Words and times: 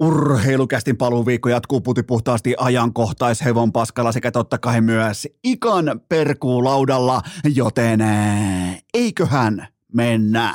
Urheilukästin 0.00 0.96
paluuviikko 0.96 1.48
jatkuu 1.48 1.80
putipuhtaasti 1.80 2.54
ajankohtaishevon 2.58 3.72
paskalla 3.72 4.12
sekä 4.12 4.30
totta 4.30 4.58
kai 4.58 4.80
myös 4.80 5.28
ikan 5.44 6.00
perkuulaudalla, 6.08 7.22
joten 7.54 8.00
eh, 8.00 8.84
eiköhän 8.94 9.68
mennä. 9.92 10.54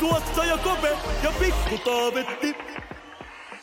Tuottaja 0.00 0.58
Kope 0.58 0.88
ja 1.22 1.32
Pikku 1.38 1.78
Taavetti. 1.78 2.56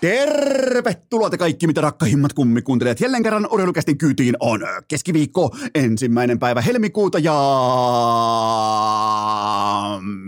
Tervetuloa 0.02 1.30
te 1.30 1.38
kaikki, 1.38 1.68
mitä 1.68 1.82
rakkahimmat 1.82 2.34
kummikuuntelijat. 2.34 3.00
Jälleen 3.00 3.24
kerran 3.24 3.48
urheilukästin 3.52 3.98
kyytiin 3.98 4.36
on 4.40 4.60
keskiviikko, 4.88 5.56
ensimmäinen 5.76 6.40
päivä 6.40 6.62
helmikuuta 6.62 7.20
ja 7.20 7.34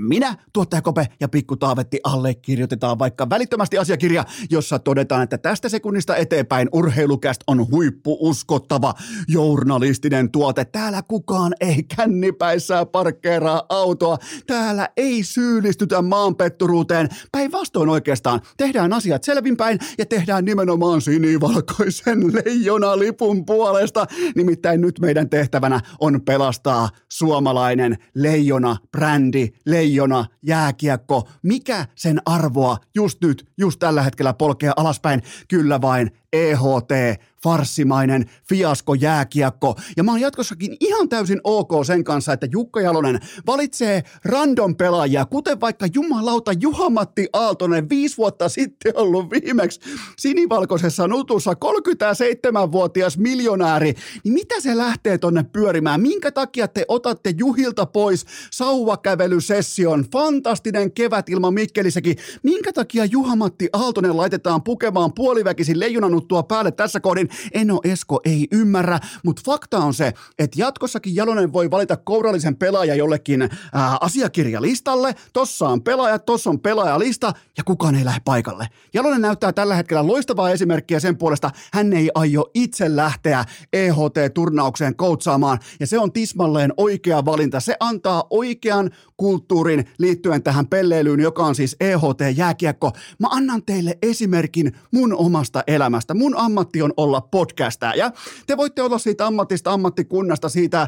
minä, 0.08 0.36
tuottaja 0.54 0.82
Kope 0.82 1.08
ja 1.20 1.28
Pikku 1.28 1.56
Taavetti 1.56 2.00
allekirjoitetaan 2.04 3.00
vaikka 3.00 3.30
välittömästi 3.30 3.78
asiakirja, 3.78 4.26
jossa 4.50 4.80
todetaan, 4.80 5.24
että 5.24 5.38
tästä 5.38 5.70
sekunnista 5.70 6.16
eteenpäin 6.16 6.70
urheilukäst 6.74 7.42
on 7.48 7.72
huippuuskottava 7.72 8.94
journalistinen 9.28 10.32
tuote. 10.32 10.66
Täällä 10.66 11.02
kukaan 11.08 11.54
ei 11.60 11.84
kännipäissään 11.96 12.88
parkkeeraa 12.88 13.64
autoa. 13.70 14.18
Täällä 14.48 14.90
ei 14.98 15.24
syyllistytä 15.24 16.02
maanpetturuuteen. 16.02 17.10
Päinvastoin 17.32 17.90
oikeastaan 17.90 18.42
tehdään 18.58 18.94
asiat 18.94 19.24
selvinpäin 19.24 19.63
ja 19.98 20.06
tehdään 20.06 20.46
nimenomaan 20.46 21.02
sinivalkoisen 21.02 22.34
leijonalipun 22.34 23.46
puolesta. 23.46 24.06
Nimittäin 24.36 24.82
nyt 24.82 25.00
meidän 25.00 25.30
tehtävänä 25.30 25.80
on 26.00 26.22
pelastaa 26.22 26.90
suomalainen 27.12 27.98
leijona, 28.16 28.78
brändi, 28.92 29.50
leijona, 29.66 30.26
jääkiekko. 30.42 31.30
Mikä 31.44 31.86
sen 31.96 32.22
arvoa 32.26 32.78
just 32.96 33.22
nyt, 33.22 33.46
just 33.58 33.80
tällä 33.80 34.02
hetkellä 34.02 34.34
polkee 34.34 34.72
alaspäin? 34.76 35.22
Kyllä 35.48 35.82
vain 35.82 36.12
EHT, 36.34 37.22
farssimainen 37.44 38.30
fiasko 38.50 38.94
jääkiekko. 38.94 39.76
Ja 39.98 40.04
mä 40.04 40.12
oon 40.12 40.22
jatkossakin 40.22 40.78
ihan 40.80 41.10
täysin 41.10 41.42
ok 41.44 41.72
sen 41.86 42.04
kanssa, 42.04 42.34
että 42.34 42.48
Jukka 42.52 42.82
Jalonen 42.82 43.20
valitsee 43.46 44.04
random 44.26 44.76
pelaajia, 44.76 45.26
kuten 45.26 45.62
vaikka 45.62 45.88
jumalauta 45.94 46.52
Juha-Matti 46.62 47.28
Aaltonen 47.34 47.90
viisi 47.90 48.18
vuotta 48.18 48.50
sitten 48.50 48.98
ollut 48.98 49.32
viimeksi 49.32 49.80
sinivalkoisessa 50.18 51.08
nutussa 51.08 51.52
37-vuotias 51.54 53.18
miljonääri. 53.18 53.94
Niin 54.24 54.34
mitä 54.34 54.60
se 54.60 54.78
lähtee 54.78 55.18
tonne 55.18 55.44
pyörimään? 55.44 56.02
Minkä 56.02 56.32
takia 56.32 56.68
te 56.68 56.86
otatte 56.88 57.34
Juhilta 57.38 57.86
pois 57.86 58.26
sauvakävelysession? 58.52 60.06
Fantastinen 60.12 60.92
kevät 60.92 61.30
ilman 61.30 61.54
Mikkelisäkin. 61.54 62.18
Minkä 62.44 62.74
takia 62.74 63.06
Juha-Matti 63.06 63.70
Aaltonen 63.74 64.18
laitetaan 64.18 64.64
pukemaan 64.64 65.14
puoliväkisin 65.14 65.80
leijonanuttua 66.24 66.44
päälle 66.44 66.72
tässä 66.72 67.00
kohdin? 67.00 67.30
Eno 67.54 67.80
Esko 67.84 68.22
ei 68.26 68.48
ymmärrä, 68.52 69.00
mutta 69.24 69.42
fakta 69.46 69.78
on 69.78 69.94
se, 69.94 70.14
että 70.40 70.62
jatkossakin 70.62 71.16
Jalonen 71.16 71.54
voi 71.54 71.72
valita 71.72 71.98
kourallisen 71.98 72.56
pelaaja 72.56 72.96
jollekin 72.96 73.42
ää, 73.42 73.98
asiakirjalistalle. 74.02 75.16
Tossa 75.34 75.70
on 75.70 75.82
pelaaja, 75.82 76.20
tossa 76.20 76.50
on 76.50 76.60
pelaajalista 76.60 77.34
ja 77.58 77.64
kukaan 77.64 77.96
ei 77.96 78.06
lähde 78.06 78.22
paikalle. 78.26 78.68
Jalonen 78.94 79.22
näyttää 79.22 79.54
tällä 79.54 79.76
hetkellä 79.76 80.08
loistavaa 80.08 80.50
esimerkkiä 80.50 81.00
sen 81.00 81.18
puolesta, 81.18 81.52
hän 81.74 81.94
ei 81.94 82.10
aio 82.16 82.50
itse 82.54 82.96
lähteä 82.96 83.46
EHT-turnaukseen 83.74 84.96
koutsaamaan 84.96 85.60
ja 85.80 85.88
se 85.88 86.00
on 86.00 86.12
tismalleen 86.12 86.74
oikea 86.78 87.26
valinta. 87.26 87.60
Se 87.60 87.76
antaa 87.80 88.24
oikean 88.30 88.90
kulttuurin 89.18 89.86
liittyen 90.00 90.44
tähän 90.44 90.68
pelleilyyn, 90.68 91.20
joka 91.20 91.46
on 91.46 91.56
siis 91.56 91.76
EHT-jääkiekko. 91.80 92.92
Mä 93.20 93.28
annan 93.32 93.64
teille 93.66 93.98
esimerkin 94.02 94.72
mun 94.92 95.14
omasta 95.14 95.64
elämästä. 95.68 96.13
Mun 96.14 96.38
ammatti 96.38 96.82
on 96.82 96.94
olla 96.98 97.22
podcastaja. 97.22 98.12
Te 98.48 98.58
voitte 98.58 98.82
olla 98.82 98.98
siitä 98.98 99.26
ammatista, 99.28 99.74
ammattikunnasta, 99.74 100.50
siitä 100.50 100.88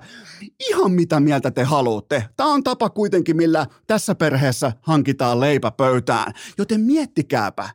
ihan 0.70 0.92
mitä 0.92 1.20
mieltä 1.20 1.52
te 1.52 1.64
haluatte. 1.64 2.26
Tämä 2.38 2.54
on 2.54 2.64
tapa 2.64 2.90
kuitenkin, 2.90 3.38
millä 3.38 3.68
tässä 3.88 4.16
perheessä 4.16 4.72
hankitaan 4.82 5.40
leipä 5.40 5.72
pöytään. 5.72 6.34
Joten 6.58 6.82
miettikääpä, 6.82 7.70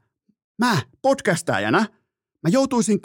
mä 0.59 0.77
podcastajana– 1.03 1.87
Mä 2.43 2.50
joutuisin 2.50 3.00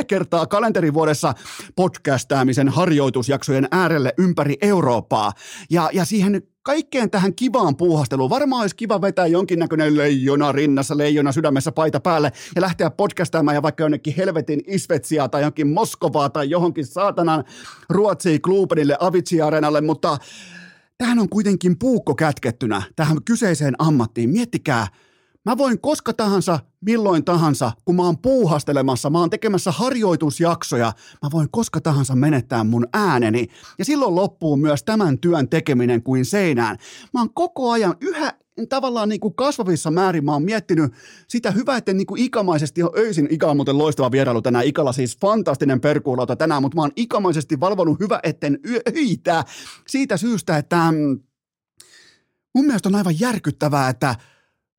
2-4 0.00 0.04
kertaa 0.04 0.46
kalenterivuodessa 0.46 1.34
podcastaamisen 1.76 2.68
harjoitusjaksojen 2.68 3.68
äärelle 3.70 4.14
ympäri 4.18 4.56
Eurooppaa. 4.62 5.32
Ja, 5.70 5.90
ja 5.92 6.04
siihen 6.04 6.42
kaikkeen 6.68 7.10
tähän 7.10 7.34
kivaan 7.34 7.76
puuhasteluun. 7.76 8.30
Varmaan 8.30 8.60
olisi 8.60 8.76
kiva 8.76 9.00
vetää 9.00 9.26
jonkinnäköinen 9.26 9.96
leijona 9.96 10.52
rinnassa, 10.52 10.98
leijona 10.98 11.32
sydämessä 11.32 11.72
paita 11.72 12.00
päälle 12.00 12.32
ja 12.56 12.62
lähteä 12.62 12.90
podcastaamaan 12.90 13.54
ja 13.54 13.62
vaikka 13.62 13.84
jonnekin 13.84 14.14
helvetin 14.16 14.60
Isvetsia 14.66 15.28
tai 15.28 15.42
jonkin 15.42 15.68
Moskovaa 15.68 16.30
tai 16.30 16.50
johonkin 16.50 16.86
saatanan 16.86 17.44
Ruotsiin, 17.88 18.42
Klubenille, 18.42 18.96
Avicii-areenalle, 19.00 19.80
mutta 19.80 20.18
tähän 20.98 21.18
on 21.18 21.28
kuitenkin 21.28 21.78
puukko 21.78 22.14
kätkettynä 22.14 22.82
tähän 22.96 23.24
kyseiseen 23.24 23.74
ammattiin. 23.78 24.30
Miettikää, 24.30 24.86
Mä 25.44 25.58
voin 25.58 25.80
koska 25.80 26.12
tahansa, 26.12 26.58
milloin 26.80 27.24
tahansa, 27.24 27.72
kun 27.84 27.96
mä 27.96 28.02
oon 28.02 28.18
puuhastelemassa, 28.18 29.10
mä 29.10 29.18
oon 29.18 29.30
tekemässä 29.30 29.70
harjoitusjaksoja, 29.70 30.92
mä 31.22 31.28
voin 31.32 31.48
koska 31.50 31.80
tahansa 31.80 32.16
menettää 32.16 32.64
mun 32.64 32.86
ääneni. 32.92 33.46
Ja 33.78 33.84
silloin 33.84 34.14
loppuu 34.14 34.56
myös 34.56 34.82
tämän 34.82 35.18
työn 35.18 35.48
tekeminen 35.48 36.02
kuin 36.02 36.24
seinään. 36.24 36.76
Mä 37.14 37.20
oon 37.20 37.34
koko 37.34 37.70
ajan 37.70 37.94
yhä 38.00 38.32
tavallaan 38.68 39.08
niin 39.08 39.20
kuin 39.20 39.34
kasvavissa 39.34 39.90
määrin 39.90 40.24
mä 40.24 40.32
oon 40.32 40.42
miettinyt 40.42 40.92
sitä 41.28 41.50
hyvää, 41.50 41.76
että 41.76 41.92
niin 41.92 42.06
kuin 42.06 42.22
ikamaisesti 42.22 42.80
öisin, 42.96 43.28
Ika 43.30 43.50
on 43.50 43.56
muuten 43.56 43.78
loistava 43.78 44.10
vierailu 44.10 44.42
tänään, 44.42 44.64
Ikalla 44.64 44.92
siis 44.92 45.18
fantastinen 45.20 45.80
perkuulauta 45.80 46.36
tänään, 46.36 46.62
mutta 46.62 46.76
mä 46.76 46.82
oon 46.82 46.92
ikamaisesti 46.96 47.60
valvonut 47.60 48.00
hyvä, 48.00 48.20
etten 48.22 48.58
öitä 48.88 49.44
siitä 49.88 50.16
syystä, 50.16 50.56
että 50.56 50.92
mm, 50.92 51.20
mun 52.54 52.66
mielestä 52.66 52.88
on 52.88 52.94
aivan 52.94 53.20
järkyttävää, 53.20 53.88
että 53.88 54.14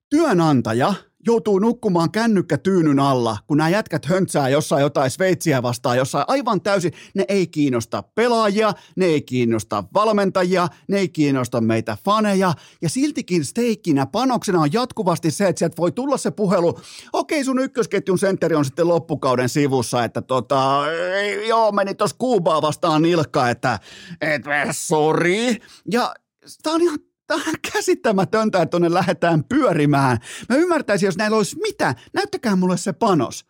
työnantaja 0.09 0.93
joutuu 1.25 1.59
nukkumaan 1.59 2.11
kännykkätyynyn 2.11 2.99
alla, 2.99 3.37
kun 3.47 3.57
nämä 3.57 3.69
jätkät 3.69 4.05
höntsää 4.05 4.49
jossain 4.49 4.81
jotain 4.81 5.11
Sveitsiä 5.11 5.63
vastaan, 5.63 5.97
jossain 5.97 6.25
aivan 6.27 6.61
täysin, 6.61 6.91
ne 7.15 7.25
ei 7.27 7.47
kiinnosta 7.47 8.03
pelaajia, 8.15 8.73
ne 8.95 9.05
ei 9.05 9.21
kiinnosta 9.21 9.83
valmentajia, 9.93 10.67
ne 10.87 10.97
ei 10.97 11.09
kiinnosta 11.09 11.61
meitä 11.61 11.97
faneja, 12.05 12.53
ja 12.81 12.89
siltikin 12.89 13.45
steikkinä 13.45 14.05
panoksena 14.05 14.61
on 14.61 14.73
jatkuvasti 14.73 15.31
se, 15.31 15.47
että 15.47 15.59
sieltä 15.59 15.77
voi 15.77 15.91
tulla 15.91 16.17
se 16.17 16.31
puhelu, 16.31 16.79
okei 17.13 17.43
sun 17.43 17.59
ykkösketjun 17.59 18.19
sentteri 18.19 18.55
on 18.55 18.65
sitten 18.65 18.87
loppukauden 18.87 19.49
sivussa, 19.49 20.03
että 20.03 20.21
tota, 20.21 20.83
joo, 21.47 21.71
meni 21.71 21.95
tuossa 21.95 22.15
Kuubaa 22.19 22.61
vastaan 22.61 23.01
nilkka, 23.01 23.49
että 23.49 23.79
et, 24.21 24.43
sorry, 24.71 25.55
ja 25.91 26.13
Tämä 26.63 26.75
on 26.75 26.81
ihan 26.81 26.99
Tämä 27.29 27.43
on 27.47 27.53
käsittämätöntä, 27.73 28.61
että 28.61 28.69
tuonne 28.69 28.93
lähdetään 28.93 29.43
pyörimään. 29.43 30.17
Mä 30.49 30.55
ymmärtäisin, 30.55 31.07
jos 31.07 31.17
näillä 31.17 31.37
olisi 31.37 31.59
mitä. 31.59 31.95
Näyttäkää 32.13 32.55
mulle 32.55 32.77
se 32.77 32.93
panos. 32.93 33.45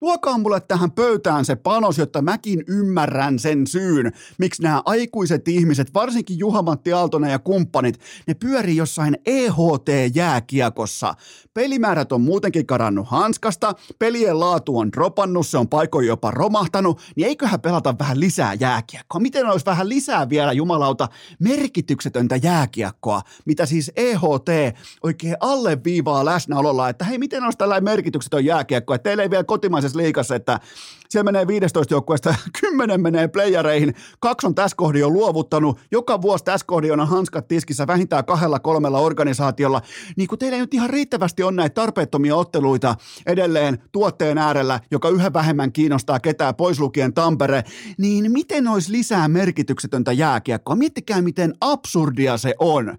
Tuokaa 0.00 0.38
mulle 0.38 0.60
tähän 0.60 0.90
pöytään 0.90 1.44
se 1.44 1.56
panos, 1.56 1.98
jotta 1.98 2.22
mäkin 2.22 2.64
ymmärrän 2.68 3.38
sen 3.38 3.66
syyn, 3.66 4.12
miksi 4.38 4.62
nämä 4.62 4.82
aikuiset 4.84 5.48
ihmiset, 5.48 5.94
varsinkin 5.94 6.38
Juha-Matti 6.38 6.92
Aaltonen 6.92 7.30
ja 7.30 7.38
kumppanit, 7.38 8.00
ne 8.26 8.34
pyörii 8.34 8.76
jossain 8.76 9.16
EHT-jääkiekossa. 9.26 11.14
Pelimäärät 11.54 12.12
on 12.12 12.20
muutenkin 12.20 12.66
karannut 12.66 13.08
hanskasta, 13.08 13.74
pelien 13.98 14.40
laatu 14.40 14.78
on 14.78 14.92
dropannut, 14.92 15.46
se 15.46 15.58
on 15.58 15.68
paikoin 15.68 16.06
jopa 16.06 16.30
romahtanut, 16.30 17.00
niin 17.16 17.26
eiköhän 17.26 17.60
pelata 17.60 17.94
vähän 17.98 18.20
lisää 18.20 18.54
jääkiekkoa. 18.54 19.20
Miten 19.20 19.46
olisi 19.46 19.66
vähän 19.66 19.88
lisää 19.88 20.28
vielä, 20.28 20.52
jumalauta, 20.52 21.08
merkityksetöntä 21.38 22.36
jääkiekkoa, 22.36 23.22
mitä 23.46 23.66
siis 23.66 23.92
EHT 23.96 24.76
oikein 25.02 25.36
alleviivaa 25.40 26.24
läsnäololla, 26.24 26.88
että 26.88 27.04
hei, 27.04 27.18
miten 27.18 27.44
olisi 27.44 27.58
tällainen 27.58 27.84
merkityksetön 27.84 28.44
jääkiekko, 28.44 28.94
että 28.94 29.02
teillä 29.02 29.22
ei 29.22 29.30
vielä 29.30 29.44
kotimaisessa 29.86 29.98
liikassa, 29.98 30.34
että 30.34 30.60
siellä 31.08 31.32
menee 31.32 31.46
15 31.46 31.94
joukkueesta, 31.94 32.34
10 32.60 33.00
menee 33.00 33.28
playereihin, 33.28 33.94
kaksi 34.20 34.46
on 34.46 34.54
tässä 34.54 34.76
kohdin 34.76 35.00
jo 35.00 35.10
luovuttanut, 35.10 35.78
joka 35.90 36.22
vuosi 36.22 36.44
tässä 36.44 36.66
kohdin 36.66 37.00
on 37.00 37.08
hanskat 37.08 37.48
tiskissä 37.48 37.86
vähintään 37.86 38.24
kahdella 38.24 38.58
kolmella 38.58 38.98
organisaatiolla, 38.98 39.82
niin 40.16 40.28
kun 40.28 40.38
teillä 40.38 40.56
ei 40.56 40.60
nyt 40.60 40.74
ihan 40.74 40.90
riittävästi 40.90 41.42
on 41.42 41.56
näitä 41.56 41.74
tarpeettomia 41.74 42.36
otteluita 42.36 42.94
edelleen 43.26 43.78
tuotteen 43.92 44.38
äärellä, 44.38 44.80
joka 44.90 45.08
yhä 45.08 45.32
vähemmän 45.32 45.72
kiinnostaa 45.72 46.20
ketään 46.20 46.54
pois 46.54 46.80
lukien 46.80 47.14
Tampere, 47.14 47.62
niin 47.98 48.32
miten 48.32 48.68
olisi 48.68 48.92
lisää 48.92 49.28
merkityksetöntä 49.28 50.12
jääkiekkoa? 50.12 50.76
Miettikää, 50.76 51.22
miten 51.22 51.54
absurdia 51.60 52.36
se 52.36 52.54
on. 52.58 52.98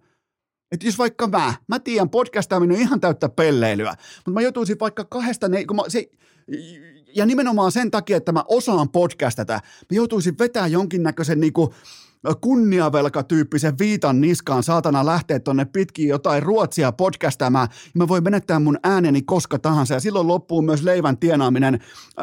Että 0.72 0.86
jos 0.86 0.98
vaikka 0.98 1.28
mä, 1.28 1.54
mä 1.68 1.80
tiedän, 1.80 2.10
podcastaaminen 2.10 2.76
on 2.76 2.82
ihan 2.82 3.00
täyttä 3.00 3.30
pelleilyä, 3.30 3.96
mutta 4.16 4.32
mä 4.32 4.42
joutuisin 4.42 4.80
vaikka 4.80 5.06
kahdesta, 5.06 5.48
ne, 5.48 5.66
kun 5.66 5.76
mä, 5.76 5.84
se, 5.88 6.10
ja 7.16 7.26
nimenomaan 7.26 7.72
sen 7.72 7.92
takia, 7.92 8.18
että 8.18 8.32
mä 8.32 8.44
osaan 8.48 8.90
podcastata, 8.90 9.54
mä 9.54 9.96
joutuisin 9.96 10.38
vetää 10.40 10.68
jonkinnäköisen 10.68 11.40
niinku, 11.40 11.74
kunniavelkatyyppisen 12.42 13.78
viitan 13.80 14.22
niskaan 14.22 14.64
saatana 14.64 15.06
lähteä 15.06 15.40
tonne 15.40 15.66
pitkin 15.66 16.08
jotain 16.08 16.44
ruotsia 16.44 16.92
podcastamaan, 16.92 17.68
ja 17.72 17.92
mä 17.94 18.08
voin 18.08 18.24
menettää 18.24 18.60
mun 18.60 18.80
ääneni 18.84 19.22
koska 19.22 19.60
tahansa, 19.60 19.94
ja 19.94 20.00
silloin 20.00 20.28
loppuu 20.28 20.62
myös 20.62 20.84
leivän 20.84 21.18
tienaaminen 21.18 21.80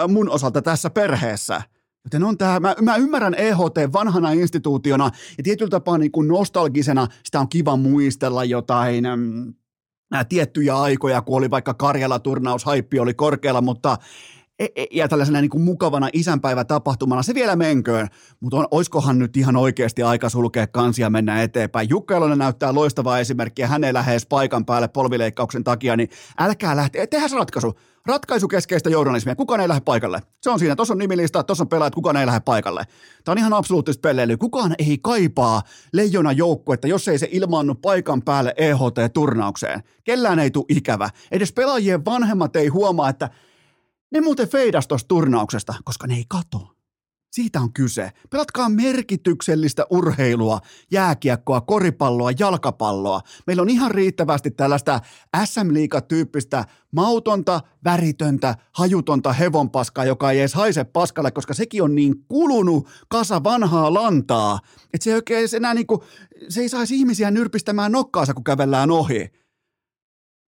mun 0.09 0.31
osalta 0.31 0.63
tässä 0.63 0.91
perheessä. 0.91 1.63
Joten 2.05 2.25
on 2.25 2.39
tämä, 2.39 2.61
mä, 2.61 2.75
mä 2.81 2.97
ymmärrän 2.97 3.35
EHT 3.35 3.93
vanhana 3.93 4.33
instituutiona 4.33 5.11
ja 5.39 5.45
tietyllä 5.45 5.71
tapaa 5.71 5.99
niin 5.99 6.13
kuin 6.13 6.29
nostalgisena 6.29 7.07
sitä 7.25 7.41
on 7.41 7.49
kiva 7.49 7.77
muistella 7.77 8.45
jotain 8.45 9.05
mm, 9.17 9.55
tiettyjä 10.29 10.77
aikoja, 10.77 11.23
kun 11.23 11.39
oli 11.39 11.51
vaikka 11.51 11.75
Karjala-turnaus, 11.75 12.65
haippi 12.65 12.99
oli 12.99 13.15
korkealla, 13.15 13.61
mutta 13.61 13.97
ja 14.91 15.09
tällaisena 15.09 15.41
niin 15.41 15.51
kuin 15.51 15.63
mukavana 15.63 16.09
isänpäivätapahtumana, 16.13 17.23
se 17.23 17.35
vielä 17.35 17.57
menköön, 17.57 18.09
mutta 18.41 18.57
on, 18.57 18.69
oiskohan 18.71 19.19
nyt 19.19 19.37
ihan 19.37 19.57
oikeasti 19.57 20.03
aika 20.03 20.29
sulkea 20.29 20.67
kansia 20.67 21.11
mennä 21.11 21.43
eteenpäin. 21.43 21.89
Jukka 21.89 22.17
Elonen 22.17 22.39
näyttää 22.39 22.75
loistavaa 22.75 23.19
esimerkkiä, 23.19 23.67
hän 23.67 23.85
ei 23.85 23.93
lähde 23.93 24.17
paikan 24.29 24.65
päälle 24.65 24.89
polvileikkauksen 24.89 25.65
takia, 25.65 25.97
niin 25.97 26.09
älkää 26.39 26.77
lähteä, 26.77 27.07
tehdään 27.07 27.31
se 27.31 27.37
ratkaisu. 27.37 27.79
Ratkaisukeskeistä 28.07 28.91
journalismia, 28.91 29.37
kukaan 29.37 29.61
ei 29.61 29.69
lähde 29.69 29.81
paikalle. 29.81 30.23
Se 30.43 30.51
on 30.51 30.59
siinä, 30.59 30.77
tuossa 30.77 30.95
on 30.95 30.99
nimilista, 30.99 31.43
tuossa 31.43 31.65
on 31.65 31.69
pelaajat, 31.69 31.95
kukaan 31.95 32.17
ei 32.17 32.27
lähde 32.27 32.41
paikalle. 32.41 32.85
Tämä 33.25 33.33
on 33.33 33.39
ihan 33.39 33.53
absoluuttista 33.53 34.01
pelleilyä. 34.01 34.37
Kukaan 34.37 34.75
ei 34.79 34.99
kaipaa 35.03 35.63
leijona 35.93 36.33
joukkuetta, 36.33 36.89
jos 36.89 37.09
ei 37.09 37.19
se 37.19 37.29
ilmaannu 37.31 37.75
paikan 37.75 38.23
päälle 38.23 38.55
EHT-turnaukseen. 38.57 39.83
Kellään 40.05 40.39
ei 40.39 40.51
tule 40.51 40.65
ikävä. 40.69 41.11
Edes 41.31 41.53
pelaajien 41.53 42.05
vanhemmat 42.05 42.57
ei 42.57 42.69
huomaa, 42.69 43.09
että 43.09 43.31
ne 44.15 44.21
muuten 44.21 44.49
feidas 44.49 44.89
tuosta 44.89 45.09
turnauksesta, 45.09 45.75
koska 45.85 46.07
ne 46.07 46.15
ei 46.15 46.25
kato. 46.29 46.75
Siitä 47.33 47.61
on 47.61 47.73
kyse. 47.73 48.11
Pelatkaa 48.31 48.69
merkityksellistä 48.69 49.87
urheilua, 49.91 50.61
jääkiekkoa, 50.91 51.61
koripalloa, 51.61 52.31
jalkapalloa. 52.39 53.21
Meillä 53.47 53.63
on 53.63 53.71
ihan 53.71 53.91
riittävästi 53.91 54.51
tällaista 54.51 55.01
SM 55.45 55.69
tyyppistä 56.09 56.65
mautonta, 56.93 57.61
väritöntä, 57.85 58.55
hajutonta 58.73 59.33
hevonpaskaa, 59.33 60.05
joka 60.05 60.31
ei 60.31 60.41
edes 60.41 60.55
haise 60.55 60.85
paskalle, 60.85 61.31
koska 61.31 61.55
sekin 61.55 61.83
on 61.83 61.95
niin 61.95 62.25
kulunut 62.29 62.89
kasa 63.09 63.45
vanhaa 63.45 63.95
lantaa, 63.95 64.59
että 64.93 65.05
se 65.05 65.11
ei 65.11 65.17
oikein 65.17 65.49
enää 65.57 65.75
niinku, 65.75 66.05
se 66.49 66.61
ei 66.61 66.69
saisi 66.69 66.97
ihmisiä 66.97 67.31
nyrpistämään 67.31 67.93
nokkaansa, 67.93 68.35
kun 68.35 68.45
kävellään 68.45 68.91
ohi. 68.91 69.44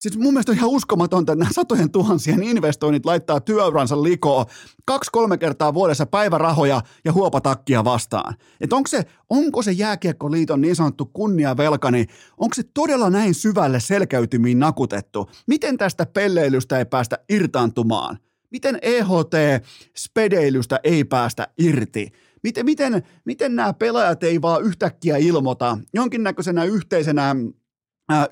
Siis 0.05 0.19
mun 0.19 0.33
mielestä 0.33 0.53
on 0.53 0.59
ihan 0.59 0.71
uskomatonta, 0.71 1.33
että 1.33 1.45
nämä 1.45 1.53
satojen 1.53 1.91
tuhansien 1.91 2.43
investoinnit 2.43 3.07
laittaa 3.07 3.41
työuransa 3.41 4.03
likoon 4.03 4.47
kaksi-kolme 4.85 5.39
kertaa 5.39 5.75
vuodessa 5.75 6.07
päivärahoja 6.07 6.83
ja 7.05 7.13
huopatakkia 7.13 7.85
vastaan. 7.85 8.35
Että 8.61 8.77
onko 8.77 8.87
se, 8.87 9.03
onko 9.31 9.63
se 9.63 9.73
Jääkiekkoliiton 9.73 10.61
niin 10.61 10.77
sanottu 10.77 11.07
kunniavelka, 11.07 11.91
niin 11.91 12.07
onko 12.39 12.55
se 12.55 12.63
todella 12.75 13.11
näin 13.11 13.35
syvälle 13.35 13.81
selkäytymiin 13.81 14.59
nakutettu? 14.59 15.31
Miten 15.47 15.77
tästä 15.77 16.07
pelleilystä 16.07 16.79
ei 16.79 16.85
päästä 16.85 17.19
irtaantumaan? 17.29 18.19
Miten 18.51 18.79
EHT-spedeilystä 18.83 20.81
ei 20.83 21.05
päästä 21.05 21.49
irti? 21.59 22.13
Miten, 22.43 22.65
miten, 22.65 23.03
miten 23.25 23.57
nämä 23.57 23.73
pelaajat 23.73 24.23
ei 24.23 24.43
vaan 24.43 24.63
yhtäkkiä 24.63 25.17
ilmoita 25.17 25.79
jonkinnäköisenä 25.95 26.65
yhteisenä 26.65 27.37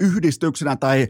yhdistyksenä 0.00 0.76
tai 0.76 1.08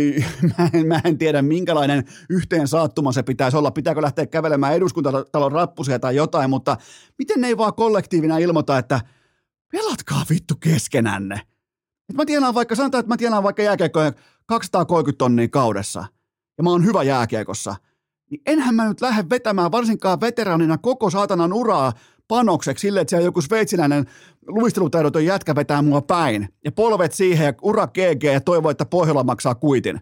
mä 0.58 0.70
en, 0.72 0.86
mä 0.86 1.00
en 1.04 1.18
tiedä 1.18 1.42
minkälainen 1.42 2.04
yhteen 2.30 2.68
saattuma 2.68 3.12
se 3.12 3.22
pitäisi 3.22 3.56
olla, 3.56 3.70
pitääkö 3.70 4.02
lähteä 4.02 4.26
kävelemään 4.26 4.74
eduskuntatalon 4.74 5.52
rappusia 5.52 5.98
tai 5.98 6.16
jotain, 6.16 6.50
mutta 6.50 6.76
miten 7.18 7.40
ne 7.40 7.46
ei 7.46 7.58
vaan 7.58 7.74
kollektiivina 7.74 8.38
ilmoita, 8.38 8.78
että 8.78 9.00
pelatkaa 9.72 10.24
vittu 10.30 10.54
keskenänne. 10.60 11.40
Et 12.08 12.16
mä 12.16 12.24
tienaan 12.24 12.54
vaikka, 12.54 12.74
sanotaan, 12.74 13.00
että 13.00 13.12
mä 13.12 13.16
tienaan 13.16 13.42
vaikka 13.42 13.62
jääkiekkoja 13.62 14.12
230 14.46 15.18
tonnia 15.18 15.48
kaudessa 15.48 16.04
ja 16.58 16.64
mä 16.64 16.70
oon 16.70 16.84
hyvä 16.84 17.02
jääkiekossa, 17.02 17.76
niin 18.30 18.42
enhän 18.46 18.74
mä 18.74 18.88
nyt 18.88 19.00
lähde 19.00 19.30
vetämään 19.30 19.72
varsinkaan 19.72 20.20
veteraanina 20.20 20.78
koko 20.78 21.10
saatanan 21.10 21.52
uraa 21.52 21.92
panokseksi 22.28 22.82
sille, 22.82 23.00
että 23.00 23.10
siellä 23.10 23.24
joku 23.24 23.40
sveitsiläinen 23.40 24.06
luistelutaidoton 24.46 25.24
jätkä 25.24 25.54
vetää 25.54 25.82
mua 25.82 26.02
päin 26.02 26.48
ja 26.64 26.72
polvet 26.72 27.12
siihen 27.12 27.46
ja 27.46 27.54
ura 27.62 27.86
GG 27.86 28.24
ja 28.24 28.40
toivoo, 28.40 28.70
että 28.70 28.84
Pohjola 28.86 29.24
maksaa 29.24 29.54
kuitin. 29.54 30.00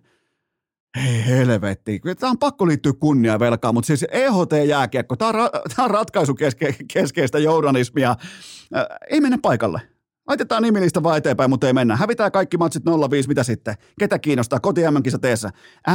Hei 1.04 1.26
helvetti, 1.26 2.00
tämä 2.18 2.30
on 2.30 2.38
pakko 2.38 2.66
liittyä 2.66 2.92
kunnia 2.92 3.38
velkaa, 3.38 3.72
mutta 3.72 3.86
siis 3.86 4.04
EHT-jääkiekko, 4.10 5.16
tämä 5.16 5.28
on, 5.28 5.34
ra- 5.34 5.74
tämä 5.76 5.84
on 5.84 5.90
ratkaisukeskeistä 5.90 7.38
journalismia. 7.38 8.10
Äh, 8.10 8.86
ei 9.10 9.20
mennä 9.20 9.38
paikalle. 9.42 9.80
Laitetaan 10.28 10.62
nimilistä 10.62 11.02
vaan 11.02 11.18
eteenpäin, 11.18 11.50
mutta 11.50 11.66
ei 11.66 11.72
mennä. 11.72 11.96
Hävitään 11.96 12.32
kaikki 12.32 12.56
matsit 12.56 12.82
05, 13.10 13.28
mitä 13.28 13.42
sitten? 13.42 13.74
Ketä 13.98 14.18
kiinnostaa? 14.18 14.60
Koti 14.60 14.80
MM-kisa 14.90 15.18
teessä. 15.18 15.50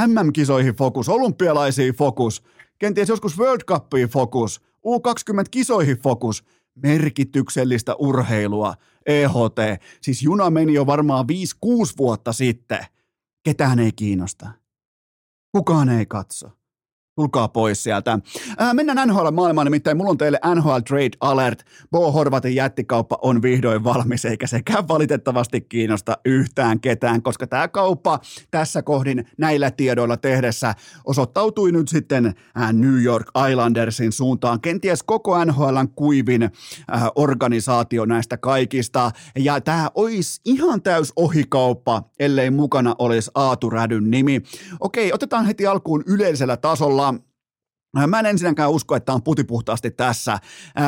MM-kisoihin 0.08 0.76
fokus, 0.76 1.10
olympialaisiin 1.10 1.94
fokus, 1.94 2.44
kenties 2.80 3.10
joskus 3.10 3.40
World 3.40 3.62
Cupiin 3.64 4.08
fokus. 4.10 4.62
U20-kisoihin 4.88 5.98
fokus, 5.98 6.44
merkityksellistä 6.84 7.96
urheilua, 7.96 8.76
EHT. 9.06 9.82
Siis 10.02 10.24
juna 10.24 10.50
meni 10.50 10.74
jo 10.74 10.86
varmaan 10.86 11.26
5-6 11.66 11.94
vuotta 11.98 12.34
sitten. 12.34 12.86
Ketään 13.44 13.80
ei 13.80 13.92
kiinnosta. 13.92 14.50
Kukaan 15.52 15.90
ei 15.90 16.06
katso. 16.06 16.57
Tulkaa 17.18 17.48
pois 17.48 17.84
sieltä. 17.84 18.20
Ää, 18.58 18.74
mennään 18.74 19.08
NHL-maailmaan, 19.08 19.66
nimittäin 19.66 19.98
mulla 19.98 20.12
on 20.12 20.18
teille 20.18 20.40
NHL 20.56 20.78
Trade 20.88 21.10
Alert. 21.22 21.64
Bo 21.92 22.12
Horvatin 22.12 22.56
jättikauppa 22.56 23.18
on 23.22 23.42
vihdoin 23.42 23.84
valmis, 23.84 24.26
eikä 24.26 24.48
sekään 24.48 24.88
valitettavasti 24.88 25.62
kiinnosta 25.62 26.18
yhtään 26.26 26.80
ketään, 26.80 27.22
koska 27.22 27.48
tämä 27.48 27.68
kauppa 27.68 28.20
tässä 28.52 28.82
kohdin 28.82 29.28
näillä 29.38 29.72
tiedoilla 29.72 30.18
tehdessä 30.18 30.76
osoittautui 31.06 31.72
nyt 31.72 31.88
sitten 31.88 32.34
New 32.74 33.02
York 33.02 33.28
Islandersin 33.52 34.12
suuntaan. 34.12 34.62
Kenties 34.62 35.04
koko 35.04 35.46
NHLn 35.46 35.88
kuivin 35.96 36.42
ää, 36.42 37.10
organisaatio 37.16 38.06
näistä 38.06 38.38
kaikista. 38.38 39.12
Ja 39.38 39.62
tämä 39.62 39.90
olisi 39.96 40.42
ihan 40.46 40.82
täys 40.82 41.14
ohikauppa, 41.16 42.04
ellei 42.20 42.52
mukana 42.52 42.96
olisi 43.00 43.32
Aatu 43.36 43.70
Rädyn 43.70 44.12
nimi. 44.12 44.42
Okei, 44.80 45.14
otetaan 45.14 45.46
heti 45.46 45.68
alkuun 45.68 46.04
yleisellä 46.08 46.58
tasolla 46.58 47.07
Mä 48.08 48.20
en 48.20 48.26
ensinnäkään 48.26 48.72
usko, 48.72 48.96
että 48.96 49.14
on 49.14 49.24
putipuhtaasti 49.24 49.92
tässä. 49.92 50.40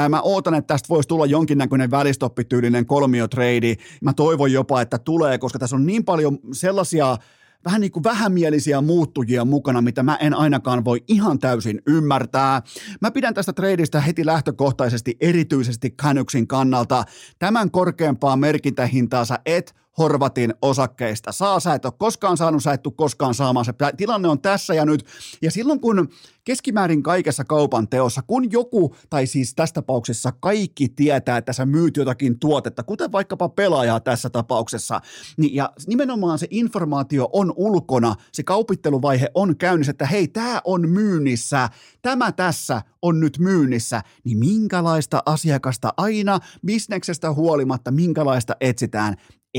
Mä 0.10 0.22
ootan, 0.22 0.54
että 0.54 0.74
tästä 0.74 0.90
voisi 0.90 1.10
tulla 1.10 1.26
jonkinnäköinen 1.26 1.92
välistoppityylinen 1.92 2.86
kolmiotreidi. 2.86 3.76
Mä 4.02 4.14
toivon 4.14 4.52
jopa, 4.52 4.82
että 4.82 4.98
tulee, 4.98 5.38
koska 5.38 5.60
tässä 5.60 5.76
on 5.76 5.86
niin 5.86 6.06
paljon 6.06 6.40
sellaisia 6.52 7.18
vähän 7.66 7.82
niin 7.82 7.92
kuin 7.92 8.04
vähämielisiä 8.04 8.82
muuttujia 8.82 9.46
mukana, 9.46 9.82
mitä 9.82 10.04
mä 10.04 10.16
en 10.16 10.34
ainakaan 10.34 10.86
voi 10.86 11.04
ihan 11.08 11.40
täysin 11.40 11.82
ymmärtää. 11.88 12.62
Mä 13.02 13.12
pidän 13.12 13.34
tästä 13.34 13.54
treidistä 13.54 14.02
heti 14.02 14.26
lähtökohtaisesti 14.26 15.18
erityisesti 15.22 15.92
Canuksin 15.92 16.48
kannalta. 16.48 17.04
Tämän 17.40 17.72
korkeampaa 17.72 18.36
merkintähintaansa 18.36 19.40
et 19.46 19.76
Horvatin 19.98 20.54
osakkeista 20.62 21.32
saa. 21.32 21.60
Sä 21.60 21.74
et 21.74 21.86
ole 21.86 21.94
koskaan 21.98 22.38
saanut, 22.38 22.64
sä 22.64 22.74
et 22.74 22.84
tule 22.84 22.94
koskaan 22.98 23.34
saamaan. 23.34 23.66
Se 23.66 23.74
tilanne 23.98 24.28
on 24.28 24.42
tässä 24.42 24.74
ja 24.74 24.86
nyt. 24.86 25.06
Ja 25.42 25.52
silloin 25.52 25.80
kun 25.80 26.10
keskimäärin 26.44 27.04
kaikessa 27.04 27.44
kaupan 27.44 27.88
teossa, 27.88 28.22
kun 28.28 28.52
joku, 28.52 28.96
tai 29.10 29.28
siis 29.28 29.56
tässä 29.56 29.74
tapauksessa 29.74 30.32
kaikki 30.40 30.90
tietää, 30.90 31.38
että 31.38 31.54
sä 31.54 31.66
myyt 31.66 31.98
jotakin 31.98 32.40
tuotetta, 32.40 32.84
kuten 32.84 33.12
vaikkapa 33.12 33.50
pelaajaa 33.50 34.00
tässä 34.00 34.30
tapauksessa, 34.30 35.02
niin 35.38 35.56
ja 35.56 35.74
nimenomaan 35.88 36.40
se 36.40 36.48
informaatio 36.50 37.30
on 37.34 37.54
ulkona, 37.56 38.16
se 38.32 38.44
kaupitteluvaihe 38.44 39.30
on 39.34 39.58
käynnissä, 39.58 39.92
että 39.92 40.06
hei, 40.06 40.28
tämä 40.28 40.62
on 40.64 40.90
myynnissä, 40.90 41.70
tämä 42.02 42.32
tässä 42.32 42.82
on 43.02 43.20
nyt 43.20 43.40
myynnissä, 43.40 44.02
niin 44.24 44.38
minkälaista 44.38 45.24
asiakasta 45.26 45.94
aina 45.98 46.40
bisneksestä 46.66 47.34
huolimatta, 47.34 47.92
minkälaista 47.92 48.56
etsitään? 48.62 49.16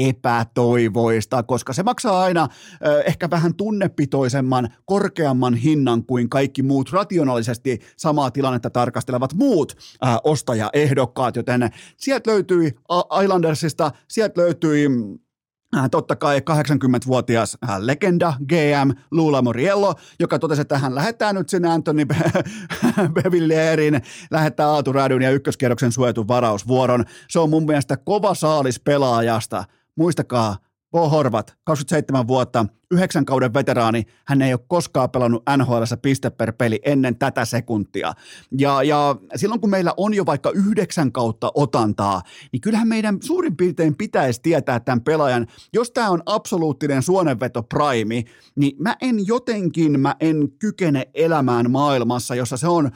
Epätoivoista, 0.09 1.43
koska 1.43 1.73
se 1.73 1.83
maksaa 1.83 2.23
aina 2.23 2.49
ö, 2.87 3.03
ehkä 3.03 3.31
vähän 3.31 3.55
tunnepitoisemman, 3.55 4.69
korkeamman 4.85 5.55
hinnan 5.55 6.05
kuin 6.05 6.31
kaikki 6.31 6.63
muut 6.63 6.93
rationaalisesti 6.93 7.79
samaa 7.97 8.31
tilannetta 8.31 8.71
tarkastelevat 8.71 9.35
muut 9.35 9.73
ö, 9.73 10.07
ostajaehdokkaat, 10.25 11.37
joten 11.37 11.71
sieltä 11.97 12.31
löytyi 12.31 12.73
Islandersista, 13.23 13.91
sieltä 14.09 14.41
löytyi 14.41 14.89
totta 15.91 16.17
kai 16.17 16.39
80-vuotias 16.39 17.59
legenda 17.79 18.35
GM 18.49 18.91
Lula 19.11 19.43
Moriello, 19.43 19.95
joka 20.21 20.39
totesi, 20.39 20.61
että 20.61 20.79
hän 20.79 20.95
lähettää 20.95 21.33
nyt 21.33 21.49
sinne 21.49 21.69
Anthony 21.69 22.07
Bevillerin, 23.23 24.03
lähettää 24.31 24.69
Aatu 24.69 24.93
Rädyn 24.93 25.23
ja 25.23 25.31
ykköskierroksen 25.31 25.93
suojatun 25.93 26.29
varausvuoron. 26.29 27.05
Se 27.29 27.39
on 27.39 27.51
mun 27.51 27.67
mielestä 27.67 27.97
kova 27.97 28.35
saalis 28.35 28.81
pelaajasta– 28.81 29.65
muistakaa, 30.01 30.57
Bo 30.91 31.09
Horvat, 31.09 31.55
27 31.65 32.29
vuotta, 32.29 32.67
yhdeksän 32.91 33.25
kauden 33.25 33.55
veteraani, 33.55 34.05
hän 34.27 34.43
ei 34.43 34.53
ole 34.53 34.61
koskaan 34.69 35.11
pelannut 35.11 35.43
NHL 35.57 35.83
piste 36.03 36.31
per 36.31 36.53
peli 36.53 36.81
ennen 36.85 37.19
tätä 37.19 37.45
sekuntia. 37.45 38.13
Ja, 38.59 38.83
ja 38.83 39.17
silloin 39.37 39.61
kun 39.61 39.71
meillä 39.71 39.95
on 39.97 40.15
jo 40.15 40.27
vaikka 40.27 40.51
yhdeksän 40.51 41.13
kautta 41.13 41.53
otantaa, 41.55 42.23
niin 42.53 42.61
kyllähän 42.61 42.89
meidän 42.89 43.19
suurin 43.23 43.57
piirtein 43.57 43.97
pitäisi 43.97 44.43
tietää 44.43 44.81
tämän 44.81 45.01
pelaajan, 45.01 45.47
jos 45.73 45.91
tämä 45.91 46.11
on 46.11 46.23
absoluuttinen 46.27 47.03
suonenveto 47.03 47.63
prime, 47.63 48.25
niin 48.57 48.77
mä 48.79 48.97
en 49.01 49.27
jotenkin, 49.27 50.01
mä 50.01 50.17
en 50.21 50.49
kykene 50.59 51.11
elämään 51.15 51.71
maailmassa, 51.71 52.35
jossa 52.35 52.57
se 52.57 52.69
on 52.69 52.91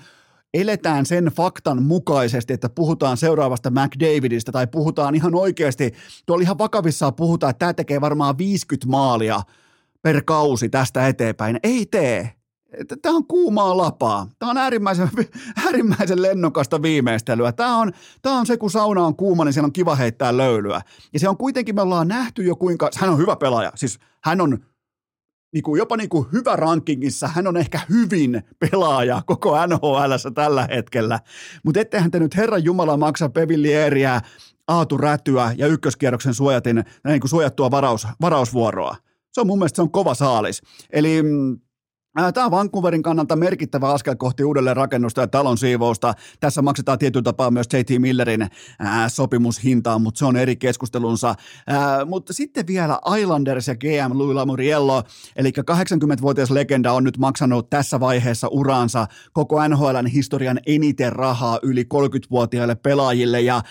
eletään 0.54 1.06
sen 1.06 1.24
faktan 1.24 1.82
mukaisesti, 1.82 2.52
että 2.52 2.68
puhutaan 2.68 3.16
seuraavasta 3.16 3.70
McDavidista 3.70 4.52
tai 4.52 4.66
puhutaan 4.66 5.14
ihan 5.14 5.34
oikeasti, 5.34 5.92
tuolla 6.26 6.42
ihan 6.42 6.58
vakavissaan 6.58 7.14
puhutaan, 7.14 7.50
että 7.50 7.58
tämä 7.58 7.74
tekee 7.74 8.00
varmaan 8.00 8.38
50 8.38 8.88
maalia 8.88 9.42
per 10.02 10.22
kausi 10.24 10.68
tästä 10.68 11.08
eteenpäin. 11.08 11.60
Ei 11.62 11.86
tee. 11.86 12.32
Tämä 13.02 13.16
on 13.16 13.26
kuumaa 13.26 13.76
lapaa. 13.76 14.26
Tämä 14.38 14.50
on 14.50 14.58
äärimmäisen, 14.58 15.08
äärimmäisen 15.66 16.22
lennokasta 16.22 16.82
viimeistelyä. 16.82 17.52
Tämä 17.52 17.76
on, 17.76 17.92
tämä 18.22 18.38
on 18.38 18.46
se, 18.46 18.56
kun 18.56 18.70
sauna 18.70 19.06
on 19.06 19.16
kuuma, 19.16 19.44
niin 19.44 19.52
siellä 19.52 19.66
on 19.66 19.72
kiva 19.72 19.94
heittää 19.94 20.36
löylyä. 20.36 20.80
Ja 21.12 21.20
se 21.20 21.28
on 21.28 21.36
kuitenkin, 21.36 21.74
me 21.74 21.82
ollaan 21.82 22.08
nähty 22.08 22.42
jo 22.42 22.56
kuinka, 22.56 22.90
hän 22.96 23.10
on 23.10 23.18
hyvä 23.18 23.36
pelaaja. 23.36 23.72
Siis 23.74 23.98
hän 24.24 24.40
on 24.40 24.58
niin 25.54 25.62
kuin 25.62 25.78
jopa 25.78 25.96
niin 25.96 26.08
kuin 26.08 26.26
hyvä 26.32 26.56
rankingissa, 26.56 27.28
hän 27.28 27.46
on 27.46 27.56
ehkä 27.56 27.80
hyvin 27.90 28.42
pelaaja 28.58 29.22
koko 29.26 29.66
NHL 29.66 30.12
tällä 30.34 30.68
hetkellä. 30.70 31.20
Mutta 31.64 31.80
etteihän 31.80 32.10
te 32.10 32.18
nyt 32.18 32.36
Herran 32.36 32.64
Jumala 32.64 32.96
maksa 32.96 33.28
Pevillieriä, 33.28 34.20
Aatu 34.68 34.98
Rätyä 34.98 35.54
ja 35.56 35.66
ykköskierroksen 35.66 36.34
suojatin, 36.34 36.84
niin 37.06 37.20
kuin 37.20 37.30
suojattua 37.30 37.70
varaus, 37.70 38.06
varausvuoroa. 38.20 38.96
Se 39.32 39.40
on 39.40 39.46
mun 39.46 39.58
mielestä 39.58 39.76
se 39.76 39.82
on 39.82 39.90
kova 39.90 40.14
saalis. 40.14 40.62
Eli 40.90 41.22
mm, 41.22 41.58
Tämä 42.14 42.46
on 42.46 42.50
Vancouverin 42.50 43.02
kannalta 43.02 43.36
merkittävä 43.36 43.92
askel 43.92 44.16
kohti 44.16 44.44
uudelleen 44.44 44.76
rakennusta 44.76 45.20
ja 45.20 45.26
talon 45.26 45.58
siivousta. 45.58 46.14
Tässä 46.40 46.62
maksetaan 46.62 46.98
tietyllä 46.98 47.22
tapaa 47.22 47.50
myös 47.50 47.66
JT 47.72 48.00
Millerin 48.00 48.48
ää, 48.78 49.08
sopimushintaa, 49.08 49.98
mutta 49.98 50.18
se 50.18 50.24
on 50.24 50.36
eri 50.36 50.56
keskustelunsa. 50.56 51.34
Ää, 51.66 52.04
mutta 52.04 52.32
sitten 52.32 52.66
vielä 52.66 52.98
Islanders 53.20 53.68
ja 53.68 53.74
GM 53.76 54.18
Louis 54.18 54.34
Lamoriello, 54.34 55.02
eli 55.36 55.52
80-vuotias 55.70 56.50
legenda 56.50 56.92
on 56.92 57.04
nyt 57.04 57.18
maksanut 57.18 57.70
tässä 57.70 58.00
vaiheessa 58.00 58.48
uraansa 58.48 59.06
koko 59.32 59.68
NHLn 59.68 60.06
historian 60.06 60.60
eniten 60.66 61.12
rahaa 61.12 61.58
yli 61.62 61.82
30-vuotiaille 61.94 62.74
pelaajille. 62.74 63.40
Ja 63.40 63.62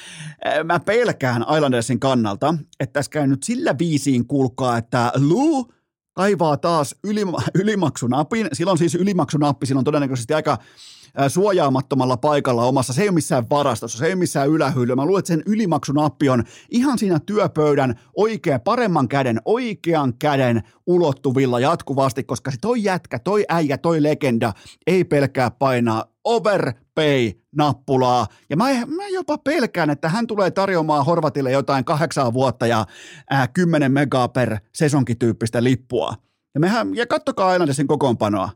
ää, 0.45 0.63
mä 0.63 0.79
pelkään 0.79 1.45
Islandersin 1.55 1.99
kannalta, 1.99 2.55
että 2.79 2.93
tässä 2.93 3.09
käy 3.09 3.27
nyt 3.27 3.43
sillä 3.43 3.75
viisiin 3.79 4.27
kuulkaa, 4.27 4.77
että 4.77 5.11
Lou 5.15 5.67
kaivaa 6.13 6.57
taas 6.57 6.95
ylim, 7.03 7.27
ylimaksunapin. 7.61 8.47
Silloin 8.53 8.77
siis 8.77 8.95
ylimaksunappi, 8.95 9.65
silloin 9.65 9.85
todennäköisesti 9.85 10.33
aika 10.33 10.57
suojaamattomalla 11.27 12.17
paikalla 12.17 12.65
omassa. 12.65 12.93
Se 12.93 13.01
ei 13.01 13.07
ole 13.09 13.13
missään 13.13 13.49
varastossa, 13.49 13.97
se 13.97 14.05
ei 14.05 14.11
ole 14.11 14.19
missään 14.19 14.49
ylähyllyllä. 14.49 14.95
Mä 14.95 15.05
luulen, 15.05 15.19
että 15.19 15.27
sen 15.27 15.43
ylimaksunappi 15.45 16.29
on 16.29 16.43
ihan 16.69 16.99
siinä 16.99 17.19
työpöydän 17.19 17.99
oikea, 18.15 18.59
paremman 18.59 19.07
käden, 19.07 19.41
oikean 19.45 20.13
käden 20.19 20.63
ulottuvilla 20.87 21.59
jatkuvasti, 21.59 22.23
koska 22.23 22.51
se 22.51 22.57
toi 22.61 22.83
jätkä, 22.83 23.19
toi 23.19 23.45
äijä, 23.49 23.77
toi 23.77 24.03
legenda 24.03 24.53
ei 24.87 25.03
pelkää 25.03 25.51
painaa 25.51 26.05
overpay-nappulaa. 26.97 28.27
Ja 28.49 28.57
mä, 28.57 28.65
mä 28.85 29.07
jopa 29.07 29.37
pelkään, 29.37 29.89
että 29.89 30.09
hän 30.09 30.27
tulee 30.27 30.51
tarjoamaan 30.51 31.05
Horvatille 31.05 31.51
jotain 31.51 31.85
kahdeksan 31.85 32.33
vuotta 32.33 32.67
ja 32.67 32.85
ää, 33.29 33.47
10 33.47 33.91
megaa 33.91 34.27
per 34.27 34.57
sesonkityyppistä 34.73 35.63
lippua. 35.63 36.15
Ja, 36.53 36.59
mehän, 36.59 36.95
ja 36.95 37.07
kattokaa 37.07 37.53
Islandersin 37.53 37.87
kokoonpanoa. 37.87 38.49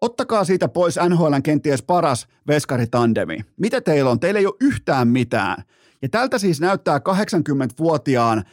Ottakaa 0.00 0.44
siitä 0.44 0.68
pois 0.68 0.98
NHLn 1.08 1.42
kenties 1.42 1.82
paras 1.82 2.28
veskaritandemi. 2.46 3.40
Mitä 3.56 3.80
teillä 3.80 4.10
on? 4.10 4.20
Teillä 4.20 4.40
ei 4.40 4.46
ole 4.46 4.54
yhtään 4.60 5.08
mitään. 5.08 5.62
Ja 6.02 6.08
tältä 6.08 6.38
siis 6.38 6.60
näyttää 6.60 6.98
80-vuotiaan 6.98 8.44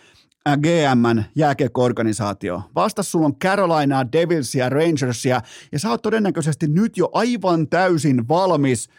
GMn 0.57 1.23
jääkiekko-organisaatio. 1.35 2.61
Vasta 2.75 3.03
sulla 3.03 3.25
on 3.25 3.35
Carolinaa, 3.35 4.11
Devilsia, 4.11 4.69
Rangersia, 4.69 5.41
ja 5.71 5.79
sä 5.79 5.89
oot 5.89 6.01
todennäköisesti 6.01 6.67
nyt 6.67 6.97
jo 6.97 7.09
aivan 7.13 7.67
täysin 7.67 8.27
valmis 8.27 8.89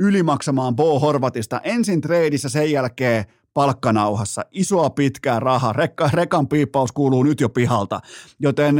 ylimaksamaan 0.00 0.76
Bo 0.76 0.98
Horvatista. 0.98 1.60
Ensin 1.64 2.00
treidissä, 2.00 2.48
sen 2.48 2.72
jälkeen 2.72 3.24
palkkanauhassa. 3.54 4.42
Isoa 4.50 4.90
pitkää 4.90 5.40
rahaa. 5.40 5.72
Rekka, 5.72 6.10
rekan 6.12 6.48
piippaus 6.48 6.92
kuuluu 6.92 7.22
nyt 7.22 7.40
jo 7.40 7.48
pihalta. 7.48 8.00
Joten 8.40 8.76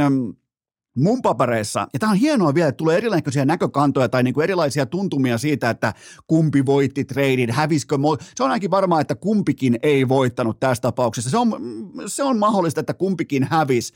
mun 0.97 1.21
papereissa, 1.21 1.87
ja 1.93 1.99
tämä 1.99 2.11
on 2.11 2.17
hienoa 2.17 2.53
vielä, 2.53 2.67
että 2.67 2.77
tulee 2.77 2.97
erilaisia 2.97 3.45
näkökantoja 3.45 4.09
tai 4.09 4.23
niinku 4.23 4.41
erilaisia 4.41 4.85
tuntumia 4.85 5.37
siitä, 5.37 5.69
että 5.69 5.93
kumpi 6.27 6.65
voitti 6.65 7.05
treidin, 7.05 7.51
häviskö, 7.51 7.97
se 8.35 8.43
on 8.43 8.51
ainakin 8.51 8.71
varmaa, 8.71 9.01
että 9.01 9.15
kumpikin 9.15 9.79
ei 9.83 10.07
voittanut 10.07 10.59
tässä 10.59 10.81
tapauksessa. 10.81 11.29
Se 11.29 11.37
on, 11.37 11.51
se 12.07 12.23
on 12.23 12.39
mahdollista, 12.39 12.79
että 12.79 12.93
kumpikin 12.93 13.43
hävisi, 13.43 13.93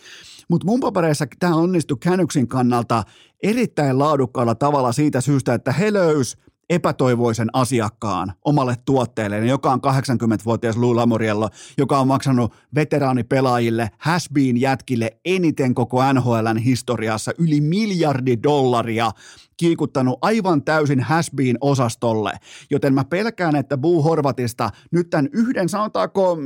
mutta 0.49 0.65
mun 0.67 0.79
papereissa 0.79 1.25
tämä 1.39 1.55
onnistui 1.55 1.97
Canuksin 1.97 2.47
kannalta 2.47 3.03
erittäin 3.43 3.99
laadukkaalla 3.99 4.55
tavalla 4.55 4.91
siitä 4.91 5.21
syystä, 5.21 5.53
että 5.53 5.71
he 5.71 5.93
löys 5.93 6.37
epätoivoisen 6.69 7.47
asiakkaan 7.53 8.33
omalle 8.45 8.75
tuotteelleen, 8.85 9.47
joka 9.47 9.71
on 9.71 9.79
80-vuotias 9.79 10.77
Lou 10.77 10.95
Lamoriello, 10.95 11.49
joka 11.77 11.99
on 11.99 12.07
maksanut 12.07 12.53
veteraanipelaajille, 12.75 13.89
has 13.97 14.29
jätkille 14.57 15.11
eniten 15.25 15.75
koko 15.75 16.13
NHLn 16.13 16.57
historiassa 16.57 17.31
yli 17.37 17.61
miljardi 17.61 18.37
dollaria 18.43 19.11
kiikuttanut 19.57 20.19
aivan 20.21 20.63
täysin 20.63 20.99
has 20.99 21.31
osastolle, 21.61 22.31
joten 22.71 22.93
mä 22.93 23.03
pelkään, 23.03 23.55
että 23.55 23.77
Boo 23.77 24.01
Horvatista 24.01 24.69
nyt 24.91 25.09
tämän 25.09 25.29
yhden, 25.33 25.69
sanotaanko 25.69 26.37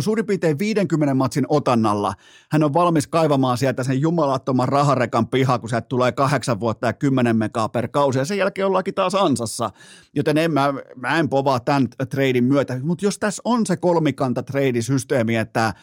suurin 0.00 0.26
piirtein 0.26 0.58
50 0.58 1.14
matsin 1.14 1.46
otannalla 1.48 2.14
hän 2.50 2.62
on 2.62 2.74
valmis 2.74 3.06
kaivamaan 3.06 3.58
sieltä 3.58 3.84
sen 3.84 4.00
jumalattoman 4.00 4.68
raharekan 4.68 5.28
piha, 5.28 5.58
kun 5.58 5.68
sieltä 5.68 5.86
tulee 5.86 6.12
kahdeksan 6.12 6.60
vuotta 6.60 6.86
ja 6.86 6.92
kymmenen 6.92 7.36
megaa 7.36 7.68
per 7.68 7.88
kausi, 7.88 8.18
ja 8.18 8.24
sen 8.24 8.38
jälkeen 8.38 8.66
ollaankin 8.66 8.94
taas 8.94 9.14
ansassa. 9.14 9.70
Joten 10.14 10.38
en, 10.38 10.52
mä, 10.52 10.74
mä 10.96 11.18
en 11.18 11.28
povaa 11.28 11.60
tämän 11.60 11.88
treidin 12.10 12.44
myötä, 12.44 12.80
mutta 12.82 13.04
jos 13.04 13.18
tässä 13.18 13.42
on 13.44 13.66
se 13.66 13.76
kolmikanta 13.76 14.42
treidisysteemi, 14.42 15.36
että 15.36 15.74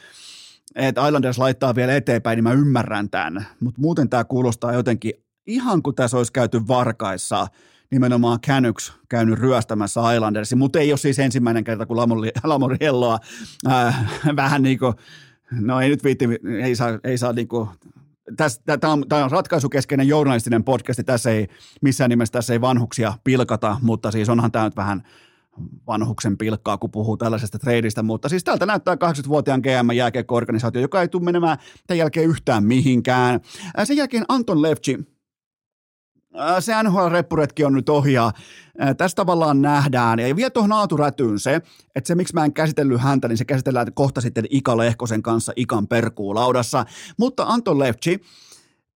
että 0.75 1.07
Islanders 1.07 1.37
laittaa 1.37 1.75
vielä 1.75 1.95
eteenpäin, 1.95 2.37
niin 2.37 2.43
mä 2.43 2.53
ymmärrän 2.53 3.09
tämän. 3.09 3.47
Mutta 3.59 3.81
muuten 3.81 4.09
tämä 4.09 4.23
kuulostaa 4.23 4.73
jotenkin 4.73 5.13
ihan 5.47 5.83
kuin 5.83 5.95
tässä 5.95 6.17
olisi 6.17 6.33
käyty 6.33 6.67
varkaissa– 6.67 7.47
nimenomaan 7.91 8.41
Canucks 8.41 8.93
käynyt 9.09 9.39
ryöstämässä 9.39 10.13
Islandersin, 10.13 10.57
mutta 10.57 10.79
ei 10.79 10.91
ole 10.91 10.97
siis 10.97 11.19
ensimmäinen 11.19 11.63
kerta, 11.63 11.85
kun 11.85 11.97
Lamorielloa 12.43 13.19
äh, 13.71 14.09
vähän 14.35 14.63
niin 14.63 14.79
kuin, 14.79 14.93
no 15.51 15.81
ei 15.81 15.89
nyt 15.89 16.03
viitti, 16.03 16.27
ei 16.63 16.75
saa, 16.75 16.99
ei 17.03 17.17
saa 17.17 17.33
niin 17.33 17.47
kuin, 17.47 17.69
Tämä 18.79 18.93
on, 18.93 19.05
on 19.23 19.31
ratkaisukeskeinen 19.31 20.07
journalistinen 20.07 20.63
podcast, 20.63 20.99
tässä 21.05 21.31
ei 21.31 21.47
missään 21.81 22.09
nimessä 22.09 22.31
tässä 22.31 22.53
ei 22.53 22.61
vanhuksia 22.61 23.13
pilkata, 23.23 23.77
mutta 23.81 24.11
siis 24.11 24.29
onhan 24.29 24.51
tämä 24.51 24.65
nyt 24.65 24.75
vähän 24.75 25.03
vanhuksen 25.87 26.37
pilkkaa, 26.37 26.77
kun 26.77 26.91
puhuu 26.91 27.17
tällaisesta 27.17 27.59
treidistä, 27.59 28.03
mutta 28.03 28.29
siis 28.29 28.43
tältä 28.43 28.65
näyttää 28.65 28.95
80-vuotiaan 28.95 29.59
GM 29.61 29.91
jääkiekko-organisaatio, 29.91 30.81
joka 30.81 31.01
ei 31.01 31.07
tule 31.07 31.23
menemään 31.23 31.57
tämän 31.87 31.97
jälkeen 31.97 32.29
yhtään 32.29 32.63
mihinkään. 32.63 33.39
Äh, 33.79 33.85
sen 33.85 33.97
jälkeen 33.97 34.25
Anton 34.27 34.61
Levci, 34.61 34.99
se 36.59 36.73
NHL-reppuretki 36.83 37.65
on 37.65 37.73
nyt 37.73 37.89
ohjaa. 37.89 38.31
Tästä 38.97 39.15
tavallaan 39.15 39.61
nähdään, 39.61 40.19
ja 40.19 40.35
vielä 40.35 40.49
tuohon 40.49 40.71
Aatu 40.71 40.97
Rätyyn 40.97 41.39
se, 41.39 41.55
että 41.95 42.07
se 42.07 42.15
miksi 42.15 42.33
mä 42.33 42.45
en 42.45 42.53
käsitellyt 42.53 43.01
häntä, 43.01 43.27
niin 43.27 43.37
se 43.37 43.45
käsitellään 43.45 43.93
kohta 43.93 44.21
sitten 44.21 44.45
Ika 44.49 44.77
Lehkosen 44.77 45.21
kanssa 45.21 45.53
Ikan 45.55 45.87
perkuulaudassa. 45.87 46.85
Mutta 47.17 47.43
Anton 47.43 47.79
Levci, 47.79 48.21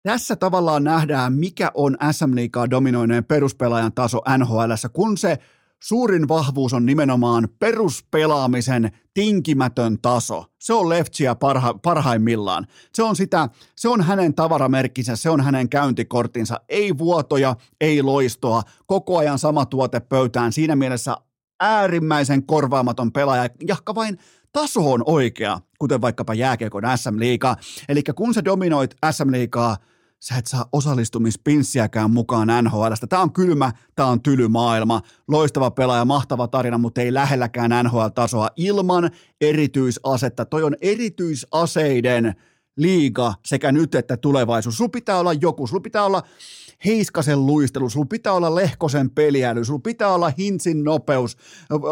tässä 0.02 0.36
tavallaan 0.36 0.84
nähdään, 0.84 1.32
mikä 1.32 1.70
on 1.74 1.96
SM 2.10 2.34
Liigaa 2.34 2.70
dominoineen 2.70 3.24
peruspelaajan 3.24 3.92
taso 3.92 4.20
NHL, 4.38 4.72
kun 4.92 5.18
se 5.18 5.38
suurin 5.82 6.28
vahvuus 6.28 6.72
on 6.72 6.86
nimenomaan 6.86 7.48
peruspelaamisen 7.58 8.90
tinkimätön 9.14 9.98
taso. 10.02 10.44
Se 10.58 10.72
on 10.72 10.88
Leftsiä 10.88 11.34
parha, 11.34 11.74
parhaimmillaan. 11.74 12.66
Se 12.94 13.02
on 13.02 13.16
sitä, 13.16 13.48
se 13.76 13.88
on 13.88 14.00
hänen 14.00 14.34
tavaramerkkinsä, 14.34 15.16
se 15.16 15.30
on 15.30 15.40
hänen 15.40 15.68
käyntikorttinsa. 15.68 16.60
Ei 16.68 16.98
vuotoja, 16.98 17.56
ei 17.80 18.02
loistoa, 18.02 18.62
koko 18.86 19.18
ajan 19.18 19.38
sama 19.38 19.66
tuote 19.66 20.00
pöytään. 20.00 20.52
Siinä 20.52 20.76
mielessä 20.76 21.16
äärimmäisen 21.60 22.46
korvaamaton 22.46 23.12
pelaaja, 23.12 23.48
jahka 23.68 23.94
vain 23.94 24.18
taso 24.52 24.92
on 24.92 25.02
oikea, 25.06 25.60
kuten 25.78 26.00
vaikkapa 26.00 26.34
jääkiekon 26.34 26.82
SM-liiga. 26.96 27.56
Eli 27.88 28.02
kun 28.14 28.34
sä 28.34 28.44
dominoit 28.44 28.96
SM-liigaa 29.10 29.76
sä 30.22 30.36
et 30.36 30.46
saa 30.46 30.68
osallistumispinssiäkään 30.72 32.10
mukaan 32.10 32.48
NHLstä. 32.64 33.06
Tämä 33.06 33.22
on 33.22 33.32
kylmä, 33.32 33.72
tämä 33.94 34.08
on 34.08 34.22
tyly 34.22 34.48
maailma, 34.48 35.00
loistava 35.28 35.70
pelaaja, 35.70 36.04
mahtava 36.04 36.48
tarina, 36.48 36.78
mutta 36.78 37.00
ei 37.00 37.14
lähelläkään 37.14 37.70
NHL-tasoa 37.84 38.48
ilman 38.56 39.10
erityisasetta. 39.40 40.44
Toi 40.44 40.62
on 40.62 40.76
erityisaseiden 40.80 42.34
liiga 42.76 43.34
sekä 43.46 43.72
nyt 43.72 43.94
että 43.94 44.16
tulevaisuus. 44.16 44.76
Sulla 44.76 44.88
pitää 44.88 45.18
olla 45.18 45.32
joku, 45.32 45.66
sulla 45.66 45.80
pitää 45.80 46.04
olla 46.04 46.22
Heiskasen 46.84 47.46
luistelu, 47.46 47.90
sulla 47.90 48.06
pitää 48.06 48.32
olla 48.32 48.54
Lehkosen 48.54 49.10
peliäly, 49.10 49.64
sulla 49.64 49.80
pitää 49.84 50.14
olla 50.14 50.32
Hintsin 50.38 50.84
nopeus, 50.84 51.36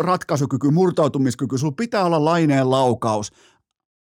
ratkaisukyky, 0.04 0.70
murtautumiskyky, 0.70 1.58
sulla 1.58 1.74
pitää 1.76 2.04
olla 2.04 2.24
laineen 2.24 2.70
laukaus. 2.70 3.32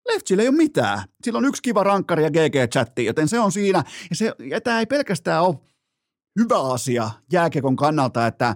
Leftillä 0.08 0.44
ei 0.44 0.50
ole 0.50 0.58
mitään. 0.58 1.04
Sillä 1.24 1.38
on 1.38 1.46
yksi 1.46 1.62
kiva 1.62 1.84
rankkari 1.84 2.24
ja 2.24 2.30
GG-chatti, 2.30 3.02
joten 3.06 3.28
se 3.28 3.40
on 3.40 3.52
siinä. 3.52 3.84
Ja, 4.10 4.16
se, 4.16 4.34
ja 4.40 4.62
tämä 4.62 4.80
ei 4.80 4.86
pelkästään 4.86 5.44
ole 5.44 5.56
hyvä 6.40 6.74
asia 6.74 7.10
jääkekon 7.32 7.76
kannalta, 7.76 8.28
että 8.28 8.56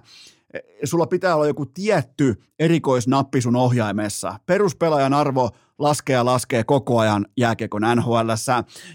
e, 0.54 0.58
sulla 0.84 1.06
pitää 1.06 1.34
olla 1.34 1.46
joku 1.46 1.66
tietty 1.66 2.42
erikoisnappi 2.58 3.40
sun 3.40 3.56
ohjaimessa. 3.56 4.38
Peruspelaajan 4.46 5.14
arvo 5.14 5.50
laskee 5.78 6.14
ja 6.14 6.24
laskee 6.24 6.64
koko 6.64 6.98
ajan 6.98 7.26
jääkiekon 7.36 7.82
nhl 7.96 8.30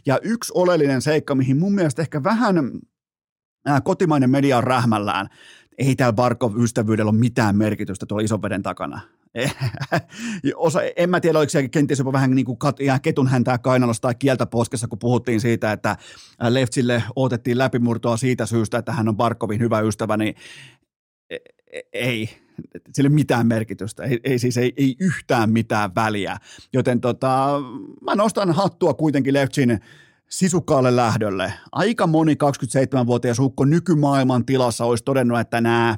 Ja 0.05 0.19
yksi 0.23 0.51
oleellinen 0.55 1.01
seikka, 1.01 1.35
mihin 1.35 1.57
mun 1.57 1.75
mielestä 1.75 2.01
ehkä 2.01 2.23
vähän 2.23 2.81
kotimainen 3.83 4.29
media 4.29 4.57
on 4.57 4.63
rähmällään, 4.63 5.27
ei 5.77 5.95
täällä 5.95 6.13
Barkov-ystävyydellä 6.13 7.09
ole 7.09 7.19
mitään 7.19 7.57
merkitystä 7.57 8.05
tuolla 8.05 8.23
ison 8.23 8.41
veden 8.41 8.63
takana. 8.63 9.01
Osa, 10.55 10.79
en 10.95 11.09
mä 11.09 11.19
tiedä, 11.19 11.39
oliko 11.39 11.49
se 11.49 11.67
kenties 11.67 11.99
jopa 11.99 12.11
vähän 12.11 12.31
niin 12.31 12.45
kuin 12.45 12.57
kat, 12.57 12.77
ketun 13.01 13.27
häntää 13.27 13.57
kainalossa 13.57 14.01
tai 14.01 14.15
kieltä 14.15 14.45
poskessa, 14.45 14.87
kun 14.87 14.99
puhuttiin 14.99 15.41
siitä, 15.41 15.71
että 15.71 15.97
Leftsille 16.49 17.03
otettiin 17.15 17.57
läpimurtoa 17.57 18.17
siitä 18.17 18.45
syystä, 18.45 18.77
että 18.77 18.91
hän 18.91 19.07
on 19.07 19.17
Barkovin 19.17 19.59
hyvä 19.59 19.79
ystävä, 19.79 20.17
niin 20.17 20.35
e, 21.29 21.37
e, 21.71 21.81
ei, 21.93 22.29
sille 22.93 23.09
mitään 23.09 23.47
merkitystä, 23.47 24.03
ei, 24.03 24.19
ei 24.23 24.39
siis 24.39 24.57
ei, 24.57 24.73
ei 24.77 24.95
yhtään 24.99 25.49
mitään 25.49 25.95
väliä. 25.95 26.37
Joten 26.73 27.01
tota, 27.01 27.61
mä 28.01 28.15
nostan 28.15 28.51
hattua 28.51 28.93
kuitenkin 28.93 29.33
Leftsin 29.33 29.79
sisukkaalle 30.29 30.95
lähdölle. 30.95 31.53
Aika 31.71 32.07
moni 32.07 32.33
27-vuotias 32.33 33.39
ukko 33.39 33.65
nykymaailman 33.65 34.45
tilassa 34.45 34.85
olisi 34.85 35.03
todennut, 35.03 35.39
että 35.39 35.61
nää, 35.61 35.97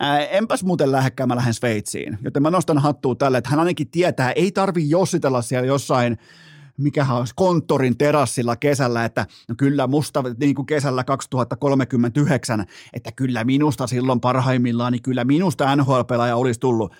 ää, 0.00 0.26
enpäs 0.26 0.64
muuten 0.64 0.92
lähdekään, 0.92 1.28
mä 1.28 1.36
lähden 1.36 1.54
Sveitsiin. 1.54 2.18
Joten 2.22 2.42
mä 2.42 2.50
nostan 2.50 2.78
hattua 2.78 3.14
tälle, 3.14 3.38
että 3.38 3.50
hän 3.50 3.58
ainakin 3.58 3.90
tietää, 3.90 4.32
ei 4.32 4.52
tarvi 4.52 4.90
jossitella 4.90 5.42
siellä 5.42 5.66
jossain 5.66 6.18
mikä 6.78 7.06
olisi 7.12 7.32
konttorin 7.36 7.98
terassilla 7.98 8.56
kesällä, 8.56 9.04
että 9.04 9.26
no 9.48 9.54
kyllä 9.58 9.86
musta 9.86 10.24
niin 10.40 10.54
kuin 10.54 10.66
kesällä 10.66 11.04
2039, 11.04 12.64
että 12.92 13.12
kyllä 13.12 13.44
minusta 13.44 13.86
silloin 13.86 14.20
parhaimmillaan, 14.20 14.92
niin 14.92 15.02
kyllä 15.02 15.24
minusta 15.24 15.76
NHL-pelaaja 15.76 16.36
olisi 16.36 16.60
tullut. 16.60 16.94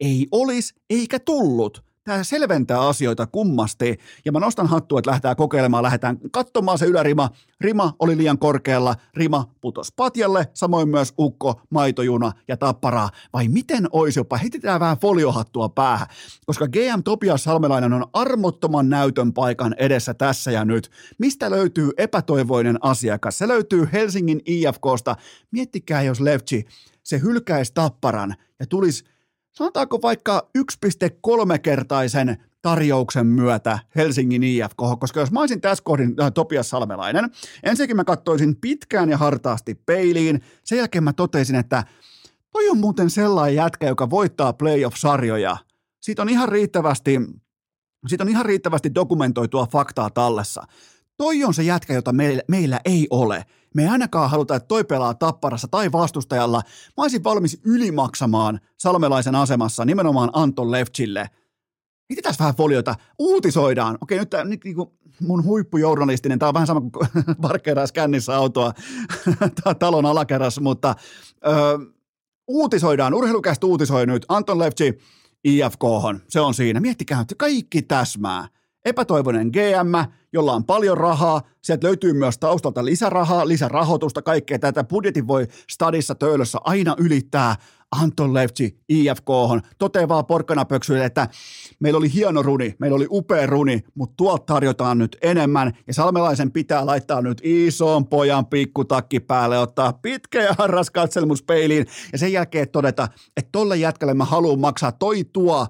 Ei 0.00 0.26
olisi, 0.32 0.74
eikä 0.90 1.18
tullut 1.18 1.91
tämä 2.04 2.24
selventää 2.24 2.80
asioita 2.80 3.26
kummasti, 3.26 3.98
ja 4.24 4.32
mä 4.32 4.40
nostan 4.40 4.66
hattua, 4.66 4.98
että 4.98 5.10
lähdetään 5.10 5.36
kokeilemaan, 5.36 5.82
lähdetään 5.82 6.18
katsomaan 6.32 6.78
se 6.78 6.86
ylärima. 6.86 7.30
Rima 7.60 7.92
oli 7.98 8.16
liian 8.16 8.38
korkealla, 8.38 8.96
rima 9.14 9.50
putos 9.60 9.92
patjalle, 9.92 10.48
samoin 10.54 10.88
myös 10.88 11.14
ukko, 11.18 11.60
maitojuna 11.70 12.32
ja 12.48 12.56
tapparaa. 12.56 13.10
Vai 13.32 13.48
miten 13.48 13.88
olisi 13.92 14.20
jopa, 14.20 14.36
heitetään 14.36 14.80
vähän 14.80 14.98
foliohattua 14.98 15.68
päähän, 15.68 16.08
koska 16.46 16.68
GM 16.68 17.02
Topias 17.04 17.44
Salmelainen 17.44 17.92
on 17.92 18.06
armottoman 18.12 18.88
näytön 18.88 19.32
paikan 19.32 19.74
edessä 19.78 20.14
tässä 20.14 20.50
ja 20.50 20.64
nyt. 20.64 20.90
Mistä 21.18 21.50
löytyy 21.50 21.90
epätoivoinen 21.96 22.78
asiakas? 22.80 23.38
Se 23.38 23.48
löytyy 23.48 23.88
Helsingin 23.92 24.40
IFKsta. 24.46 25.16
Miettikää, 25.50 26.02
jos 26.02 26.20
Levci 26.20 26.64
se 27.02 27.20
hylkäisi 27.20 27.74
tapparan 27.74 28.34
ja 28.60 28.66
tulisi 28.66 29.04
sanotaanko 29.52 30.02
vaikka 30.02 30.48
1,3-kertaisen 30.58 32.36
tarjouksen 32.62 33.26
myötä 33.26 33.78
Helsingin 33.96 34.42
IFK, 34.42 34.76
koska 35.00 35.20
jos 35.20 35.32
mä 35.32 35.40
olisin 35.40 35.60
tässä 35.60 35.84
kohdin 35.84 36.14
äh, 36.20 36.32
Topias 36.32 36.70
Salmelainen, 36.70 37.30
ensinnäkin 37.62 37.96
mä 37.96 38.04
katsoisin 38.04 38.56
pitkään 38.56 39.10
ja 39.10 39.18
hartaasti 39.18 39.74
peiliin, 39.74 40.40
sen 40.64 40.78
jälkeen 40.78 41.04
mä 41.04 41.12
totesin, 41.12 41.56
että 41.56 41.84
toi 42.52 42.68
on 42.68 42.78
muuten 42.78 43.10
sellainen 43.10 43.56
jätkä, 43.56 43.86
joka 43.86 44.10
voittaa 44.10 44.52
playoff-sarjoja. 44.52 45.56
Siitä 46.00 46.22
on 46.22 46.28
ihan 46.28 46.48
riittävästi, 46.48 47.20
siitä 48.06 48.24
on 48.24 48.28
ihan 48.28 48.46
riittävästi 48.46 48.94
dokumentoitua 48.94 49.66
faktaa 49.66 50.10
tallessa. 50.10 50.62
Toi 51.22 51.44
on 51.44 51.54
se 51.54 51.62
jätkä, 51.62 51.94
jota 51.94 52.12
meillä, 52.12 52.42
meillä 52.48 52.80
ei 52.84 53.06
ole. 53.10 53.44
Me 53.74 53.82
ei 53.82 53.88
ainakaan 53.88 54.30
haluta, 54.30 54.56
että 54.56 54.66
toi 54.66 54.84
pelaa 54.84 55.14
tapparassa 55.14 55.68
tai 55.70 55.92
vastustajalla. 55.92 56.62
Mä 56.96 57.02
olisin 57.02 57.24
valmis 57.24 57.60
ylimaksamaan 57.64 58.60
salmelaisen 58.78 59.34
asemassa 59.34 59.84
nimenomaan 59.84 60.30
Anton 60.32 60.70
Lefchille. 60.70 61.30
Mitä 62.08 62.22
tässä 62.22 62.38
vähän 62.38 62.54
foliota? 62.54 62.94
Uutisoidaan. 63.18 63.98
Okei, 64.00 64.18
nyt, 64.18 64.30
tämä, 64.30 64.44
nyt 64.44 64.64
niin 64.64 64.74
kuin 64.74 64.90
mun 65.20 65.44
huippujournalistinen, 65.44 66.38
tämä 66.38 66.48
on 66.48 66.54
vähän 66.54 66.66
sama 66.66 66.80
kuin 66.80 67.08
parkkeeraisi 67.42 67.94
kännissä 67.94 68.36
autoa 68.36 68.72
talon 69.78 70.06
alakerrassa, 70.06 70.60
mutta 70.60 70.94
ö, 71.46 71.52
uutisoidaan, 72.48 73.14
urheilukästä 73.14 73.66
uutisoi 73.66 74.06
nyt 74.06 74.26
Anton 74.28 74.58
Lefchi 74.58 74.98
IFK, 75.44 75.84
se 76.28 76.40
on 76.40 76.54
siinä. 76.54 76.80
Miettikää, 76.80 77.20
että 77.20 77.34
kaikki 77.38 77.82
täsmää 77.82 78.48
epätoivoinen 78.84 79.48
GM, 79.48 80.12
jolla 80.32 80.52
on 80.52 80.64
paljon 80.64 80.98
rahaa, 80.98 81.42
sieltä 81.62 81.86
löytyy 81.86 82.12
myös 82.12 82.38
taustalta 82.38 82.84
lisärahaa, 82.84 83.48
lisärahoitusta, 83.48 84.22
kaikkea 84.22 84.58
tätä. 84.58 84.84
Budjetin 84.84 85.26
voi 85.26 85.46
stadissa 85.70 86.14
töölössä 86.14 86.58
aina 86.64 86.96
ylittää. 86.98 87.56
Anton 88.02 88.34
Lefci 88.34 88.78
IFK 88.88 89.26
toteaa 89.78 90.22
porkkanapöksyille, 90.22 91.04
että 91.04 91.28
meillä 91.80 91.98
oli 91.98 92.12
hieno 92.12 92.42
runi, 92.42 92.74
meillä 92.78 92.96
oli 92.96 93.06
upea 93.10 93.46
runi, 93.46 93.80
mutta 93.94 94.14
tuolta 94.16 94.44
tarjotaan 94.44 94.98
nyt 94.98 95.16
enemmän 95.22 95.72
ja 95.86 95.94
Salmelaisen 95.94 96.52
pitää 96.52 96.86
laittaa 96.86 97.20
nyt 97.20 97.40
ison 97.42 98.06
pojan 98.06 98.46
pikkutakki 98.46 99.20
päälle, 99.20 99.58
ottaa 99.58 99.92
pitkä 99.92 100.42
ja 100.42 100.54
harras 100.58 100.90
katselmus 100.90 101.42
peiliin 101.42 101.86
ja 102.12 102.18
sen 102.18 102.32
jälkeen 102.32 102.68
todeta, 102.68 103.08
että 103.36 103.48
tolle 103.52 103.76
jätkälle 103.76 104.14
mä 104.14 104.24
haluan 104.24 104.60
maksaa 104.60 104.92
toi 104.92 105.24
tuo 105.24 105.66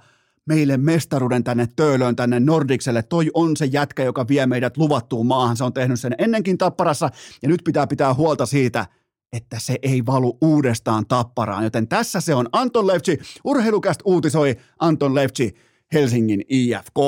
meille 0.47 0.77
mestaruuden 0.77 1.45
tänne 1.45 1.69
Töölöön, 1.77 2.17
tänne 2.17 2.41
Nordikselle. 2.41 3.03
Toi 3.03 3.31
on 3.35 3.57
se 3.57 3.65
jätkä, 3.65 4.03
joka 4.03 4.29
vie 4.29 4.47
meidät 4.47 4.77
luvattuun 4.77 5.27
maahan. 5.27 5.57
Se 5.57 5.65
on 5.65 5.73
tehnyt 5.73 6.01
sen 6.01 6.15
ennenkin 6.19 6.59
tapparassa 6.59 7.11
ja 7.43 7.49
nyt 7.49 7.61
pitää 7.65 7.87
pitää 7.87 8.15
huolta 8.15 8.47
siitä, 8.47 8.87
että 9.33 9.59
se 9.59 9.79
ei 9.83 10.07
valu 10.07 10.39
uudestaan 10.41 11.07
tapparaan. 11.07 11.65
Joten 11.65 11.89
tässä 11.89 12.21
se 12.21 12.35
on 12.35 12.49
Anton 12.53 12.87
Levci. 12.87 13.19
Urheilukäst 13.45 14.01
uutisoi 14.05 14.57
Anton 14.79 15.15
Levci 15.15 15.55
Helsingin 15.93 16.45
IFK. 16.49 16.99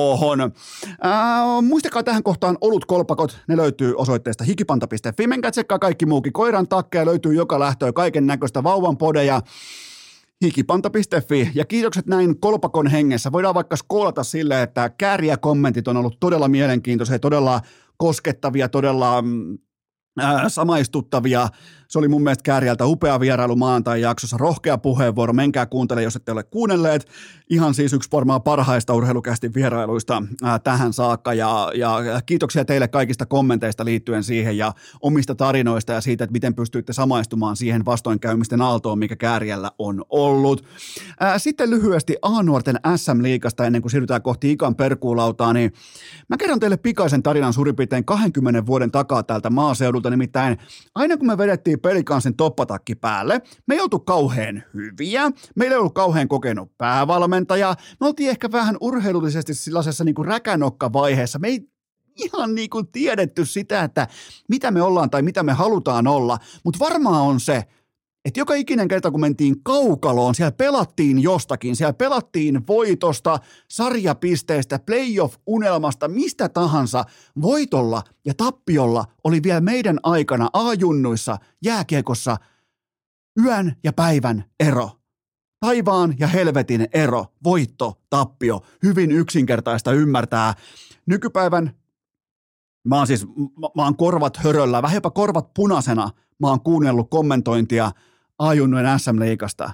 Äh, 0.41 1.63
muistakaa 1.63 2.03
tähän 2.03 2.23
kohtaan 2.23 2.59
olut 2.61 2.85
kolpakot, 2.85 3.39
ne 3.49 3.57
löytyy 3.57 3.95
osoitteesta 3.97 4.45
hikipanta.fi. 4.45 5.27
Menkää 5.27 5.51
tsekkaa 5.51 5.79
kaikki 5.79 6.07
muukin. 6.07 6.33
Koiran 6.33 6.69
takkeja 6.69 7.07
löytyy 7.07 7.35
joka 7.35 7.61
lähtöä, 7.61 7.93
kaiken 7.93 8.27
näköistä 8.27 8.63
vauvan 8.63 8.97
podeja 8.97 9.43
hikipanta.fi 10.43 11.51
ja 11.55 11.65
kiitokset 11.65 12.07
näin 12.07 12.41
kolpakon 12.41 12.87
hengessä. 12.87 13.33
Voidaan 13.33 13.55
vaikka 13.55 13.77
skoolata 13.77 14.25
sille, 14.25 14.63
että 14.63 14.91
kääriä 14.99 15.37
kommentit 15.37 15.89
on 15.89 15.97
ollut 15.97 16.21
todella 16.21 16.49
mielenkiintoisia, 16.49 17.19
todella 17.19 17.61
koskettavia, 17.97 18.69
todella 18.69 19.25
äh, 20.23 20.43
samaistuttavia. 20.49 21.49
Se 21.89 21.99
oli 21.99 22.09
mun 22.09 22.23
mielestä 22.23 22.43
Kääriältä 22.43 22.87
upea 22.87 23.21
vierailu 23.21 23.57
maantai 23.57 24.01
jaksossa, 24.01 24.37
rohkea 24.37 24.79
puheenvuoro, 24.79 25.33
menkää 25.33 25.67
kuuntele, 25.67 26.03
jos 26.03 26.17
ette 26.17 26.33
ole 26.33 26.43
kuunnelleet. 26.43 27.07
Ihan 27.51 27.75
siis 27.75 27.93
yksi 27.93 28.09
varmaan 28.13 28.43
parhaista 28.43 28.95
urheilukästi 28.95 29.55
vierailuista 29.55 30.23
ää, 30.43 30.59
tähän 30.59 30.93
saakka 30.93 31.35
ja, 31.35 31.73
ja 31.75 31.99
kiitoksia 32.27 32.65
teille 32.65 32.89
kaikista 32.89 33.27
kommenteista 33.27 33.85
liittyen 33.85 34.25
siihen 34.25 34.59
ja 34.59 34.73
omista 35.01 35.35
tarinoista 35.35 35.93
ja 35.93 36.01
siitä, 36.01 36.25
että 36.25 36.33
miten 36.33 36.55
pystyitte 36.55 36.93
samaistumaan 36.93 37.57
siihen 37.57 37.85
vastoinkäymisten 37.85 38.63
aaltoon, 38.63 38.99
mikä 38.99 39.17
Kääriällä 39.17 39.71
on 39.79 40.05
ollut. 40.09 40.65
Ää, 41.21 41.39
sitten 41.39 41.71
lyhyesti 41.71 42.17
A-nuorten 42.23 42.81
SM-liikasta 42.97 43.65
ennen 43.65 43.83
kuin 43.83 43.91
siirrytään 43.91 44.23
kohti 44.23 44.53
Ikan 44.53 44.77
perkuulautaa, 44.77 45.53
niin 45.53 45.73
mä 46.29 46.37
kerron 46.37 46.61
teille 46.61 46.77
pikaisen 46.77 47.23
tarinan 47.23 47.53
suurin 47.53 47.77
piirtein 47.77 48.05
20 48.05 48.67
vuoden 48.67 48.91
takaa 48.91 49.23
täältä 49.23 49.51
maaseudulta, 49.51 50.04
nimittäin 50.11 50.59
aina 50.95 51.17
kun 51.17 51.27
me 51.27 51.39
vedettiin 51.39 51.81
pelikansin 51.81 52.37
toppatakki 52.37 52.95
päälle. 52.95 53.41
Me 53.67 53.75
ei 53.75 53.81
oltu 53.81 53.99
kauhean 53.99 54.63
hyviä, 54.75 55.31
meillä 55.57 55.75
ei 55.75 55.79
ollut 55.79 55.95
kauhean 55.95 56.29
kokenut 56.29 56.79
päävalmentaja, 56.79 57.75
me 58.01 58.07
oltiin 58.07 58.31
ehkä 58.31 58.53
vähän 58.53 58.77
urheilullisesti 58.81 59.55
sellaisessa 59.55 60.05
niin 60.05 60.15
räkänokka-vaiheessa. 60.25 61.39
Me 61.39 61.49
ei 61.49 61.69
ihan 62.17 62.55
niin 62.55 62.71
kuin 62.71 62.87
tiedetty 62.93 63.45
sitä, 63.45 63.83
että 63.83 64.09
mitä 64.49 64.71
me 64.71 64.83
ollaan 64.83 65.11
tai 65.11 65.23
mitä 65.23 65.43
me 65.43 65.53
halutaan 65.53 66.07
olla, 66.07 66.39
mutta 66.65 66.79
varmaan 66.79 67.23
on 67.23 67.41
se, 67.41 67.65
että 68.25 68.41
joka 68.41 68.55
ikinen 68.55 68.89
kerta, 68.89 69.11
kun 69.11 69.21
mentiin 69.21 69.63
kaukaloon, 69.63 70.35
siellä 70.35 70.53
pelattiin 70.53 71.23
jostakin, 71.23 71.77
siellä 71.77 71.93
pelattiin 71.93 72.67
voitosta, 72.67 73.39
sarjapisteestä, 73.71 74.79
playoff-unelmasta, 74.79 76.09
mistä 76.09 76.49
tahansa, 76.49 77.05
voitolla 77.43 78.03
ja 78.25 78.35
tappiolla 78.35 79.05
oli 79.25 79.43
vielä 79.43 79.61
meidän 79.61 79.99
aikana 80.03 80.49
A-junnuissa, 80.53 81.39
jääkiekossa, 81.65 82.37
yön 83.45 83.77
ja 83.85 83.93
päivän 83.93 84.45
ero. 84.61 84.91
Taivaan 85.61 86.15
ja 86.19 86.27
helvetin 86.27 86.89
ero, 86.93 87.27
voitto, 87.45 88.01
tappio, 88.11 88.63
hyvin 88.83 89.13
yksinkertaista 89.13 89.93
ymmärtää. 89.93 90.55
Nykypäivän, 91.07 91.71
mä 92.89 92.97
oon 92.97 93.07
siis, 93.07 93.27
mä 93.77 93.85
oon 93.85 93.97
korvat 93.97 94.37
höröllä, 94.37 94.83
vähän 94.83 94.95
jopa 94.95 95.11
korvat 95.11 95.55
punaisena, 95.55 96.11
mä 96.41 96.49
oon 96.49 96.61
kuunnellut 96.61 97.11
kommentointia– 97.11 97.91
ajunnojen 98.39 98.99
SM-liikasta. 98.99 99.73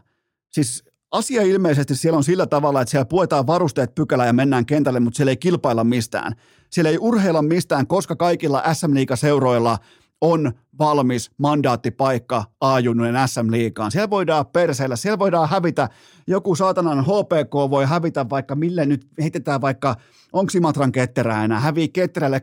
Siis 0.50 0.84
asia 1.10 1.42
ilmeisesti 1.42 1.96
siellä 1.96 2.16
on 2.16 2.24
sillä 2.24 2.46
tavalla, 2.46 2.80
että 2.80 2.90
siellä 2.90 3.04
puetaan 3.04 3.46
varusteet 3.46 3.94
pykälä 3.94 4.26
ja 4.26 4.32
mennään 4.32 4.66
kentälle, 4.66 5.00
mutta 5.00 5.16
siellä 5.16 5.30
ei 5.30 5.36
kilpailla 5.36 5.84
mistään. 5.84 6.32
Siellä 6.70 6.90
ei 6.90 6.98
urheilla 7.00 7.42
mistään, 7.42 7.86
koska 7.86 8.16
kaikilla 8.16 8.62
SM-liigaseuroilla 8.74 9.78
on 10.20 10.52
valmis 10.78 11.30
mandaattipaikka 11.38 12.44
A-junnujen 12.60 13.14
SM-liikaan. 13.26 13.90
Siellä 13.90 14.10
voidaan 14.10 14.46
perseillä, 14.46 14.96
siellä 14.96 15.18
voidaan 15.18 15.48
hävitä, 15.48 15.88
joku 16.26 16.54
saatanan 16.54 17.04
HPK 17.04 17.70
voi 17.70 17.86
hävitä 17.86 18.30
vaikka 18.30 18.54
mille 18.54 18.86
nyt 18.86 19.06
heitetään 19.22 19.60
vaikka, 19.60 19.96
onko 20.32 20.50
Simatran 20.50 20.92
ketterää 20.92 21.44
enää, 21.44 21.60
hävii 21.60 21.88
ketterälle 21.88 22.42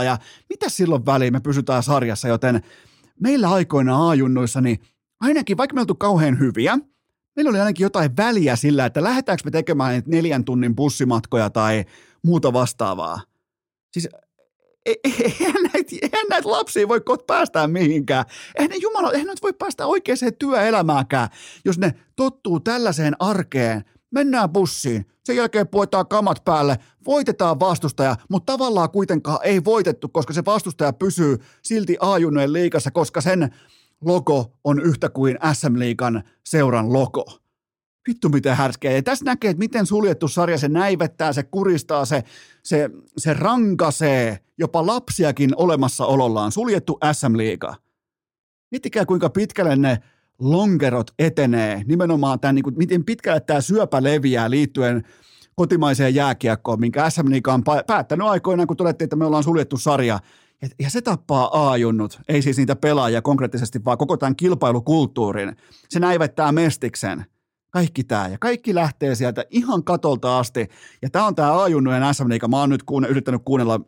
18-0 0.00 0.04
ja 0.04 0.18
mitä 0.48 0.68
silloin 0.68 1.06
väliin 1.06 1.32
me 1.32 1.40
pysytään 1.40 1.82
sarjassa, 1.82 2.28
joten 2.28 2.62
meillä 3.20 3.50
aikoina 3.50 4.08
A-junnuissa 4.08 4.60
niin 4.60 4.78
ainakin, 5.22 5.56
vaikka 5.56 5.74
me 5.74 5.80
oltu 5.80 5.94
kauhean 5.94 6.38
hyviä, 6.38 6.78
meillä 7.36 7.50
oli 7.50 7.58
ainakin 7.58 7.84
jotain 7.84 8.16
väliä 8.16 8.56
sillä, 8.56 8.86
että 8.86 9.04
lähdetäänkö 9.04 9.42
me 9.44 9.50
tekemään 9.50 10.02
neljän 10.06 10.44
tunnin 10.44 10.76
bussimatkoja 10.76 11.50
tai 11.50 11.84
muuta 12.24 12.52
vastaavaa. 12.52 13.20
Siis 13.92 14.08
e, 14.86 14.92
e, 14.92 15.10
eihän 15.24 15.62
näitä, 15.62 15.96
eihän 16.02 16.26
näitä 16.30 16.50
lapsia 16.50 16.88
voi 16.88 17.00
kot 17.00 17.26
päästää 17.26 17.66
mihinkään. 17.66 18.24
Eihän 18.54 18.70
ne 18.70 18.76
jumala, 18.76 19.12
eihän 19.12 19.26
näitä 19.26 19.42
voi 19.42 19.52
päästä 19.52 19.86
oikeaan 19.86 20.18
työelämäänkään, 20.38 21.28
jos 21.64 21.78
ne 21.78 21.94
tottuu 22.16 22.60
tällaiseen 22.60 23.14
arkeen. 23.18 23.84
Mennään 24.10 24.50
bussiin, 24.50 25.06
sen 25.24 25.36
jälkeen 25.36 25.68
puetaan 25.68 26.08
kamat 26.08 26.44
päälle, 26.44 26.78
voitetaan 27.06 27.60
vastustaja, 27.60 28.16
mutta 28.30 28.52
tavallaan 28.52 28.90
kuitenkaan 28.90 29.38
ei 29.42 29.64
voitettu, 29.64 30.08
koska 30.08 30.32
se 30.32 30.44
vastustaja 30.44 30.92
pysyy 30.92 31.38
silti 31.62 31.96
A-junnojen 32.00 32.52
liikassa, 32.52 32.90
koska 32.90 33.20
sen 33.20 33.54
logo 34.04 34.52
on 34.64 34.80
yhtä 34.80 35.08
kuin 35.08 35.38
SM 35.52 35.78
Liigan 35.78 36.22
seuran 36.44 36.92
logo. 36.92 37.24
Vittu 38.08 38.28
miten 38.28 38.56
härskeä. 38.56 38.92
Ja 38.92 39.02
tässä 39.02 39.24
näkee, 39.24 39.50
että 39.50 39.58
miten 39.58 39.86
suljettu 39.86 40.28
sarja 40.28 40.58
se 40.58 40.68
näivettää, 40.68 41.32
se 41.32 41.42
kuristaa, 41.42 42.04
se, 42.04 42.22
se, 42.62 42.90
se 43.16 43.34
rankasee 43.34 44.38
jopa 44.58 44.86
lapsiakin 44.86 45.50
olemassaolollaan. 45.56 46.52
Suljettu 46.52 46.98
SM 47.12 47.36
Liiga. 47.36 47.74
Miettikää 48.70 49.06
kuinka 49.06 49.30
pitkälle 49.30 49.76
ne 49.76 49.98
lonkerot 50.38 51.10
etenee, 51.18 51.82
nimenomaan 51.86 52.40
tämän, 52.40 52.54
niin 52.54 52.62
kuin, 52.62 52.78
miten 52.78 53.04
pitkälle 53.04 53.40
tämä 53.40 53.60
syöpä 53.60 54.02
leviää 54.02 54.50
liittyen 54.50 55.02
kotimaiseen 55.54 56.14
jääkiekkoon, 56.14 56.80
minkä 56.80 57.10
SM 57.10 57.30
Liiga 57.30 57.54
on 57.54 57.62
päättänyt 57.86 58.26
aikoinaan, 58.26 58.66
kun 58.66 58.76
todettiin, 58.76 59.06
että 59.06 59.16
me 59.16 59.24
ollaan 59.24 59.44
suljettu 59.44 59.76
sarja– 59.76 60.20
ja, 60.62 60.68
ja 60.78 60.90
se 60.90 61.02
tappaa 61.02 61.68
aajunnut, 61.68 62.20
ei 62.28 62.42
siis 62.42 62.56
niitä 62.56 62.76
pelaajia 62.76 63.22
konkreettisesti, 63.22 63.84
vaan 63.84 63.98
koko 63.98 64.16
tämän 64.16 64.36
kilpailukulttuurin. 64.36 65.56
Se 65.88 66.00
näivettää 66.00 66.52
mestiksen. 66.52 67.24
Kaikki 67.70 68.04
tämä. 68.04 68.28
Ja 68.28 68.38
kaikki 68.38 68.74
lähtee 68.74 69.14
sieltä 69.14 69.44
ihan 69.50 69.84
katolta 69.84 70.38
asti. 70.38 70.68
Ja 71.02 71.10
tämä 71.10 71.26
on 71.26 71.34
tämä 71.34 71.52
aajunnujen 71.52 72.14
SM 72.14 72.28
Liiga. 72.28 72.48
Mä 72.48 72.60
oon 72.60 72.70
nyt 72.70 72.82
kuunne, 72.82 73.08
yrittänyt 73.08 73.42
kuunnella 73.44 73.80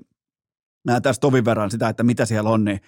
tästä 1.02 1.20
tovin 1.20 1.44
verran 1.44 1.70
sitä, 1.70 1.88
että 1.88 2.02
mitä 2.02 2.24
siellä 2.24 2.50
on, 2.50 2.64
niin 2.64 2.80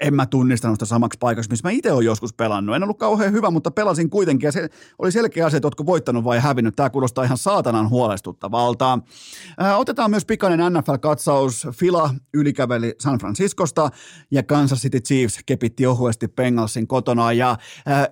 en 0.00 0.14
mä 0.14 0.26
tunnistanut 0.26 0.76
sitä 0.76 0.84
samaksi 0.84 1.18
paikaksi, 1.18 1.50
missä 1.50 1.68
mä 1.68 1.72
itse 1.72 1.92
olen 1.92 2.04
joskus 2.04 2.32
pelannut. 2.32 2.76
En 2.76 2.82
ollut 2.82 2.98
kauhean 2.98 3.32
hyvä, 3.32 3.50
mutta 3.50 3.70
pelasin 3.70 4.10
kuitenkin 4.10 4.46
ja 4.46 4.52
se 4.52 4.68
oli 4.98 5.12
selkeä 5.12 5.46
asia, 5.46 5.56
että 5.56 5.66
ootko 5.66 5.86
voittanut 5.86 6.24
vai 6.24 6.38
hävinnyt. 6.38 6.76
Tämä 6.76 6.90
kuulostaa 6.90 7.24
ihan 7.24 7.38
saatanan 7.38 7.90
huolestuttavalta. 7.90 8.98
Otetaan 9.76 10.10
myös 10.10 10.24
pikainen 10.24 10.72
NFL-katsaus. 10.72 11.66
Fila 11.72 12.14
ylikäveli 12.34 12.94
San 13.00 13.18
Franciscosta 13.18 13.90
ja 14.30 14.42
Kansas 14.42 14.80
City 14.80 15.00
Chiefs 15.00 15.38
kepitti 15.46 15.86
ohuesti 15.86 16.28
Bengalsin 16.28 16.86
kotona. 16.86 17.32
Ja 17.32 17.56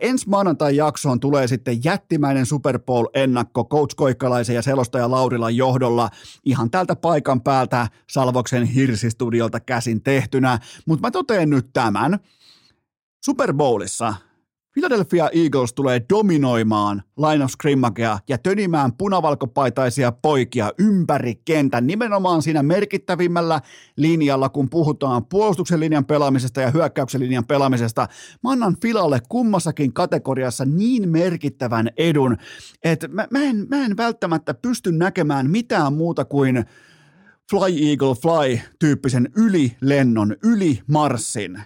ensi 0.01 0.29
maanantai 0.29 0.77
jaksoon 0.77 1.21
tulee 1.21 1.49
sitten 1.49 1.85
jättimäinen 1.85 2.47
Super 2.47 2.79
Bowl-ennakko 2.79 3.65
Coach 3.65 3.95
Koikkalaisen 3.97 4.57
ja 4.57 4.63
selostaja 4.63 5.11
Laurilan 5.11 5.57
johdolla 5.57 6.11
ihan 6.45 6.71
tältä 6.71 6.97
paikan 6.97 7.41
päältä 7.41 7.89
Salvoksen 8.11 8.65
Hirsistudiolta 8.65 9.61
käsin 9.61 10.03
tehtynä. 10.03 10.59
Mutta 10.87 11.07
mä 11.07 11.11
toteen 11.11 11.52
nyt 11.53 11.67
tämän. 11.73 12.19
Super 13.25 13.53
Bowlissa 13.53 14.15
Philadelphia 14.75 15.31
Eagles 15.33 15.73
tulee 15.73 16.03
dominoimaan 16.09 17.03
line 17.17 17.45
of 17.45 17.51
scrimmagea 17.51 18.19
ja 18.29 18.39
tönimään 18.39 18.93
punavalkopaitaisia 18.93 20.13
poikia 20.13 20.73
ympäri 20.79 21.35
kentän, 21.45 21.87
nimenomaan 21.87 22.43
siinä 22.43 22.63
merkittävimmällä 22.63 23.61
linjalla, 23.97 24.49
kun 24.49 24.71
puhutaan 24.71 25.27
puolustuksen 25.27 25.81
linjan 25.81 26.05
pelaamisesta 26.05 26.61
ja 26.61 26.71
hyökkäyksen 26.71 27.21
linjan 27.21 27.47
pelaamisesta. 27.47 28.09
Mä 28.43 28.51
annan 28.51 28.77
Filalle 28.83 29.21
kummassakin 29.29 29.93
kategoriassa 29.93 30.65
niin 30.65 31.09
merkittävän 31.09 31.89
edun, 31.97 32.37
että 32.85 33.09
mä, 33.09 33.27
mä, 33.31 33.43
en, 33.43 33.67
mä 33.71 33.85
en 33.85 33.97
välttämättä 33.97 34.55
pysty 34.55 34.93
näkemään 34.93 35.51
mitään 35.51 35.93
muuta 35.93 36.25
kuin 36.25 36.65
Fly 37.51 37.89
Eagle 37.91 38.15
Fly-tyyppisen 38.15 39.29
ylilennon, 39.37 40.37
ylimarssin. 40.45 41.63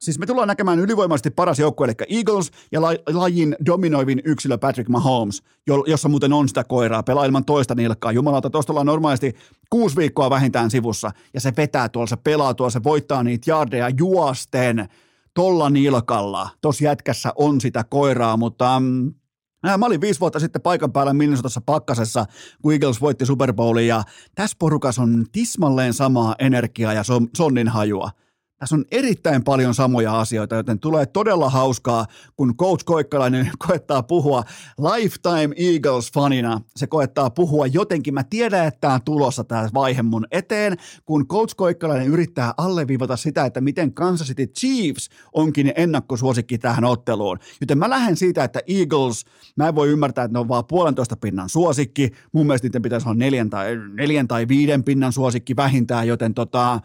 Siis 0.00 0.18
me 0.18 0.26
tullaan 0.26 0.48
näkemään 0.48 0.78
ylivoimaisesti 0.78 1.30
paras 1.30 1.58
joukkue, 1.58 1.86
eli 1.86 2.18
Eagles 2.18 2.50
ja 2.72 2.82
lajin 3.12 3.56
dominoivin 3.66 4.22
yksilö 4.24 4.58
Patrick 4.58 4.88
Mahomes, 4.88 5.42
jossa 5.86 6.08
muuten 6.08 6.32
on 6.32 6.48
sitä 6.48 6.64
koiraa, 6.64 7.02
pelaa 7.02 7.24
ilman 7.24 7.44
toista 7.44 7.74
nilkkaa. 7.74 8.12
Jumalauta, 8.12 8.50
tuosta 8.50 8.72
ollaan 8.72 8.86
normaalisti 8.86 9.34
kuusi 9.70 9.96
viikkoa 9.96 10.30
vähintään 10.30 10.70
sivussa, 10.70 11.10
ja 11.34 11.40
se 11.40 11.52
vetää 11.56 11.88
tuolla, 11.88 12.06
se 12.06 12.16
pelaa 12.16 12.54
tuolla, 12.54 12.70
se 12.70 12.84
voittaa 12.84 13.22
niitä 13.22 13.50
jardeja 13.50 13.90
juosten 13.98 14.88
tolla 15.34 15.70
nilkalla. 15.70 16.50
Tuossa 16.60 16.84
jätkässä 16.84 17.32
on 17.36 17.60
sitä 17.60 17.84
koiraa, 17.84 18.36
mutta 18.36 18.80
mm, 18.80 19.14
Mä 19.62 19.86
olin 19.86 20.00
viisi 20.00 20.20
vuotta 20.20 20.40
sitten 20.40 20.62
paikan 20.62 20.92
päällä 20.92 21.12
Minnesotassa 21.12 21.60
pakkasessa, 21.66 22.26
kun 22.62 22.72
Eagles 22.72 23.00
voitti 23.00 23.26
Super 23.26 23.52
Bowlin 23.52 23.86
ja 23.86 24.02
tässä 24.34 24.56
porukassa 24.60 25.02
on 25.02 25.26
tismalleen 25.32 25.94
samaa 25.94 26.34
energiaa 26.38 26.92
ja 26.92 27.02
sonnin 27.36 27.68
hajua. 27.68 28.10
Tässä 28.58 28.76
on 28.76 28.84
erittäin 28.90 29.44
paljon 29.44 29.74
samoja 29.74 30.20
asioita, 30.20 30.54
joten 30.54 30.80
tulee 30.80 31.06
todella 31.06 31.50
hauskaa, 31.50 32.06
kun 32.36 32.56
Coach 32.56 32.84
Koikkalainen 32.84 33.50
koettaa 33.68 34.02
puhua 34.02 34.44
Lifetime 34.78 35.54
Eagles-fanina. 35.56 36.60
Se 36.76 36.86
koettaa 36.86 37.30
puhua 37.30 37.66
jotenkin. 37.66 38.14
Mä 38.14 38.24
tiedän, 38.24 38.66
että 38.66 38.80
tämä 38.80 38.94
on 38.94 39.02
tulossa 39.02 39.44
tämä 39.44 39.68
vaihe 39.74 40.02
mun 40.02 40.26
eteen, 40.30 40.76
kun 41.04 41.28
Coach 41.28 41.54
Koikkalainen 41.56 42.08
yrittää 42.08 42.54
alleviivata 42.56 43.16
sitä, 43.16 43.44
että 43.44 43.60
miten 43.60 43.94
Kansas 43.94 44.28
City 44.28 44.46
Chiefs 44.46 45.08
onkin 45.32 45.72
ennakkosuosikki 45.76 46.58
tähän 46.58 46.84
otteluun. 46.84 47.38
Joten 47.60 47.78
mä 47.78 47.90
lähden 47.90 48.16
siitä, 48.16 48.44
että 48.44 48.60
Eagles, 48.66 49.24
mä 49.56 49.68
en 49.68 49.74
voi 49.74 49.88
ymmärtää, 49.88 50.24
että 50.24 50.32
ne 50.32 50.38
on 50.38 50.48
vaan 50.48 50.64
puolentoista 50.66 51.16
pinnan 51.16 51.48
suosikki. 51.48 52.10
Mun 52.32 52.46
mielestä 52.46 52.68
niiden 52.68 52.82
pitäisi 52.82 53.08
olla 53.08 53.18
neljän 53.18 53.50
tai, 53.50 53.76
neljän 53.92 54.28
tai 54.28 54.48
viiden 54.48 54.84
pinnan 54.84 55.12
suosikki 55.12 55.56
vähintään, 55.56 56.08
joten 56.08 56.34
tota, 56.34 56.80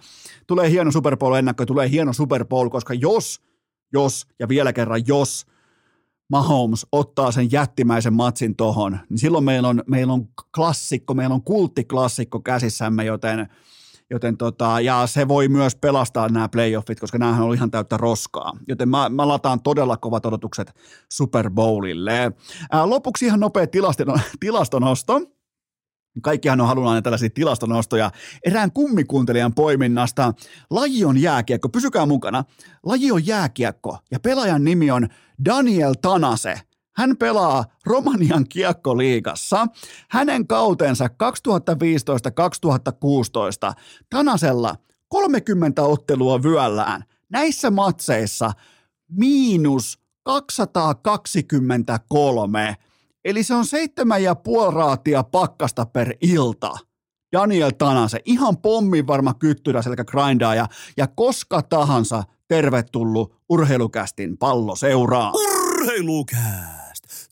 tulee 0.48 0.70
hieno 0.70 0.92
Super 0.92 1.18
Bowl-ennakko 1.18 1.62
vaikka 1.63 1.73
tulee 1.73 1.89
hieno 1.89 2.13
Super 2.13 2.45
Bowl, 2.45 2.69
koska 2.69 2.93
jos, 2.93 3.41
jos 3.93 4.28
ja 4.39 4.47
vielä 4.47 4.73
kerran 4.73 5.02
jos 5.08 5.45
Mahomes 6.30 6.88
ottaa 6.91 7.32
sen 7.32 7.52
jättimäisen 7.52 8.13
matsin 8.13 8.56
tohon, 8.56 8.99
niin 9.10 9.17
silloin 9.17 9.43
meillä 9.43 9.67
on, 9.67 9.84
meillä 9.88 10.13
on 10.13 10.28
klassikko, 10.56 11.13
meillä 11.13 11.34
on 11.34 11.43
kulttiklassikko 11.43 12.39
käsissämme, 12.39 13.06
joten, 13.06 13.47
joten 14.10 14.38
tota, 14.38 14.80
ja 14.80 15.08
se 15.08 15.28
voi 15.28 15.47
myös 15.47 15.76
pelastaa 15.76 16.30
nämä 16.30 16.49
playoffit, 16.49 16.99
koska 16.99 17.17
nämähän 17.17 17.45
on 17.45 17.56
ihan 17.56 17.71
täyttä 17.71 17.97
roskaa. 17.97 18.52
Joten 18.67 18.89
mä, 18.89 19.10
mä 19.10 19.28
lataan 19.28 19.62
todella 19.62 19.97
kovat 19.97 20.26
odotukset 20.26 20.73
Super 21.13 21.49
Bowlille. 21.49 22.32
Ää, 22.71 22.89
lopuksi 22.89 23.26
ihan 23.26 23.39
nopea 23.39 23.67
tilaston, 23.67 24.19
tilastonosto. 24.39 25.21
Kaikkihan 26.21 26.62
on 26.62 26.67
halunnut 26.67 27.04
tällaisia 27.04 27.30
tilastonostoja 27.30 28.12
erään 28.45 28.71
kummikuuntelijan 28.71 29.54
poiminnasta. 29.54 30.34
Laji 30.69 31.06
on 31.06 31.21
jääkiekko, 31.21 31.69
pysykää 31.69 32.06
mukana. 32.06 32.43
Laji 32.84 33.12
on 33.12 33.28
jääkiekko 33.28 33.97
ja 34.12 34.19
pelaajan 34.19 34.63
nimi 34.63 34.91
on 34.91 35.08
Daniel 35.45 35.93
Tanase. 36.02 36.62
Hän 36.95 37.17
pelaa 37.17 37.65
Romanian 37.86 38.45
kiekkoliigassa. 38.49 39.67
Hänen 40.10 40.47
kautensa 40.47 41.08
2015-2016 41.08 41.10
Tanasella 44.10 44.76
30 45.08 45.84
ottelua 45.84 46.43
vyöllään. 46.43 47.04
Näissä 47.30 47.71
matseissa 47.71 48.52
miinus 49.10 49.99
223. 50.23 52.76
Eli 53.26 53.44
se 53.44 53.54
on 53.54 53.66
seitsemän 53.66 54.24
ja 54.24 54.36
puoli 54.36 54.74
raatia 54.74 55.24
pakkasta 55.24 55.86
per 55.86 56.14
ilta. 56.22 56.72
Daniel 57.32 57.72
Tanase, 57.78 58.20
ihan 58.26 58.58
pommin 58.58 59.08
varma 59.08 59.34
kyttyrä 59.34 59.82
selkä 59.82 60.04
grindaa 60.06 60.56
ja, 60.56 61.08
koska 61.16 61.62
tahansa 61.62 62.24
tervetullut 62.48 63.36
urheilukästin 63.50 64.38
palloseuraan. 64.38 65.34
Urheilukää! 65.36 66.83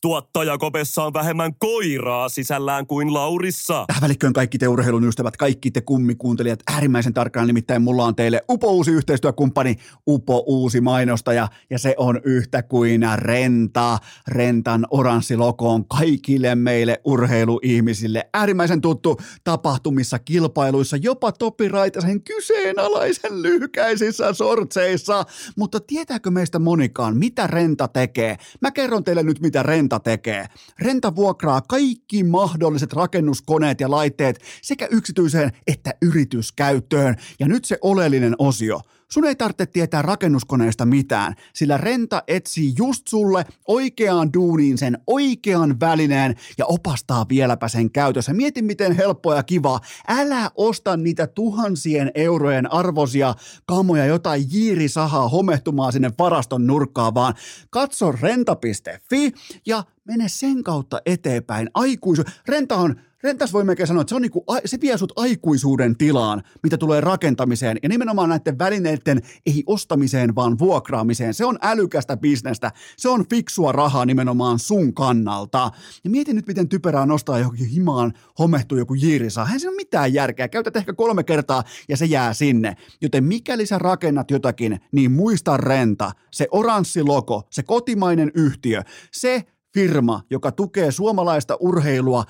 Tuottaja 0.01 0.57
Kopessa 0.57 1.03
on 1.03 1.13
vähemmän 1.13 1.55
koiraa 1.59 2.29
sisällään 2.29 2.87
kuin 2.87 3.13
Laurissa. 3.13 3.83
Tähän 3.87 4.01
välikköön 4.01 4.33
kaikki 4.33 4.57
te 4.57 4.67
urheilun 4.67 5.03
ystävät, 5.03 5.37
kaikki 5.37 5.71
te 5.71 5.81
kummikuuntelijat, 5.81 6.59
äärimmäisen 6.73 7.13
tarkkaan 7.13 7.47
nimittäin 7.47 7.81
mulla 7.81 8.05
on 8.05 8.15
teille 8.15 8.41
Upo 8.49 8.71
uusi 8.71 8.91
yhteistyökumppani, 8.91 9.75
Upo 10.07 10.43
uusi 10.47 10.81
mainostaja 10.81 11.47
ja 11.69 11.79
se 11.79 11.95
on 11.97 12.21
yhtä 12.23 12.63
kuin 12.63 13.01
Renta. 13.15 13.97
Rentan 14.27 14.87
oranssi 14.91 15.37
logo 15.37 15.69
on 15.69 15.87
kaikille 15.87 16.55
meille 16.55 17.01
urheiluihmisille 17.05 18.29
äärimmäisen 18.33 18.81
tuttu 18.81 19.17
tapahtumissa, 19.43 20.19
kilpailuissa, 20.19 20.97
jopa 20.97 21.31
Topi 21.31 21.67
Raitasen 21.67 22.21
kyseenalaisen 22.23 23.41
lyhkäisissä 23.41 24.33
sortseissa. 24.33 25.23
Mutta 25.57 25.79
tietääkö 25.79 26.31
meistä 26.31 26.59
monikaan, 26.59 27.17
mitä 27.17 27.47
Renta 27.47 27.87
tekee? 27.87 28.37
Mä 28.61 28.71
kerron 28.71 29.03
teille 29.03 29.23
nyt, 29.23 29.39
mitä 29.39 29.63
Renta 29.63 29.90
tekee. 29.99 30.45
Renta 30.79 31.15
vuokraa 31.15 31.61
kaikki 31.61 32.23
mahdolliset 32.23 32.93
rakennuskoneet 32.93 33.79
ja 33.79 33.91
laitteet 33.91 34.43
sekä 34.61 34.87
yksityiseen 34.91 35.51
että 35.67 35.93
yrityskäyttöön. 36.01 37.15
Ja 37.39 37.47
nyt 37.47 37.65
se 37.65 37.77
oleellinen 37.81 38.35
osio– 38.37 38.81
Sun 39.11 39.25
ei 39.25 39.35
tarvitse 39.35 39.65
tietää 39.65 40.01
rakennuskoneesta 40.01 40.85
mitään, 40.85 41.35
sillä 41.53 41.77
Renta 41.77 42.23
etsii 42.27 42.73
just 42.77 43.07
sulle 43.07 43.45
oikeaan 43.67 44.33
duuniin 44.33 44.77
sen 44.77 44.97
oikean 45.07 45.79
välineen 45.79 46.35
ja 46.57 46.65
opastaa 46.65 47.25
vieläpä 47.29 47.67
sen 47.67 47.91
käytössä. 47.91 48.33
Mieti 48.33 48.61
miten 48.61 48.95
helppoa 48.95 49.35
ja 49.35 49.43
kivaa. 49.43 49.79
Älä 50.07 50.51
osta 50.55 50.97
niitä 50.97 51.27
tuhansien 51.27 52.11
eurojen 52.15 52.73
arvosia 52.73 53.35
kamoja 53.65 54.05
jotain 54.05 54.43
jiirisahaa 54.51 55.29
homehtumaan 55.29 55.93
sinne 55.93 56.11
varaston 56.19 56.67
nurkkaan, 56.67 57.13
vaan 57.13 57.33
katso 57.69 58.11
renta.fi 58.11 59.31
ja 59.65 59.83
mene 60.05 60.27
sen 60.27 60.63
kautta 60.63 61.01
eteenpäin. 61.05 61.69
Aikuisu. 61.73 62.23
Renta 62.47 62.75
on 62.75 62.95
Rentas 63.23 63.53
voi 63.53 63.63
melkein 63.63 63.87
sanoa, 63.87 64.01
että 64.01 64.09
se, 64.09 64.15
on 64.15 64.21
niinku, 64.21 64.45
se 64.65 64.77
vie 64.81 64.97
sut 64.97 65.13
aikuisuuden 65.15 65.97
tilaan, 65.97 66.43
mitä 66.63 66.77
tulee 66.77 67.01
rakentamiseen 67.01 67.77
ja 67.83 67.89
nimenomaan 67.89 68.29
näiden 68.29 68.59
välineiden 68.59 69.21
ei 69.45 69.63
ostamiseen, 69.65 70.35
vaan 70.35 70.59
vuokraamiseen. 70.59 71.33
Se 71.33 71.45
on 71.45 71.57
älykästä 71.61 72.17
bisnestä, 72.17 72.71
se 72.97 73.09
on 73.09 73.25
fiksua 73.29 73.71
rahaa 73.71 74.05
nimenomaan 74.05 74.59
sun 74.59 74.93
kannalta. 74.93 75.71
Ja 76.03 76.09
mieti 76.09 76.33
nyt, 76.33 76.47
miten 76.47 76.69
typerää 76.69 77.05
nostaa 77.05 77.39
johonkin 77.39 77.67
himaan 77.67 78.13
homehtuu 78.39 78.77
joku 78.77 78.93
jiirisa. 78.93 79.41
Eihän 79.41 79.59
se 79.59 79.69
ole 79.69 79.75
mitään 79.75 80.13
järkeä. 80.13 80.47
Käytät 80.47 80.75
ehkä 80.75 80.93
kolme 80.93 81.23
kertaa 81.23 81.63
ja 81.89 81.97
se 81.97 82.05
jää 82.05 82.33
sinne. 82.33 82.75
Joten 83.01 83.23
mikäli 83.23 83.65
sä 83.65 83.77
rakennat 83.77 84.31
jotakin, 84.31 84.79
niin 84.91 85.11
muista 85.11 85.57
renta. 85.57 86.11
Se 86.31 86.47
oranssi 86.51 87.03
logo, 87.03 87.47
se 87.49 87.63
kotimainen 87.63 88.31
yhtiö, 88.35 88.83
se 89.11 89.43
firma, 89.73 90.21
joka 90.29 90.51
tukee 90.51 90.91
suomalaista 90.91 91.57
urheilua 91.59 92.23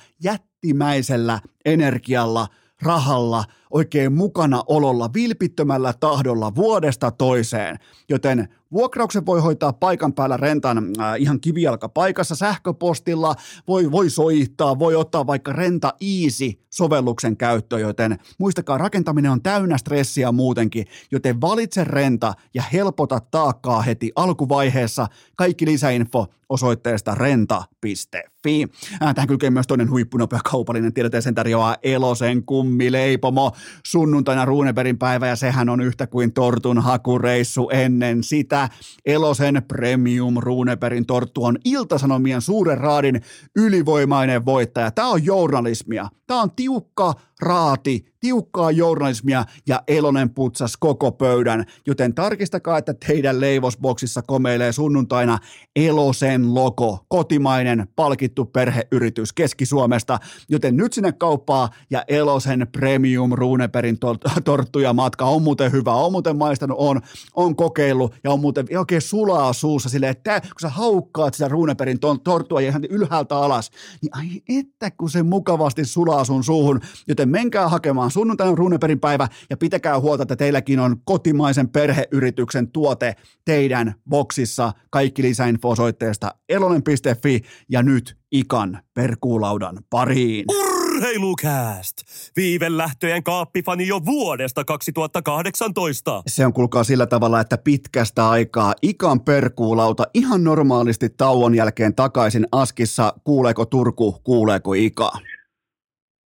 jättimäisellä 0.61 1.39
energialla, 1.65 2.47
rahalla, 2.81 3.43
oikein 3.71 4.13
mukana 4.13 4.63
ololla, 4.67 5.09
vilpittömällä 5.13 5.93
tahdolla 5.99 6.55
vuodesta 6.55 7.11
toiseen. 7.11 7.79
Joten 8.09 8.47
vuokrauksen 8.73 9.25
voi 9.25 9.41
hoitaa 9.41 9.73
paikan 9.73 10.13
päällä 10.13 10.37
rentan 10.37 10.77
äh, 10.77 11.13
ihan 11.19 11.39
kivijalka 11.39 11.89
paikassa 11.89 12.35
sähköpostilla, 12.35 13.35
voi, 13.67 13.91
voi 13.91 14.09
soittaa, 14.09 14.79
voi 14.79 14.95
ottaa 14.95 15.27
vaikka 15.27 15.53
Renta 15.53 15.93
Easy 16.01 16.61
sovelluksen 16.73 17.37
käyttöön, 17.37 17.81
joten 17.81 18.19
muistakaa, 18.37 18.77
rakentaminen 18.77 19.31
on 19.31 19.41
täynnä 19.41 19.77
stressiä 19.77 20.31
muutenkin, 20.31 20.85
joten 21.11 21.41
valitse 21.41 21.83
Renta 21.83 22.33
ja 22.53 22.63
helpota 22.73 23.19
taakkaa 23.31 23.81
heti 23.81 24.11
alkuvaiheessa. 24.15 25.07
Kaikki 25.35 25.65
lisäinfo 25.65 26.27
osoitteesta 26.49 27.15
renta.fi. 27.15 28.67
Äh, 29.03 29.15
tähän 29.15 29.27
kylkee 29.27 29.49
myös 29.49 29.67
toinen 29.67 29.89
huippunopea 29.89 30.39
kaupallinen 30.51 30.93
tiedote, 30.93 31.21
sen 31.21 31.35
tarjoaa 31.35 31.75
Elosen 31.83 32.43
kummileipomo 32.43 33.51
sunnuntaina 33.85 34.45
Ruuneberin 34.45 34.97
päivä 34.97 35.27
ja 35.27 35.35
sehän 35.35 35.69
on 35.69 35.81
yhtä 35.81 36.07
kuin 36.07 36.33
tortun 36.33 36.79
hakureissu 36.79 37.69
ennen 37.69 38.23
sitä. 38.23 38.60
Elosen 39.05 39.63
Premium 39.67 40.37
Ruuneberin 40.37 41.05
torttu 41.05 41.43
on 41.43 41.57
Iltasanomien 41.65 42.41
suuren 42.41 42.77
raadin 42.77 43.21
ylivoimainen 43.55 44.45
voittaja. 44.45 44.91
Tämä 44.91 45.09
on 45.09 45.25
journalismia. 45.25 46.09
Tämä 46.27 46.41
on 46.41 46.51
tiukka 46.51 47.13
raati, 47.41 48.05
tiukkaa 48.21 48.71
journalismia 48.71 49.45
ja 49.67 49.83
Elonen 49.87 50.29
putsas 50.29 50.77
koko 50.77 51.11
pöydän, 51.11 51.65
joten 51.87 52.13
tarkistakaa, 52.15 52.77
että 52.77 52.93
teidän 53.07 53.41
leivosboksissa 53.41 54.21
komeilee 54.21 54.71
sunnuntaina 54.71 55.37
Elosen 55.75 56.53
logo, 56.53 57.05
kotimainen 57.07 57.87
palkittu 57.95 58.45
perheyritys 58.45 59.33
Keski-Suomesta, 59.33 60.19
joten 60.49 60.77
nyt 60.77 60.93
sinne 60.93 61.11
kauppaa 61.11 61.69
ja 61.89 62.03
Elosen 62.07 62.67
Premium 62.71 63.31
Runeperin 63.31 63.97
torttuja 64.45 64.93
matka 64.93 65.25
on 65.25 65.41
muuten 65.41 65.71
hyvä, 65.71 65.93
on 65.93 66.11
muuten 66.11 66.37
maistanut, 66.37 66.77
on, 66.79 67.01
on 67.35 67.55
kokeillut 67.55 68.15
ja 68.23 68.31
on 68.31 68.39
muuten 68.39 68.67
oikein 68.77 69.01
sulaa 69.01 69.53
suussa 69.53 69.89
silleen, 69.89 70.11
että 70.11 70.41
kun 70.41 70.49
sä 70.61 70.69
haukkaat 70.69 71.33
sitä 71.33 71.47
Runeperin 71.47 71.99
torttua 72.23 72.59
ihan 72.59 72.83
ylhäältä 72.89 73.37
alas, 73.37 73.71
niin 74.01 74.17
ai 74.17 74.59
että 74.59 74.91
kun 74.91 75.09
se 75.09 75.23
mukavasti 75.23 75.85
sulaa 75.85 76.25
sun 76.25 76.43
suuhun, 76.43 76.81
joten 77.07 77.30
menkää 77.31 77.69
hakemaan 77.69 78.11
sunnuntaina 78.11 78.55
Runeperin 78.55 78.99
päivä 78.99 79.27
ja 79.49 79.57
pitäkää 79.57 79.99
huolta, 79.99 80.23
että 80.23 80.35
teilläkin 80.35 80.79
on 80.79 80.95
kotimaisen 81.03 81.69
perheyrityksen 81.69 82.71
tuote 82.71 83.15
teidän 83.45 83.95
boksissa. 84.09 84.73
Kaikki 84.89 85.23
lisäinfo 85.23 85.69
osoitteesta 85.69 86.35
elonen.fi 86.49 87.41
ja 87.69 87.83
nyt 87.83 88.17
ikan 88.31 88.79
perkuulaudan 88.93 89.77
pariin. 89.89 90.45
Urheilukääst! 90.49 91.97
Viivelähtöjen 92.35 93.23
kaappifani 93.23 93.87
jo 93.87 94.05
vuodesta 94.05 94.65
2018. 94.65 96.23
Se 96.27 96.45
on 96.45 96.53
kuulkaa 96.53 96.83
sillä 96.83 97.05
tavalla, 97.07 97.39
että 97.39 97.57
pitkästä 97.57 98.29
aikaa 98.29 98.73
ikan 98.81 99.21
perkuulauta 99.21 100.03
ihan 100.13 100.43
normaalisti 100.43 101.09
tauon 101.09 101.55
jälkeen 101.55 101.95
takaisin 101.95 102.47
Askissa. 102.51 103.13
Kuuleeko 103.23 103.65
Turku, 103.65 104.21
kuuleeko 104.23 104.73
Ika? 104.73 105.11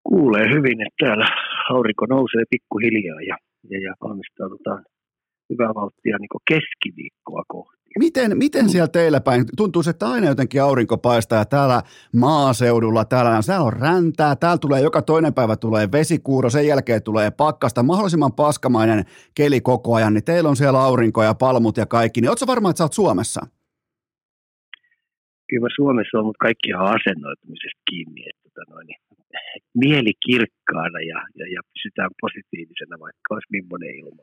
Kuulee 0.03 0.45
hyvin, 0.55 0.81
että 0.81 1.05
täällä 1.05 1.27
aurinko 1.69 2.05
nousee 2.05 2.43
pikkuhiljaa 2.49 3.21
ja, 3.21 3.37
ja, 3.69 3.79
ja 3.81 3.93
valmistaudutaan 4.03 4.83
hyvää 5.49 5.73
vauhtia 5.75 6.17
niin 6.17 6.29
keskiviikkoa 6.47 7.43
kohti. 7.47 7.81
Miten, 7.99 8.37
miten 8.37 8.69
siellä 8.69 8.87
teillä 8.87 9.21
päin? 9.21 9.45
Tuntuu, 9.57 9.81
että 9.89 10.09
aina 10.09 10.27
jotenkin 10.27 10.61
aurinko 10.61 10.97
paistaa 10.97 11.39
ja 11.39 11.45
täällä 11.45 11.81
maaseudulla, 12.15 13.05
täällä, 13.05 13.39
täällä 13.47 13.65
on 13.65 13.73
räntää, 13.73 14.35
täällä 14.35 14.57
tulee 14.57 14.81
joka 14.81 15.01
toinen 15.01 15.33
päivä 15.33 15.55
tulee 15.55 15.87
vesikuuro, 15.91 16.49
sen 16.49 16.67
jälkeen 16.67 17.03
tulee 17.03 17.31
pakkasta, 17.31 17.83
mahdollisimman 17.83 18.33
paskamainen 18.33 19.03
keli 19.35 19.61
koko 19.61 19.95
ajan, 19.95 20.13
niin 20.13 20.23
teillä 20.23 20.49
on 20.49 20.55
siellä 20.55 20.79
aurinko 20.79 21.23
ja 21.23 21.33
palmut 21.33 21.77
ja 21.77 21.85
kaikki, 21.85 22.21
niin 22.21 22.29
ootko 22.29 22.47
varma, 22.47 22.69
että 22.69 22.77
sä 22.77 22.83
oot 22.83 22.93
Suomessa? 22.93 23.41
Kyllä 25.49 25.61
mä 25.61 25.67
Suomessa 25.75 26.19
on, 26.19 26.25
mutta 26.25 26.45
kaikki 26.45 26.73
on 26.73 26.81
asennoitumisesta 26.81 27.81
kiinni, 27.89 28.21
että 28.29 28.41
tota 28.43 28.71
noin, 28.71 28.87
niin 28.87 28.99
mieli 29.78 30.13
kirkkaana 30.26 31.00
ja, 31.00 31.20
ja, 31.39 31.46
ja 31.54 31.62
pysytään 31.74 32.10
positiivisena, 32.22 33.00
vaikka 33.00 33.28
olisi 33.34 33.48
millainen 33.52 33.96
ilma. 33.96 34.22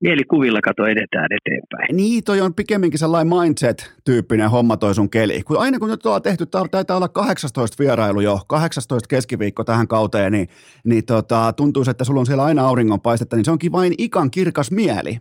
Mielikuvilla 0.00 0.60
kato 0.60 0.86
edetään 0.86 1.28
eteenpäin. 1.38 1.96
Niin, 1.96 2.24
toi 2.24 2.40
on 2.40 2.54
pikemminkin 2.54 2.98
sellainen 2.98 3.34
mindset-tyyppinen 3.36 4.50
homma 4.50 4.76
toi 4.76 4.94
sun 4.94 5.10
keli. 5.10 5.42
Kun 5.42 5.58
aina 5.58 5.78
kun 5.78 5.88
nyt 5.88 6.06
ollaan 6.06 6.22
tehty, 6.22 6.44
taitaa 6.70 6.96
olla 6.96 7.08
18 7.08 7.82
vierailu 7.82 8.20
jo, 8.20 8.38
18 8.48 9.08
keskiviikko 9.08 9.64
tähän 9.64 9.88
kauteen, 9.88 10.32
niin, 10.32 10.48
niin 10.84 11.06
tota, 11.06 11.52
tuntuu, 11.52 11.84
että 11.90 12.04
sulla 12.04 12.20
on 12.20 12.26
siellä 12.26 12.44
aina 12.44 12.66
auringonpaistetta, 12.68 13.36
niin 13.36 13.44
se 13.44 13.50
onkin 13.50 13.72
vain 13.72 13.92
ikan 13.98 14.30
kirkas 14.30 14.70
mieli. 14.70 15.18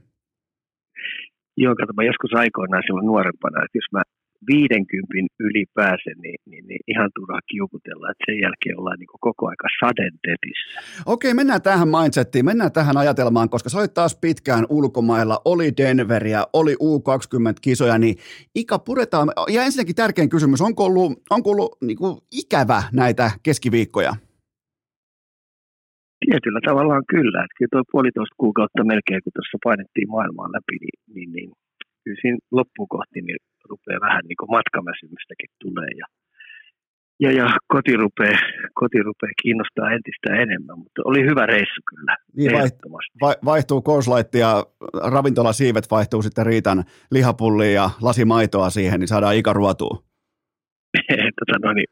Joo, 1.58 1.76
kato, 1.76 1.94
mä 1.94 2.04
joskus 2.04 2.34
aikoinaan 2.34 2.84
silloin 2.86 3.06
nuorempana, 3.06 3.66
että 3.66 3.78
jos 3.78 3.86
mä 3.92 4.02
50 4.48 5.36
yli 5.40 5.66
pääse, 5.74 6.12
niin, 6.24 6.40
niin, 6.46 6.68
niin 6.68 6.80
ihan 6.88 7.10
turhaa 7.16 7.40
kiukutella, 7.52 8.12
että 8.12 8.24
sen 8.28 8.40
jälkeen 8.40 8.80
ollaan 8.80 9.00
niin 9.00 9.08
koko 9.22 9.48
aika 9.48 9.68
sadentetissä. 9.80 10.80
Okei, 11.06 11.34
mennään 11.34 11.62
tähän 11.62 11.88
mindsettiin, 11.88 12.46
mennään 12.46 12.72
tähän 12.72 12.98
ajatelmaan, 12.98 13.50
koska 13.50 13.70
sä 13.70 13.80
olit 13.80 13.94
taas 13.94 14.20
pitkään 14.22 14.66
ulkomailla, 14.70 15.42
oli 15.46 15.68
Denveria, 15.78 16.42
oli 16.54 16.74
U20-kisoja, 16.74 17.98
niin 17.98 18.16
ikä 18.56 18.80
puretaan. 18.86 19.28
Ja 19.56 19.64
ensinnäkin 19.64 19.96
tärkein 19.96 20.30
kysymys, 20.30 20.62
onko 20.62 20.84
ollut, 20.86 21.12
onko 21.30 21.52
ollut 21.52 21.78
niin 21.82 21.98
kuin 21.98 22.18
ikävä 22.32 22.84
näitä 22.94 23.32
keskiviikkoja? 23.44 24.14
Tietyllä 26.26 26.60
tavallaan 26.66 27.04
kyllä. 27.16 27.40
Että 27.44 27.58
kyllä 27.58 27.70
tuo 27.72 27.84
puolitoista 27.92 28.36
kuukautta 28.38 28.84
melkein, 28.84 29.22
kun 29.24 29.32
tuossa 29.36 29.58
painettiin 29.64 30.10
maailmaa 30.10 30.54
läpi, 30.56 30.78
niin, 30.84 31.00
niin, 31.14 31.30
niin 31.36 31.50
kyllä 32.04 32.20
siinä 32.22 32.38
loppukohti 32.52 33.22
niin 33.22 33.42
rupeaa 33.70 34.06
vähän 34.08 34.24
niin 34.28 34.40
kuin 34.40 34.52
matkamäsymystäkin 34.58 35.50
tulee 35.64 35.92
ja 36.02 36.08
ja, 37.20 37.32
ja 37.32 37.48
koti, 37.68 37.98
rupeaa, 37.98 38.40
koti 38.74 39.04
rupeaa 39.04 39.32
kiinnostaa 39.42 39.92
entistä 39.92 40.36
enemmän, 40.36 40.80
mutta 40.80 41.02
oli 41.06 41.22
hyvä 41.30 41.46
reissu 41.46 41.82
kyllä, 41.90 42.18
niin 42.36 42.52
vai, 43.22 43.36
vaihtuu 43.46 43.82
Corslight 43.82 44.36
ja 44.36 44.64
ravintolasiivet 45.12 45.92
vaihtuu 45.92 46.22
sitten 46.22 46.46
Riitan 46.46 46.84
lihapulliin 47.12 47.74
ja 47.74 47.90
lasimaitoa 48.02 48.70
siihen, 48.70 49.00
niin 49.00 49.08
saadaan 49.08 49.36
ikäruotua. 49.36 50.04
tota, 51.40 51.60
no 51.68 51.74
niin, 51.74 51.88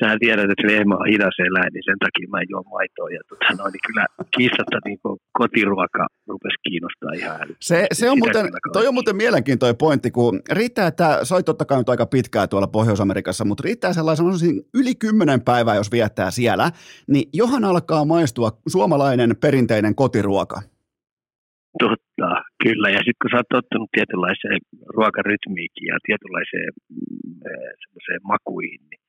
sähän 0.00 0.18
tiedät, 0.18 0.50
että 0.50 0.66
lehmä 0.72 0.94
on 0.94 1.08
hidas 1.12 1.36
eläin, 1.48 1.72
niin 1.72 1.86
sen 1.88 1.98
takia 2.04 2.28
mä 2.30 2.40
juon 2.50 2.68
maitoa. 2.74 3.10
Ja 3.10 3.20
tota, 3.28 3.62
no, 3.62 3.64
niin 3.68 3.84
kyllä 3.86 4.06
kiistatta 4.36 4.78
niin 4.84 4.98
kotiruoka 5.38 6.06
rupesi 6.28 6.58
kiinnostaa 6.68 7.12
ihan 7.16 7.48
Se, 7.60 7.86
se 7.92 8.10
on 8.10 8.18
muuten, 8.18 8.46
toi 8.72 8.86
on 8.86 8.94
muuten 8.94 9.16
mielenkiintoinen 9.16 9.76
pointti, 9.76 10.10
kun 10.10 10.40
riittää, 10.52 10.86
että 10.86 11.24
sä 11.24 11.42
totta 11.42 11.64
kai 11.64 11.78
nyt 11.78 11.88
aika 11.88 12.06
pitkää 12.06 12.46
tuolla 12.46 12.66
Pohjois-Amerikassa, 12.66 13.44
mutta 13.44 13.62
riittää 13.64 13.92
sellaisen 13.92 14.26
yli 14.74 14.94
kymmenen 14.94 15.40
päivää, 15.42 15.74
jos 15.74 15.92
viettää 15.92 16.30
siellä, 16.30 16.70
niin 17.08 17.28
johan 17.32 17.64
alkaa 17.64 18.04
maistua 18.04 18.50
suomalainen 18.68 19.36
perinteinen 19.40 19.94
kotiruoka. 19.94 20.60
Totta, 21.78 22.28
kyllä. 22.64 22.88
Ja 22.90 22.98
sitten 22.98 23.20
kun 23.22 23.30
sä 23.30 23.36
oot 23.36 23.48
tottunut 23.50 23.90
tietynlaiseen 23.92 24.60
ruokarytmiikin 24.96 25.86
ja 25.92 25.98
tietynlaiseen 26.06 26.72
mm, 26.90 28.28
makuihin, 28.32 28.80
niin 28.90 29.00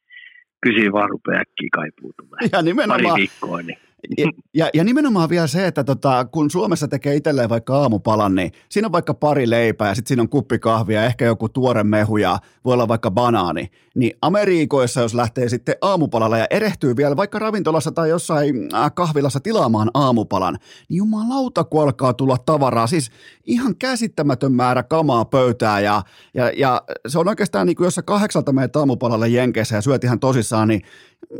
kyllä 0.61 0.91
vaan 0.91 1.09
rupeaa 1.09 1.41
äkkiä 1.41 1.69
kaipuu 1.73 2.13
tulee. 2.17 2.49
Ja 2.51 2.61
nimenomaan, 2.61 3.03
Pari 3.03 3.21
viikkoa, 3.21 3.61
niin 3.61 3.77
ja, 4.17 4.31
ja, 4.53 4.69
ja 4.73 4.83
nimenomaan 4.83 5.29
vielä 5.29 5.47
se, 5.47 5.67
että 5.67 5.83
tota, 5.83 6.25
kun 6.25 6.51
Suomessa 6.51 6.87
tekee 6.87 7.15
itselleen 7.15 7.49
vaikka 7.49 7.77
aamupalan, 7.77 8.35
niin 8.35 8.51
siinä 8.69 8.85
on 8.85 8.91
vaikka 8.91 9.13
pari 9.13 9.49
leipää 9.49 9.87
ja 9.87 9.95
sitten 9.95 10.07
siinä 10.07 10.21
on 10.21 10.29
kuppi 10.29 10.59
kahvia, 10.59 11.05
ehkä 11.05 11.25
joku 11.25 11.49
tuore 11.49 11.83
mehu 11.83 12.17
ja 12.17 12.39
voi 12.65 12.73
olla 12.73 12.87
vaikka 12.87 13.11
banaani. 13.11 13.71
Niin 13.95 14.17
Amerikoissa, 14.21 15.01
jos 15.01 15.13
lähtee 15.13 15.49
sitten 15.49 15.75
aamupalalla 15.81 16.37
ja 16.37 16.47
erehtyy 16.49 16.95
vielä 16.95 17.15
vaikka 17.15 17.39
ravintolassa 17.39 17.91
tai 17.91 18.09
jossain 18.09 18.69
äh, 18.73 18.91
kahvilassa 18.95 19.39
tilaamaan 19.39 19.91
aamupalan, 19.93 20.57
niin 20.89 20.97
jumalauta, 20.97 21.63
kun 21.63 21.83
alkaa 21.83 22.13
tulla 22.13 22.37
tavaraa. 22.37 22.87
Siis 22.87 23.11
ihan 23.45 23.75
käsittämätön 23.75 24.51
määrä 24.51 24.83
kamaa 24.83 25.25
pöytää 25.25 25.79
ja, 25.79 26.03
ja, 26.33 26.51
ja 26.57 26.81
se 27.07 27.19
on 27.19 27.27
oikeastaan 27.27 27.67
niin 27.67 27.75
kuin 27.75 27.85
jos 27.85 27.95
sä 27.95 28.01
kahdeksalta 28.01 28.51
meet 28.51 28.75
aamupalalle 28.75 29.29
Jenkeissä 29.29 29.75
ja 29.75 29.81
syöt 29.81 30.03
ihan 30.03 30.19
tosissaan, 30.19 30.67
niin 30.67 30.81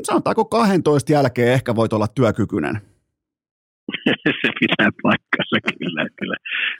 sanotaanko 0.04 0.46
12 0.46 1.12
jälkeen 1.12 1.54
ehkä 1.54 1.76
voit 1.76 1.94
olla 1.94 2.08
työkykyinen? 2.08 2.82
se 4.42 4.50
pitää 4.60 4.90
paikkansa 5.04 5.58
kyllä, 5.80 6.08
kyllä. 6.20 6.36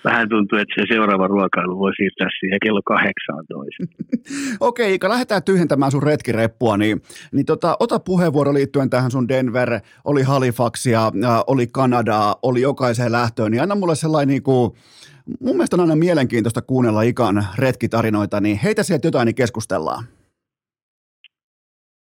Vähän 0.06 0.30
tuntuu, 0.30 0.58
että 0.58 0.74
se 0.76 0.86
seuraava 0.88 1.28
ruokailu 1.28 1.80
voi 1.80 1.92
siirtää 1.96 2.28
siihen 2.40 2.60
kello 2.64 2.82
18. 2.86 3.84
Okei, 4.68 4.94
Ika, 4.94 5.10
lähdetään 5.10 5.44
tyhjentämään 5.44 5.92
sun 5.92 6.04
retkireppua, 6.04 6.78
niin, 6.78 7.02
niin 7.32 7.46
tota, 7.46 7.78
ota 7.80 8.00
puheenvuoro 8.00 8.54
liittyen 8.54 8.90
tähän 8.90 9.12
sun 9.12 9.28
Denver, 9.28 9.80
oli 10.06 10.24
Halifaxia, 10.24 11.12
oli 11.48 11.68
Kanadaa, 11.68 12.36
oli 12.44 12.62
jokaiseen 12.62 13.12
lähtöön, 13.12 13.52
niin 13.52 13.62
anna 13.62 13.76
mulle 13.76 13.96
sellainen 13.96 14.28
niin 14.28 14.44
kuin, 14.44 14.72
mun 15.40 15.56
mielestä 15.56 15.76
on 15.76 15.80
aina 15.80 15.96
mielenkiintoista 15.96 16.62
kuunnella 16.62 17.02
Ikan 17.02 17.46
retkitarinoita, 17.58 18.42
niin 18.42 18.60
heitä 18.64 18.84
sieltä 18.84 19.08
jotain, 19.08 19.26
niin 19.26 19.36
keskustellaan. 19.36 20.04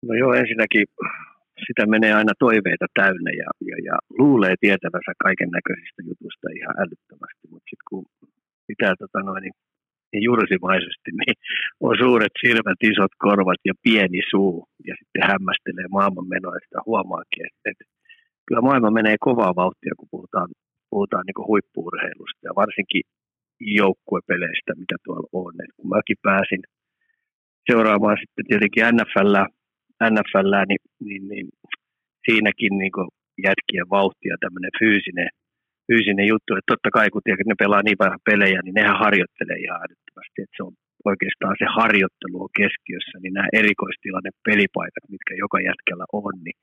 No 0.07 0.15
joo, 0.15 0.33
ensinnäkin 0.35 0.85
sitä 1.67 1.83
menee 1.95 2.13
aina 2.13 2.35
toiveita 2.39 2.87
täynnä 3.01 3.31
ja, 3.43 3.49
ja, 3.71 3.77
ja 3.89 3.97
luulee 4.19 4.55
tietävänsä 4.61 5.13
kaiken 5.27 5.51
näköisistä 5.59 6.01
jutusta 6.09 6.47
ihan 6.59 6.75
älyttömästi, 6.83 7.45
mutta 7.51 7.69
sitten 7.71 7.89
kun 7.91 8.05
pitää 8.71 8.95
tota 9.03 9.19
noin, 9.29 9.43
niin, 9.45 9.57
niin 10.13 10.23
jursimaisesti, 10.29 11.11
niin 11.21 11.37
on 11.87 11.95
suuret 12.03 12.35
silmät, 12.43 12.81
isot 12.91 13.15
korvat 13.25 13.61
ja 13.71 13.75
pieni 13.85 14.21
suu 14.31 14.55
ja 14.89 14.95
sitten 14.99 15.29
hämmästelee 15.31 15.89
maailman 15.97 16.29
menoa 16.35 16.57
ja 16.57 16.65
sitä 16.67 16.81
huomaakin, 16.87 17.43
että, 17.49 17.65
että 17.71 17.85
kyllä 18.47 18.63
maailma 18.69 18.99
menee 18.99 19.17
kovaa 19.29 19.59
vauhtia, 19.63 19.99
kun 19.99 20.13
puhutaan, 20.15 20.49
puhutaan 20.91 21.25
niin 21.27 21.49
huippuurheilusta 21.51 22.43
ja 22.49 22.53
varsinkin 22.63 23.05
joukkuepeleistä, 23.81 24.73
mitä 24.83 24.97
tuolla 25.05 25.29
on. 25.33 25.55
Et 25.65 25.73
kun 25.77 25.89
mäkin 25.97 26.19
pääsin 26.23 26.63
seuraamaan 27.71 28.19
sitten 28.21 28.47
tietenkin 28.49 28.85
NFL 28.97 29.37
NFL, 30.15 30.53
niin, 30.69 30.83
niin, 31.07 31.23
niin 31.31 31.47
siinäkin 32.27 32.73
niin 32.81 32.93
jätkien 33.49 33.89
vauhti 33.97 34.27
ja 34.33 34.37
tämmöinen 34.41 34.73
fyysinen, 34.81 35.29
fyysinen 35.89 36.27
juttu. 36.33 36.51
Että 36.55 36.73
totta 36.73 36.91
kai 36.97 37.09
kun 37.11 37.23
tiedät, 37.25 37.49
ne 37.49 37.63
pelaa 37.65 37.83
niin 37.85 38.03
vähän 38.05 38.23
pelejä, 38.31 38.59
niin 38.63 38.77
nehän 38.79 39.03
harjoittelee 39.05 39.59
ihan 39.65 39.83
älyttömästi. 39.85 40.39
Että 40.43 40.57
se 40.57 40.63
on 40.69 40.75
oikeastaan 41.11 41.55
se 41.61 41.67
harjoittelu 41.79 42.37
on 42.45 42.57
keskiössä, 42.61 43.17
niin 43.19 43.35
nämä 43.37 43.55
erikoistilanne 43.61 44.31
pelipaikat, 44.49 45.05
mitkä 45.15 45.33
joka 45.45 45.59
jätkällä 45.69 46.07
on, 46.21 46.35
niin 46.45 46.59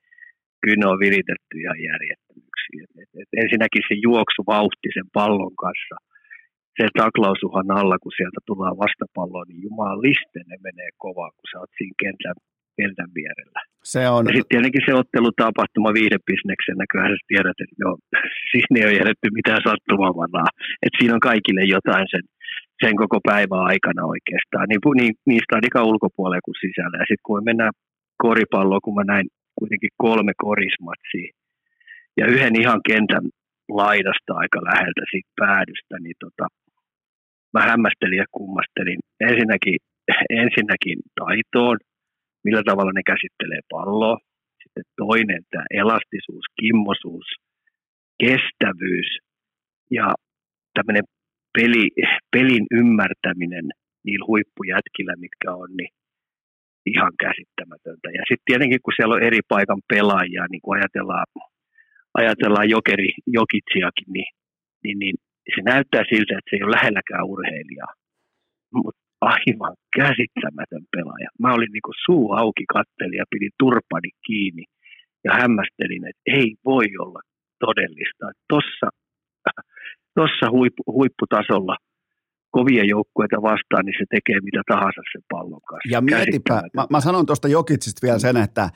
kyllä 0.61 0.79
ne 0.79 0.87
on 0.93 1.03
viritetty 1.05 1.53
ihan 1.63 1.79
järjettömyyksiin. 1.89 2.81
Et, 2.83 2.93
et, 3.01 3.11
et 3.21 3.31
ensinnäkin 3.43 3.83
se 3.89 3.95
juoksuvauhti 4.07 4.89
sen 4.93 5.07
pallon 5.17 5.55
kanssa, 5.63 5.95
se 6.77 6.85
taklausuhan 7.01 7.69
alla, 7.79 7.97
kun 8.03 8.17
sieltä 8.17 8.41
tulee 8.49 8.73
vastapalloa, 8.85 9.43
niin 9.47 9.61
jumaliste 9.67 10.39
ne 10.49 10.57
menee 10.67 10.91
kovaa, 11.05 11.31
kun 11.35 11.47
sä 11.49 11.59
oot 11.59 11.73
siinä 11.77 12.01
kentän 12.03 12.37
kentän 12.79 13.11
vierellä. 13.17 13.61
Se 13.93 14.01
on... 14.15 14.23
Ja 14.27 14.31
sitten 14.35 14.53
tietenkin 14.53 14.85
se 14.87 14.93
ottelutapahtuma 15.01 15.97
viidebisneksenä, 15.99 16.83
kyllähän 16.89 17.17
sä 17.17 17.31
tiedät, 17.31 17.57
että 17.63 17.77
joo, 17.83 17.95
siinä 18.49 18.75
ei 18.79 18.87
ole 18.87 18.99
jätetty 19.01 19.27
mitään 19.39 19.61
sattumavaraa. 19.67 20.49
Että 20.83 20.97
siinä 20.97 21.15
on 21.17 21.27
kaikille 21.31 21.63
jotain 21.77 22.07
sen, 22.13 22.25
sen 22.83 22.95
koko 23.03 23.17
päivän 23.29 23.63
aikana 23.71 24.01
oikeastaan, 24.13 24.65
niin, 24.69 24.81
niin 24.99 25.13
niistä 25.29 25.55
on 25.55 25.91
ulkopuolella 25.91 26.47
kuin 26.47 26.61
sisällä. 26.63 26.97
Ja 27.01 27.05
sitten 27.09 27.25
kun 27.25 27.37
me 27.37 27.43
mennään 27.49 27.75
koripalloon, 28.25 28.85
kun 28.85 28.97
mä 28.99 29.03
näin 29.13 29.27
kuitenkin 29.59 29.93
kolme 30.05 30.33
korismatsia 30.47 31.29
ja 32.19 32.25
yhden 32.33 32.55
ihan 32.61 32.81
kentän 32.89 33.25
laidasta 33.69 34.31
aika 34.41 34.59
läheltä 34.69 35.03
siitä 35.11 35.31
päädystä, 35.41 35.95
niin 36.03 36.17
tota, 36.23 36.45
mä 37.53 37.61
hämmästelin 37.69 38.17
ja 38.23 38.25
kummastelin 38.31 38.99
ensinnäkin, 39.29 39.77
ensinnäkin 40.43 40.97
taitoon, 41.19 41.77
millä 42.43 42.63
tavalla 42.69 42.91
ne 42.95 43.03
käsittelee 43.11 43.61
palloa. 43.69 44.17
Sitten 44.63 44.83
toinen, 44.97 45.41
tämä 45.51 45.65
elastisuus, 45.81 46.45
kimmosuus, 46.59 47.27
kestävyys 48.23 49.09
ja 49.91 50.15
tämmöinen 50.73 51.03
peli, 51.57 51.85
pelin 52.31 52.65
ymmärtäminen 52.71 53.65
niillä 54.05 54.25
huippujätkillä, 54.27 55.13
mitkä 55.25 55.49
on, 55.61 55.69
niin 55.77 55.91
ihan 56.85 57.13
käsittämätöntä. 57.25 58.07
Ja 58.17 58.23
sitten 58.27 58.47
tietenkin, 58.49 58.79
kun 58.83 58.93
siellä 58.95 59.15
on 59.15 59.23
eri 59.23 59.41
paikan 59.53 59.81
pelaajia, 59.93 60.45
niin 60.51 60.61
kun 60.61 60.75
ajatellaan, 60.77 61.25
ajatellaan 62.19 62.69
jokeri, 62.69 63.09
jokitsiakin, 63.27 64.09
niin, 64.15 64.31
niin, 64.83 64.97
niin 64.99 65.15
se 65.55 65.61
näyttää 65.71 66.03
siltä, 66.09 66.33
että 66.37 66.49
se 66.49 66.55
ei 66.55 66.63
ole 66.63 66.75
lähelläkään 66.77 67.25
urheilijaa. 67.33 67.93
Mutta 68.73 69.02
aivan 69.31 69.75
käsittämätön 69.99 70.85
pelaaja. 70.95 71.29
Mä 71.39 71.53
olin 71.53 71.71
niin 71.73 71.85
kuin 71.87 71.99
suu 72.05 72.25
auki 72.41 72.65
katteli 72.75 73.15
ja 73.21 73.25
pidin 73.31 73.53
turpani 73.59 74.09
kiinni 74.27 74.65
ja 75.23 75.31
hämmästelin, 75.33 76.03
että 76.09 76.21
ei 76.39 76.49
voi 76.65 76.87
olla 77.03 77.21
todellista. 77.65 78.25
Tuossa 78.49 78.87
tossa 80.19 80.51
huippu, 80.51 80.83
huipputasolla 80.97 81.75
kovia 82.51 82.83
joukkueita 82.83 83.41
vastaan, 83.41 83.85
niin 83.85 83.95
se 83.99 84.05
tekee 84.09 84.39
mitä 84.41 84.61
tahansa 84.67 85.01
sen 85.11 85.21
pallon 85.29 85.61
kanssa. 85.69 85.89
Ja 85.95 86.01
mietipä, 86.01 86.61
mä, 86.73 86.85
mä 86.89 86.99
sanon 87.01 87.25
tuosta 87.25 87.47
Jokitsista 87.47 88.05
vielä 88.05 88.19
sen, 88.19 88.37
että 88.37 88.69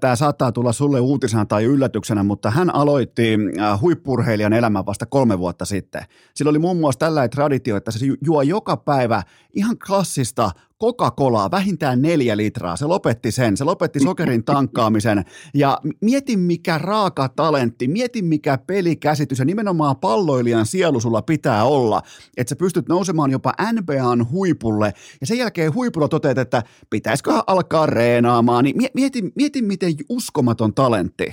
Tämä 0.00 0.16
saattaa 0.16 0.52
tulla 0.52 0.72
sulle 0.72 1.00
uutisena 1.00 1.46
tai 1.46 1.64
yllätyksenä, 1.64 2.22
mutta 2.22 2.50
hän 2.50 2.74
aloitti 2.74 3.38
huippurheilijan 3.80 4.52
elämän 4.52 4.86
vasta 4.86 5.06
kolme 5.06 5.38
vuotta 5.38 5.64
sitten. 5.64 6.02
Sillä 6.34 6.50
oli 6.50 6.58
muun 6.58 6.76
muassa 6.76 6.98
tällainen 6.98 7.30
traditio, 7.30 7.76
että 7.76 7.90
se 7.90 8.06
juo 8.26 8.42
joka 8.42 8.76
päivä 8.76 9.22
ihan 9.54 9.76
klassista 9.86 10.50
Coca-Colaa, 10.82 11.50
vähintään 11.50 12.02
neljä 12.02 12.36
litraa. 12.36 12.76
Se 12.76 12.86
lopetti 12.86 13.30
sen, 13.30 13.56
se 13.56 13.64
lopetti 13.64 14.00
sokerin 14.00 14.44
tankkaamisen. 14.44 15.24
Ja 15.54 15.78
mieti 16.00 16.36
mikä 16.36 16.78
raaka 16.78 17.28
talentti, 17.28 17.88
mieti 17.88 18.22
mikä 18.22 18.58
pelikäsitys 18.66 19.38
ja 19.38 19.44
nimenomaan 19.44 19.96
palloilijan 19.96 20.66
sielu 20.66 21.00
sulla 21.00 21.22
pitää 21.22 21.64
olla, 21.64 22.02
että 22.36 22.48
sä 22.48 22.56
pystyt 22.56 22.88
nousemaan 22.88 23.30
jopa 23.30 23.52
NBAn 23.72 24.30
huipulle 24.30 24.92
ja 25.20 25.26
sen 25.26 25.38
jälkeen 25.38 25.74
huipulla 25.74 26.08
toteat, 26.08 26.38
että 26.38 26.62
pitäisikö 26.90 27.30
alkaa 27.46 27.86
reenaamaan. 27.86 28.64
Niin 28.64 28.76
mieti, 28.94 29.22
mieti 29.36 29.62
miten 29.62 29.92
uskomaton 30.08 30.74
talentti. 30.74 31.24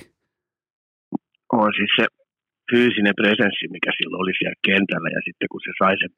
On 1.53 1.71
siis 1.77 1.91
se 1.99 2.05
fyysinen 2.71 3.13
presenssi, 3.15 3.67
mikä 3.69 3.91
silloin 3.97 4.21
oli 4.21 4.31
siellä 4.39 4.55
kentällä 4.67 5.09
ja 5.09 5.21
sitten 5.25 5.47
kun 5.51 5.61
se 5.63 5.71
sai 5.79 5.95
sen 5.99 6.09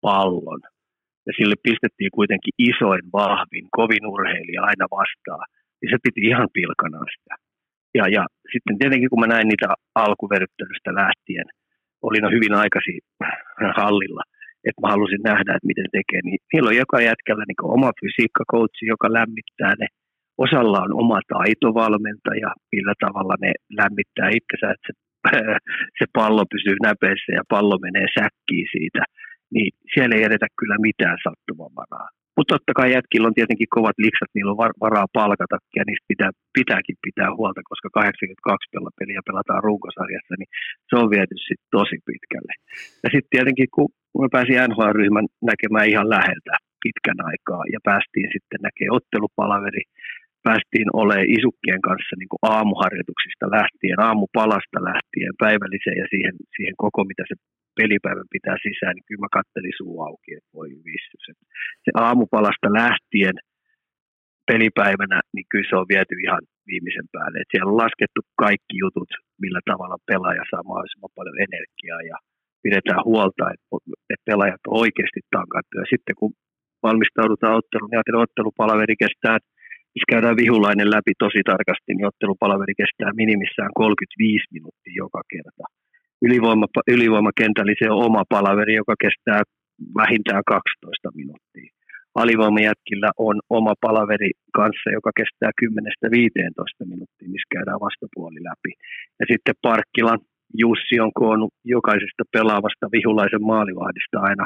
pallon– 0.00 0.60
ja 1.26 1.32
sille 1.38 1.56
pistettiin 1.68 2.12
kuitenkin 2.18 2.54
isoin, 2.70 3.02
vahvin, 3.20 3.66
kovin 3.78 4.04
urheilija 4.14 4.62
aina 4.70 4.86
vastaan, 4.98 5.46
niin 5.78 5.90
se 5.92 5.98
piti 6.04 6.20
ihan 6.30 6.48
pilkanaan 6.58 7.08
sitä. 7.14 7.34
Ja, 7.98 8.04
ja 8.16 8.22
sitten 8.52 8.78
tietenkin 8.78 9.10
kun 9.10 9.22
mä 9.22 9.32
näin 9.34 9.48
niitä 9.48 9.68
alkuveryttelystä 10.04 10.90
lähtien, 11.02 11.46
olin 12.06 12.24
hyvin 12.34 12.54
aikaisin 12.62 12.98
hallilla, 13.80 14.22
että 14.66 14.82
mä 14.82 14.88
halusin 14.94 15.22
nähdä, 15.30 15.50
että 15.54 15.70
miten 15.72 15.90
tekee, 15.98 16.20
niin 16.24 16.38
niillä 16.52 16.68
on 16.68 16.82
joka 16.84 16.98
jätkällä 17.08 17.44
niin 17.46 17.72
oma 17.76 17.90
fysiikkakoutsi, 18.00 18.82
joka 18.94 19.08
lämmittää 19.18 19.72
ne. 19.80 19.86
Osalla 20.44 20.78
on 20.86 20.92
oma 21.02 21.18
taitovalmentaja, 21.34 22.50
millä 22.72 22.94
tavalla 23.04 23.34
ne 23.44 23.52
lämmittää 23.80 24.28
itsensä, 24.38 24.66
että 24.74 24.86
se, 24.86 24.92
se 25.98 26.04
pallo 26.18 26.42
pysyy 26.54 26.76
näpeissä 26.88 27.30
ja 27.38 27.42
pallo 27.54 27.76
menee 27.86 28.06
säkkiin 28.18 28.68
siitä. 28.76 29.02
Niin 29.54 29.70
siellä 29.94 30.16
ei 30.16 30.24
edetä 30.28 30.46
kyllä 30.58 30.76
mitään 30.88 31.18
sattumavaraa. 31.24 32.08
Mutta 32.36 32.52
totta 32.54 32.72
kai 32.78 32.88
jätkillä 32.96 33.28
on 33.28 33.38
tietenkin 33.38 33.74
kovat 33.76 33.98
liksat, 34.04 34.30
niillä 34.34 34.52
on 34.54 34.62
varaa 34.86 35.14
palkata 35.18 35.56
ja 35.78 35.82
niistä 35.86 36.10
pitää, 36.12 36.30
pitääkin 36.58 36.98
pitää 37.06 37.30
huolta, 37.38 37.60
koska 37.70 37.88
82 37.92 38.68
peliä 38.98 39.20
pelataan 39.28 39.64
runkosarjassa, 39.68 40.34
niin 40.38 40.50
se 40.88 40.94
on 41.00 41.10
viety 41.14 41.36
sitten 41.48 41.70
tosi 41.76 41.96
pitkälle. 42.08 42.52
Ja 43.02 43.08
sitten 43.12 43.32
tietenkin, 43.34 43.68
kun 43.74 43.88
mä 44.22 44.28
pääsin 44.36 44.60
NHL-ryhmän 44.68 45.28
näkemään 45.50 45.88
ihan 45.92 46.08
läheltä 46.16 46.54
pitkän 46.84 47.20
aikaa 47.30 47.62
ja 47.74 47.78
päästiin 47.88 48.28
sitten 48.34 48.60
näkemään 48.66 48.96
ottelupalaveri, 48.98 49.82
päästiin 50.46 50.88
olemaan 51.00 51.34
isukkien 51.38 51.82
kanssa 51.88 52.14
niin 52.16 52.32
kuin 52.32 52.44
aamuharjoituksista 52.56 53.46
lähtien, 53.58 53.98
aamupalasta 54.08 54.78
lähtien, 54.90 55.32
päivälliseen 55.44 55.98
ja 56.02 56.06
siihen, 56.12 56.34
siihen 56.56 56.76
koko, 56.84 57.00
mitä 57.10 57.24
se 57.30 57.34
pelipäivän 57.78 58.34
pitää 58.36 58.56
sisään, 58.66 58.94
niin 58.94 59.06
kyllä 59.08 59.24
mä 59.24 59.36
kattelin 59.38 59.76
suu 59.80 59.94
auki, 60.08 60.30
että 60.34 60.50
voi 60.58 60.68
vissys. 60.88 61.24
Se 61.84 61.90
aamupalasta 62.06 62.68
lähtien 62.82 63.36
pelipäivänä, 64.50 65.18
niin 65.34 65.46
kyllä 65.50 65.68
se 65.68 65.76
on 65.80 65.90
viety 65.92 66.14
ihan 66.26 66.42
viimeisen 66.70 67.08
päälle. 67.14 67.36
Et 67.38 67.50
siellä 67.50 67.70
on 67.72 67.82
laskettu 67.84 68.20
kaikki 68.44 68.74
jutut, 68.84 69.10
millä 69.44 69.60
tavalla 69.70 70.06
pelaaja 70.10 70.44
saa 70.50 70.68
mahdollisimman 70.68 71.16
paljon 71.18 71.38
energiaa 71.46 72.02
ja 72.10 72.16
pidetään 72.64 73.02
huolta, 73.10 73.44
että, 73.54 73.66
että 74.12 74.28
pelaajat 74.30 74.62
on 74.66 74.78
oikeasti 74.84 75.20
tankattu. 75.36 75.74
Ja 75.82 75.86
sitten 75.92 76.14
kun 76.20 76.32
valmistaudutaan 76.86 77.58
otteluun, 77.60 77.90
niin 77.90 78.24
ottelupalaveri 78.26 78.96
kestää, 79.02 79.36
missä 79.94 80.10
käydään 80.12 80.40
vihulainen 80.42 80.90
läpi 80.94 81.12
tosi 81.18 81.40
tarkasti, 81.52 81.90
niin 81.94 82.10
ottelupalaveri 82.10 82.74
kestää 82.82 83.10
minimissään 83.22 83.72
35 83.74 84.44
minuuttia 84.56 85.00
joka 85.04 85.20
kerta 85.32 85.64
ylivoima, 86.26 86.66
ylivoimakentällä 86.94 87.74
se 87.78 87.90
on 87.90 88.04
oma 88.08 88.22
palaveri, 88.28 88.74
joka 88.74 88.94
kestää 89.04 89.42
vähintään 90.00 90.42
12 90.46 91.08
minuuttia. 91.14 91.70
Alivoimajätkillä 92.14 93.10
on 93.18 93.36
oma 93.50 93.74
palaveri 93.80 94.30
kanssa, 94.58 94.88
joka 94.98 95.10
kestää 95.16 95.50
10-15 95.64 96.86
minuuttia, 96.92 97.32
missä 97.34 97.54
käydään 97.54 97.84
vastapuoli 97.86 98.40
läpi. 98.48 98.72
Ja 99.20 99.24
sitten 99.30 99.54
Parkkilan 99.62 100.20
Jussi 100.62 100.96
on 101.00 101.12
koonnut 101.14 101.52
jokaisesta 101.64 102.24
pelaavasta 102.32 102.86
vihulaisen 102.92 103.44
maalivahdista 103.52 104.16
aina 104.28 104.44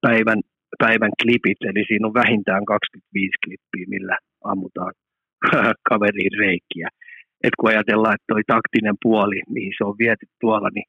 päivän, 0.00 0.40
päivän 0.78 1.12
klipit, 1.22 1.60
eli 1.68 1.84
siinä 1.88 2.06
on 2.06 2.20
vähintään 2.22 2.64
25 2.64 3.30
klippiä, 3.44 3.86
millä 3.94 4.16
ammutaan 4.44 4.92
kaveriin 5.90 6.38
reikiä. 6.38 6.88
Et 7.44 7.54
kun 7.58 7.70
ajatellaan, 7.70 8.14
että 8.14 8.30
toi 8.32 8.42
taktinen 8.46 8.96
puoli, 9.02 9.38
mihin 9.56 9.72
se 9.78 9.84
on 9.84 9.94
viety 9.98 10.26
tuolla, 10.40 10.70
niin 10.74 10.88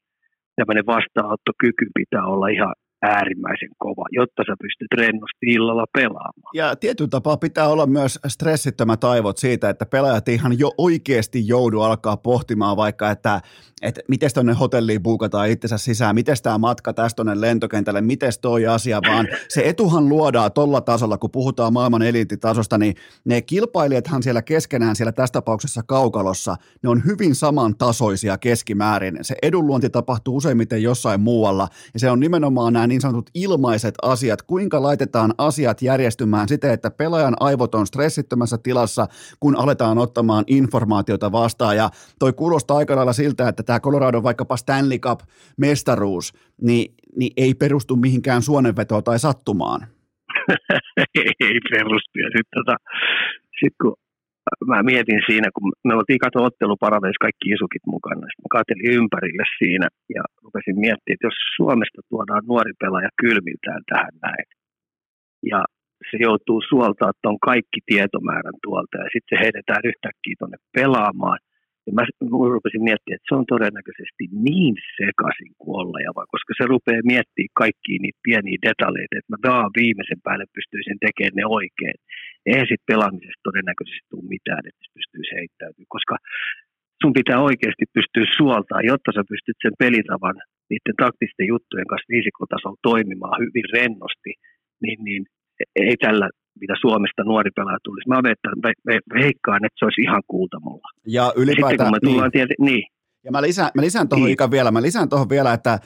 tämmöinen 0.56 0.86
vastaanottokyky 0.86 1.86
pitää 1.98 2.24
olla 2.32 2.48
ihan 2.48 2.74
äärimmäisen 3.02 3.68
kova, 3.78 4.04
jotta 4.10 4.42
sä 4.46 4.54
pystyt 4.62 4.92
rennosti 4.92 5.46
illalla 5.46 5.84
pelaamaan. 5.92 6.50
Ja 6.54 6.76
tietyllä 6.76 7.08
tapaa 7.08 7.36
pitää 7.36 7.68
olla 7.68 7.86
myös 7.86 8.18
stressittömät 8.26 9.04
aivot 9.04 9.38
siitä, 9.38 9.70
että 9.70 9.86
pelaajat 9.86 10.28
ihan 10.28 10.58
jo 10.58 10.70
oikeasti 10.78 11.48
joudu 11.48 11.80
alkaa 11.80 12.16
pohtimaan 12.16 12.76
vaikka, 12.76 13.10
että, 13.10 13.40
että 13.82 14.00
miten 14.08 14.30
tuonne 14.34 14.52
hotelliin 14.52 15.02
buukataan 15.02 15.48
itsensä 15.48 15.78
sisään, 15.78 16.14
miten 16.14 16.36
tämä 16.42 16.58
matka 16.58 16.92
tästä 16.92 17.16
tuonne 17.16 17.40
lentokentälle, 17.40 18.00
miten 18.00 18.32
toi 18.40 18.66
asia, 18.66 19.00
vaan 19.08 19.28
se 19.48 19.62
etuhan 19.64 20.08
luodaan 20.08 20.52
tolla 20.52 20.80
tasolla, 20.80 21.18
kun 21.18 21.30
puhutaan 21.30 21.72
maailman 21.72 22.02
eliittitasosta, 22.02 22.78
niin 22.78 22.94
ne 23.24 23.42
kilpailijathan 23.42 24.22
siellä 24.22 24.42
keskenään 24.42 24.96
siellä 24.96 25.12
tässä 25.12 25.32
tapauksessa 25.32 25.82
kaukalossa, 25.82 26.56
ne 26.82 26.88
on 26.88 27.02
hyvin 27.06 27.34
samantasoisia 27.34 28.38
keskimäärin. 28.38 29.18
Se 29.22 29.34
edunluonti 29.42 29.90
tapahtuu 29.90 30.36
useimmiten 30.36 30.82
jossain 30.82 31.20
muualla, 31.20 31.68
ja 31.94 32.00
se 32.00 32.10
on 32.10 32.20
nimenomaan 32.20 32.72
nämä 32.72 32.87
niin 32.88 33.00
sanotut 33.00 33.30
ilmaiset 33.34 33.94
asiat, 34.02 34.42
kuinka 34.42 34.82
laitetaan 34.82 35.34
asiat 35.38 35.82
järjestymään 35.82 36.48
siten, 36.48 36.70
että 36.70 36.90
pelaajan 36.90 37.36
aivot 37.40 37.74
on 37.74 37.86
stressittömässä 37.86 38.58
tilassa, 38.58 39.06
kun 39.40 39.56
aletaan 39.56 39.98
ottamaan 39.98 40.44
informaatiota 40.46 41.32
vastaan. 41.32 41.76
Ja 41.76 41.90
toi 42.18 42.32
kuulostaa 42.32 42.76
aika 42.76 42.96
lailla 42.96 43.12
siltä, 43.12 43.48
että 43.48 43.62
tämä 43.62 43.80
Colorado 43.80 44.22
vaikkapa 44.22 44.56
Stanley 44.56 44.98
Cup-mestaruus, 44.98 46.32
niin, 46.62 46.94
niin 47.16 47.32
ei 47.36 47.54
perustu 47.54 47.96
mihinkään 47.96 48.42
suonenvetoon 48.42 49.04
tai 49.04 49.18
sattumaan. 49.18 49.86
ei 51.40 51.60
perustu. 51.70 52.18
Ja 52.18 52.28
sitten 52.36 52.64
tota, 52.64 52.76
sit 53.60 53.74
kun 53.82 53.96
mä 54.70 54.88
mietin 54.90 55.22
siinä, 55.28 55.48
kun 55.56 55.66
me 55.88 55.94
oltiin 55.98 56.24
kato 56.26 56.38
otteluparaveissa 56.48 57.24
kaikki 57.26 57.46
isukit 57.54 57.84
mukana. 57.94 58.24
Sitten 58.26 58.44
mä 58.46 58.56
katselin 58.56 58.94
ympärille 58.98 59.44
siinä 59.58 59.86
ja 60.16 60.22
rupesin 60.44 60.78
miettimään, 60.84 61.14
että 61.16 61.26
jos 61.28 61.38
Suomesta 61.56 62.00
tuodaan 62.10 62.44
nuori 62.50 62.72
pelaaja 62.82 63.10
kylmiltään 63.22 63.82
tähän 63.90 64.14
näin, 64.26 64.46
ja 65.52 65.60
se 66.10 66.16
joutuu 66.26 66.60
suoltaa 66.68 67.12
tuon 67.22 67.38
kaikki 67.50 67.80
tietomäärän 67.90 68.58
tuolta, 68.64 68.96
ja 69.02 69.08
sitten 69.12 69.30
se 69.30 69.42
heitetään 69.44 69.82
yhtäkkiä 69.90 70.34
tuonne 70.38 70.58
pelaamaan, 70.78 71.38
ja 71.88 71.92
mä, 71.98 72.02
rupesin 72.56 72.86
miettimään, 72.88 73.18
että 73.18 73.28
se 73.30 73.38
on 73.40 73.52
todennäköisesti 73.54 74.22
niin 74.48 74.74
sekaisin 75.00 75.52
kuin 75.58 75.74
olla, 75.80 75.98
ja 76.06 76.10
vai, 76.16 76.26
koska 76.34 76.52
se 76.54 76.64
rupeaa 76.72 77.10
miettimään 77.12 77.58
kaikkia 77.62 77.98
niitä 78.04 78.24
pieniä 78.26 78.64
detaljeita, 78.68 79.14
että 79.16 79.32
mä 79.32 79.38
vaan 79.46 79.70
viimeisen 79.80 80.20
päälle 80.26 80.46
pystyisin 80.56 80.98
tekemään 81.06 81.38
ne 81.38 81.44
oikein. 81.58 81.98
Eihän 82.48 82.68
sitten 82.70 82.90
pelaamisesta 82.92 83.46
todennäköisesti 83.48 84.06
tule 84.10 84.32
mitään, 84.36 84.62
että 84.68 84.82
se 84.84 84.90
pystyisi 84.98 85.36
heittäytymään, 85.38 85.94
koska 85.96 86.14
sun 87.02 87.12
pitää 87.18 87.38
oikeasti 87.48 87.84
pystyä 87.96 88.26
suoltaan, 88.38 88.88
jotta 88.92 89.10
sä 89.12 89.22
pystyt 89.32 89.58
sen 89.62 89.74
pelitavan 89.82 90.36
niiden 90.70 90.96
taktisten 91.04 91.46
juttujen 91.52 91.90
kanssa 91.90 92.12
viisikotasolla 92.14 92.86
toimimaan 92.90 93.40
hyvin 93.44 93.66
rennosti, 93.76 94.32
niin, 94.82 94.98
niin 95.06 95.22
ei 95.84 95.96
tällä 96.06 96.28
mitä 96.60 96.74
Suomesta 96.80 97.24
nuori 97.24 97.50
pelaaja 97.50 97.78
tulisi. 97.84 98.08
Mä 98.08 98.22
veikkaan, 99.14 99.64
että 99.64 99.76
se 99.78 99.84
olisi 99.84 100.00
ihan 100.00 100.22
kultamalla. 100.28 100.88
Ja 101.06 101.32
ylipäätään, 101.36 101.70
Sitten 101.70 101.86
kun 101.86 101.92
me 101.92 102.00
tullaan 102.00 102.30
niin. 102.34 102.48
Tiety, 102.48 102.54
niin. 102.58 102.86
Ja 103.24 103.30
mä 103.32 103.42
lisään, 103.42 103.70
mä 103.74 103.82
lisään 103.82 104.08
tuohon 104.08 104.26
niin. 104.26 104.50
vielä, 104.50 104.70
mä 104.70 104.82
lisään 104.82 105.08
tuohon 105.08 105.28
vielä, 105.28 105.52
että 105.52 105.78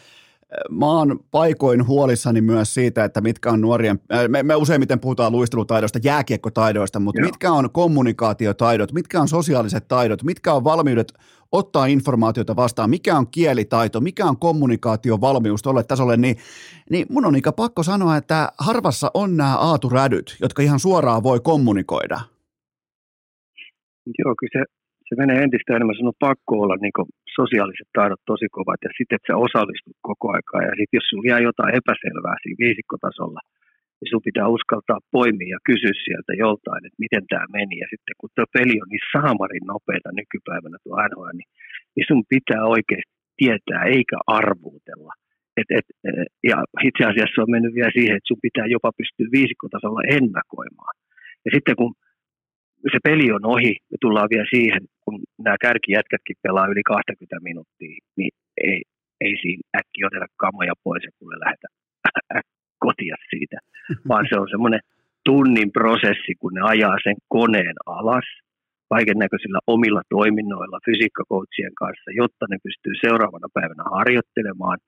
mä 0.70 0.86
oon 0.86 1.20
paikoin 1.30 1.86
huolissani 1.86 2.40
myös 2.40 2.74
siitä, 2.74 3.04
että 3.04 3.20
mitkä 3.20 3.50
on 3.50 3.60
nuorien, 3.60 3.98
me, 4.28 4.42
me 4.42 4.54
useimmiten 4.54 5.00
puhutaan 5.00 5.32
luistelutaidoista, 5.32 5.98
jääkiekkotaidoista, 6.04 7.00
mutta 7.00 7.20
Joo. 7.20 7.26
mitkä 7.26 7.52
on 7.52 7.70
kommunikaatiotaidot, 7.70 8.92
mitkä 8.92 9.20
on 9.20 9.28
sosiaaliset 9.28 9.88
taidot, 9.88 10.22
mitkä 10.22 10.52
on 10.52 10.64
valmiudet 10.64 11.12
ottaa 11.52 11.86
informaatiota 11.86 12.56
vastaan, 12.56 12.90
mikä 12.90 13.16
on 13.16 13.26
kielitaito, 13.30 14.00
mikä 14.00 14.24
on 14.24 14.38
kommunikaatiovalmius 14.38 15.62
tuolle 15.62 15.84
tasolle, 15.84 16.16
niin, 16.16 16.36
niin 16.90 17.06
mun 17.10 17.24
on 17.24 17.34
pakko 17.56 17.82
sanoa, 17.82 18.16
että 18.16 18.48
harvassa 18.58 19.10
on 19.14 19.36
nämä 19.36 19.56
aaturädyt, 19.56 20.36
jotka 20.40 20.62
ihan 20.62 20.80
suoraan 20.80 21.22
voi 21.22 21.40
kommunikoida. 21.40 22.18
Joo, 24.18 24.34
kyllä 24.38 24.54
se, 24.56 24.62
se 25.08 25.14
menee 25.22 25.42
entistä 25.42 25.76
enemmän, 25.76 25.96
sun 25.96 26.12
on 26.14 26.24
pakko 26.28 26.54
olla 26.62 26.76
niin 26.76 27.10
sosiaaliset 27.40 27.88
taidot 27.98 28.22
tosi 28.26 28.48
kovat 28.56 28.80
ja 28.84 28.90
sitten, 28.98 29.16
että 29.16 29.28
sä 29.28 29.44
osallistut 29.46 29.96
koko 30.10 30.26
aikaa. 30.36 30.62
Ja 30.68 30.74
sitten 30.78 30.98
jos 30.98 31.06
sulla 31.08 31.28
jää 31.30 31.48
jotain 31.48 31.72
epäselvää 31.80 32.36
siinä 32.42 32.62
viisikkotasolla, 32.64 33.40
niin 34.02 34.12
sun 34.14 34.28
pitää 34.28 34.54
uskaltaa 34.56 35.00
poimia 35.16 35.54
ja 35.56 35.66
kysyä 35.70 35.94
sieltä 36.04 36.32
joltain, 36.44 36.82
että 36.86 37.02
miten 37.04 37.24
tämä 37.30 37.46
meni. 37.58 37.76
Ja 37.82 37.88
sitten 37.92 38.14
kun 38.18 38.30
tuo 38.34 38.46
peli 38.58 38.74
on 38.82 38.90
niin 38.92 39.10
saamarin 39.14 39.66
nopeita 39.72 40.10
nykypäivänä 40.20 40.76
tuo 40.84 40.96
NHL, 41.08 41.36
niin, 41.38 41.50
niin 41.94 42.06
sun 42.10 42.22
pitää 42.34 42.62
oikeasti 42.74 43.12
tietää 43.40 43.82
eikä 43.96 44.16
arvuutella. 44.38 45.12
Et, 45.60 45.68
et, 45.78 45.88
ja 46.50 46.56
itse 46.88 47.02
asiassa 47.10 47.42
on 47.42 47.54
mennyt 47.54 47.74
vielä 47.78 47.96
siihen, 47.98 48.16
että 48.16 48.30
sun 48.30 48.46
pitää 48.46 48.66
jopa 48.76 48.90
pystyä 49.00 49.34
viisikkotasolla 49.38 50.02
ennakoimaan. 50.18 50.94
Ja 51.44 51.50
sitten 51.54 51.76
kun 51.80 51.92
se 52.92 52.98
peli 53.08 53.26
on 53.36 53.44
ohi, 53.54 53.72
me 53.90 53.96
tullaan 54.04 54.32
vielä 54.34 54.52
siihen, 54.56 54.82
kun 55.04 55.16
nämä 55.44 55.56
kärkijätkätkin 55.64 56.42
pelaa 56.44 56.70
yli 56.72 56.82
20 56.82 57.48
minuuttia, 57.48 57.94
niin 58.18 58.32
ei, 58.70 58.80
ei 59.24 59.34
siinä 59.42 59.64
äkki 59.78 60.00
oteta 60.08 60.26
kamoja 60.42 60.74
pois 60.84 61.04
ja 61.04 61.12
kuule 61.18 61.36
lähdetä 61.44 61.68
kotia 62.86 63.16
siitä, 63.30 63.58
vaan 64.10 64.26
se 64.30 64.34
on 64.42 64.48
semmoinen 64.54 64.82
tunnin 65.28 65.70
prosessi, 65.78 66.32
kun 66.40 66.54
ne 66.54 66.62
ajaa 66.72 66.96
sen 67.06 67.16
koneen 67.36 67.76
alas 67.86 68.26
kaiken 68.94 69.18
näköisillä 69.24 69.60
omilla 69.74 70.02
toiminnoilla 70.16 70.78
fysiikkakoutsien 70.86 71.74
kanssa, 71.82 72.08
jotta 72.22 72.44
ne 72.50 72.56
pystyy 72.66 72.94
seuraavana 73.04 73.48
päivänä 73.56 73.84
harjoittelemaan. 73.96 74.78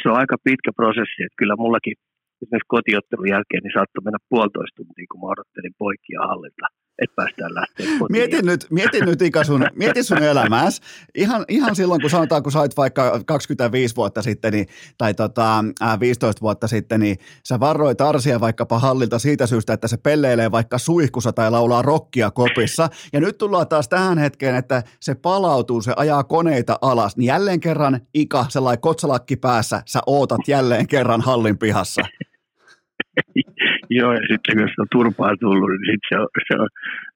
Se 0.00 0.06
on 0.10 0.20
aika 0.22 0.36
pitkä 0.46 0.70
prosessi, 0.80 1.20
että 1.24 1.40
kyllä 1.40 1.56
mullakin 1.64 1.96
esimerkiksi 2.42 2.74
kotiottelun 2.76 3.32
jälkeen 3.34 3.62
niin 3.62 3.76
saattoi 3.76 4.04
mennä 4.04 4.20
puolitoista 4.30 4.76
tuntia, 4.76 5.10
kun 5.10 5.20
mä 5.20 5.32
odottelin 5.34 5.74
poikia 5.84 6.20
hallilta 6.30 6.66
että 7.02 7.14
päästään 7.16 7.54
lähteä 7.54 7.86
kotiin. 7.86 8.06
Mietin 8.10 8.46
nyt, 8.46 8.66
mietin 8.70 9.04
nyt 9.04 9.22
Ika 9.22 9.44
sun, 9.44 9.66
mietin 9.74 10.04
sun 10.04 10.22
elämääsi. 10.22 10.82
Ihan, 11.14 11.44
ihan 11.48 11.76
silloin, 11.76 12.00
kun 12.00 12.10
sanotaan, 12.10 12.42
kun 12.42 12.52
sait 12.52 12.76
vaikka 12.76 13.20
25 13.26 13.96
vuotta 13.96 14.22
sitten 14.22 14.52
niin, 14.52 14.66
tai 14.98 15.14
tota, 15.14 15.64
15 16.00 16.40
vuotta 16.40 16.68
sitten, 16.68 17.00
niin 17.00 17.18
sä 17.44 17.60
varoit 17.60 18.00
Arsia 18.00 18.40
vaikkapa 18.40 18.78
hallilta 18.78 19.18
siitä 19.18 19.46
syystä, 19.46 19.72
että 19.72 19.88
se 19.88 19.96
pelleilee 19.96 20.50
vaikka 20.50 20.78
suihkussa 20.78 21.32
tai 21.32 21.50
laulaa 21.50 21.82
rockia 21.82 22.30
kopissa. 22.30 22.88
Ja 23.12 23.20
nyt 23.20 23.38
tullaan 23.38 23.68
taas 23.68 23.88
tähän 23.88 24.18
hetkeen, 24.18 24.54
että 24.54 24.82
se 25.00 25.14
palautuu, 25.14 25.82
se 25.82 25.92
ajaa 25.96 26.24
koneita 26.24 26.78
alas. 26.82 27.16
Niin 27.16 27.26
jälleen 27.26 27.60
kerran 27.60 28.00
Ika, 28.14 28.46
sellainen 28.48 28.80
kotsalakki 28.80 29.36
päässä, 29.36 29.82
sä 29.86 30.00
ootat 30.06 30.48
jälleen 30.48 30.86
kerran 30.86 31.20
hallin 31.20 31.58
pihassa. 31.58 32.02
Joo, 33.90 34.12
ja 34.12 34.24
sitten 34.30 34.56
kun 34.56 34.68
se 34.68 34.80
on 34.82 34.86
turpaa 34.92 35.36
tullut, 35.40 35.70
niin 35.70 35.90
sitten 35.90 36.08
se 36.10 36.16
se 36.48 36.54
on 36.62 36.68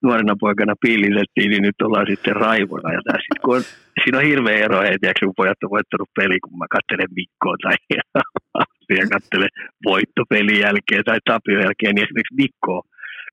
nuorena 0.02 0.34
poikana 0.40 0.74
piilitettiin, 0.84 1.50
niin 1.50 1.62
nyt 1.62 1.82
ollaan 1.82 2.06
sitten 2.10 2.36
raivona. 2.36 2.92
Ja 2.92 3.00
tässä, 3.08 3.32
kun 3.42 3.56
on, 3.56 3.62
siinä 4.02 4.18
on 4.18 4.24
hirveä 4.24 4.58
ero, 4.64 4.82
ei 4.82 4.98
tiedä, 4.98 5.14
kun 5.20 5.40
pojat 5.40 5.64
on 5.64 5.74
voittanut 5.76 6.10
peli, 6.18 6.40
kun 6.40 6.58
mä 6.58 6.66
katselen 6.76 7.14
Mikkoa 7.18 7.56
tai 7.62 7.76
ja 9.00 9.06
katselen 9.14 9.52
voittopelin 9.84 10.60
jälkeen 10.66 11.04
tai 11.04 11.18
tapion 11.24 11.62
jälkeen, 11.62 11.94
niin 11.94 12.04
esimerkiksi 12.06 12.40
Mikkoa 12.42 12.82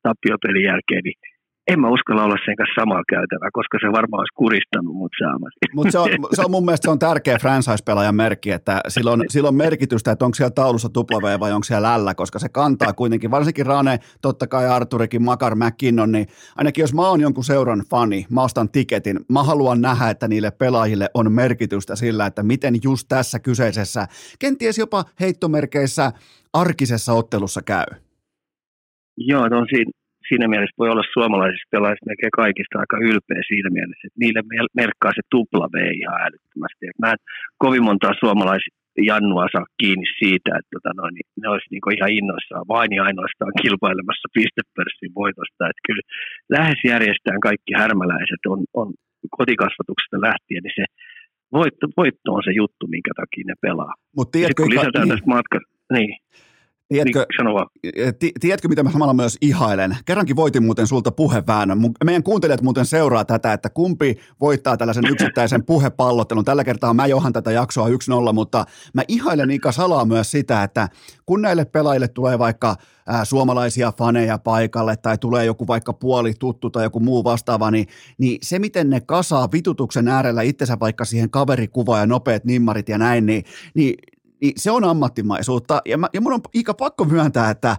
tappiopelin 0.03 0.65
jälkeen, 0.71 1.03
niin 1.03 1.19
en 1.67 1.79
mä 1.79 1.89
uskalla 1.89 2.23
olla 2.23 2.35
sen 2.45 2.55
kanssa 2.55 2.81
samaa 2.81 3.03
käytävää, 3.09 3.49
koska 3.53 3.77
se 3.81 3.87
varmaan 3.87 4.21
olisi 4.21 4.35
kuristanut 4.35 4.95
mut 4.95 5.11
saamassa. 5.19 5.59
Mutta 5.75 5.91
se 5.91 5.99
on, 5.99 6.09
se 6.33 6.41
on 6.41 6.51
mun 6.51 6.65
mielestä 6.65 6.85
se 6.85 6.91
on 6.91 6.99
tärkeä 6.99 7.37
franchise-pelaajan 7.37 8.15
merkki, 8.15 8.51
että 8.51 8.81
sillä 8.87 9.11
on, 9.11 9.23
sillä 9.27 9.47
on 9.49 9.55
merkitystä, 9.55 10.11
että 10.11 10.25
onko 10.25 10.35
siellä 10.35 10.51
taulussa 10.51 10.89
W 10.97 11.39
vai 11.39 11.51
onko 11.51 11.63
siellä 11.63 12.05
L, 12.05 12.07
koska 12.15 12.39
se 12.39 12.49
kantaa 12.49 12.93
kuitenkin, 12.93 13.31
varsinkin 13.31 13.65
Rane, 13.65 13.99
totta 14.21 14.47
kai 14.47 14.67
Arturikin, 14.67 15.23
Makar, 15.23 15.55
McKinnon, 15.55 16.11
niin 16.11 16.27
ainakin 16.55 16.83
jos 16.83 16.93
mä 16.93 17.09
oon 17.09 17.21
jonkun 17.21 17.43
seuran 17.43 17.83
fani, 17.89 18.25
mä 18.31 18.43
ostan 18.43 18.69
tiketin, 18.69 19.19
mä 19.29 19.43
haluan 19.43 19.81
nähdä, 19.81 20.09
että 20.09 20.27
niille 20.27 20.51
pelaajille 20.51 21.09
on 21.13 21.31
merkitystä 21.31 21.95
sillä, 21.95 22.25
että 22.25 22.43
miten 22.43 22.75
just 22.83 23.07
tässä 23.07 23.39
kyseisessä, 23.39 24.07
kenties 24.39 24.77
jopa 24.77 25.03
heittomerkeissä 25.19 26.11
arkisessa 26.53 27.13
ottelussa 27.13 27.61
käy. 27.61 27.85
Joo, 29.17 29.41
on 29.41 29.67
siinä, 29.69 29.91
siinä 30.29 30.47
mielessä 30.51 30.81
voi 30.81 30.89
olla 30.93 31.13
suomalaisista 31.17 31.73
pelaajista 31.75 32.09
melkein 32.09 32.39
kaikista 32.43 32.79
aika 32.79 32.97
ylpeä 33.09 33.41
siinä 33.51 33.69
mielessä, 33.77 34.05
että 34.07 34.21
niille 34.23 34.41
merkkaa 34.81 35.11
se 35.15 35.23
tupla 35.33 35.67
V 35.73 35.77
ihan 36.01 36.21
älyttömästi. 36.27 36.83
Et 36.87 36.99
mä 37.03 37.11
en 37.13 37.21
kovin 37.63 37.83
montaa 37.89 38.13
suomalaisia 38.23 38.75
Jannua 39.09 39.45
saa 39.55 39.75
kiinni 39.81 40.07
siitä, 40.21 40.51
että 40.57 40.71
tota 40.75 40.91
noin, 40.99 41.13
niin 41.15 41.27
ne 41.41 41.47
olisi 41.53 41.69
niin 41.71 41.95
ihan 41.97 42.17
innoissaan 42.19 42.65
vain 42.75 42.91
ja 42.97 43.03
ainoastaan 43.09 43.53
kilpailemassa 43.61 44.27
pistepörssin 44.37 45.13
voitosta. 45.21 45.69
Että 45.69 45.85
kyllä 45.87 46.05
lähes 46.55 46.79
järjestään 46.93 47.41
kaikki 47.47 47.71
härmäläiset 47.81 48.41
on, 48.53 48.59
on 48.81 48.87
kotikasvatuksesta 49.37 50.17
lähtien, 50.27 50.63
niin 50.63 50.77
se 50.79 50.85
voitto, 51.57 51.85
voitto 52.01 52.27
on 52.37 52.43
se 52.47 52.53
juttu, 52.61 52.83
minkä 52.95 53.11
takia 53.21 53.43
ne 53.47 53.55
pelaa. 53.65 53.93
Mutta 54.17 54.31
tiedätkö, 54.35 54.63
kun 54.63 54.73
lisätään 54.75 55.07
niin. 55.07 55.13
tästä 55.13 55.33
matkasta, 55.35 55.73
niin. 55.97 56.11
Tiedätkö, 56.89 57.25
niin, 58.21 58.31
tiedätkö, 58.39 58.67
mitä 58.67 58.83
mä 58.83 58.91
samalla 58.91 59.13
myös 59.13 59.37
ihailen? 59.41 59.97
Kerrankin 60.05 60.35
voitin 60.35 60.63
muuten 60.63 60.87
sulta 60.87 61.11
puheväännön. 61.11 61.77
Meidän 62.03 62.23
kuuntelijat 62.23 62.61
muuten 62.61 62.85
seuraa 62.85 63.25
tätä, 63.25 63.53
että 63.53 63.69
kumpi 63.69 64.17
voittaa 64.41 64.77
tällaisen 64.77 65.07
yksittäisen 65.09 65.65
puhepallottelun. 65.71 66.45
Tällä 66.45 66.63
kertaa 66.63 66.93
mä 66.93 67.07
johan 67.07 67.33
tätä 67.33 67.51
jaksoa 67.51 67.87
1-0, 67.87 67.91
mutta 68.33 68.65
mä 68.93 69.01
ihailen 69.07 69.51
Ika 69.51 69.71
Salaa 69.71 70.05
myös 70.05 70.31
sitä, 70.31 70.63
että 70.63 70.89
kun 71.25 71.41
näille 71.41 71.65
pelaajille 71.65 72.07
tulee 72.07 72.39
vaikka 72.39 72.75
ää, 73.07 73.25
suomalaisia 73.25 73.93
faneja 73.97 74.37
paikalle 74.37 74.97
tai 74.97 75.17
tulee 75.17 75.45
joku 75.45 75.67
vaikka 75.67 75.93
puoli 75.93 76.33
tuttu 76.39 76.69
tai 76.69 76.83
joku 76.83 76.99
muu 76.99 77.23
vastaava, 77.23 77.71
niin, 77.71 77.87
niin 78.17 78.37
se 78.41 78.59
miten 78.59 78.89
ne 78.89 79.01
kasaa 79.01 79.51
vitutuksen 79.51 80.07
äärellä 80.07 80.41
itsensä 80.41 80.79
vaikka 80.79 81.05
siihen 81.05 81.29
kaverikuvaan 81.29 81.99
ja 81.99 82.05
nopeat 82.05 82.45
nimmarit 82.45 82.89
ja 82.89 82.97
näin, 82.97 83.25
niin, 83.25 83.43
niin 83.73 83.95
niin 84.41 84.53
se 84.57 84.71
on 84.71 84.83
ammattimaisuutta. 84.83 85.81
Ja, 85.85 85.97
mä, 85.97 86.09
ja 86.13 86.21
mun 86.21 86.33
on 86.33 86.41
ikä 86.53 86.73
pakko 86.73 87.05
myöntää, 87.05 87.49
että 87.49 87.77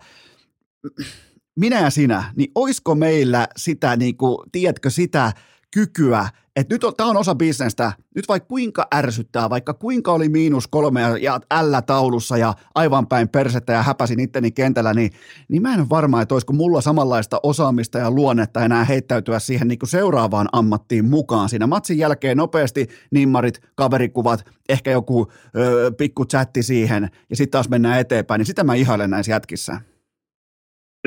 minä 1.57 1.81
ja 1.81 1.91
sinä, 1.91 2.33
niin 2.37 2.51
oisko 2.55 2.95
meillä 2.95 3.49
sitä, 3.57 3.97
niin 3.97 4.17
kuin, 4.17 4.39
tiedätkö, 4.53 4.91
sitä 4.91 5.33
kykyä, 5.77 6.29
että 6.57 6.75
nyt 6.75 6.85
on, 6.85 6.93
tämä 6.97 7.11
on 7.11 7.17
osa 7.17 7.35
bisnestä, 7.35 7.93
nyt 8.15 8.29
vaikka 8.29 8.49
kuinka 8.49 8.87
ärsyttää, 8.95 9.51
vaikka 9.51 9.75
kuinka 9.75 10.13
oli 10.13 10.29
miinus 10.29 10.67
kolme 10.67 11.01
ja, 11.01 11.17
ja 11.17 11.41
L-taulussa 11.63 12.37
ja 12.37 12.55
aivan 12.75 13.07
päin 13.07 13.29
persettä 13.29 13.73
ja 13.73 13.83
häpäsin 13.83 14.21
itteni 14.21 14.51
kentällä, 14.51 14.95
niin, 14.95 15.13
niin 15.49 15.63
mä 15.63 15.75
en 15.75 15.81
ole 15.81 15.89
varma, 15.91 16.23
että 16.23 16.35
olisiko 16.35 16.53
mulla 16.53 16.81
samanlaista 16.81 17.41
osaamista 17.43 17.99
ja 17.99 18.11
luonnetta 18.11 18.65
enää 18.65 18.85
heittäytyä 18.85 19.39
siihen 19.39 19.69
niin 19.69 19.79
kuin 19.79 19.89
seuraavaan 19.89 20.49
ammattiin 20.53 21.05
mukaan. 21.05 21.49
Siinä 21.49 21.67
matsin 21.67 21.99
jälkeen 21.99 22.37
nopeasti 22.37 22.89
nimmarit, 23.11 23.61
kaverikuvat, 23.75 24.45
ehkä 24.69 24.91
joku 24.91 25.33
ö, 25.57 25.93
pikku 25.99 26.25
chatti 26.25 26.63
siihen 26.63 27.11
ja 27.31 27.37
sitten 27.37 27.53
taas 27.53 27.69
mennään 27.69 28.01
eteenpäin, 28.01 28.39
niin 28.39 28.47
sitä 28.47 28.65
mä 28.65 28.75
ihailen 28.75 29.11
näissä 29.11 29.33
jätkissä 29.33 29.81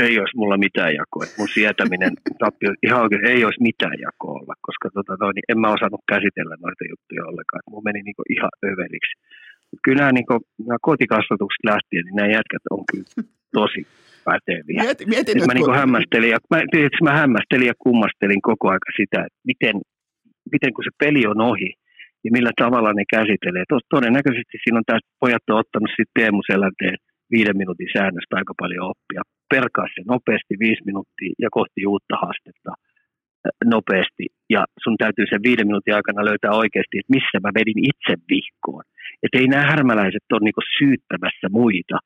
ei 0.08 0.20
olisi 0.20 0.38
mulla 0.40 0.58
mitään 0.66 0.94
jakoa. 1.00 1.24
Et 1.24 1.38
mun 1.38 1.56
sietäminen 1.58 2.14
tappio, 2.44 2.70
ihan 2.88 3.02
oikein 3.04 3.26
ei 3.34 3.46
olisi 3.46 3.68
mitään 3.70 3.98
jakoa 4.08 4.40
olla, 4.40 4.56
koska 4.68 4.88
tota, 4.98 5.14
toi, 5.18 5.32
niin 5.34 5.50
en 5.52 5.60
mä 5.64 5.76
osannut 5.78 6.04
käsitellä 6.14 6.56
noita 6.66 6.84
juttuja 6.92 7.30
ollenkaan. 7.30 7.64
Mun 7.72 7.86
meni 7.88 8.02
niinku 8.02 8.24
ihan 8.36 8.54
överiksi. 8.70 9.14
Mut 9.70 9.82
kyllä 9.84 10.02
nämä, 10.02 10.12
niinku, 10.18 10.36
nämä 10.68 10.78
kotikasvatukset 10.90 11.64
lähtien, 11.72 12.04
niin 12.06 12.18
nämä 12.20 12.36
jätkät 12.38 12.66
on 12.76 12.84
kyllä 12.92 13.10
tosi 13.60 13.82
päteviä. 14.28 14.80
Mieti, 14.84 15.06
mieti 15.14 15.32
nyt, 15.34 15.48
mä, 15.48 15.54
niinku 15.54 15.72
kun... 15.72 15.82
hämmästelin, 15.82 16.30
ja, 16.34 16.40
mä, 16.54 16.58
mä 17.08 17.14
hämmästelin 17.22 17.68
ja 17.72 17.78
kummastelin 17.86 18.42
koko 18.50 18.66
aika 18.76 18.92
sitä, 19.00 19.20
että 19.28 19.40
miten, 19.52 19.76
miten 20.54 20.72
kun 20.74 20.84
se 20.84 20.94
peli 21.04 21.22
on 21.32 21.42
ohi, 21.52 21.72
niin 22.22 22.34
millä 22.38 22.54
tavalla 22.64 22.94
ne 22.94 23.04
käsittelee. 23.16 23.64
Tos, 23.70 23.84
todennäköisesti 23.96 24.56
siinä 24.64 24.80
on 24.82 24.90
tästä 24.92 25.10
pojat 25.20 25.46
on 25.50 25.60
ottanut 25.64 25.90
sitten 25.90 26.16
Teemu 26.16 26.42
Selänteen 26.52 26.98
viiden 27.32 27.58
minuutin 27.58 27.94
säännöstä 27.96 28.34
aika 28.36 28.54
paljon 28.62 28.90
oppia 28.94 29.22
perkaa 29.56 29.88
se 29.96 30.02
nopeasti 30.14 30.54
viisi 30.64 30.84
minuuttia 30.90 31.34
ja 31.44 31.50
kohti 31.58 31.80
uutta 31.92 32.16
haastetta 32.22 32.72
nopeasti. 33.76 34.26
Ja 34.50 34.62
sun 34.84 34.96
täytyy 34.98 35.26
sen 35.30 35.44
viiden 35.48 35.68
minuutin 35.68 35.96
aikana 35.96 36.26
löytää 36.26 36.52
oikeasti, 36.52 36.96
että 37.00 37.16
missä 37.18 37.38
mä 37.44 37.52
vedin 37.60 37.80
itse 37.92 38.14
vihkoon. 38.32 38.84
Että 39.24 39.38
ei 39.38 39.48
nämä 39.48 39.70
härmäläiset 39.72 40.26
ole 40.34 40.44
niinku 40.44 40.62
syyttämässä 40.78 41.48
muita. 41.52 41.98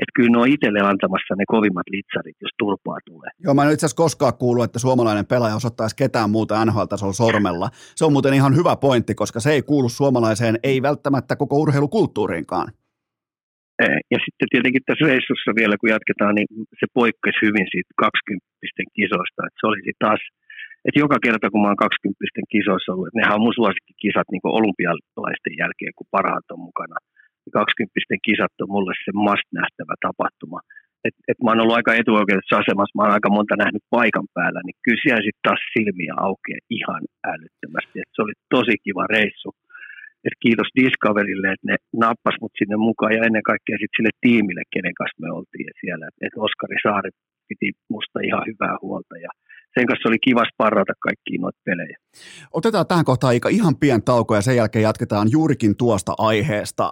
Että 0.00 0.16
kyllä 0.16 0.30
ne 0.30 0.38
on 0.38 0.48
itselle 0.48 0.80
antamassa 0.80 1.34
ne 1.36 1.44
kovimmat 1.48 1.88
litsarit, 1.90 2.36
jos 2.40 2.50
turpaa 2.58 2.98
tulee. 3.06 3.30
Joo, 3.44 3.54
mä 3.54 3.62
en 3.62 3.72
itse 3.72 3.86
asiassa 3.86 4.02
koskaan 4.04 4.38
kuullut, 4.38 4.64
että 4.64 4.78
suomalainen 4.78 5.26
pelaaja 5.26 5.56
osoittaisi 5.56 5.96
ketään 5.96 6.30
muuta 6.30 6.64
NHL-tasolla 6.64 7.12
sormella. 7.12 7.68
Se 7.94 8.04
on 8.04 8.12
muuten 8.12 8.34
ihan 8.34 8.56
hyvä 8.56 8.76
pointti, 8.76 9.14
koska 9.14 9.40
se 9.40 9.50
ei 9.52 9.62
kuulu 9.62 9.88
suomalaiseen, 9.88 10.58
ei 10.62 10.82
välttämättä 10.82 11.36
koko 11.36 11.56
urheilukulttuuriinkaan. 11.56 12.68
Ja 14.12 14.18
sitten 14.24 14.48
tietenkin 14.52 14.86
tässä 14.86 15.04
reissussa 15.10 15.50
vielä, 15.60 15.74
kun 15.80 15.94
jatketaan, 15.94 16.34
niin 16.38 16.48
se 16.80 16.86
poikkesi 17.00 17.40
hyvin 17.46 17.66
siitä 17.72 17.92
20 17.96 18.98
kisoista. 18.98 19.40
Että 19.46 19.60
se 19.60 19.66
olisi 19.70 19.92
taas, 20.04 20.22
että 20.86 21.02
joka 21.04 21.18
kerta 21.26 21.50
kun 21.50 21.62
mä 21.62 21.70
oon 21.70 21.84
20 21.86 22.54
kisoissa 22.54 22.92
ollut, 22.92 23.06
että 23.06 23.18
nehän 23.20 23.36
on 23.36 23.44
mun 23.44 23.58
suosikkikisat 23.60 24.28
niin 24.30 24.56
olympialaisten 24.60 25.54
jälkeen, 25.62 25.92
kun 25.96 26.12
parhaat 26.16 26.48
on 26.54 26.66
mukana. 26.68 26.96
20 27.52 28.26
kisat 28.26 28.54
on 28.62 28.70
mulle 28.74 28.94
se 29.04 29.12
must 29.24 29.48
nähtävä 29.60 29.94
tapahtuma. 30.06 30.58
Et, 31.06 31.16
et 31.30 31.38
mä 31.40 31.50
oon 31.50 31.62
ollut 31.62 31.78
aika 31.78 31.98
etuoikeudessa 32.00 32.60
asemassa, 32.62 32.96
mä 32.96 33.02
oon 33.04 33.16
aika 33.16 33.36
monta 33.38 33.54
nähnyt 33.62 33.84
paikan 33.96 34.28
päällä, 34.36 34.60
niin 34.62 34.76
kyllä 34.84 35.02
siellä 35.02 35.22
sitten 35.26 35.46
taas 35.46 35.62
silmiä 35.74 36.14
aukeaa 36.28 36.68
ihan 36.78 37.02
älyttömästi. 37.32 37.96
Et 38.00 38.12
se 38.14 38.22
oli 38.24 38.34
tosi 38.54 38.74
kiva 38.84 39.04
reissu 39.16 39.50
että 40.24 40.42
kiitos 40.44 40.68
Discoverille, 40.78 41.48
että 41.52 41.68
ne 41.70 41.76
nappas 42.04 42.36
mut 42.40 42.54
sinne 42.58 42.76
mukaan 42.88 43.12
ja 43.16 43.24
ennen 43.26 43.46
kaikkea 43.50 43.76
sitten 43.78 43.96
sille 43.96 44.12
tiimille, 44.24 44.62
kenen 44.74 44.94
kanssa 44.98 45.22
me 45.22 45.28
oltiin 45.38 45.72
siellä. 45.82 46.04
Että 46.24 46.42
Oskari 46.46 46.78
Saari 46.84 47.10
piti 47.48 47.68
musta 47.94 48.18
ihan 48.28 48.44
hyvää 48.50 48.76
huolta 48.82 49.14
ja 49.26 49.30
sen 49.74 49.86
kanssa 49.86 50.08
oli 50.08 50.18
kiva 50.18 50.44
sparrata 50.52 50.92
kaikkiin 51.06 51.40
noita 51.40 51.60
pelejä. 51.64 51.96
Otetaan 52.52 52.86
tähän 52.86 53.04
kohtaan 53.04 53.34
Ika 53.34 53.48
ihan 53.48 53.76
pien 53.76 54.02
tauko 54.02 54.34
ja 54.34 54.42
sen 54.42 54.56
jälkeen 54.56 54.82
jatketaan 54.82 55.28
juurikin 55.30 55.76
tuosta 55.76 56.12
aiheesta. 56.18 56.90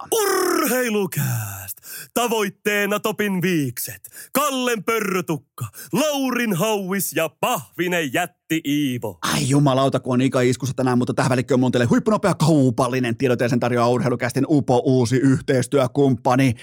Urheilukääst! 0.64 1.78
Tavoitteena 2.14 3.00
Topin 3.00 3.42
viikset, 3.42 4.08
Kallen 4.32 4.84
pörrötukka, 4.84 5.64
Laurin 5.92 6.56
hauis 6.56 7.12
ja 7.16 7.30
Pahvinen 7.40 8.12
jätti 8.12 8.60
Iivo. 8.66 9.18
Ai 9.34 9.48
jumalauta, 9.48 10.00
kun 10.00 10.14
on 10.14 10.20
Ika 10.20 10.40
iskussa 10.40 10.74
tänään, 10.76 10.98
mutta 10.98 11.14
tähän 11.14 11.30
välikköön 11.30 11.60
mun 11.60 11.72
teille 11.72 11.86
huippunopea 11.86 12.34
kaupallinen 12.34 13.16
tiedote 13.16 13.48
tarjoaa 13.60 13.88
urheilukästin 13.88 14.44
upo 14.48 14.82
uusi 14.84 15.16
yhteistyökumppani. 15.16 16.54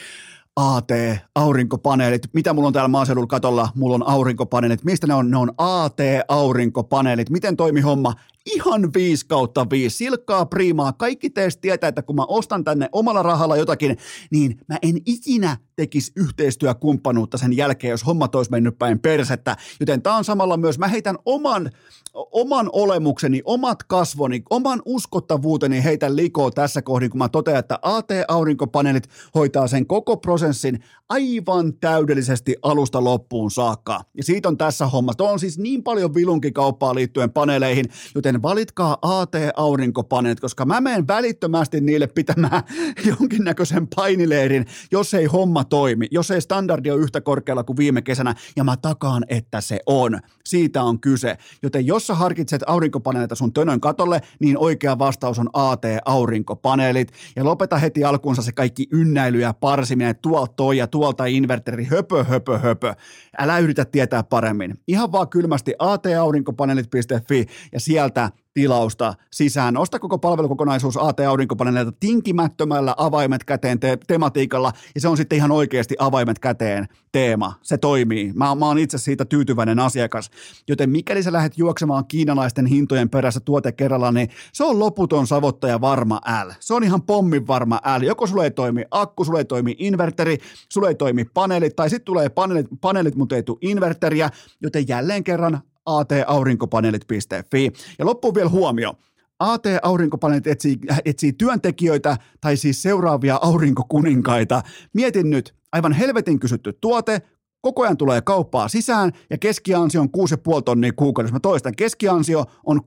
AT, 0.55 0.89
aurinkopaneelit. 1.35 2.21
Mitä 2.33 2.53
mulla 2.53 2.67
on 2.67 2.73
täällä 2.73 2.87
maaseudulla 2.87 3.27
katolla? 3.27 3.69
Mulla 3.75 3.95
on 3.95 4.07
aurinkopaneelit. 4.07 4.83
Mistä 4.83 5.07
ne 5.07 5.13
on? 5.13 5.31
Ne 5.31 5.37
on 5.37 5.51
AT, 5.57 5.97
aurinkopaneelit. 6.27 7.29
Miten 7.29 7.57
toimi 7.57 7.81
homma? 7.81 8.13
Ihan 8.45 8.93
5 8.93 9.25
kautta 9.27 9.69
5, 9.69 9.97
silkkaa 9.97 10.45
priimaa. 10.45 10.93
Kaikki 10.93 11.29
teistä 11.29 11.61
tietää, 11.61 11.87
että 11.87 12.01
kun 12.01 12.15
mä 12.15 12.25
ostan 12.27 12.63
tänne 12.63 12.89
omalla 12.91 13.23
rahalla 13.23 13.57
jotakin, 13.57 13.97
niin 14.31 14.57
mä 14.67 14.77
en 14.81 14.97
ikinä 15.05 15.57
tekisi 15.75 16.11
yhteistyökumppanuutta 16.15 17.37
sen 17.37 17.57
jälkeen, 17.57 17.91
jos 17.91 18.05
homma 18.05 18.29
olisi 18.33 18.51
mennyt 18.51 18.79
päin 18.79 18.99
persettä. 18.99 19.57
Joten 19.79 20.01
tämä 20.01 20.17
on 20.17 20.23
samalla 20.23 20.57
myös, 20.57 20.79
mä 20.79 20.87
heitän 20.87 21.17
oman, 21.25 21.71
oman 22.13 22.69
olemukseni, 22.71 23.41
omat 23.45 23.83
kasvoni, 23.83 24.43
oman 24.49 24.81
uskottavuuteni 24.85 25.83
heitän 25.83 26.15
likoa 26.15 26.51
tässä 26.51 26.81
kohdin, 26.81 27.09
kun 27.09 27.17
mä 27.17 27.29
totean, 27.29 27.59
että 27.59 27.79
AT-aurinkopaneelit 27.81 29.09
hoitaa 29.35 29.67
sen 29.67 29.87
koko 29.87 30.17
prosessin 30.17 30.83
aivan 31.09 31.73
täydellisesti 31.73 32.55
alusta 32.61 33.03
loppuun 33.03 33.51
saakka. 33.51 34.01
Ja 34.17 34.23
siitä 34.23 34.49
on 34.49 34.57
tässä 34.57 34.87
homma. 34.87 35.13
Tuo 35.13 35.31
on 35.31 35.39
siis 35.39 35.57
niin 35.57 35.83
paljon 35.83 36.13
vilunkikauppaa 36.13 36.95
liittyen 36.95 37.31
paneeleihin, 37.31 37.85
joten 38.15 38.30
valitkaa 38.41 38.97
AT-aurinkopaneelit, 39.01 40.39
koska 40.39 40.65
mä 40.65 40.81
menen 40.81 41.07
välittömästi 41.07 41.81
niille 41.81 42.07
pitämään 42.07 42.61
jonkinnäköisen 43.19 43.87
painileirin, 43.95 44.65
jos 44.91 45.13
ei 45.13 45.25
homma 45.25 45.63
toimi, 45.63 46.07
jos 46.11 46.31
ei 46.31 46.41
standardi 46.41 46.91
ole 46.91 47.01
yhtä 47.01 47.21
korkealla 47.21 47.63
kuin 47.63 47.77
viime 47.77 48.01
kesänä, 48.01 48.35
ja 48.55 48.63
mä 48.63 48.77
takaan, 48.77 49.25
että 49.27 49.61
se 49.61 49.79
on. 49.85 50.19
Siitä 50.45 50.83
on 50.83 50.99
kyse. 50.99 51.37
Joten 51.63 51.85
jos 51.85 52.07
sä 52.07 52.15
harkitset 52.15 52.63
aurinkopaneelita 52.67 53.35
sun 53.35 53.53
tönön 53.53 53.79
katolle, 53.79 54.21
niin 54.39 54.57
oikea 54.57 54.99
vastaus 54.99 55.39
on 55.39 55.49
AT-aurinkopaneelit. 55.53 57.11
Ja 57.35 57.43
lopeta 57.43 57.77
heti 57.77 58.03
alkuunsa 58.03 58.41
se 58.41 58.51
kaikki 58.51 58.87
ynnäily 58.91 59.39
ja 59.39 59.53
parsiminen, 59.53 60.15
tuolta 60.21 60.53
toi 60.55 60.77
ja 60.77 60.87
tuolta 60.87 61.25
inverteri, 61.25 61.85
höpö, 61.85 62.23
höpö, 62.23 62.59
höpö. 62.59 62.93
Älä 63.37 63.59
yritä 63.59 63.85
tietää 63.85 64.23
paremmin. 64.23 64.79
Ihan 64.87 65.11
vaan 65.11 65.29
kylmästi 65.29 65.73
ataurinkopaneelit.fi 65.79 67.45
ja 67.71 67.79
sieltä 67.79 68.20
tilausta 68.53 69.13
sisään. 69.31 69.77
Osta 69.77 69.99
koko 69.99 70.17
palvelukokonaisuus 70.17 70.97
AT-aurinkopaneeleilta 70.97 71.91
tinkimättömällä 71.99 72.93
avaimet 72.97 73.43
käteen 73.43 73.79
te- 73.79 73.97
tematiikalla, 74.07 74.71
ja 74.95 75.01
se 75.01 75.07
on 75.07 75.17
sitten 75.17 75.35
ihan 75.35 75.51
oikeasti 75.51 75.95
avaimet 75.99 76.39
käteen 76.39 76.87
teema. 77.11 77.53
Se 77.61 77.77
toimii. 77.77 78.33
Mä, 78.33 78.55
mä 78.55 78.65
oon 78.65 78.79
itse 78.79 78.97
siitä 78.97 79.25
tyytyväinen 79.25 79.79
asiakas. 79.79 80.31
Joten 80.67 80.89
mikäli 80.89 81.23
sä 81.23 81.33
lähdet 81.33 81.57
juoksemaan 81.57 82.05
kiinalaisten 82.07 82.65
hintojen 82.65 83.09
perässä 83.09 83.39
tuote 83.39 83.71
kerralla, 83.71 84.11
niin 84.11 84.29
se 84.53 84.63
on 84.63 84.79
loputon 84.79 85.27
savottaja 85.27 85.81
varma 85.81 86.21
L. 86.45 86.51
Se 86.59 86.73
on 86.73 86.83
ihan 86.83 87.01
pommin 87.01 87.47
varma 87.47 87.81
L. 87.99 88.01
Joko 88.01 88.27
sulle 88.27 88.43
ei 88.43 88.51
toimi 88.51 88.85
akku, 88.91 89.25
sulle 89.25 89.39
ei 89.39 89.45
toimi 89.45 89.75
inverteri, 89.79 90.37
sulle 90.69 90.87
ei 90.87 90.95
toimi 90.95 91.25
paneelit, 91.25 91.75
tai 91.75 91.89
sitten 91.89 92.05
tulee 92.05 92.29
paneelit, 92.29 92.67
paneelit 92.81 93.15
mutta 93.15 93.35
ei 93.35 93.43
tule 93.43 93.57
inverteriä, 93.61 94.29
joten 94.61 94.87
jälleen 94.87 95.23
kerran 95.23 95.61
ataurinkopaneelit.fi. 95.85 97.71
Ja 97.99 98.05
loppuun 98.05 98.35
vielä 98.35 98.49
huomio. 98.49 98.93
AT-aurinkopaneelit 99.39 100.47
etsii, 100.47 100.77
etsii 101.05 101.33
työntekijöitä 101.33 102.17
tai 102.41 102.57
siis 102.57 102.81
seuraavia 102.81 103.39
aurinkokuninkaita. 103.41 104.61
Mietin 104.93 105.29
nyt, 105.29 105.55
aivan 105.71 105.93
helvetin 105.93 106.39
kysytty 106.39 106.73
tuote, 106.81 107.21
koko 107.61 107.83
ajan 107.83 107.97
tulee 107.97 108.21
kauppaa 108.21 108.67
sisään 108.67 109.11
ja 109.29 109.37
keskiansio 109.37 110.01
on 110.01 110.09
6,5 110.57 110.61
tonnia 110.65 110.91
kuukaudessa. 110.95 111.33
Mä 111.33 111.39
toistan, 111.39 111.75
keskiansio 111.75 112.45
on 112.65 112.81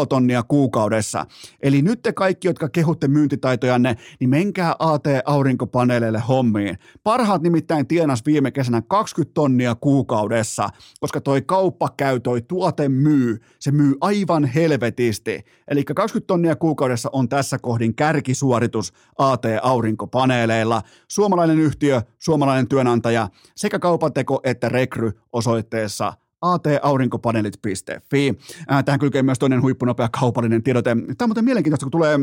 6,5 0.00 0.06
tonnia 0.08 0.42
kuukaudessa. 0.42 1.26
Eli 1.62 1.82
nyt 1.82 2.02
te 2.02 2.12
kaikki, 2.12 2.48
jotka 2.48 2.68
kehutte 2.68 3.08
myyntitaitojanne, 3.08 3.96
niin 4.20 4.30
menkää 4.30 4.74
AT-aurinkopaneeleille 4.78 6.22
hommiin. 6.28 6.78
Parhaat 7.04 7.42
nimittäin 7.42 7.86
tienas 7.86 8.22
viime 8.26 8.50
kesänä 8.50 8.82
20 8.88 9.34
tonnia 9.34 9.74
kuukaudessa, 9.74 10.68
koska 11.00 11.20
toi 11.20 11.42
kauppa 11.42 11.88
käy, 11.96 12.20
toi 12.20 12.42
tuote 12.42 12.88
myy. 12.88 13.40
Se 13.58 13.70
myy 13.70 13.94
aivan 14.00 14.44
helvetisti. 14.44 15.44
Eli 15.68 15.84
20 15.84 16.26
tonnia 16.26 16.56
kuukaudessa 16.56 17.08
on 17.12 17.28
tässä 17.28 17.58
kohdin 17.58 17.94
kärkisuoritus 17.94 18.92
AT-aurinkopaneeleilla. 19.18 20.82
Suomalainen 21.08 21.58
yhtiö, 21.58 22.02
suomalainen 22.18 22.68
työnantaja 22.68 23.28
sekä 23.54 23.78
kaupan 23.78 24.12
teko 24.16 24.40
että 24.44 24.68
rekry 24.68 25.12
osoitteessa 25.32 26.12
ataurinkopaneelit.fi. 26.42 28.38
Tähän 28.84 29.00
kylkee 29.00 29.22
myös 29.22 29.38
toinen 29.38 29.62
huippunopea 29.62 30.08
kaupallinen 30.20 30.62
tiedote. 30.62 30.90
Tämä 30.90 31.24
on 31.24 31.28
muuten 31.28 31.44
mielenkiintoista, 31.44 31.84
kun 31.84 31.90
tulee 31.90 32.18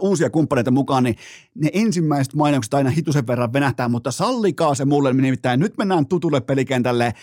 uusia 0.00 0.30
kumppaneita 0.30 0.70
mukaan, 0.70 1.04
niin 1.04 1.16
ne 1.54 1.70
ensimmäiset 1.72 2.34
mainokset 2.34 2.74
aina 2.74 2.90
hitusen 2.90 3.26
verran 3.26 3.52
venähtää, 3.52 3.88
mutta 3.88 4.10
sallikaa 4.10 4.74
se 4.74 4.84
mulle, 4.84 5.12
nimittäin 5.12 5.60
nyt 5.60 5.78
mennään 5.78 6.06
tutulle 6.06 6.40
pelikentälle. 6.40 7.14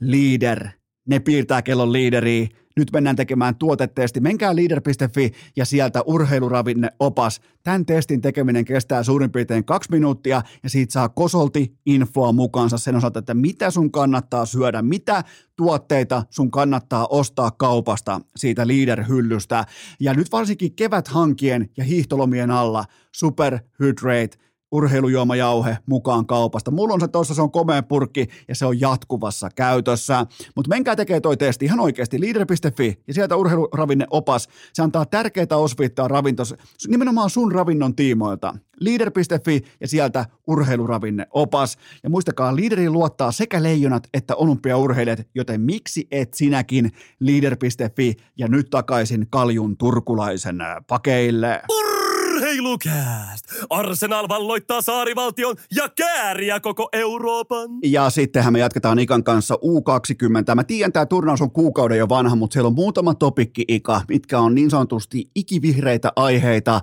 Leader, 0.00 0.68
ne 1.06 1.20
piirtää 1.20 1.62
kellon 1.62 1.92
liideriä, 1.92 2.48
nyt 2.76 2.92
mennään 2.92 3.16
tekemään 3.16 3.56
tuotetesti. 3.56 4.20
Menkää 4.20 4.56
leader.fi 4.56 5.32
ja 5.56 5.64
sieltä 5.64 6.02
urheiluravinne 6.06 6.88
opas. 7.00 7.40
Tämän 7.62 7.86
testin 7.86 8.20
tekeminen 8.20 8.64
kestää 8.64 9.02
suurin 9.02 9.32
piirtein 9.32 9.64
kaksi 9.64 9.90
minuuttia 9.90 10.42
ja 10.62 10.70
siitä 10.70 10.92
saa 10.92 11.08
kosolti 11.08 11.76
infoa 11.86 12.32
mukaansa 12.32 12.78
sen 12.78 12.96
osalta, 12.96 13.18
että 13.18 13.34
mitä 13.34 13.70
sun 13.70 13.92
kannattaa 13.92 14.46
syödä, 14.46 14.82
mitä 14.82 15.24
tuotteita 15.56 16.22
sun 16.30 16.50
kannattaa 16.50 17.06
ostaa 17.10 17.50
kaupasta 17.50 18.20
siitä 18.36 18.66
leader-hyllystä. 18.66 19.64
Ja 20.00 20.14
nyt 20.14 20.32
varsinkin 20.32 20.74
kevät 20.76 21.08
hankien 21.08 21.70
ja 21.76 21.84
hiihtolomien 21.84 22.50
alla 22.50 22.84
Super 23.12 23.58
Hydrate 23.80 24.45
urheilujuomajauhe 24.72 25.78
mukaan 25.86 26.26
kaupasta. 26.26 26.70
Mulla 26.70 26.94
on 26.94 27.00
se 27.00 27.08
tuossa, 27.08 27.34
se 27.34 27.42
on 27.42 27.50
komea 27.50 27.82
purkki 27.82 28.26
ja 28.48 28.54
se 28.54 28.66
on 28.66 28.80
jatkuvassa 28.80 29.48
käytössä. 29.54 30.26
Mutta 30.56 30.68
menkää 30.68 30.96
tekee 30.96 31.20
toi 31.20 31.36
testi 31.36 31.64
ihan 31.64 31.80
oikeasti, 31.80 32.20
leader.fi 32.20 33.02
ja 33.06 33.14
sieltä 33.14 33.36
urheiluravinne 33.36 34.06
opas. 34.10 34.48
Se 34.72 34.82
antaa 34.82 35.06
tärkeitä 35.06 35.56
osviittaa 35.56 36.08
ravintos, 36.08 36.54
nimenomaan 36.88 37.30
sun 37.30 37.52
ravinnon 37.52 37.94
tiimoilta. 37.94 38.54
Leader.fi 38.80 39.62
ja 39.80 39.88
sieltä 39.88 40.26
urheiluravinne 40.46 41.26
opas. 41.30 41.78
Ja 42.02 42.10
muistakaa, 42.10 42.56
Leaderiin 42.56 42.92
luottaa 42.92 43.32
sekä 43.32 43.62
leijonat 43.62 44.08
että 44.14 44.34
olympiaurheilijat, 44.34 45.20
joten 45.34 45.60
miksi 45.60 46.06
et 46.10 46.34
sinäkin 46.34 46.92
Leader.fi 47.20 48.14
ja 48.36 48.48
nyt 48.48 48.70
takaisin 48.70 49.26
Kaljun 49.30 49.76
turkulaisen 49.76 50.58
pakeille. 50.86 51.62
Ur- 51.72 51.95
Urheilukääst! 52.36 53.44
Arsenal 53.70 54.28
valloittaa 54.28 54.82
saarivaltion 54.82 55.56
ja 55.76 55.88
kääriä 55.88 56.60
koko 56.60 56.88
Euroopan. 56.92 57.70
Ja 57.84 58.10
sittenhän 58.10 58.52
me 58.52 58.58
jatketaan 58.58 58.98
Ikan 58.98 59.24
kanssa 59.24 59.54
U20. 59.54 60.54
Mä 60.54 60.64
tiedän, 60.64 60.92
tämä 60.92 61.06
turnaus 61.06 61.42
on 61.42 61.50
kuukauden 61.50 61.98
jo 61.98 62.08
vanha, 62.08 62.36
mutta 62.36 62.52
siellä 62.52 62.66
on 62.66 62.74
muutama 62.74 63.14
topikki 63.14 63.64
Ika, 63.68 64.00
mitkä 64.08 64.38
on 64.38 64.54
niin 64.54 64.70
sanotusti 64.70 65.30
ikivihreitä 65.34 66.12
aiheita. 66.16 66.80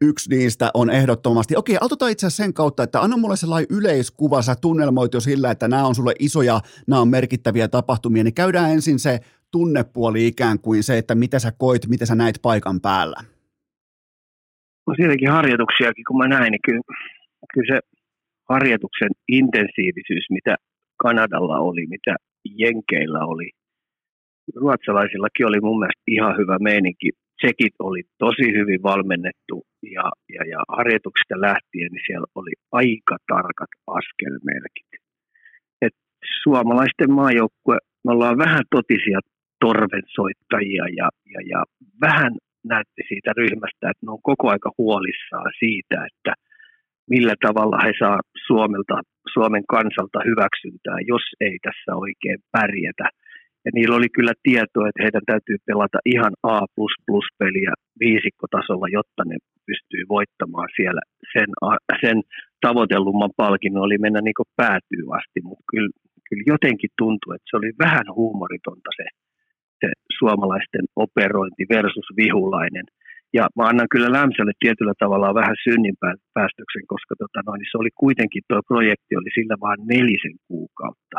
Yksi 0.00 0.30
niistä 0.30 0.70
on 0.74 0.90
ehdottomasti, 0.90 1.56
okei, 1.56 1.76
aloitetaan 1.80 2.10
itse 2.10 2.26
asiassa 2.26 2.42
sen 2.42 2.54
kautta, 2.54 2.82
että 2.82 3.00
anna 3.00 3.16
mulle 3.16 3.36
sellainen 3.36 3.66
yleiskuva, 3.70 4.42
sä 4.42 4.54
tunnelmoit 4.54 5.14
jo 5.14 5.20
sillä, 5.20 5.50
että 5.50 5.68
nämä 5.68 5.86
on 5.86 5.94
sulle 5.94 6.14
isoja, 6.18 6.60
nämä 6.86 7.00
on 7.00 7.08
merkittäviä 7.08 7.68
tapahtumia, 7.68 8.24
niin 8.24 8.34
käydään 8.34 8.70
ensin 8.70 8.98
se 8.98 9.20
tunnepuoli 9.50 10.26
ikään 10.26 10.58
kuin 10.58 10.82
se, 10.82 10.98
että 10.98 11.14
mitä 11.14 11.38
sä 11.38 11.52
koit, 11.52 11.86
mitä 11.86 12.06
sä 12.06 12.14
näit 12.14 12.42
paikan 12.42 12.80
päällä 12.80 13.31
on 14.86 14.94
siinäkin 14.96 15.30
harjoituksiakin, 15.30 16.04
kun 16.08 16.18
mä 16.18 16.28
näin, 16.28 16.50
niin 16.50 16.64
kyllä, 16.66 16.82
kyllä 17.54 17.74
se 17.74 17.80
harjoituksen 18.48 19.10
intensiivisyys, 19.28 20.26
mitä 20.30 20.56
Kanadalla 21.02 21.58
oli, 21.58 21.86
mitä 21.86 22.16
Jenkeillä 22.58 23.20
oli, 23.24 23.50
ruotsalaisillakin 24.56 25.46
oli 25.46 25.60
mun 25.60 25.78
mielestä 25.78 26.02
ihan 26.06 26.36
hyvä 26.38 26.56
meininki. 26.60 27.10
Tsekit 27.38 27.74
oli 27.78 28.02
tosi 28.18 28.46
hyvin 28.58 28.82
valmennettu 28.82 29.56
ja, 29.82 30.06
ja, 30.34 30.42
ja 30.52 30.58
harjoituksista 30.68 31.40
lähtien 31.40 31.90
niin 31.92 32.06
siellä 32.06 32.26
oli 32.34 32.52
aika 32.72 33.16
tarkat 33.32 33.72
askelmerkit. 33.86 34.90
Et 35.82 35.96
suomalaisten 36.42 37.12
maajoukkue, 37.12 37.76
me 38.04 38.12
ollaan 38.12 38.38
vähän 38.38 38.64
totisia 38.70 39.20
torvensoittajia 39.60 40.84
ja, 40.98 41.08
ja, 41.34 41.40
ja 41.52 41.64
vähän 42.00 42.32
näytti 42.64 43.02
siitä 43.08 43.30
ryhmästä, 43.36 43.90
että 43.90 44.04
ne 44.06 44.10
on 44.16 44.28
koko 44.30 44.44
aika 44.54 44.70
huolissaan 44.78 45.50
siitä, 45.58 45.96
että 46.10 46.32
millä 47.10 47.34
tavalla 47.46 47.78
he 47.86 47.92
saa 48.02 48.20
Suomelta, 48.46 48.96
Suomen 49.34 49.64
kansalta 49.74 50.18
hyväksyntää, 50.30 50.98
jos 51.12 51.24
ei 51.46 51.56
tässä 51.66 51.90
oikein 52.04 52.40
pärjätä. 52.56 53.06
Ja 53.64 53.70
niillä 53.74 53.96
oli 53.96 54.10
kyllä 54.16 54.34
tietoa, 54.42 54.88
että 54.88 55.02
heidän 55.04 55.26
täytyy 55.30 55.56
pelata 55.66 55.98
ihan 56.14 56.34
A++-peliä 56.42 57.72
viisikkotasolla, 58.04 58.88
jotta 58.98 59.22
ne 59.26 59.36
pystyy 59.68 60.02
voittamaan 60.08 60.68
siellä. 60.76 61.02
Sen, 61.34 61.48
sen 62.04 62.18
tavoitellumman 62.66 63.34
palkinnon 63.36 63.86
oli 63.88 63.98
mennä 63.98 64.20
niin 64.20 64.54
päätyy 64.56 65.04
asti, 65.18 65.38
mutta 65.48 65.64
kyllä, 65.72 65.92
kyllä 66.28 66.44
jotenkin 66.54 66.90
tuntui, 66.98 67.34
että 67.34 67.48
se 67.50 67.56
oli 67.56 67.70
vähän 67.86 68.06
huumoritonta 68.18 68.90
se 68.98 69.06
se 69.82 69.88
suomalaisten 70.18 70.86
operointi 71.04 71.64
versus 71.74 72.08
vihulainen. 72.20 72.86
Ja 73.38 73.44
mä 73.56 73.64
annan 73.68 73.92
kyllä 73.92 74.10
Lämsälle 74.18 74.54
tietyllä 74.64 74.94
tavalla 74.98 75.38
vähän 75.40 75.56
synnin 75.64 75.96
päästöksen, 76.36 76.84
koska 76.92 77.14
tota 77.22 77.40
noin, 77.46 77.58
niin 77.58 77.72
se 77.72 77.78
oli 77.82 77.92
kuitenkin, 78.04 78.42
tuo 78.48 78.60
projekti 78.72 79.12
oli 79.20 79.30
sillä 79.38 79.56
vain 79.66 79.80
nelisen 79.92 80.36
kuukautta. 80.48 81.18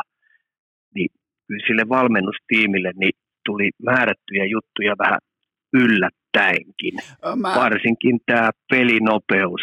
Niin 0.94 1.10
kyllä 1.46 1.66
sille 1.66 1.84
valmennustiimille 1.88 2.90
niin 3.00 3.14
tuli 3.48 3.70
määrättyjä 3.88 4.44
juttuja 4.54 4.94
vähän 5.04 5.20
yllättäenkin. 5.82 6.94
Mä... 7.42 7.48
Varsinkin 7.64 8.16
tämä 8.26 8.50
pelinopeus, 8.72 9.62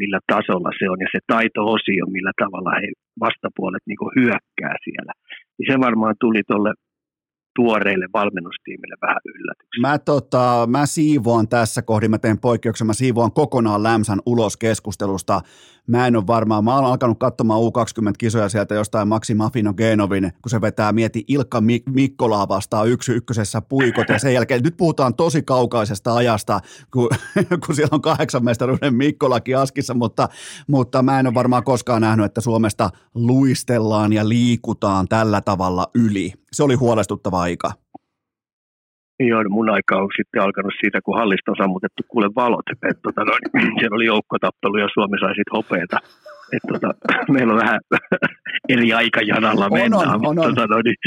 millä 0.00 0.20
tasolla 0.32 0.70
se 0.78 0.90
on, 0.90 1.00
ja 1.04 1.08
se 1.12 1.20
taito-osio, 1.32 2.04
millä 2.16 2.32
tavalla 2.42 2.80
he 2.80 2.88
vastapuolet 3.20 3.84
niin 3.86 4.16
hyökkää 4.20 4.76
siellä. 4.84 5.12
Niin 5.56 5.72
se 5.72 5.76
varmaan 5.86 6.14
tuli 6.20 6.42
tuolle 6.46 6.72
tuoreille 7.56 8.06
valmennustiimille 8.12 8.96
vähän 9.02 9.20
yllätyksen. 9.24 9.80
Mä, 9.80 9.98
tota, 9.98 10.68
mä 10.70 10.86
siivoan 10.86 11.48
tässä 11.48 11.82
kohdin, 11.82 12.10
mä 12.10 12.18
teen 12.18 12.38
poikkeuksen, 12.38 12.86
mä 12.86 12.92
siivoan 12.92 13.32
kokonaan 13.32 13.82
Lämsän 13.82 14.20
ulos 14.26 14.56
keskustelusta. 14.56 15.40
Mä 15.86 16.06
en 16.06 16.16
ole 16.16 16.26
varmaan, 16.26 16.64
mä 16.64 16.74
oon 16.74 16.84
alkanut 16.84 17.18
katsomaan 17.18 17.60
U20-kisoja 17.60 18.48
sieltä 18.48 18.74
jostain 18.74 19.08
Maxi 19.08 19.34
Mafino 19.34 19.74
Genovin, 19.74 20.32
kun 20.42 20.50
se 20.50 20.60
vetää, 20.60 20.92
mieti 20.92 21.24
Ilkka 21.28 21.60
Mik- 21.60 21.92
Mikkolaa 21.92 22.48
vastaan 22.48 22.88
yksi 22.88 23.12
ykkösessä 23.12 23.60
puikot, 23.60 24.08
ja 24.08 24.18
sen 24.18 24.34
jälkeen, 24.34 24.62
nyt 24.62 24.76
puhutaan 24.76 25.14
tosi 25.14 25.42
kaukaisesta 25.42 26.14
ajasta, 26.14 26.60
kun, 26.92 27.08
kun 27.66 27.74
siellä 27.74 27.94
on 27.94 28.02
kahdeksan 28.02 28.44
mestaruuden 28.44 28.94
Mikkolakin 28.94 29.58
askissa, 29.58 29.94
mutta, 29.94 30.28
mutta 30.66 31.02
mä 31.02 31.20
en 31.20 31.26
ole 31.26 31.34
varmaan 31.34 31.64
koskaan 31.64 32.02
nähnyt, 32.02 32.26
että 32.26 32.40
Suomesta 32.40 32.90
luistellaan 33.14 34.12
ja 34.12 34.28
liikutaan 34.28 35.08
tällä 35.08 35.40
tavalla 35.40 35.86
yli. 35.94 36.32
Se 36.52 36.62
oli 36.62 36.74
huolestuttava 36.74 37.41
aika. 37.42 37.70
Joo, 39.28 39.42
no 39.42 39.50
mun 39.50 39.70
aika 39.70 39.94
on 40.02 40.08
sitten 40.16 40.42
alkanut 40.42 40.74
siitä, 40.80 40.98
kun 41.04 41.18
hallista 41.20 41.50
on 41.50 41.60
sammutettu 41.62 42.02
kuule 42.08 42.28
valot. 42.34 42.68
Et, 42.90 42.98
tota, 43.02 43.24
no, 43.24 43.32
siellä 43.78 43.96
oli 43.98 44.06
joukkotappelu 44.14 44.76
ja 44.78 44.88
Suomi 44.94 45.16
sai 45.20 45.34
sitten 45.34 45.56
hopeeta. 45.58 45.98
Et, 46.54 46.64
tota, 46.72 46.88
meillä 47.34 47.52
on 47.52 47.62
vähän 47.64 47.80
eri 48.74 48.92
aikajanalla 48.92 49.66
on, 49.66 49.72
mennään. 49.72 50.08
On, 50.08 50.26
on, 50.26 50.38
on. 50.38 50.54
Tota, 50.54 50.66
no, 50.66 50.76
niin, 50.86 51.00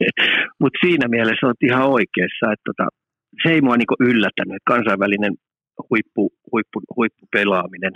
mutta 0.60 0.78
siinä 0.84 1.06
mielessä 1.14 1.46
olet 1.46 1.62
ihan 1.70 1.86
oikeassa, 1.98 2.44
että 2.54 2.66
tota, 2.70 2.86
se 3.42 3.48
ei 3.54 3.60
mua 3.60 3.76
niinku 3.76 3.96
yllättänyt, 4.00 4.56
että 4.56 4.72
kansainvälinen 4.74 5.32
huippu, 5.90 6.22
huippu, 6.52 6.78
huippupelaaminen 6.96 7.94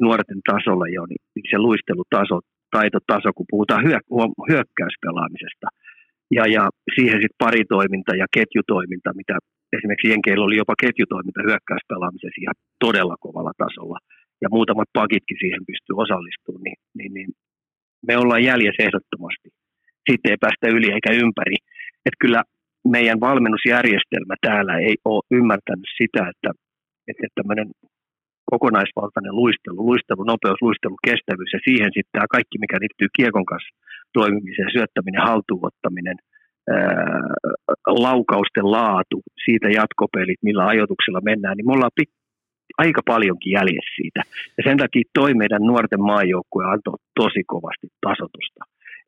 nuorten 0.00 0.40
tasolla 0.50 0.86
jo, 0.96 1.02
niin, 1.06 1.22
niin 1.34 1.46
se 1.50 1.58
luistelutaso, 1.58 2.36
taitotaso, 2.76 3.28
kun 3.36 3.50
puhutaan 3.50 3.84
hyök, 3.86 4.04
hyökkäyspelaamisesta– 4.48 5.68
ja, 6.30 6.44
ja 6.46 6.68
siihen 6.96 7.18
sitten 7.22 7.42
paritoiminta 7.46 8.12
ja 8.16 8.26
ketjutoiminta, 8.36 9.10
mitä 9.20 9.34
esimerkiksi 9.76 10.10
Jenkeillä 10.10 10.44
oli 10.44 10.56
jopa 10.56 10.74
ketjutoiminta 10.82 11.40
hyökkäyspelaamisessa 11.48 12.42
ihan 12.42 12.58
todella 12.84 13.16
kovalla 13.20 13.52
tasolla, 13.64 13.98
ja 14.42 14.48
muutamat 14.56 14.90
pakitkin 14.92 15.38
siihen 15.40 15.66
pystyy 15.70 15.94
osallistumaan, 16.04 16.62
niin, 16.66 16.80
niin, 16.98 17.12
niin 17.16 17.30
me 18.08 18.14
ollaan 18.22 18.44
jäljessä 18.50 18.82
ehdottomasti. 18.86 19.48
Sitten 20.08 20.30
ei 20.30 20.42
päästä 20.44 20.74
yli 20.76 20.88
eikä 20.96 21.10
ympäri. 21.24 21.56
Että 22.06 22.22
kyllä 22.22 22.42
meidän 22.96 23.20
valmennusjärjestelmä 23.20 24.34
täällä 24.46 24.74
ei 24.88 24.96
ole 25.04 25.26
ymmärtänyt 25.38 25.90
sitä, 26.00 26.22
että, 26.32 26.50
että 27.08 27.26
tämmöinen 27.34 27.68
kokonaisvaltainen 28.52 29.34
luistelu, 29.40 29.86
luistelu, 29.90 30.22
nopeus, 30.24 30.58
luistelu, 30.66 30.96
kestävyys 31.08 31.52
ja 31.56 31.60
siihen 31.66 31.90
sitten 31.94 32.14
tämä 32.14 32.34
kaikki, 32.36 32.56
mikä 32.58 32.76
liittyy 32.80 33.08
kiekon 33.18 33.46
kanssa 33.52 33.72
toimimiseen, 34.18 34.70
syöttäminen, 34.76 35.26
haltuunottaminen, 35.30 36.16
laukausten 38.06 38.66
laatu, 38.76 39.18
siitä 39.44 39.68
jatkopelit, 39.68 40.40
millä 40.42 40.66
ajoituksella 40.66 41.20
mennään, 41.30 41.56
niin 41.56 41.66
me 41.66 41.72
ollaan 41.72 41.96
pit- 42.00 42.18
aika 42.78 43.02
paljonkin 43.06 43.52
jäljessä 43.58 43.94
siitä. 44.00 44.20
Ja 44.56 44.62
sen 44.66 44.78
takia 44.78 45.02
toi 45.18 45.34
meidän 45.34 45.62
nuorten 45.62 46.02
maajoukkue 46.02 46.64
antoi 46.64 46.98
tosi 47.20 47.42
kovasti 47.46 47.86
tasotusta. 48.06 48.60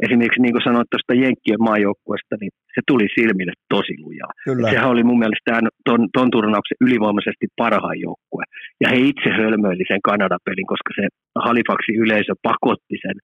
Esimerkiksi 0.04 0.42
niin 0.42 0.54
kuin 0.54 0.68
sanoit 0.68 0.90
tuosta 0.90 1.20
Jenkkien 1.22 1.62
maajoukkueesta, 1.68 2.34
niin 2.40 2.52
se 2.74 2.80
tuli 2.90 3.06
silmille 3.16 3.54
tosi 3.74 3.94
lujaa. 4.04 4.32
Kyllä. 4.44 4.70
Sehän 4.70 4.92
oli 4.94 5.04
mun 5.08 5.18
mielestä 5.22 5.50
tämän, 5.50 5.68
ton, 5.88 6.00
ton 6.16 6.30
turnauksen 6.30 6.80
ylivoimaisesti 6.86 7.46
parhaan 7.62 7.98
joukkue. 8.06 8.44
Ja 8.82 8.86
he 8.92 8.96
itse 9.10 9.30
hölmöili 9.40 9.84
sen 9.88 10.02
Kanada-pelin, 10.08 10.66
koska 10.72 10.90
se 10.98 11.04
Halifaxin 11.46 11.96
yleisö 12.04 12.32
pakotti 12.42 12.96
sen 13.04 13.16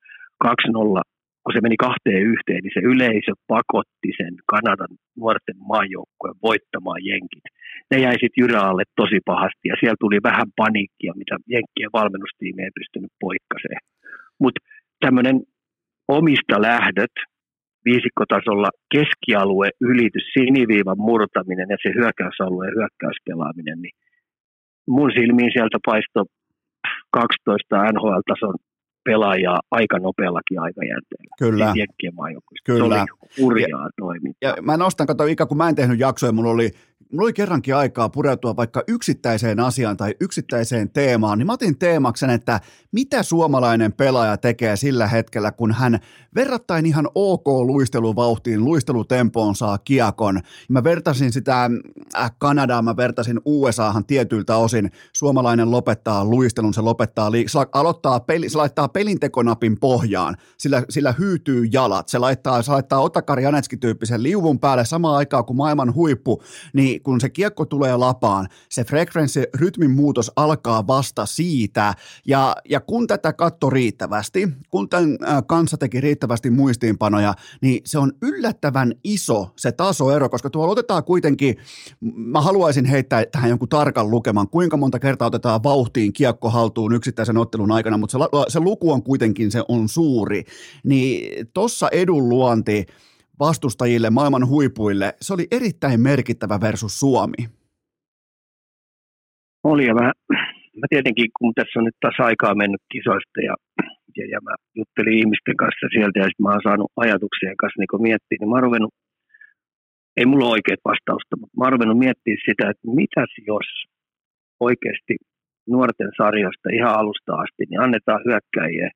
2-0 0.44 0.48
kun 1.42 1.52
se 1.54 1.60
meni 1.60 1.76
kahteen 1.86 2.22
yhteen, 2.32 2.60
niin 2.62 2.76
se 2.76 2.82
yleisö 2.92 3.32
pakotti 3.52 4.10
sen 4.20 4.34
Kanadan 4.52 4.92
nuorten 5.20 5.58
maajoukkojen 5.72 6.42
voittamaan 6.48 7.02
jenkit. 7.10 7.44
Ne 7.90 7.96
jäi 8.04 8.16
sitten 8.20 8.40
Jyraalle 8.40 8.84
tosi 9.00 9.18
pahasti 9.30 9.66
ja 9.72 9.76
siellä 9.80 10.02
tuli 10.04 10.18
vähän 10.30 10.48
paniikkia, 10.62 11.12
mitä 11.22 11.34
jenkkien 11.54 11.96
valmennustiimi 11.98 12.62
ei 12.62 12.78
pystynyt 12.78 13.12
poikkaseen. 13.24 13.80
Mutta 14.42 14.60
tämmöinen 15.04 15.36
omista 16.08 16.56
lähdöt, 16.70 17.16
viisikkotasolla 17.84 18.70
keskialue, 18.94 19.68
ylitys, 19.90 20.26
siniviivan 20.36 21.00
murtaminen 21.08 21.68
ja 21.72 21.76
se 21.82 21.90
hyökkäysalueen 21.98 22.74
hyökkäyspelaaminen, 22.78 23.78
niin 23.82 23.94
mun 24.96 25.10
silmiin 25.18 25.52
sieltä 25.52 25.78
paistoi 25.86 26.24
12 27.10 27.92
NHL-tason 27.92 28.56
pelaajaa 29.04 29.60
aika 29.70 29.98
nopeallakin 29.98 30.60
aikajänteellä. 30.60 31.34
Kyllä. 31.38 31.72
Kyllä. 32.64 32.78
Se 32.78 32.82
oli 32.82 33.06
hurjaa 33.40 33.90
toimintaa. 33.98 34.50
Ja 34.56 34.62
mä 34.62 34.76
nostan, 34.76 35.06
kato 35.06 35.26
Ika, 35.26 35.46
kun 35.46 35.56
mä 35.56 35.68
en 35.68 35.74
tehnyt 35.74 36.00
jaksoja, 36.00 36.32
mulla 36.32 36.50
oli 36.50 36.70
mulla 37.12 37.24
oli 37.24 37.32
kerrankin 37.32 37.76
aikaa 37.76 38.08
pureutua 38.08 38.56
vaikka 38.56 38.82
yksittäiseen 38.88 39.60
asiaan 39.60 39.96
tai 39.96 40.14
yksittäiseen 40.20 40.90
teemaan, 40.90 41.38
niin 41.38 41.46
mä 41.46 41.52
otin 41.52 41.78
teemaksen, 41.78 42.30
että 42.30 42.60
mitä 42.92 43.22
suomalainen 43.22 43.92
pelaaja 43.92 44.36
tekee 44.36 44.76
sillä 44.76 45.06
hetkellä, 45.06 45.52
kun 45.52 45.72
hän 45.72 45.98
verrattain 46.34 46.86
ihan 46.86 47.08
ok 47.14 47.46
luisteluvauhtiin, 47.46 48.64
luistelutempoon 48.64 49.54
saa 49.54 49.78
kiekon. 49.78 50.40
Mä 50.68 50.84
vertasin 50.84 51.32
sitä 51.32 51.70
äh, 52.16 52.32
Kanadaa, 52.38 52.82
mä 52.82 52.96
vertasin 52.96 53.40
USAhan 53.44 54.06
tietyiltä 54.06 54.56
osin. 54.56 54.90
Suomalainen 55.12 55.70
lopettaa 55.70 56.24
luistelun, 56.24 56.74
se 56.74 56.80
lopettaa, 56.80 57.30
liik- 57.30 57.48
se, 57.48 57.58
aloittaa 57.72 58.20
peli, 58.20 58.48
se 58.48 58.58
laittaa 58.58 58.88
pelintekonapin 58.88 59.80
pohjaan, 59.80 60.36
sillä, 60.58 60.82
sillä 60.90 61.14
hyytyy 61.18 61.64
jalat. 61.72 62.08
Se 62.08 62.18
laittaa, 62.18 62.62
se 62.62 62.72
laittaa 62.72 63.00
Otakari 63.00 63.42
Janetski-tyyppisen 63.42 64.22
liuvun 64.22 64.58
päälle 64.58 64.84
samaan 64.84 65.16
aikaan 65.16 65.44
kuin 65.44 65.56
maailman 65.56 65.94
huippu, 65.94 66.42
niin 66.72 67.01
kun 67.02 67.20
se 67.20 67.30
kiekko 67.30 67.64
tulee 67.64 67.96
lapaan, 67.96 68.48
se 68.68 68.84
frekvenssi, 68.84 69.44
rytmin 69.54 69.90
muutos 69.90 70.32
alkaa 70.36 70.86
vasta 70.86 71.26
siitä, 71.26 71.94
ja, 72.26 72.56
ja 72.68 72.80
kun 72.80 73.06
tätä 73.06 73.32
katto 73.32 73.70
riittävästi, 73.70 74.48
kun 74.70 74.88
tämän 74.88 75.18
kanssa 75.46 75.76
teki 75.76 76.00
riittävästi 76.00 76.50
muistiinpanoja, 76.50 77.34
niin 77.60 77.80
se 77.84 77.98
on 77.98 78.12
yllättävän 78.22 78.92
iso 79.04 79.52
se 79.56 79.72
tasoero, 79.72 80.28
koska 80.28 80.50
tuolla 80.50 80.72
otetaan 80.72 81.04
kuitenkin, 81.04 81.56
mä 82.00 82.40
haluaisin 82.40 82.84
heittää 82.84 83.24
tähän 83.32 83.50
jonkun 83.50 83.68
tarkan 83.68 84.10
lukeman, 84.10 84.48
kuinka 84.48 84.76
monta 84.76 84.98
kertaa 84.98 85.26
otetaan 85.26 85.62
vauhtiin 85.62 86.12
kiekko 86.12 86.50
haltuun 86.50 86.94
yksittäisen 86.94 87.36
ottelun 87.36 87.72
aikana, 87.72 87.96
mutta 87.96 88.18
se, 88.18 88.24
se 88.48 88.60
luku 88.60 88.92
on 88.92 89.02
kuitenkin 89.02 89.50
se 89.50 89.62
on 89.68 89.88
suuri, 89.88 90.44
niin 90.84 91.46
tuossa 91.54 91.88
edun 91.92 92.28
luonti, 92.28 92.86
vastustajille, 93.38 94.10
maailman 94.10 94.48
huipuille, 94.48 95.14
se 95.20 95.34
oli 95.34 95.46
erittäin 95.50 96.00
merkittävä 96.00 96.60
versus 96.60 97.00
Suomi. 97.00 97.40
Oli 99.64 99.86
ja 99.86 99.94
mä, 99.94 100.12
mä 100.80 100.86
tietenkin, 100.90 101.28
kun 101.38 101.52
tässä 101.54 101.78
on 101.78 101.84
nyt 101.84 101.98
taas 102.00 102.18
aikaa 102.18 102.54
mennyt 102.54 102.82
kisoista 102.92 103.38
ja, 103.48 103.54
ja, 104.16 104.24
ja 104.32 104.38
mä 104.46 104.54
juttelin 104.78 105.18
ihmisten 105.18 105.56
kanssa 105.56 105.86
sieltä 105.94 106.18
ja 106.18 106.26
sitten 106.28 106.44
mä 106.44 106.52
oon 106.52 106.66
saanut 106.68 106.92
ajatuksien 106.96 107.56
kanssa 107.60 107.80
niin 107.80 108.06
miettiä, 108.08 108.38
niin 108.40 108.50
mä 108.50 108.56
oon 108.56 108.68
ruvennut, 108.68 108.94
ei 110.16 110.26
mulla 110.26 110.44
ole 110.46 110.56
oikeat 110.56 110.82
vastausta, 110.92 111.36
mutta 111.40 111.56
mä 111.56 111.64
oon 111.64 111.74
ruvennut 111.74 112.02
miettiä 112.06 112.36
sitä, 112.48 112.64
että 112.70 112.86
mitäs 113.00 113.32
jos 113.52 113.68
oikeasti 114.68 115.14
nuorten 115.74 116.10
sarjasta 116.20 116.68
ihan 116.78 116.94
alusta 117.00 117.32
asti, 117.42 117.62
niin 117.68 117.80
annetaan 117.86 118.20
hyökkäjiä, 118.26 118.88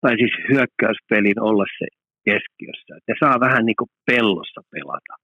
tai 0.00 0.12
siis 0.20 0.34
hyökkäyspelin 0.50 1.40
olla 1.48 1.66
se 1.78 1.86
keskiössä. 2.28 2.92
Ne 3.08 3.14
saa 3.22 3.44
vähän 3.46 3.64
niin 3.66 3.78
kuin 3.80 3.90
pellossa 4.10 4.60
pelata. 4.72 5.14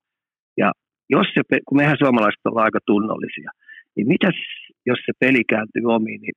Ja 0.62 0.68
jos 1.14 1.26
se, 1.34 1.40
kun 1.66 1.78
mehän 1.80 2.02
suomalaiset 2.02 2.46
ollaan 2.48 2.68
aika 2.68 2.88
tunnollisia, 2.90 3.50
niin 3.96 4.06
mitäs 4.14 4.36
jos 4.90 5.00
se 5.06 5.12
peli 5.22 5.42
kääntyy 5.52 5.86
omiin, 5.96 6.20
niin 6.24 6.36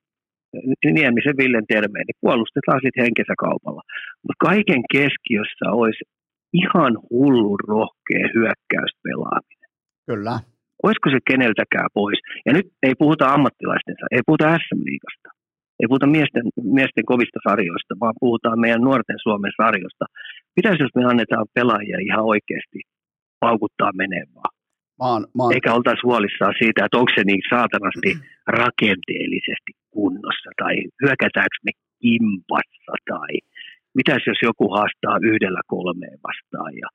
Niemisen 0.98 1.38
Villen 1.40 1.68
termeen, 1.74 2.06
niin 2.08 2.22
puolustetaan 2.24 2.80
sitten 2.84 3.04
henkensä 3.06 3.34
kaupalla. 3.46 3.82
Mutta 4.24 4.46
kaiken 4.50 4.82
keskiössä 4.94 5.66
olisi 5.82 6.04
ihan 6.54 6.94
hullun 7.10 7.60
rohkea 7.68 8.26
hyökkäyspelaaminen. 8.36 9.70
Kyllä. 10.10 10.36
Olisiko 10.84 11.10
se 11.10 11.20
keneltäkään 11.32 11.90
pois? 11.94 12.20
Ja 12.46 12.52
nyt 12.54 12.68
ei 12.84 12.94
puhuta 13.02 13.34
ammattilaistensa, 13.36 14.06
ei 14.12 14.22
puhuta 14.26 14.58
SM-liigasta. 14.64 15.30
Ei 15.80 15.88
puhuta 15.88 16.08
miesten, 16.08 16.44
miesten 16.78 17.06
kovista 17.06 17.40
sarjoista, 17.48 17.94
vaan 18.02 18.16
puhutaan 18.20 18.60
meidän 18.60 18.82
nuorten 18.82 19.20
Suomen 19.24 19.52
sarjoista. 19.62 20.06
Pitäisi, 20.56 20.84
jos 20.84 20.96
me 20.96 21.04
annetaan 21.06 21.46
pelaajia 21.54 22.06
ihan 22.08 22.26
oikeasti 22.34 22.80
paukuttaa 23.40 23.92
menemään. 24.02 24.52
Maan, 25.00 25.28
maan. 25.38 25.54
Eikä 25.54 25.74
oltaisi 25.74 26.08
huolissaan 26.10 26.56
siitä, 26.62 26.86
että 26.86 26.98
onko 26.98 27.12
se 27.16 27.24
niin 27.24 27.44
saatanasti 27.50 28.12
rakenteellisesti 28.48 29.72
kunnossa, 29.96 30.50
tai 30.62 30.76
hyökätäänkö 31.04 31.58
me 31.66 31.72
kimpassa, 32.02 32.94
tai 33.12 33.32
mitäs 34.00 34.22
jos 34.28 34.40
joku 34.50 34.66
haastaa 34.76 35.18
yhdellä 35.32 35.62
kolmeen 35.68 36.20
vastaan, 36.28 36.74
ja 36.84 36.88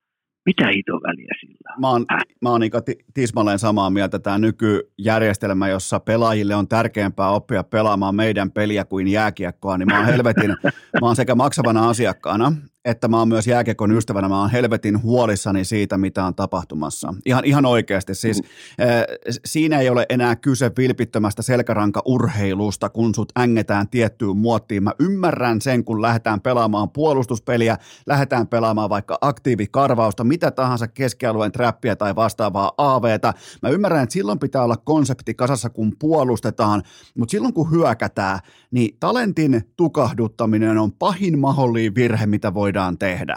Mitä 0.47 0.69
hito 0.69 0.93
väliä 0.93 1.35
sillä 1.41 1.77
Mä 1.81 1.91
oon, 1.91 2.05
mä 2.41 2.51
oon 2.51 2.63
Ika 2.63 2.83
tismalleen 3.15 3.59
samaa 3.59 3.91
mieltä. 3.91 4.19
Tämä 4.19 4.39
nykyjärjestelmä, 4.39 5.69
jossa 5.69 6.01
pelaajille 6.01 6.55
on 6.55 6.69
tärkeämpää 6.69 7.31
oppia 7.31 7.65
pelaamaan 7.65 8.15
meidän 8.15 8.51
peliä 8.51 8.85
kuin 8.85 9.09
jääkiekkoa, 9.09 9.79
niin 9.79 9.89
mä 9.89 9.97
oon 9.97 10.07
helvetin, 10.07 10.51
mä 11.01 11.07
oon 11.07 11.17
sekä 11.17 11.35
maksavana 11.35 11.89
asiakkaana, 11.89 12.53
että 12.85 13.09
mä 13.09 13.19
oon 13.19 13.29
myös 13.29 13.47
jääkiekon 13.47 13.93
ystävänä, 13.93 14.29
mä 14.29 14.41
oon 14.41 14.51
helvetin 14.51 15.03
huolissani 15.03 15.65
siitä, 15.65 15.99
mitä 15.99 16.25
on 16.25 16.35
tapahtumassa. 16.35 17.15
Ihan, 17.27 17.45
ihan 17.45 17.67
oikeasti. 17.67 18.15
Siis, 18.15 18.43
mm. 18.43 18.49
äh, 18.85 19.05
siinä 19.45 19.81
ei 19.81 19.91
ole 19.91 20.07
enää 20.09 20.37
kyse 20.37 20.73
vilpittömästä 20.79 21.43
selkäranka-urheilusta, 21.43 22.89
kun 22.89 23.15
sut 23.15 23.33
ängetään 23.39 23.89
tiettyyn 23.89 24.37
muottiin. 24.37 24.83
Mä 24.83 24.93
ymmärrän 24.99 25.61
sen, 25.61 25.85
kun 25.85 26.03
lähdetään 26.03 26.41
pelaamaan 26.41 26.91
puolustuspeliä, 26.91 27.79
lähdetään 28.07 28.49
pelaamaan 28.49 28.91
vaikka 28.91 29.19
aktiivikarvausta, 29.21 30.25
mitä 30.25 30.51
tahansa 30.51 30.89
keskialueen 30.89 31.53
trappia 31.53 31.97
tai 31.97 32.15
vastaavaa 32.15 32.73
AVtä. 32.79 33.35
Mä 33.63 33.69
ymmärrän, 33.69 34.03
että 34.03 34.13
silloin 34.13 34.39
pitää 34.39 34.65
olla 34.65 34.77
konsepti 34.77 35.35
kasassa, 35.35 35.71
kun 35.71 35.93
puolustetaan, 35.99 36.83
mutta 37.19 37.31
silloin 37.31 37.55
kun 37.55 37.71
hyökätään, 37.71 38.39
niin 38.71 38.97
talentin 39.01 39.63
tukahduttaminen 39.77 40.79
on 40.79 40.93
pahin 40.93 41.39
mahdollinen 41.39 41.95
virhe, 41.95 42.27
mitä 42.27 42.55
voi 42.55 42.72
voidaan 42.73 42.99
tehdä? 42.99 43.37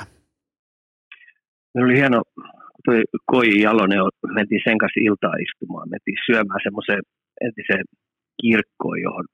Se 1.72 1.78
oli 1.86 1.96
hieno, 2.02 2.20
toi 2.86 3.00
Koi 3.32 3.62
Jalonen, 3.66 4.00
mentiin 4.40 4.62
sen 4.68 4.78
kanssa 4.82 5.06
iltaa 5.10 5.36
istumaan, 5.46 5.90
mentiin 5.94 6.20
syömään 6.28 6.66
semmoiseen 6.68 7.04
entiseen 7.48 7.86
kirkkoon, 8.42 9.00
johon 9.08 9.26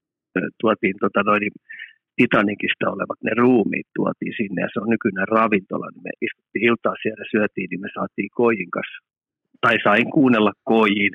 tuotiin 0.62 0.98
tota 1.04 1.22
noin, 1.24 1.52
Titanikista 2.18 2.94
olevat 2.96 3.20
ne 3.24 3.34
ruumiit 3.44 3.90
tuotiin 3.96 4.34
sinne 4.40 4.60
ja 4.62 4.70
se 4.74 4.80
on 4.84 4.90
nykyinen 4.96 5.28
ravintola, 5.38 5.88
niin 5.90 6.04
me 6.08 6.14
istuttiin 6.26 6.68
iltaa 6.70 6.96
siellä 7.04 7.26
syötiin, 7.34 7.68
niin 7.70 7.84
me 7.86 7.90
saatiin 7.98 8.30
Koijin 8.40 8.72
kanssa, 8.76 8.98
tai 9.64 9.76
sain 9.88 10.08
kuunnella 10.16 10.54
Koijin 10.72 11.14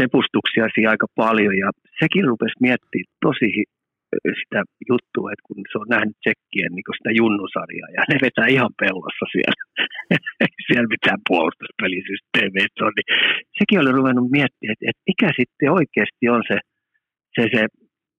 sepustuksia 0.00 0.66
siinä 0.74 0.90
aika 0.94 1.08
paljon 1.22 1.54
ja 1.64 1.68
sekin 2.00 2.24
rupesi 2.30 2.56
miettimään 2.66 3.12
tosi 3.26 3.50
sitä 4.42 4.60
juttua, 4.90 5.32
että 5.32 5.46
kun 5.46 5.58
se 5.72 5.76
on 5.82 5.90
nähnyt 5.96 6.16
tsekkien 6.22 6.72
niin 6.72 6.98
sitä 6.98 7.12
junnusarjaa 7.20 7.90
ja 7.96 8.02
ne 8.10 8.16
vetää 8.26 8.48
ihan 8.56 8.72
pellossa 8.82 9.26
siellä. 9.34 9.62
siellä 10.66 10.88
mitään 10.96 11.20
puolustuspelisysteemiä 11.28 12.66
on, 12.86 12.94
niin 12.98 13.10
sekin 13.58 13.80
oli 13.82 13.92
ruvennut 13.98 14.28
miettimään, 14.38 14.74
että, 14.74 14.86
että 14.90 15.06
mikä 15.10 15.28
sitten 15.40 15.68
oikeasti 15.78 16.24
on 16.36 16.42
se, 16.50 16.56
se, 17.34 17.42
se 17.54 17.62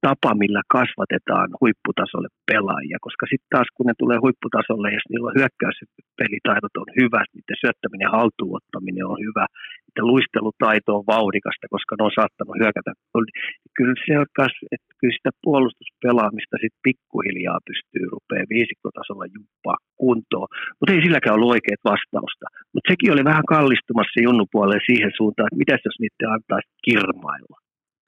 tapa, 0.06 0.32
millä 0.43 0.62
kasvatetaan 0.78 1.50
huipputasolle 1.62 2.30
pelaajia, 2.52 2.98
koska 3.08 3.26
sitten 3.30 3.52
taas 3.56 3.70
kun 3.76 3.86
ne 3.88 3.93
tulee 4.02 4.20
huipputasolle, 4.26 4.88
jos 4.98 5.08
niillä 5.10 5.30
on 5.30 5.39
hyökkäyspelitaidot 5.39 6.76
on 6.82 6.89
hyvät, 7.00 7.30
niiden 7.34 7.62
syöttäminen 7.64 8.06
ja 8.08 8.16
haltuunottaminen 8.18 9.06
on 9.14 9.20
hyvä, 9.28 9.45
että 9.88 10.02
luistelutaito 10.12 10.89
on 10.98 11.10
vauhdikasta, 11.16 11.74
koska 11.76 11.93
ne 11.95 12.04
on 12.08 12.18
saattanut 12.20 12.60
hyökätä. 12.62 12.91
Kyllä 13.78 13.98
se 14.06 14.14
on 14.22 14.30
kas, 14.39 14.54
että 14.76 14.91
kyllä 15.00 15.18
sitä 15.18 15.32
puolustuspelaamista 15.45 16.56
sitten 16.62 16.86
pikkuhiljaa 16.88 17.60
pystyy 17.70 18.06
rupeaa 18.16 18.52
viisikkotasolla 18.56 19.26
jumppaa 19.36 19.78
kuntoon, 20.02 20.50
mutta 20.78 20.93
ei 20.93 21.04
silläkään 21.06 21.36
ollut 21.36 21.56
oikeat 21.56 21.82
vastausta. 21.91 22.45
Mutta 22.74 22.89
sekin 22.91 23.14
oli 23.16 23.24
vähän 23.32 23.48
kallistumassa 23.54 24.26
junnupuolelle 24.28 24.82
siihen 24.89 25.12
suuntaan, 25.18 25.48
että 25.48 25.64
mitäs 25.64 25.82
jos 25.86 26.00
niitä 26.00 26.26
antaisi 26.36 26.70
kirmailla. 26.88 27.58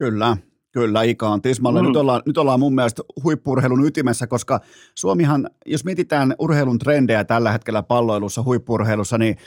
Kyllä, 0.03 0.29
Kyllä, 0.71 1.03
Ika 1.03 1.29
on 1.29 1.41
tismalle. 1.41 1.81
Mm. 1.81 1.87
Nyt, 1.87 1.95
ollaan, 1.95 2.21
nyt 2.25 2.37
ollaan 2.37 2.59
mun 2.59 2.75
mielestä 2.75 3.01
huippurheilun 3.23 3.85
ytimessä, 3.85 4.27
koska 4.27 4.59
Suomihan, 4.95 5.49
jos 5.65 5.85
mietitään 5.85 6.35
urheilun 6.39 6.79
trendejä 6.79 7.23
tällä 7.23 7.51
hetkellä 7.51 7.83
palloilussa, 7.83 8.43
huippurheilussa, 8.43 9.17
niin 9.17 9.37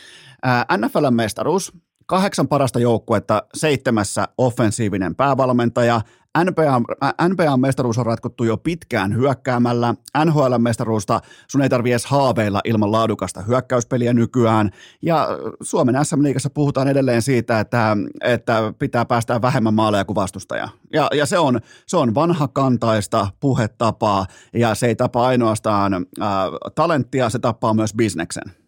NFLn 0.76 1.14
mestaruus, 1.14 1.72
kahdeksan 2.06 2.48
parasta 2.48 2.78
joukkuetta, 2.78 3.42
seitsemässä 3.54 4.28
offensiivinen 4.38 5.14
päävalmentaja, 5.14 6.00
NBA-mestaruus 7.28 7.98
on 7.98 8.06
ratkottu 8.06 8.44
jo 8.44 8.56
pitkään 8.56 9.16
hyökkäämällä. 9.16 9.94
NHL-mestaruusta 10.24 11.20
sun 11.48 11.62
ei 11.62 11.68
tarvitse 11.68 11.92
edes 11.92 12.06
haaveilla 12.06 12.60
ilman 12.64 12.92
laadukasta 12.92 13.42
hyökkäyspeliä 13.42 14.12
nykyään. 14.12 14.70
Ja 15.02 15.28
Suomen 15.62 16.04
SM-liigassa 16.04 16.50
puhutaan 16.50 16.88
edelleen 16.88 17.22
siitä, 17.22 17.60
että, 17.60 17.96
että 18.20 18.72
pitää 18.78 19.04
päästää 19.04 19.42
vähemmän 19.42 19.74
maaleja 19.74 20.04
kuin 20.04 20.16
vastustaja. 20.16 20.68
Ja, 20.92 21.08
ja 21.14 21.26
se, 21.26 21.38
on, 21.38 21.60
se 21.86 21.96
on 21.96 22.14
vanhakantaista 22.14 23.26
puhetapaa 23.40 24.26
ja 24.54 24.74
se 24.74 24.86
ei 24.86 24.96
tapa 24.96 25.26
ainoastaan 25.26 25.94
äh, 25.94 26.28
talenttia, 26.74 27.30
se 27.30 27.38
tappaa 27.38 27.74
myös 27.74 27.94
bisneksen. 27.94 28.61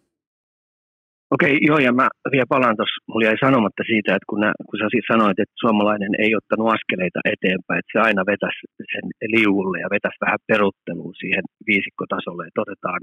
Okei, 1.33 1.53
joo, 1.67 1.79
ja 1.87 1.91
mä 2.01 2.07
vielä 2.33 2.53
palaan 2.55 2.77
tuossa, 2.77 3.03
mulla 3.07 3.27
jäi 3.27 3.37
sanomatta 3.45 3.83
siitä, 3.91 4.09
että 4.15 4.29
kun, 4.29 4.41
nää, 4.43 4.53
kun 4.69 4.79
sä 4.79 4.87
siis 4.91 5.07
sanoit, 5.13 5.39
että 5.39 5.61
suomalainen 5.63 6.13
ei 6.23 6.31
ottanut 6.39 6.73
askeleita 6.75 7.19
eteenpäin, 7.33 7.79
että 7.79 7.93
se 7.93 7.99
aina 8.07 8.29
vetäisi 8.31 8.65
sen 8.93 9.05
liuulle 9.35 9.77
ja 9.83 9.93
vetäisi 9.95 10.23
vähän 10.25 10.45
perutteluun 10.49 11.15
siihen 11.21 11.45
viisikkotasolle, 11.69 12.43
että 12.45 12.63
otetaan 12.65 13.01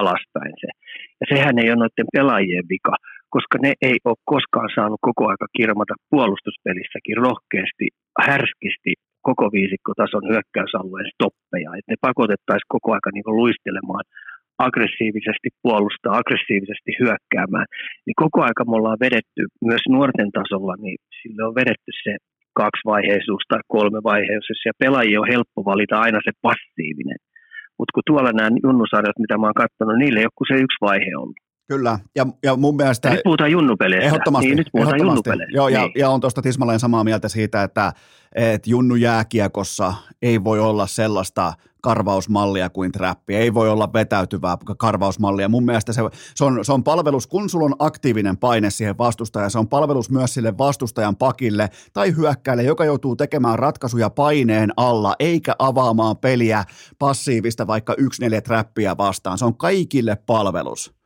alaspäin 0.00 0.54
se. 0.62 0.70
Ja 1.20 1.26
sehän 1.32 1.56
ei 1.58 1.68
ole 1.70 1.82
noiden 1.82 2.08
pelaajien 2.16 2.66
vika, 2.72 2.94
koska 3.34 3.56
ne 3.64 3.72
ei 3.88 3.98
ole 4.10 4.26
koskaan 4.32 4.70
saanut 4.76 5.00
koko 5.08 5.22
aika 5.32 5.46
kirmata 5.58 5.94
puolustuspelissäkin 6.10 7.18
rohkeasti, 7.26 7.86
härskisti 8.26 8.92
koko 9.28 9.44
viisikkotason 9.56 10.24
hyökkäysalueen 10.30 11.08
stoppeja, 11.14 11.70
että 11.78 11.90
ne 11.92 11.96
pakotettaisiin 12.06 12.74
koko 12.74 12.88
aika 12.96 13.10
niin 13.12 13.38
luistelemaan 13.40 14.04
aggressiivisesti 14.66 15.48
puolustaa, 15.64 16.18
aggressiivisesti 16.20 16.90
hyökkäämään, 17.00 17.66
niin 18.06 18.18
koko 18.22 18.38
aika 18.48 18.62
me 18.64 18.74
ollaan 18.78 19.04
vedetty 19.06 19.42
myös 19.68 19.82
nuorten 19.88 20.30
tasolla, 20.38 20.74
niin 20.84 20.98
sille 21.22 21.42
on 21.48 21.54
vedetty 21.60 21.90
se 22.04 22.12
kaksivaiheisuus 22.62 23.44
tai 23.48 23.62
kolmevaiheisuus, 23.76 24.60
ja 24.68 24.72
pelaajia 24.82 25.20
on 25.20 25.32
helppo 25.34 25.60
valita 25.72 25.94
aina 26.04 26.20
se 26.24 26.32
passiivinen. 26.46 27.20
Mutta 27.78 27.94
kun 27.94 28.06
tuolla 28.06 28.32
nämä 28.32 28.56
junnusarjat, 28.66 29.18
mitä 29.18 29.38
mä 29.38 29.46
oon 29.46 29.62
katsonut, 29.62 29.98
niille 29.98 30.18
ei 30.20 30.28
ole 30.28 30.38
kuin 30.38 30.48
se 30.50 30.62
yksi 30.64 30.80
vaihe 30.80 31.10
ollut. 31.22 31.40
Kyllä, 31.68 31.98
ja, 32.16 32.26
ja 32.42 32.56
mun 32.56 32.76
mielestä... 32.76 33.08
Ja 33.08 33.14
nyt 33.14 33.20
puhutaan 33.24 33.50
junnupeleistä. 33.50 34.06
Ehdottomasti. 34.06 34.46
Niin, 34.46 34.56
nyt 34.56 34.68
puhutaan 34.72 34.98
junnupeleistä. 34.98 35.56
Joo, 35.56 35.68
ja, 35.68 35.80
niin. 35.80 35.92
ja 35.98 36.10
on 36.10 36.20
tuosta 36.20 36.42
tismalleen 36.42 36.80
samaa 36.80 37.04
mieltä 37.04 37.28
siitä, 37.28 37.62
että, 37.62 37.92
että 38.34 38.70
junnu 38.70 38.94
jääkiekossa 38.94 39.94
ei 40.22 40.44
voi 40.44 40.60
olla 40.60 40.86
sellaista 40.86 41.52
karvausmallia 41.82 42.70
kuin 42.70 42.92
trappi. 42.92 43.34
Ei 43.34 43.54
voi 43.54 43.70
olla 43.70 43.92
vetäytyvää 43.92 44.56
karvausmallia. 44.78 45.48
Mun 45.48 45.64
mielestä 45.64 45.92
se, 45.92 46.02
se, 46.34 46.44
on, 46.44 46.64
se 46.64 46.72
on 46.72 46.84
palvelus, 46.84 47.26
kun 47.26 47.50
sulla 47.50 47.64
on 47.64 47.76
aktiivinen 47.78 48.36
paine 48.36 48.70
siihen 48.70 48.98
vastustajaan, 48.98 49.50
se 49.50 49.58
on 49.58 49.68
palvelus 49.68 50.10
myös 50.10 50.34
sille 50.34 50.58
vastustajan 50.58 51.16
pakille 51.16 51.68
tai 51.92 52.16
hyökkäille, 52.16 52.62
joka 52.62 52.84
joutuu 52.84 53.16
tekemään 53.16 53.58
ratkaisuja 53.58 54.10
paineen 54.10 54.70
alla, 54.76 55.14
eikä 55.18 55.52
avaamaan 55.58 56.16
peliä 56.16 56.64
passiivista 56.98 57.66
vaikka 57.66 57.94
yksi 57.98 58.22
neljä 58.22 58.40
trappia 58.40 58.96
vastaan. 58.96 59.38
Se 59.38 59.44
on 59.44 59.56
kaikille 59.56 60.16
palvelus. 60.26 61.00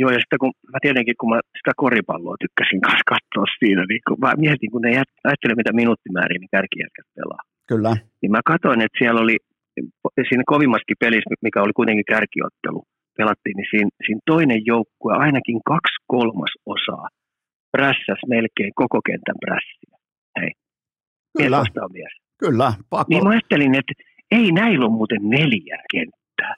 Joo, 0.00 0.10
ja 0.10 0.20
sitten 0.22 0.38
kun 0.42 0.52
mä 0.72 0.78
tietenkin, 0.82 1.14
kun 1.20 1.30
mä 1.30 1.40
sitä 1.58 1.72
koripalloa 1.76 2.36
tykkäsin 2.44 2.80
kanssa 2.86 3.10
katsoa 3.14 3.46
siinä, 3.58 3.82
niin 3.90 4.02
kun 4.06 4.18
mä 4.24 4.30
mietin, 4.44 4.70
kun 4.72 4.82
ne 4.82 4.88
ajattelee, 5.28 5.60
mitä 5.60 5.72
minuuttimääriä 5.72 6.38
niin 6.38 6.54
kärkijätkät 6.56 7.08
pelaa. 7.16 7.42
Kyllä. 7.70 7.92
Niin 8.20 8.32
mä 8.36 8.40
katsoin, 8.52 8.80
että 8.80 8.98
siellä 8.98 9.20
oli 9.20 9.36
siinä 10.28 10.42
kovimmaskin 10.46 10.96
pelissä, 11.00 11.34
mikä 11.42 11.62
oli 11.62 11.72
kuitenkin 11.72 12.10
kärkiottelu, 12.12 12.82
pelattiin, 13.18 13.56
niin 13.56 13.70
siinä, 13.70 13.90
siinä 14.06 14.20
toinen 14.26 14.60
joukkue 14.66 15.14
ainakin 15.14 15.60
kaksi 15.72 15.96
kolmas 16.06 16.52
osaa 16.66 17.08
prässäs 17.72 18.20
melkein 18.28 18.72
koko 18.74 19.00
kentän 19.06 19.38
prässiä. 19.44 19.96
Hei, 20.40 20.50
Kyllä. 21.38 21.56
mies 21.56 21.88
mies. 21.92 22.12
Kyllä, 22.38 22.72
pakko. 22.90 23.06
Niin 23.08 23.24
mä 23.24 23.30
ajattelin, 23.30 23.74
että 23.74 23.92
ei 24.30 24.52
näillä 24.52 24.84
ole 24.86 24.92
muuten 24.92 25.18
neljä 25.22 25.78
kenttää. 25.92 26.54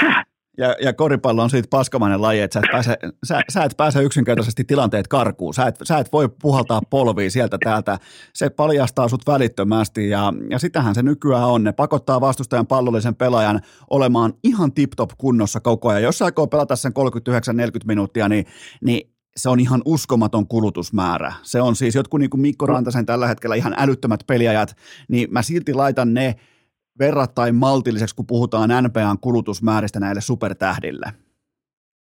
Häh? 0.02 0.24
Ja, 0.58 0.76
ja 0.82 0.92
koripallo 0.92 1.42
on 1.42 1.50
siitä 1.50 1.68
paskamainen 1.70 2.22
laji, 2.22 2.40
että 2.40 2.60
sä 2.60 2.66
et, 2.66 2.72
pääse, 2.72 2.96
sä, 3.24 3.40
sä 3.52 3.64
et 3.64 3.76
pääse 3.76 4.02
yksinkertaisesti 4.02 4.64
tilanteet 4.64 5.08
karkuun. 5.08 5.54
Sä 5.54 5.66
et, 5.66 5.76
sä 5.82 5.98
et 5.98 6.12
voi 6.12 6.28
puhaltaa 6.42 6.80
polviin 6.90 7.30
sieltä 7.30 7.58
täältä. 7.64 7.98
Se 8.32 8.50
paljastaa 8.50 9.08
sut 9.08 9.26
välittömästi 9.26 10.08
ja, 10.08 10.32
ja 10.50 10.58
sitähän 10.58 10.94
se 10.94 11.02
nykyään 11.02 11.46
on. 11.46 11.64
Ne 11.64 11.72
pakottaa 11.72 12.20
vastustajan 12.20 12.66
pallollisen 12.66 13.14
pelaajan 13.14 13.60
olemaan 13.90 14.34
ihan 14.44 14.72
tip-top 14.72 15.10
kunnossa 15.18 15.60
koko 15.60 15.88
ajan. 15.88 16.02
Jos 16.02 16.18
sä 16.18 16.24
aikoo 16.24 16.46
pelata 16.46 16.76
sen 16.76 16.92
39-40 16.92 17.86
minuuttia, 17.86 18.28
niin, 18.28 18.46
niin 18.84 19.10
se 19.36 19.48
on 19.48 19.60
ihan 19.60 19.82
uskomaton 19.84 20.48
kulutusmäärä. 20.48 21.32
Se 21.42 21.60
on 21.60 21.76
siis 21.76 21.94
jotkut 21.94 22.20
niin 22.20 22.30
kuin 22.30 22.40
Mikko 22.40 22.66
Rantasen 22.66 23.06
tällä 23.06 23.26
hetkellä 23.26 23.56
ihan 23.56 23.74
älyttömät 23.78 24.20
peliajat, 24.26 24.76
niin 25.08 25.28
mä 25.30 25.42
silti 25.42 25.74
laitan 25.74 26.14
ne– 26.14 26.34
verrattain 26.98 27.54
maltilliseksi, 27.54 28.16
kun 28.16 28.26
puhutaan 28.26 28.70
NPAn 28.84 29.18
kulutusmääristä 29.20 30.00
näille 30.00 30.20
supertähdille? 30.20 31.06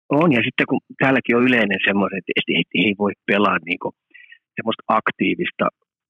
On, 0.10 0.32
ja 0.32 0.42
sitten 0.44 0.68
kun 0.70 0.80
täälläkin 1.00 1.36
on 1.38 1.44
yleinen 1.44 1.80
semmoinen, 1.88 2.18
että 2.18 2.68
ei, 2.74 2.96
voi 3.00 3.12
pelaa 3.26 3.58
niin 3.66 3.80
semmoista 4.56 4.84
aktiivista 4.88 5.66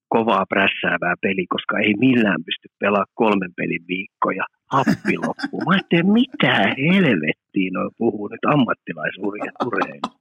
kovaa 0.10 0.46
prässäävää 0.50 1.16
peli, 1.22 1.46
koska 1.48 1.80
ei 1.80 1.94
millään 2.00 2.44
pysty 2.46 2.68
pelaamaan 2.80 3.14
kolmen 3.14 3.54
pelin 3.58 3.84
viikkoja 3.88 4.46
happi 4.70 5.18
loppuu. 5.18 5.62
Mä 5.66 5.72
ajattelin, 5.72 6.12
mitä 6.12 6.76
helvettiin 6.78 7.74
noin 7.74 7.92
puhuu 7.98 8.28
nyt 8.28 8.46
ammattilaisurheilu. 8.54 10.20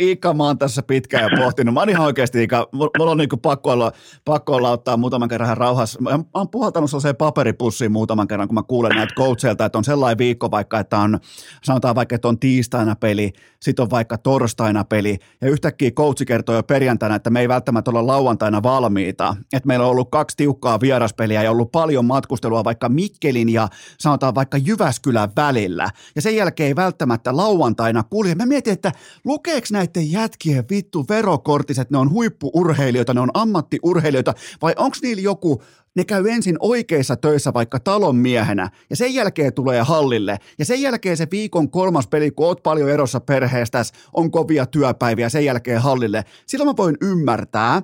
Iikka, 0.00 0.34
mä 0.34 0.44
oon 0.44 0.58
tässä 0.58 0.82
pitkään 0.82 1.22
jo 1.22 1.44
pohtinut. 1.44 1.74
Mä 1.74 1.80
oon 1.80 1.88
ihan 1.88 2.06
oikeasti, 2.06 2.38
Iikka, 2.38 2.68
mulla 2.72 3.10
on 3.10 3.16
niinku 3.16 3.36
pakko, 3.36 3.70
olla, 3.70 3.92
pakko 4.24 4.52
olla 4.54 4.70
ottaa 4.70 4.96
muutaman 4.96 5.28
kerran 5.28 5.56
rauhassa. 5.56 6.00
Mä 6.00 6.10
oon 6.34 6.48
puhaltanut 6.48 6.90
sellaiseen 6.90 7.16
paperipussiin 7.16 7.92
muutaman 7.92 8.28
kerran, 8.28 8.48
kun 8.48 8.54
mä 8.54 8.62
kuulen 8.62 8.96
näitä 8.96 9.14
coacheilta, 9.14 9.64
että 9.64 9.78
on 9.78 9.84
sellainen 9.84 10.18
viikko 10.18 10.50
vaikka, 10.50 10.78
että 10.78 10.98
on, 10.98 11.18
sanotaan 11.62 11.94
vaikka, 11.94 12.14
että 12.14 12.28
on 12.28 12.38
tiistaina 12.38 12.96
peli, 12.96 13.32
sitten 13.62 13.82
on 13.82 13.90
vaikka 13.90 14.18
torstaina 14.18 14.84
peli, 14.84 15.18
ja 15.40 15.48
yhtäkkiä 15.48 15.90
coachi 15.90 16.24
kertoo 16.24 16.54
jo 16.54 16.62
perjantaina, 16.62 17.14
että 17.14 17.30
me 17.30 17.40
ei 17.40 17.48
välttämättä 17.48 17.90
olla 17.90 18.06
lauantaina 18.06 18.62
valmiita. 18.62 19.36
Että 19.52 19.66
meillä 19.66 19.84
on 19.84 19.90
ollut 19.90 20.10
kaksi 20.10 20.36
tiukkaa 20.36 20.80
vieraspeliä 20.80 21.42
ja 21.42 21.50
ollut 21.50 21.72
paljon 21.72 22.04
matkustelua 22.04 22.64
vaikka 22.64 22.88
Mikkelin 22.88 23.43
ja 23.48 23.68
sanotaan 23.98 24.34
vaikka 24.34 24.58
Jyväskylän 24.58 25.30
välillä. 25.36 25.90
Ja 26.14 26.22
sen 26.22 26.36
jälkeen 26.36 26.66
ei 26.66 26.76
välttämättä 26.76 27.36
lauantaina 27.36 28.02
kulje. 28.02 28.34
Mä 28.34 28.46
mietin, 28.46 28.72
että 28.72 28.92
lukeeko 29.24 29.66
näiden 29.72 30.12
jätkien 30.12 30.64
vittu 30.70 31.04
verokortiset, 31.08 31.90
ne 31.90 31.98
on 31.98 32.10
huippuurheilijoita, 32.10 33.14
ne 33.14 33.20
on 33.20 33.30
ammattiurheilijoita, 33.34 34.34
vai 34.62 34.74
onko 34.76 34.96
niillä 35.02 35.22
joku 35.22 35.62
ne 35.96 36.04
käy 36.04 36.28
ensin 36.28 36.56
oikeissa 36.60 37.16
töissä 37.16 37.52
vaikka 37.54 37.80
talon 37.80 38.16
miehenä 38.16 38.70
ja 38.90 38.96
sen 38.96 39.14
jälkeen 39.14 39.52
tulee 39.52 39.82
hallille 39.82 40.38
ja 40.58 40.64
sen 40.64 40.82
jälkeen 40.82 41.16
se 41.16 41.28
viikon 41.30 41.70
kolmas 41.70 42.06
peli, 42.06 42.30
kun 42.30 42.46
oot 42.46 42.62
paljon 42.62 42.90
erossa 42.90 43.20
perheestä, 43.20 43.82
on 44.12 44.30
kovia 44.30 44.66
työpäiviä 44.66 45.28
sen 45.28 45.44
jälkeen 45.44 45.80
hallille. 45.80 46.24
Silloin 46.46 46.68
mä 46.68 46.76
voin 46.76 46.96
ymmärtää, 47.00 47.82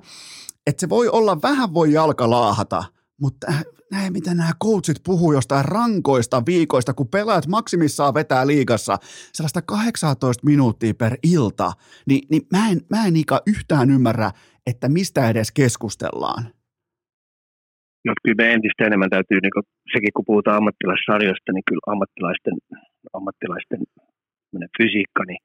että 0.67 0.81
se 0.81 0.89
voi 0.89 1.09
olla 1.09 1.41
vähän 1.41 1.73
voi 1.73 1.93
jalka 1.93 2.29
laahata, 2.29 2.83
mutta 3.21 3.53
näin 3.91 4.13
mitä 4.13 4.33
nämä 4.33 4.51
coachit 4.63 4.99
puhuu 5.05 5.33
jostain 5.33 5.65
rankoista 5.65 6.43
viikoista, 6.45 6.93
kun 6.93 7.07
pelaat 7.07 7.47
maksimissaan 7.47 8.13
vetää 8.13 8.47
liigassa 8.47 8.97
sellaista 9.33 9.61
18 9.61 10.45
minuuttia 10.45 10.93
per 10.93 11.13
ilta, 11.23 11.71
niin, 12.07 12.21
niin 12.31 12.43
mä 12.51 12.69
en, 12.71 12.77
mä 12.89 13.05
en 13.07 13.13
yhtään 13.47 13.89
ymmärrä, 13.89 14.31
että 14.69 14.89
mistä 14.89 15.29
edes 15.29 15.51
keskustellaan. 15.51 16.43
No, 18.05 18.13
kyllä 18.23 18.39
me 18.41 18.53
entistä 18.53 18.85
enemmän 18.85 19.09
täytyy, 19.09 19.39
niin 19.41 19.55
kun, 19.55 19.63
sekin 19.93 20.13
kun 20.15 20.29
puhutaan 20.31 20.57
ammattilaissarjoista, 20.57 21.51
niin 21.51 21.67
kyllä 21.67 21.85
ammattilaisten, 21.93 22.57
ammattilaisten 23.13 23.81
fysiikka, 24.77 25.23
niin 25.27 25.41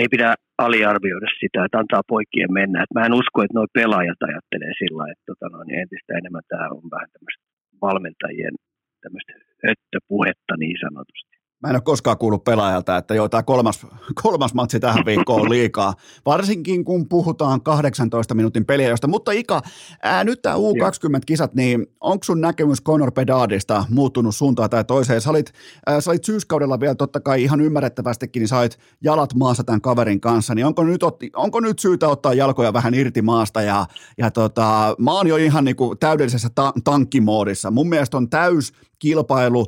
ei 0.00 0.08
pidä 0.14 0.34
aliarvioida 0.58 1.28
sitä, 1.40 1.64
että 1.64 1.78
antaa 1.78 2.10
poikien 2.14 2.52
mennä. 2.52 2.82
Et 2.82 2.94
mä 2.94 3.06
en 3.06 3.20
usko, 3.22 3.42
että 3.42 3.56
nuo 3.56 3.66
pelaajat 3.78 4.22
ajattelee 4.28 4.72
sillä 4.82 5.04
että 5.12 5.24
tota, 5.30 5.46
no, 5.52 5.58
niin 5.64 5.78
entistä 5.82 6.12
enemmän 6.20 6.46
tämä 6.48 6.68
on 6.76 6.90
vähän 6.94 7.10
tämmöistä 7.12 7.51
valmentajien 7.82 8.54
tämmöistä 9.02 9.32
höttöpuhetta 9.66 10.54
niin 10.58 10.78
sanotusti. 10.84 11.41
Mä 11.62 11.68
en 11.68 11.76
ole 11.76 11.82
koskaan 11.82 12.18
kuullut 12.18 12.44
pelaajalta, 12.44 12.96
että 12.96 13.14
joo, 13.14 13.28
tämä 13.28 13.42
kolmas, 13.42 13.86
kolmas 14.22 14.54
matsi 14.54 14.80
tähän 14.80 15.04
viikkoon 15.06 15.40
on 15.40 15.50
liikaa. 15.50 15.94
Varsinkin 16.26 16.84
kun 16.84 17.08
puhutaan 17.08 17.60
18 17.60 18.34
minuutin 18.34 18.64
peliajosta. 18.64 19.08
Mutta 19.08 19.32
Ika, 19.32 19.62
ää, 20.02 20.24
nyt 20.24 20.42
tämä 20.42 20.56
U20-kisat, 20.56 21.54
niin 21.54 21.86
onko 22.00 22.24
sun 22.24 22.40
näkemys 22.40 22.82
Conor 22.82 23.12
Pedardista 23.12 23.84
muuttunut 23.90 24.36
suuntaan 24.36 24.70
tai 24.70 24.84
toiseen? 24.84 25.20
Sä 25.20 25.30
olit, 25.30 25.52
ää, 25.86 26.00
sä 26.00 26.10
olit 26.10 26.24
syyskaudella 26.24 26.80
vielä 26.80 26.94
totta 26.94 27.20
kai 27.20 27.42
ihan 27.42 27.60
ymmärrettävästikin, 27.60 28.40
niin 28.40 28.48
sait 28.48 28.78
jalat 29.02 29.34
maassa 29.34 29.64
tämän 29.64 29.80
kaverin 29.80 30.20
kanssa. 30.20 30.54
Niin 30.54 30.66
onko 30.66 30.84
nyt, 30.84 31.02
otti, 31.02 31.30
onko 31.36 31.60
nyt 31.60 31.78
syytä 31.78 32.08
ottaa 32.08 32.34
jalkoja 32.34 32.72
vähän 32.72 32.94
irti 32.94 33.22
maasta? 33.22 33.62
Ja, 33.62 33.86
ja 34.18 34.30
tota, 34.30 34.94
mä 34.98 35.12
oon 35.12 35.26
jo 35.26 35.36
ihan 35.36 35.64
niin 35.64 35.76
kuin 35.76 35.98
täydellisessä 35.98 36.48
ta- 36.54 36.72
tankkimoodissa. 36.84 37.70
Mun 37.70 37.88
mielestä 37.88 38.16
on 38.16 38.30
täys 38.30 38.72
kilpailu 39.02 39.66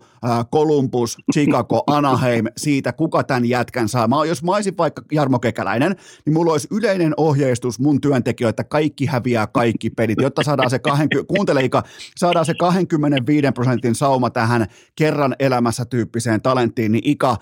Columbus, 0.53 1.19
Chicago, 1.33 1.85
Anaheim 1.97 2.47
siitä, 2.57 2.93
kuka 2.93 3.25
tämän 3.25 3.45
jätkän 3.45 3.89
saa. 3.89 4.09
Mä, 4.09 4.17
jos 4.29 4.43
mä 4.43 4.53
olisin 4.53 4.77
vaikka 4.77 5.03
Jarmo 5.13 5.39
Kekäläinen, 5.39 5.97
niin 6.27 6.35
mulla 6.35 6.53
olisi 6.53 6.69
yleinen 6.71 7.15
ohjeistus 7.17 7.79
mun 7.79 8.01
työntekijöille, 8.01 8.51
että 8.51 8.65
kaikki 8.65 9.07
häviää 9.07 9.47
kaikki 9.47 9.91
pelit, 9.91 10.19
jotta 10.23 10.43
saadaan 10.43 10.71
se, 10.71 10.79
20, 10.79 11.29
kuuntele 11.35 11.65
Ika, 11.65 11.83
saadaan 12.17 12.47
se 12.47 12.55
25 12.55 13.53
prosentin 13.55 13.95
sauma 13.95 14.31
tähän 14.31 14.67
kerran 14.97 15.37
elämässä 15.39 15.85
tyyppiseen 15.85 16.43
talenttiin, 16.43 16.93
niin 16.93 17.09
Ika, 17.09 17.37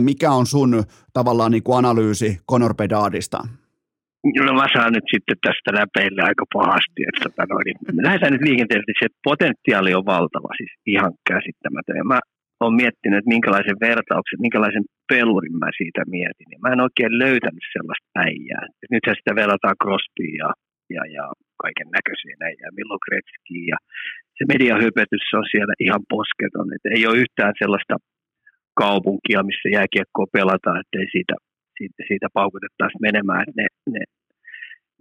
mikä 0.00 0.32
on 0.32 0.46
sun 0.46 0.84
tavallaan 1.12 1.50
niin 1.50 1.62
kuin 1.62 1.78
analyysi 1.78 2.40
Conor 2.50 2.74
Bedardista? 2.74 3.48
No 4.46 4.52
mä 4.60 4.66
saan 4.74 4.92
nyt 4.96 5.08
sitten 5.14 5.38
tästä 5.46 5.70
läpeille 5.80 6.22
aika 6.30 6.44
pahasti, 6.58 7.00
että 7.08 7.20
tota 7.24 7.42
noin, 7.50 7.64
niin 7.66 8.06
lähdetään 8.06 8.32
nyt 8.34 8.46
liikenteelle, 8.48 8.84
se 9.02 9.08
potentiaali 9.28 9.92
on 9.98 10.10
valtava, 10.14 10.50
siis 10.60 10.72
ihan 10.94 11.12
käsittämätön. 11.30 11.96
Ja 12.00 12.04
mä 12.12 12.18
oon 12.62 12.74
miettinyt, 12.82 13.18
että 13.18 13.34
minkälaisen 13.36 13.78
vertauksen, 13.88 14.44
minkälaisen 14.46 14.86
pelurin 15.10 15.56
mä 15.62 15.70
siitä 15.80 16.02
mietin. 16.16 16.48
Ja 16.52 16.58
mä 16.62 16.72
en 16.72 16.86
oikein 16.86 17.14
löytänyt 17.24 17.66
sellaista 17.76 18.08
äijää. 18.26 18.64
Nythän 18.94 19.18
sitä 19.18 19.32
verrataan 19.40 19.80
Crosbyin 19.82 20.36
ja, 20.42 20.50
ja, 20.96 21.02
ja 21.16 21.24
kaiken 21.64 21.88
näköisiin 21.98 22.40
äijää, 22.48 22.76
Milloin 22.78 23.04
Gretzkiin. 23.06 23.66
Ja 23.72 23.78
se 24.36 24.42
mediahypetys 24.52 25.26
on 25.38 25.46
siellä 25.52 25.74
ihan 25.86 26.02
posketon. 26.14 26.68
Et 26.74 26.84
ei 26.96 27.02
ole 27.08 27.20
yhtään 27.22 27.54
sellaista 27.62 27.94
kaupunkia, 28.82 29.48
missä 29.50 29.68
jääkiekkoa 29.76 30.34
pelataan, 30.38 30.80
ettei 30.82 31.06
siitä 31.16 31.34
siitä, 31.78 31.98
siitä 32.08 32.28
paukutettaisiin 32.38 33.04
menemään. 33.08 33.42
Että 33.42 33.60
ne, 33.60 33.66
ne, 33.94 34.02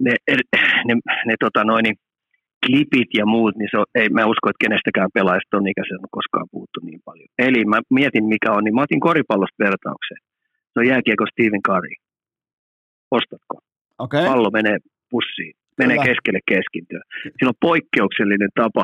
ne, 0.05 0.13
ne, 0.29 0.63
ne, 0.87 0.93
ne 1.27 1.35
tota 1.39 1.63
noin, 1.63 1.83
niin 1.83 1.97
klipit 2.65 3.11
ja 3.19 3.25
muut, 3.25 3.55
niin 3.55 3.69
se 3.71 3.77
on, 3.77 3.85
ei, 3.95 4.09
mä 4.09 4.31
usko, 4.33 4.49
että 4.49 4.63
kenestäkään 4.65 5.15
pelaajasta 5.17 5.57
on 5.57 5.71
ikäisen 5.73 5.99
koskaan 6.17 6.47
puhuttu 6.51 6.79
niin 6.83 7.01
paljon. 7.05 7.29
Eli 7.47 7.65
mä 7.65 7.79
mietin, 7.99 8.25
mikä 8.33 8.49
on, 8.51 8.63
niin 8.63 8.75
mä 8.75 8.85
otin 8.87 9.05
koripallosta 9.07 9.63
vertaukseen. 9.65 10.21
Se 10.71 10.75
on 10.79 10.87
jääkiekko 10.91 11.25
Steven 11.31 11.63
Curry. 11.67 11.95
Ostatko? 13.11 13.55
Okay. 14.05 14.25
Pallo 14.25 14.49
menee 14.51 14.77
pussiin, 15.09 15.53
menee 15.77 15.97
Kyllä. 15.97 16.07
keskelle 16.09 16.41
keskintöä. 16.53 17.01
Siinä 17.23 17.51
on 17.53 17.63
poikkeuksellinen 17.69 18.51
tapa 18.55 18.83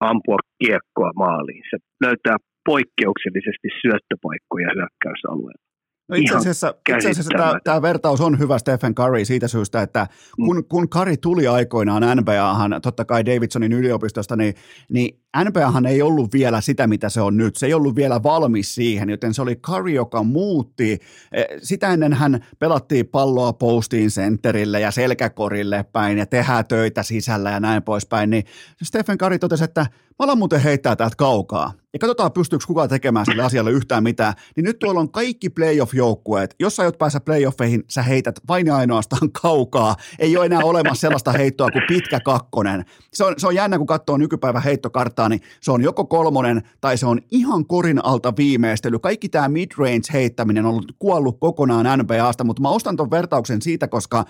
ampua 0.00 0.38
kiekkoa 0.60 1.10
maaliin. 1.24 1.62
Se 1.70 1.76
löytää 2.04 2.36
poikkeuksellisesti 2.70 3.68
syöttöpaikkoja 3.82 4.68
hyökkäysalueella. 4.76 5.65
No 6.08 6.16
itse 6.16 6.36
asiassa, 6.36 6.74
itse 6.96 7.10
asiassa 7.10 7.30
tämä, 7.36 7.58
tämä 7.64 7.82
vertaus 7.82 8.20
on 8.20 8.38
hyvä 8.38 8.58
Stephen 8.58 8.94
Curry 8.94 9.24
siitä 9.24 9.48
syystä, 9.48 9.82
että 9.82 10.06
kun, 10.36 10.64
kun 10.68 10.88
Curry 10.88 11.16
tuli 11.16 11.46
aikoinaan 11.46 12.16
NBAhan, 12.16 12.80
totta 12.82 13.04
kai 13.04 13.26
Davidsonin 13.26 13.72
yliopistosta, 13.72 14.36
niin, 14.36 14.54
niin 14.88 15.20
NBAhan 15.44 15.86
ei 15.86 16.02
ollut 16.02 16.32
vielä 16.32 16.60
sitä, 16.60 16.86
mitä 16.86 17.08
se 17.08 17.20
on 17.20 17.36
nyt. 17.36 17.56
Se 17.56 17.66
ei 17.66 17.74
ollut 17.74 17.96
vielä 17.96 18.22
valmis 18.22 18.74
siihen, 18.74 19.10
joten 19.10 19.34
se 19.34 19.42
oli 19.42 19.56
Curry, 19.56 19.90
joka 19.90 20.22
muutti. 20.22 20.98
E, 21.32 21.44
sitä 21.62 21.92
ennen 21.92 22.12
hän 22.12 22.44
pelattiin 22.58 23.06
palloa 23.06 23.52
postiin 23.52 24.10
centerille 24.10 24.80
ja 24.80 24.90
selkäkorille 24.90 25.84
päin 25.92 26.18
ja 26.18 26.26
tehdään 26.26 26.66
töitä 26.66 27.02
sisällä 27.02 27.50
ja 27.50 27.60
näin 27.60 27.82
poispäin. 27.82 28.30
Niin 28.30 28.44
Stephen 28.82 29.18
Curry 29.18 29.38
totesi, 29.38 29.64
että 29.64 29.86
mä 30.18 30.24
alan 30.24 30.38
muuten 30.38 30.60
heittää 30.60 30.96
täältä 30.96 31.16
kaukaa. 31.16 31.72
Ja 31.92 31.98
katsotaan, 31.98 32.32
pystyykö 32.32 32.64
kukaan 32.66 32.88
tekemään 32.88 33.26
sille 33.26 33.42
asialle 33.42 33.70
yhtään 33.70 34.02
mitään. 34.02 34.34
Niin 34.56 34.64
nyt 34.64 34.78
tuolla 34.78 35.00
on 35.00 35.12
kaikki 35.12 35.50
playoff-joukkueet. 35.50 36.54
Jos 36.60 36.76
sä 36.76 36.82
aiot 36.82 36.98
päästä 36.98 37.20
playoffeihin, 37.20 37.84
sä 37.88 38.02
heität 38.02 38.40
vain 38.48 38.66
ja 38.66 38.76
ainoastaan 38.76 39.32
kaukaa. 39.42 39.96
Ei 40.18 40.36
ole 40.36 40.46
enää 40.46 40.60
olemassa 40.64 41.00
sellaista 41.00 41.32
heittoa 41.32 41.70
kuin 41.70 41.82
pitkä 41.88 42.20
kakkonen. 42.20 42.84
Se 43.14 43.24
on, 43.24 43.34
se 43.38 43.46
on 43.46 43.54
jännä, 43.54 43.78
kun 43.78 43.86
katsoo 43.86 44.16
nykypäivän 44.16 44.62
heittokarttaa, 44.62 45.28
niin 45.28 45.40
se 45.60 45.72
on 45.72 45.82
joko 45.82 46.04
kolmonen 46.04 46.62
tai 46.80 46.98
se 46.98 47.06
on 47.06 47.20
ihan 47.30 47.66
korin 47.66 48.04
alta 48.04 48.32
viimeistely. 48.36 48.98
Kaikki 48.98 49.28
tämä 49.28 49.48
mid-range 49.48 50.12
heittäminen 50.12 50.64
on 50.64 50.70
ollut 50.70 50.92
kuollut 50.98 51.40
kokonaan 51.40 51.98
NBAsta, 51.98 52.44
mutta 52.44 52.62
mä 52.62 52.70
ostan 52.70 52.96
ton 52.96 53.10
vertauksen 53.10 53.62
siitä, 53.62 53.88
koska 53.88 54.24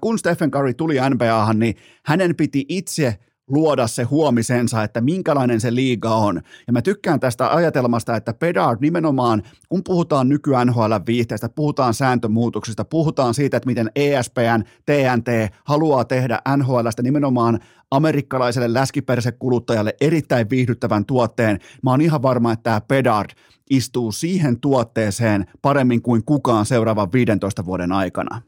kun 0.00 0.18
Stephen 0.18 0.50
Curry 0.50 0.74
tuli 0.74 0.96
NBAhan, 1.10 1.58
niin 1.58 1.74
hänen 2.04 2.36
piti 2.36 2.64
itse 2.68 3.18
luoda 3.52 3.86
se 3.86 4.02
huomisensa, 4.02 4.82
että 4.82 5.00
minkälainen 5.00 5.60
se 5.60 5.74
liiga 5.74 6.14
on. 6.14 6.40
Ja 6.66 6.72
mä 6.72 6.82
tykkään 6.82 7.20
tästä 7.20 7.54
ajatelmasta, 7.54 8.16
että 8.16 8.34
Pedard 8.34 8.78
nimenomaan, 8.80 9.42
kun 9.68 9.84
puhutaan 9.84 10.28
nyky 10.28 10.50
NHL 10.64 10.94
viihteestä, 11.06 11.48
puhutaan 11.48 11.94
sääntömuutoksista, 11.94 12.84
puhutaan 12.84 13.34
siitä, 13.34 13.56
että 13.56 13.66
miten 13.66 13.90
ESPN, 13.96 14.62
TNT 14.86 15.54
haluaa 15.64 16.04
tehdä 16.04 16.38
NHLstä 16.56 17.02
nimenomaan 17.02 17.58
amerikkalaiselle 17.90 18.74
läskipersekuluttajalle 18.74 19.94
erittäin 20.00 20.50
viihdyttävän 20.50 21.04
tuotteen. 21.04 21.58
Mä 21.82 21.90
oon 21.90 22.00
ihan 22.00 22.22
varma, 22.22 22.52
että 22.52 22.62
tämä 22.62 22.80
Pedard 22.80 23.30
istuu 23.70 24.12
siihen 24.12 24.60
tuotteeseen 24.60 25.46
paremmin 25.62 26.02
kuin 26.02 26.24
kukaan 26.24 26.66
seuraavan 26.66 27.12
15 27.12 27.64
vuoden 27.64 27.92
aikana. 27.92 28.42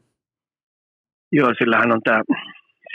Joo, 1.31 1.53
sillä 1.57 1.77
hän 1.77 1.91
on 1.91 2.01
tämä 2.03 2.21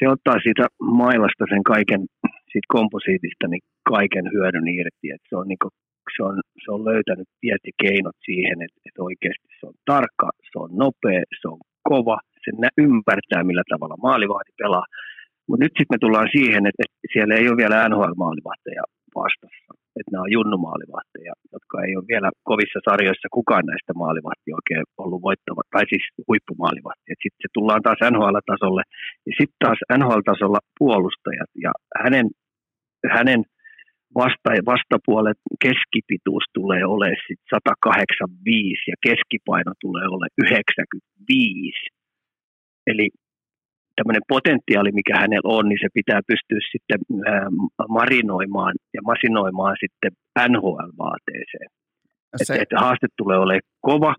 se 0.00 0.08
ottaa 0.14 0.38
siitä 0.44 0.64
mailasta 1.02 1.44
sen 1.52 1.62
kaiken, 1.72 2.02
siitä 2.50 2.68
komposiitista, 2.76 3.44
niin 3.48 3.62
kaiken 3.94 4.26
hyödyn 4.34 4.68
irti. 4.78 5.06
Et 5.14 5.24
se, 5.28 5.34
on 5.40 5.46
niinku, 5.52 5.68
se, 6.16 6.20
on, 6.28 6.34
se 6.64 6.68
on 6.74 6.82
löytänyt 6.90 7.28
tiet 7.40 7.62
ja 7.68 7.72
keinot 7.82 8.18
siihen, 8.28 8.58
että, 8.64 8.80
että 8.86 9.00
oikeasti 9.08 9.48
se 9.60 9.66
on 9.70 9.76
tarkka, 9.92 10.28
se 10.50 10.56
on 10.64 10.70
nopea, 10.82 11.22
se 11.40 11.46
on 11.52 11.58
kova, 11.90 12.18
se 12.44 12.50
ymmärtää 12.86 13.42
millä 13.48 13.64
tavalla 13.72 14.04
maalivahti 14.08 14.52
pelaa. 14.62 14.86
Mutta 15.46 15.64
nyt 15.64 15.74
sitten 15.78 15.94
me 15.94 16.02
tullaan 16.04 16.30
siihen, 16.36 16.62
että, 16.68 16.82
että 16.84 17.12
siellä 17.14 17.34
ei 17.36 17.48
ole 17.48 17.60
vielä 17.62 17.88
NHL-maalivahteja 17.88 18.84
vastassa. 19.22 19.70
Että 19.98 20.10
nämä 20.12 20.26
on 20.26 20.36
junnumaalivahteja, 20.38 21.32
jotka 21.54 21.74
ei 21.84 21.92
ole 21.96 22.10
vielä 22.12 22.28
kovissa 22.50 22.80
sarjoissa 22.88 23.28
kukaan 23.38 23.66
näistä 23.70 23.92
maalivahtia 24.02 24.58
oikein 24.60 24.84
ollut 25.04 25.22
voittava, 25.28 25.62
tai 25.74 25.84
siis 25.92 26.04
huippumaalivahtia. 26.28 27.14
Sitten 27.22 27.42
se 27.44 27.48
tullaan 27.56 27.82
taas 27.86 28.00
NHL-tasolle, 28.14 28.82
ja 29.26 29.32
sitten 29.38 29.60
taas 29.64 29.80
NHL-tasolla 30.00 30.60
puolustajat, 30.78 31.50
ja 31.64 31.72
hänen, 32.04 32.26
hänen 33.16 33.40
vasta, 34.20 34.50
vastapuolet 34.72 35.40
keskipituus 35.64 36.44
tulee 36.58 36.82
olemaan 36.94 37.24
sit 37.26 37.40
185 37.50 38.90
ja 38.92 38.96
keskipaino 39.06 39.72
tulee 39.84 40.06
olemaan 40.14 40.36
95. 40.38 41.86
Eli 42.90 43.06
tämmöinen 44.00 44.30
potentiaali, 44.34 44.90
mikä 45.00 45.14
hänellä 45.22 45.50
on, 45.56 45.64
niin 45.68 45.82
se 45.84 45.88
pitää 45.98 46.20
pystyä 46.30 46.60
sitten 46.72 47.00
marinoimaan 47.98 48.74
ja 48.96 49.00
masinoimaan 49.10 49.76
sitten 49.82 50.12
NHL-vaateeseen. 50.52 51.68
Se... 52.36 52.52
Että, 52.52 52.62
että 52.62 52.76
haaste 52.84 53.06
tulee 53.16 53.38
olemaan 53.38 53.70
kova, 53.90 54.12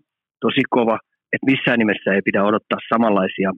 tosi 0.44 0.62
kova, 0.76 0.96
että 1.32 1.50
missään 1.50 1.78
nimessä 1.78 2.08
ei 2.14 2.22
pidä 2.28 2.40
odottaa 2.50 2.88
samanlaisia 2.92 3.50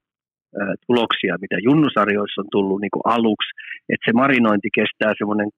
tuloksia, 0.86 1.42
mitä 1.44 1.56
junnusarjoissa 1.68 2.40
on 2.40 2.54
tullut 2.56 2.80
niin 2.80 2.94
kuin 2.94 3.06
aluksi, 3.16 3.50
että 3.92 4.04
se 4.06 4.12
marinointi 4.12 4.68
kestää 4.78 5.12
semmoinen 5.18 5.48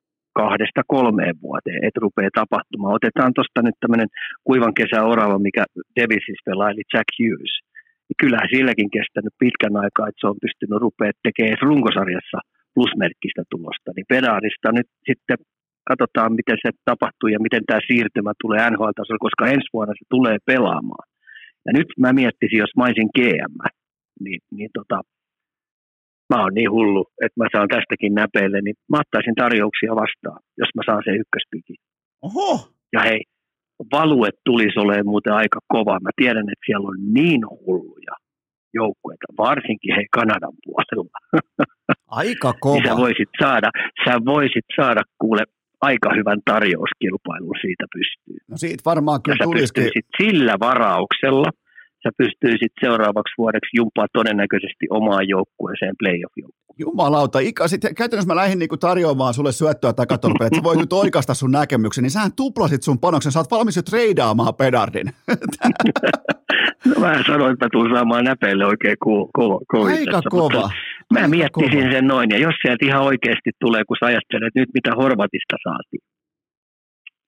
kahdesta 0.41 0.83
kolmeen 0.95 1.37
vuoteen, 1.43 1.81
että 1.87 2.03
rupeaa 2.05 2.39
tapahtumaan. 2.41 2.95
Otetaan 2.99 3.33
tuosta 3.35 3.63
nyt 3.63 3.79
tämmöinen 3.81 4.09
kuivan 4.49 4.75
kesä 4.81 4.99
orava, 5.13 5.39
mikä 5.39 5.65
Davisis 5.97 6.41
pelaa, 6.47 6.71
eli 6.71 6.83
Jack 6.95 7.11
Hughes– 7.19 7.55
niin 8.07 8.21
kyllähän 8.23 8.55
silläkin 8.55 8.91
kestänyt 8.97 9.35
pitkän 9.43 9.77
aikaa, 9.85 10.09
että 10.09 10.21
se 10.23 10.31
on 10.33 10.43
pystynyt 10.45 10.83
rupeaa 10.85 11.23
tekemään 11.27 11.65
runkosarjassa 11.69 12.39
plusmerkkistä 12.75 13.43
tulosta. 13.53 13.89
Niin 13.93 14.11
Pedaarista 14.13 14.69
nyt 14.79 14.89
sitten 15.09 15.39
katsotaan, 15.91 16.31
miten 16.41 16.59
se 16.65 16.71
tapahtuu 16.91 17.29
ja 17.35 17.45
miten 17.47 17.63
tämä 17.67 17.87
siirtymä 17.89 18.33
tulee 18.43 18.71
NHL-tasolla, 18.71 19.27
koska 19.27 19.45
ensi 19.55 19.69
vuonna 19.75 19.95
se 19.99 20.05
tulee 20.15 20.37
pelaamaan. 20.51 21.07
Ja 21.67 21.71
nyt 21.79 21.89
mä 22.03 22.19
miettisin, 22.21 22.63
jos 22.65 22.73
mä 22.77 22.85
olisin 22.85 23.11
GM, 23.17 23.57
niin, 24.25 24.41
niin 24.57 24.71
tota, 24.79 24.97
mä 26.31 26.43
oon 26.43 26.55
niin 26.55 26.71
hullu, 26.77 27.03
että 27.25 27.41
mä 27.41 27.47
saan 27.55 27.69
tästäkin 27.69 28.15
näpeille, 28.15 28.59
niin 28.61 28.77
mä 28.93 28.99
ottaisin 29.05 29.35
tarjouksia 29.43 29.93
vastaan, 30.03 30.41
jos 30.61 30.71
mä 30.77 30.83
saan 30.87 31.03
sen 31.05 31.21
ykköspikin. 31.23 31.77
Oho! 32.27 32.51
Ja 32.93 33.01
hei, 33.09 33.21
value 33.93 34.31
tulisi 34.45 34.79
olemaan 34.79 35.07
muuten 35.07 35.33
aika 35.33 35.61
kova. 35.69 36.01
Mä 36.01 36.11
tiedän, 36.17 36.49
että 36.49 36.67
siellä 36.67 36.89
on 36.89 37.15
niin 37.15 37.41
hulluja 37.51 38.15
joukkueita, 38.75 39.27
varsinkin 39.39 39.95
hei 39.95 40.07
Kanadan 40.13 40.57
puolella. 40.65 41.19
Aika 42.07 42.53
kova. 42.61 42.75
niin 42.77 42.89
sä 42.89 42.97
voisit 42.97 43.29
saada, 43.43 43.71
sä 44.05 44.21
voisit 44.25 44.65
saada 44.77 45.03
kuule 45.19 45.43
aika 45.81 46.15
hyvän 46.17 46.41
tarjouskilpailun 46.45 47.57
siitä 47.61 47.85
pystyy. 47.95 48.37
No 48.51 48.57
siitä 48.57 48.83
varmaan 48.87 49.23
kyllä 49.23 49.45
tulisikin. 49.45 49.91
sillä 50.19 50.57
varauksella– 50.61 51.51
sä 52.07 52.11
pystyisit 52.19 52.73
seuraavaksi 52.81 53.35
vuodeksi 53.39 53.77
jumpaa 53.77 54.07
todennäköisesti 54.13 54.87
omaan 54.91 55.29
joukkueeseen 55.29 55.95
playoff-joukkueeseen. 55.99 56.67
Jumalauta, 56.79 57.39
Ika, 57.39 57.69
sit 57.69 57.81
käytännössä 57.97 58.33
mä 58.33 58.37
lähdin 58.37 58.59
niinku 58.59 58.77
tarjoamaan 58.77 59.35
sulle 59.35 59.53
syöttöä 59.53 59.93
takatorpeen, 59.93 60.47
että 60.47 60.59
sä 60.59 60.63
voit 60.63 60.79
nyt 60.81 60.93
oikasta 60.93 61.35
sun 61.35 61.51
näkemyksen, 61.51 62.03
niin 62.03 62.11
sähän 62.11 62.33
tuplasit 62.37 62.83
sun 62.83 62.99
panoksen, 62.99 63.33
sä 63.33 63.39
oot 63.39 63.51
valmis 63.51 63.77
jo 63.77 63.83
treidaamaan 63.83 64.55
pedardin. 64.55 65.07
no 66.89 66.95
mä 67.01 67.23
sanoin, 67.27 67.53
että 67.53 67.65
mä 67.65 67.69
tuun 67.73 67.91
saamaan 67.95 68.25
näpeille 68.25 68.67
oikein 68.67 68.97
ko- 69.07 69.31
ko- 69.39 69.61
ko- 69.77 69.87
Aika 69.99 70.23
kova. 70.31 70.71
Mä 71.13 71.19
Aika 71.19 71.29
miettisin 71.29 71.81
kova. 71.81 71.93
sen 71.93 72.07
noin, 72.07 72.31
ja 72.31 72.39
jos 72.39 72.55
sieltä 72.63 72.87
ihan 72.87 73.03
oikeasti 73.03 73.51
tulee, 73.61 73.83
kun 73.89 73.97
sä 74.01 74.07
ajattelet 74.07 74.55
nyt, 74.55 74.69
mitä 74.75 74.91
Horvatista 74.97 75.57
saatiin. 75.65 76.03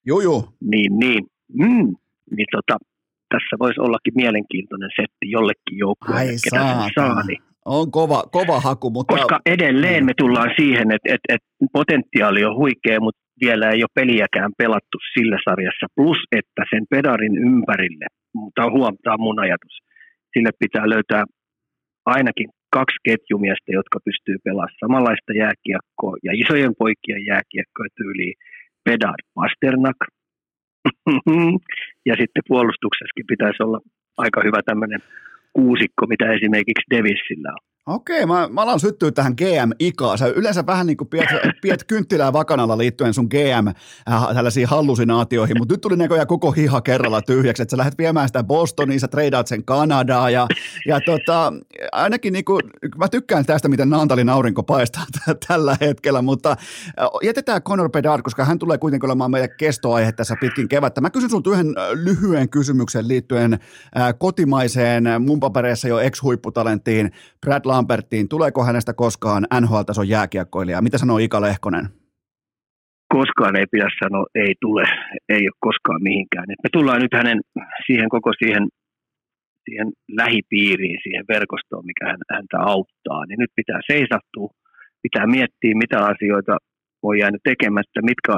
Juu. 0.06 0.44
Niin, 0.60 0.98
niin. 0.98 1.26
Mm, 1.58 1.94
niin 2.36 2.46
tota, 2.52 2.78
tässä 3.34 3.54
voisi 3.58 3.80
ollakin 3.80 4.14
mielenkiintoinen 4.22 4.90
setti 4.96 5.24
jollekin 5.36 5.78
joukkueelle, 5.84 6.40
ketä 6.44 6.60
sen 6.80 6.90
saa. 6.94 7.22
Niin. 7.22 7.42
On 7.64 7.90
kova, 7.90 8.22
kova 8.32 8.60
haku, 8.60 8.90
mutta... 8.90 9.14
Koska 9.14 9.40
edelleen 9.46 10.04
me 10.04 10.12
tullaan 10.16 10.50
siihen, 10.60 10.86
että, 10.94 11.08
että, 11.14 11.28
että 11.34 11.48
potentiaali 11.72 12.44
on 12.44 12.56
huikea, 12.56 13.00
mutta 13.00 13.20
vielä 13.44 13.70
ei 13.70 13.82
ole 13.82 13.98
peliäkään 14.00 14.52
pelattu 14.58 14.98
sillä 15.14 15.38
sarjassa. 15.44 15.86
Plus, 15.96 16.18
että 16.32 16.62
sen 16.70 16.84
pedarin 16.90 17.38
ympärille, 17.38 18.06
tämä 18.54 18.70
huomtaa 18.70 19.18
mun 19.18 19.40
ajatus, 19.40 19.74
sille 20.32 20.50
pitää 20.58 20.88
löytää 20.88 21.24
ainakin 22.06 22.48
kaksi 22.70 22.98
ketjumiestä, 23.08 23.70
jotka 23.78 23.98
pystyy 24.04 24.36
pelaamaan 24.44 24.78
samanlaista 24.80 25.32
jääkiekkoa 25.42 26.16
ja 26.26 26.32
isojen 26.34 26.74
poikien 26.78 27.22
jääkiekkoa 27.30 27.86
tyyliin 27.96 28.34
Pedar 28.84 29.20
Pasternak, 29.34 30.00
ja 32.08 32.14
sitten 32.20 32.48
puolustuksessakin 32.48 33.26
pitäisi 33.32 33.62
olla 33.62 33.80
aika 34.24 34.40
hyvä 34.46 34.60
tämmöinen 34.64 35.00
kuusikko, 35.52 36.02
mitä 36.12 36.26
esimerkiksi 36.36 36.90
Devisillä 36.94 37.50
on. 37.58 37.67
Okei, 37.88 38.26
mä, 38.26 38.48
mä 38.52 38.60
alan 38.62 38.80
syttyä 38.80 39.12
tähän 39.12 39.34
GM-ikaan. 39.36 40.18
Sä 40.18 40.26
yleensä 40.26 40.66
vähän 40.66 40.86
niin 40.86 40.96
kuin 40.96 41.08
piet, 41.08 41.28
piet 41.62 41.84
kynttilää 41.84 42.32
vakanalla 42.32 42.78
liittyen 42.78 43.14
sun 43.14 43.28
GM 43.30 43.68
äh, 43.68 44.34
tällaisiin 44.34 44.68
hallusinaatioihin, 44.68 45.58
mutta 45.58 45.74
nyt 45.74 45.80
tuli 45.80 45.96
näköjään 45.96 46.26
koko 46.26 46.52
hiha 46.52 46.80
kerralla 46.80 47.22
tyhjäksi, 47.22 47.62
että 47.62 47.70
sä 47.70 47.76
lähdet 47.76 47.98
viemään 47.98 48.28
sitä 48.28 48.44
Bostoniin, 48.44 49.00
sä 49.00 49.08
treidaat 49.08 49.46
sen 49.46 49.64
Kanadaa 49.64 50.30
ja, 50.30 50.46
ja 50.86 51.00
tota, 51.06 51.52
ainakin 51.92 52.32
niin 52.32 52.44
kuin, 52.44 52.62
mä 52.96 53.08
tykkään 53.08 53.46
tästä, 53.46 53.68
miten 53.68 53.90
Naantalin 53.90 54.28
aurinko 54.28 54.62
paistaa 54.62 55.04
t- 55.12 55.46
tällä 55.48 55.76
hetkellä, 55.80 56.22
mutta 56.22 56.50
äh, 56.50 57.06
jätetään 57.22 57.62
Conor 57.62 57.90
Bedard, 57.90 58.22
koska 58.22 58.44
hän 58.44 58.58
tulee 58.58 58.78
kuitenkin 58.78 59.06
olemaan 59.06 59.30
meidän 59.30 59.50
kestoaihe 59.58 60.12
tässä 60.12 60.36
pitkin 60.40 60.68
kevättä. 60.68 61.00
Mä 61.00 61.10
kysyn 61.10 61.30
sulta 61.30 61.50
yhden 61.50 61.74
äh, 61.78 61.90
lyhyen 61.92 62.48
kysymyksen 62.48 63.08
liittyen 63.08 63.52
äh, 63.52 64.14
kotimaiseen 64.18 65.04
mun 65.18 65.40
papereissa 65.40 65.88
jo 65.88 65.98
ex-huipputalenttiin 65.98 67.12
Brad 67.40 67.62
Lambertiin, 67.78 68.28
tuleeko 68.28 68.60
hänestä 68.64 68.92
koskaan 69.04 69.42
NHL-tason 69.60 70.08
jääkiekkoilija? 70.08 70.82
Mitä 70.86 70.98
sanoo 70.98 71.18
Ika 71.18 71.40
Lehkonen? 71.40 71.84
Koskaan 73.16 73.56
ei 73.56 73.66
pidä 73.72 73.88
sanoa, 74.02 74.26
ei 74.44 74.54
tule, 74.60 74.84
ei 75.34 75.42
ole 75.48 75.64
koskaan 75.68 76.02
mihinkään. 76.02 76.46
Me 76.64 76.68
tullaan 76.72 77.02
nyt 77.02 77.14
hänen 77.20 77.40
siihen 77.86 78.08
koko 78.08 78.30
siihen, 78.42 78.64
siihen 79.64 79.88
lähipiiriin, 80.20 80.98
siihen 81.02 81.24
verkostoon, 81.34 81.86
mikä 81.90 82.04
hän, 82.10 82.22
häntä 82.34 82.58
auttaa. 82.74 83.26
Niin 83.26 83.40
nyt 83.42 83.52
pitää 83.60 83.80
seisahtua, 83.92 84.48
pitää 85.02 85.26
miettiä, 85.36 85.82
mitä 85.84 85.98
asioita 86.12 86.54
voi 87.02 87.18
jäänyt 87.18 87.42
tekemättä, 87.50 87.98
mitkä 88.10 88.30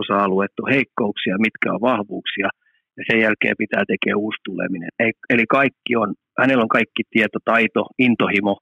osa-alueet 0.00 0.54
on 0.62 0.72
heikkouksia, 0.74 1.44
mitkä 1.46 1.72
on 1.74 1.80
vahvuuksia– 1.90 2.48
ja 2.96 3.02
sen 3.08 3.20
jälkeen 3.24 3.56
pitää 3.62 3.84
tekee 3.92 4.14
uusi 4.24 4.40
tuleminen. 4.44 4.90
Eli 5.32 5.44
kaikki 5.58 5.92
on, 6.02 6.08
hänellä 6.40 6.62
on 6.62 6.76
kaikki 6.78 7.02
tieto, 7.10 7.38
taito, 7.44 7.82
intohimo 7.98 8.54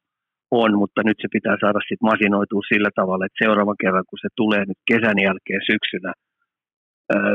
on, 0.50 0.70
mutta 0.78 1.00
nyt 1.04 1.18
se 1.22 1.28
pitää 1.36 1.56
saada 1.60 1.80
sitten 1.80 2.10
masinoitua 2.12 2.62
sillä 2.72 2.90
tavalla, 2.94 3.26
että 3.26 3.42
seuraavan 3.44 3.82
kerran, 3.82 4.08
kun 4.08 4.22
se 4.22 4.28
tulee 4.36 4.62
nyt 4.66 4.80
kesän 4.90 5.18
jälkeen 5.26 5.62
syksyllä 5.70 6.12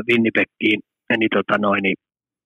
Winnipegkiin, 0.08 0.80
niin, 1.18 1.30
tota 1.36 1.58
noin, 1.58 1.82
niin 1.82 1.96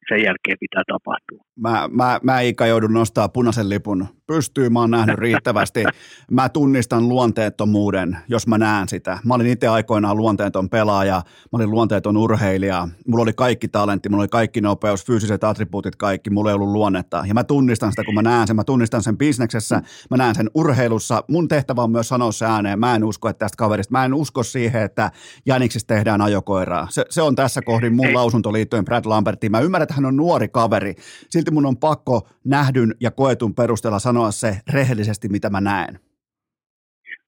sen 0.08 0.22
jälkeen 0.26 0.56
pitää 0.60 0.82
tapahtua. 0.86 1.40
Mä, 1.60 1.88
mä, 1.98 2.20
mä 2.22 2.40
Ika 2.40 2.66
joudun 2.66 2.92
nostaa 2.92 3.28
punaisen 3.28 3.68
lipun 3.68 4.06
pystyyn, 4.32 4.72
mä 4.72 4.80
oon 4.80 4.90
nähnyt 4.90 5.18
riittävästi. 5.18 5.84
Mä 6.30 6.48
tunnistan 6.48 7.08
luonteettomuuden, 7.08 8.16
jos 8.28 8.46
mä 8.46 8.58
näen 8.58 8.88
sitä. 8.88 9.18
Mä 9.24 9.34
olin 9.34 9.46
itse 9.46 9.68
aikoinaan 9.68 10.16
luonteeton 10.16 10.68
pelaaja, 10.68 11.22
mä 11.24 11.56
olin 11.56 11.70
luonteeton 11.70 12.16
urheilija, 12.16 12.88
mulla 13.06 13.22
oli 13.22 13.32
kaikki 13.32 13.68
talentti, 13.68 14.08
mulla 14.08 14.22
oli 14.22 14.28
kaikki 14.28 14.60
nopeus, 14.60 15.06
fyysiset 15.06 15.44
attribuutit, 15.44 15.96
kaikki, 15.96 16.30
mulla 16.30 16.50
ei 16.50 16.54
ollut 16.54 16.68
luonnetta. 16.68 17.24
Ja 17.26 17.34
mä 17.34 17.44
tunnistan 17.44 17.92
sitä, 17.92 18.04
kun 18.04 18.14
mä 18.14 18.22
näen 18.22 18.46
sen, 18.46 18.56
mä 18.56 18.64
tunnistan 18.64 19.02
sen 19.02 19.18
bisneksessä, 19.18 19.82
mä 20.10 20.16
näen 20.16 20.34
sen 20.34 20.50
urheilussa. 20.54 21.24
Mun 21.28 21.48
tehtävä 21.48 21.82
on 21.82 21.90
myös 21.90 22.08
sanoa 22.08 22.32
se 22.32 22.46
ääneen, 22.46 22.78
mä 22.78 22.94
en 22.94 23.04
usko, 23.04 23.28
että 23.28 23.38
tästä 23.38 23.56
kaverista, 23.56 23.92
mä 23.92 24.04
en 24.04 24.14
usko 24.14 24.42
siihen, 24.42 24.82
että 24.82 25.10
Janiksista 25.46 25.94
tehdään 25.94 26.20
ajokoiraa. 26.20 26.86
Se, 26.90 27.04
se 27.10 27.22
on 27.22 27.34
tässä 27.34 27.62
kohdin 27.62 27.94
mun 27.94 28.14
lausunto 28.14 28.52
liittyen 28.52 28.84
Brad 28.84 29.04
Lambertiin. 29.06 29.52
Mä 29.52 29.60
ymmärrän, 29.60 29.82
että 29.82 29.94
hän 29.94 30.04
on 30.04 30.16
nuori 30.16 30.48
kaveri. 30.48 30.94
Silti 31.30 31.50
mun 31.50 31.66
on 31.66 31.76
pakko 31.76 32.28
nähdyn 32.44 32.94
ja 33.00 33.10
koetun 33.10 33.54
perusteella 33.54 33.98
sanoa 33.98 34.21
se 34.30 34.50
rehellisesti, 34.72 35.28
mitä 35.28 35.50
mä 35.50 35.60
näen. 35.60 35.94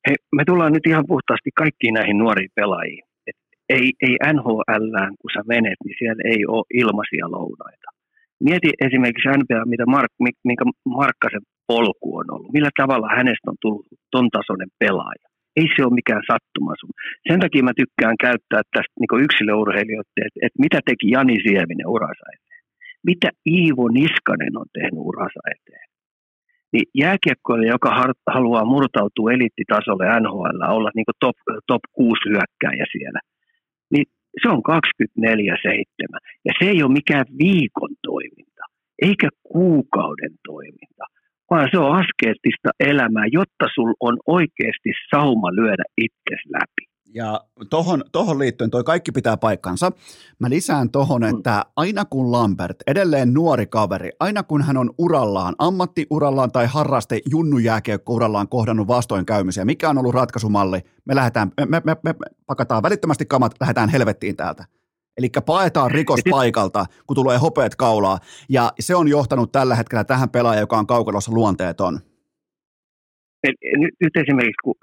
Hei, 0.07 0.17
me 0.37 0.43
tullaan 0.45 0.73
nyt 0.73 0.87
ihan 0.87 1.05
puhtaasti 1.07 1.51
kaikkiin 1.63 1.95
näihin 1.95 2.19
nuoriin 2.19 2.51
pelaajiin. 2.55 3.05
Et 3.27 3.37
ei, 3.69 3.93
ei 4.07 4.15
NHL, 4.35 4.87
kun 5.21 5.31
sä 5.35 5.43
menet, 5.49 5.79
niin 5.85 5.97
siellä 5.99 6.23
ei 6.33 6.47
ole 6.47 6.65
ilmaisia 6.83 7.27
lounaita. 7.31 7.89
Mieti 8.47 8.71
esimerkiksi 8.87 9.29
NBA, 9.29 9.65
mitä 9.73 9.87
Mark, 9.87 10.13
minkä 10.49 10.65
Markkasen 11.01 11.45
polku 11.67 12.09
on 12.21 12.29
ollut. 12.35 12.53
Millä 12.53 12.71
tavalla 12.81 13.17
hänestä 13.17 13.51
on 13.53 13.61
tullut 13.61 13.87
ton 14.11 14.29
tasoinen 14.37 14.71
pelaaja. 14.79 15.27
Ei 15.57 15.69
se 15.77 15.85
ole 15.87 15.99
mikään 16.01 16.25
sattuma 16.31 16.73
sun. 16.81 16.95
Sen 17.29 17.41
takia 17.41 17.63
mä 17.69 17.81
tykkään 17.81 18.17
käyttää 18.27 18.63
tästä 18.75 18.97
niin 19.01 19.25
yksilöurheilijoiden, 19.27 20.27
että, 20.27 20.41
että 20.47 20.63
mitä 20.65 20.79
teki 20.89 21.07
Jani 21.15 21.37
Sievinen 21.45 21.89
uransa 21.97 22.25
eteen 22.35 22.55
mitä 23.11 23.29
Iivo 23.47 23.89
Niskanen 23.89 24.55
on 24.63 24.69
tehnyt 24.73 25.03
uransa 25.11 25.41
eteen. 25.55 25.87
Niin 26.75 26.89
jääkiekkoille, 26.95 27.67
joka 27.67 27.91
haluaa 28.37 28.65
murtautua 28.65 29.33
eliittitasolle 29.33 30.21
NHL, 30.21 30.61
olla 30.77 30.91
niin 30.95 31.21
top, 31.21 31.37
top 31.67 31.83
6 31.93 32.21
hyökkäjä 32.29 32.85
siellä, 32.93 33.21
niin 33.93 34.07
se 34.43 34.49
on 34.49 34.63
24-7. 34.71 34.81
Ja 36.47 36.53
se 36.59 36.65
ei 36.71 36.83
ole 36.83 36.93
mikään 36.93 37.27
viikon 37.39 37.95
toiminta, 38.03 38.65
eikä 39.03 39.29
kuukauden 39.43 40.35
toiminta, 40.51 41.05
vaan 41.51 41.69
se 41.73 41.79
on 41.79 41.93
askeettista 42.03 42.71
elämää, 42.81 43.27
jotta 43.39 43.67
sul 43.75 43.93
on 44.01 44.17
oikeasti 44.27 44.91
sauma 45.15 45.49
lyödä 45.61 45.85
itses 46.07 46.43
läpi. 46.57 46.94
Ja 47.15 47.41
tohon, 47.71 48.05
tohon 48.13 48.39
liittyen 48.39 48.71
toi 48.71 48.85
kaikki 48.85 49.13
pitää 49.13 49.37
paikkansa. 49.37 49.93
Mä 50.39 50.51
lisään 50.51 50.91
tohon, 50.91 51.23
mm. 51.23 51.29
että 51.29 51.65
aina 51.77 52.05
kun 52.05 52.33
Lambert, 52.33 52.77
edelleen 52.87 53.35
nuori 53.35 53.67
kaveri, 53.67 54.11
aina 54.21 54.43
kun 54.43 54.63
hän 54.63 54.77
on 54.77 54.91
urallaan, 54.99 55.55
ammattiurallaan 55.59 56.53
tai 56.53 56.67
harraste 56.67 57.21
urallaan 58.09 58.49
kohdannut 58.49 58.89
vastoinkäymisiä, 58.89 59.65
mikä 59.65 59.91
on 59.91 59.99
ollut 59.99 60.15
ratkaisumalli, 60.15 60.81
me, 61.05 61.15
lähdetään, 61.15 61.53
me, 61.61 61.67
me, 61.67 61.83
me, 61.85 61.97
me 62.03 62.15
pakataan 62.47 62.83
välittömästi 62.83 63.27
kamat, 63.27 63.55
lähdetään 63.61 63.89
helvettiin 63.89 64.37
täältä. 64.37 64.65
Eli 65.17 65.31
paetaan 65.47 65.91
rikos 65.91 66.21
paikalta, 66.31 66.87
kun 67.07 67.15
tulee 67.15 67.39
hopeet 67.39 67.77
kaulaa. 67.77 68.19
Ja 68.49 68.73
se 68.81 68.97
on 68.97 69.09
johtanut 69.09 69.53
tällä 69.53 69.75
hetkellä 69.75 70.05
tähän 70.05 70.31
pelaajaan, 70.31 70.61
joka 70.61 70.79
on 70.79 70.87
kaukalossa 70.87 71.33
luonteeton 71.33 72.01
nyt, 73.83 73.95
nyt 74.05 74.15
esimerkiksi 74.23 74.65
kun 74.65 74.79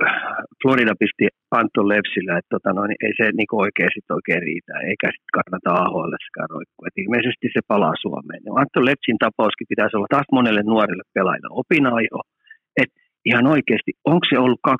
Florida 0.61 0.93
pisti 1.01 1.25
Anton 1.59 1.88
Lepsillä, 1.93 2.33
että 2.38 2.53
tota 2.55 2.71
noin, 2.77 2.91
ei 3.05 3.13
se 3.19 3.25
niin 3.38 3.59
oikein, 3.65 3.91
sit 3.93 4.15
oikein 4.17 4.41
riitä, 4.47 4.73
eikä 4.89 5.07
sitten 5.11 5.35
kannata 5.38 5.69
AHL 5.81 6.13
roikkua. 6.55 6.88
Et 6.88 7.01
ilmeisesti 7.03 7.45
se 7.55 7.61
palaa 7.71 7.95
Suomeen. 8.03 8.41
Ja 8.45 8.51
Anton 8.61 8.85
Lepsin 8.89 9.19
tapauskin 9.25 9.71
pitäisi 9.71 9.95
olla 9.95 10.13
taas 10.15 10.29
monelle 10.38 10.63
nuorelle 10.73 11.05
pelaajille 11.15 11.49
opinaajo, 11.63 12.19
että 12.81 12.97
ihan 13.29 13.45
oikeasti, 13.55 13.91
onko 14.11 14.25
se 14.29 14.35
ollut 14.43 14.61
24-7? 14.67 14.73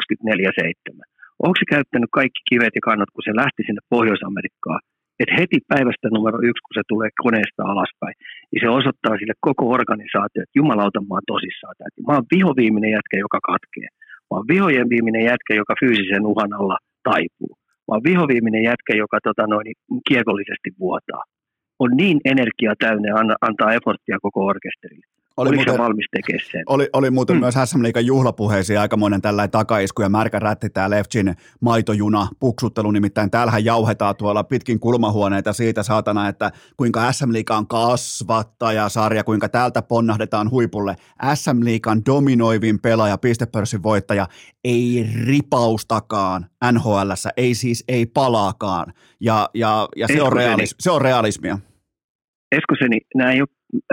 Onko 1.46 1.58
se 1.60 1.66
käyttänyt 1.76 2.12
kaikki 2.20 2.42
kivet 2.50 2.74
ja 2.78 2.84
kannat, 2.90 3.10
kun 3.14 3.28
se 3.28 3.34
lähti 3.42 3.62
sinne 3.66 3.82
Pohjois-Amerikkaan 3.94 4.82
että 5.22 5.36
heti 5.40 5.60
päivästä 5.72 6.08
numero 6.18 6.38
yksi, 6.50 6.64
kun 6.66 6.78
se 6.78 6.84
tulee 6.92 7.10
koneesta 7.26 7.62
alaspäin, 7.72 8.16
niin 8.52 8.62
se 8.64 8.70
osoittaa 8.80 9.18
sille 9.18 9.36
koko 9.48 9.64
organisaatio, 9.78 10.44
että 10.44 10.60
jumalauta, 10.62 11.02
mä 11.02 11.16
oon 11.16 11.32
tosissaan. 11.34 11.76
Mä 12.08 12.14
oon 12.16 12.32
vihoviiminen 12.36 12.92
jätkä, 12.98 13.18
joka 13.26 13.40
katkee. 13.52 13.90
Mä 14.28 14.34
oon 14.38 14.48
vihojen 14.54 14.90
viimeinen 14.94 15.26
jätkä, 15.32 15.54
joka 15.62 15.74
fyysisen 15.82 16.26
uhan 16.32 16.54
alla 16.60 16.78
taipuu. 17.10 17.54
Mä 17.86 17.92
oon 17.94 18.08
vihoviiminen 18.10 18.64
jätkä, 18.70 18.94
joka 19.04 19.18
tota 19.28 19.48
noin, 19.48 19.68
kiekollisesti 20.08 20.70
vuotaa. 20.80 21.24
On 21.84 21.90
niin 22.02 22.20
energia 22.26 22.74
täynnä 22.80 23.10
antaa 23.42 23.74
efforttia 23.74 24.18
koko 24.22 24.40
orkesterille. 24.46 25.11
Oli 25.42 25.56
muuten, 25.56 25.78
valmis 25.78 26.06
tekemään 26.12 26.46
sen? 26.52 26.64
Oli, 26.66 26.90
oli 26.94 27.10
muuten 27.10 27.36
mm. 27.36 27.40
myös 27.40 27.56
SM 27.66 27.84
Liikan 27.84 28.06
juhlapuheisiin 28.06 28.80
aikamoinen 28.80 29.22
tällainen 29.22 29.52
takaisku 29.52 30.02
ja 30.02 30.10
märkä 30.10 30.40
rätti 30.40 30.70
tämä 30.70 30.90
Leftsin 30.90 31.36
maitojuna 31.60 32.28
puksuttelu, 32.40 32.92
nimittäin 32.92 33.32
täällähän 33.32 33.66
jauhetaan 33.66 34.16
tuolla 34.16 34.44
pitkin 34.44 34.80
kulmahuoneita 34.80 35.54
siitä 35.54 35.84
saatana, 35.84 36.28
että 36.28 36.52
kuinka 36.78 37.12
SM 37.12 37.34
Liiga 37.34 37.58
on 37.58 37.68
kasvattajasarja, 37.68 39.24
kuinka 39.24 39.50
täältä 39.50 39.82
ponnahdetaan 39.82 40.52
huipulle. 40.52 40.96
SM 41.36 41.64
Liikan 41.64 42.02
dominoivin 42.06 42.80
pelaaja, 42.80 43.18
pistepörssin 43.18 43.84
voittaja, 43.84 44.28
ei 44.64 45.10
ripaustakaan 45.26 46.46
NHL, 46.72 47.12
ei 47.38 47.54
siis 47.56 47.84
ei 47.88 48.06
palaakaan. 48.06 48.94
Ja, 49.20 49.50
ja, 49.54 49.90
ja 49.96 50.08
se, 50.08 50.22
on 50.22 50.34
realis, 50.34 50.76
se 50.80 50.92
on 50.92 51.02
realismia. 51.02 51.58
Eskoseni, 52.52 53.00
nämä 53.16 53.32
ei 53.32 53.42
ole 53.42 53.48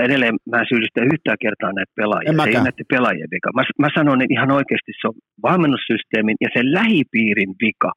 edelleen 0.07 0.37
mä 0.53 0.69
syyllistä 0.69 1.01
yhtään 1.13 1.41
kertaa 1.45 1.73
näitä 1.73 1.93
pelaajia. 2.01 2.33
Se 2.33 2.49
ei 2.49 2.67
näiden 2.69 2.93
pelaajien 2.95 3.31
vika. 3.35 3.51
Mä, 3.57 3.63
mä 3.85 3.89
sanon, 3.99 4.23
että 4.23 4.37
ihan 4.37 4.51
oikeasti 4.59 4.93
se 5.01 5.09
on 5.09 5.17
valmennussysteemin 5.43 6.37
ja 6.45 6.49
sen 6.57 6.73
lähipiirin 6.79 7.53
vika. 7.63 7.93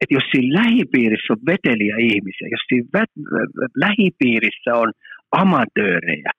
Että 0.00 0.14
jos 0.18 0.26
siinä 0.32 0.60
lähipiirissä 0.62 1.32
on 1.32 1.42
veteliä 1.52 1.96
ihmisiä, 2.10 2.48
jos 2.54 2.64
siinä 2.68 2.88
vä- 2.96 3.24
lähipiirissä 3.84 4.70
on 4.82 4.90
amatöörejä, 5.42 6.30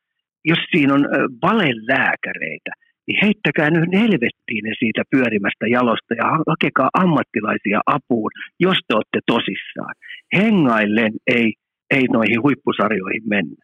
jos 0.46 0.62
siinä 0.72 0.94
on 0.94 1.04
valelääkäreitä, 1.48 2.72
niin 3.08 3.20
heittäkää 3.26 3.70
nyt 3.70 3.94
helvettiin 4.02 4.64
ne 4.64 4.74
siitä 4.80 5.04
pyörimästä 5.12 5.66
jalosta 5.78 6.14
ja 6.22 6.26
hakekaa 6.54 6.90
ammattilaisia 7.04 7.80
apuun, 7.98 8.32
jos 8.60 8.78
te 8.88 8.96
olette 8.96 9.20
tosissaan. 9.34 9.94
Hengaillen 10.38 11.14
ei 11.28 11.54
ei 11.92 12.08
noihin 12.08 12.44
huippusarjoihin 12.44 13.24
mennä. 13.26 13.56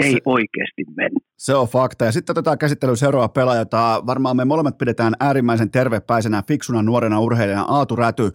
Ei 0.00 0.12
se, 0.12 0.18
oikeasti 0.24 0.84
mennä. 0.96 1.20
Se 1.36 1.54
on 1.54 1.68
fakta. 1.68 2.04
Ja 2.04 2.12
sitten 2.12 2.32
otetaan 2.32 2.58
käsittelyyn 2.58 2.96
seuraava 2.96 3.28
pelaaja, 3.28 3.60
jota 3.60 4.02
varmaan 4.06 4.36
me 4.36 4.44
molemmat 4.44 4.78
pidetään 4.78 5.14
äärimmäisen 5.20 5.70
tervepäisenä, 5.70 6.42
fiksuna 6.48 6.82
nuorena 6.82 7.20
urheilijana. 7.20 7.62
Aatu 7.62 7.96
Räty. 7.96 8.30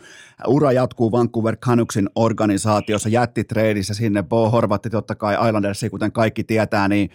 Ura 0.48 0.72
jatkuu 0.72 1.12
Vancouver 1.12 1.58
Canucksin 1.58 2.10
organisaatiossa 2.16 3.10
jättitreidissä 3.10 3.94
sinne. 3.94 4.24
Bo 4.24 4.50
Horvatti 4.50 4.90
totta 4.90 5.16
kai 5.16 5.48
Islandersi, 5.48 5.90
kuten 5.90 6.12
kaikki 6.12 6.44
tietää, 6.44 6.88
niin 6.88 7.10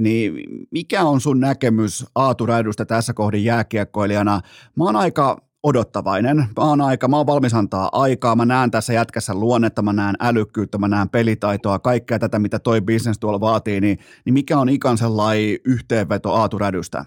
niin 0.00 0.34
mikä 0.70 1.02
on 1.02 1.20
sun 1.20 1.40
näkemys 1.40 2.06
Aatu 2.14 2.46
Rädystä 2.46 2.84
tässä 2.84 3.14
kohdin 3.14 3.44
jääkiekkoilijana? 3.44 4.40
Mä 4.76 4.84
oon 4.84 4.96
aika 4.96 5.36
odottavainen. 5.64 6.36
Mä 6.36 6.64
oon 6.70 6.80
aika, 6.80 7.08
mä 7.08 7.16
oon 7.16 7.26
valmis 7.26 7.54
antaa 7.54 7.88
aikaa, 7.92 8.36
mä 8.36 8.44
näen 8.44 8.70
tässä 8.70 8.92
jätkässä 8.92 9.34
luonnetta, 9.34 9.82
mä 9.82 9.92
näen 9.92 10.14
älykkyyttä, 10.20 10.78
mä 10.78 10.88
näen 10.88 11.08
pelitaitoa, 11.08 11.78
kaikkea 11.78 12.18
tätä, 12.18 12.38
mitä 12.38 12.58
toi 12.58 12.80
business 12.80 13.18
tuolla 13.18 13.40
vaatii, 13.40 13.80
niin, 13.80 13.98
niin 14.24 14.34
mikä 14.34 14.58
on 14.58 14.68
ikan 14.68 14.98
sellainen 14.98 15.58
yhteenveto 15.64 16.32
Aatu 16.32 16.58
Rädystä? 16.58 17.04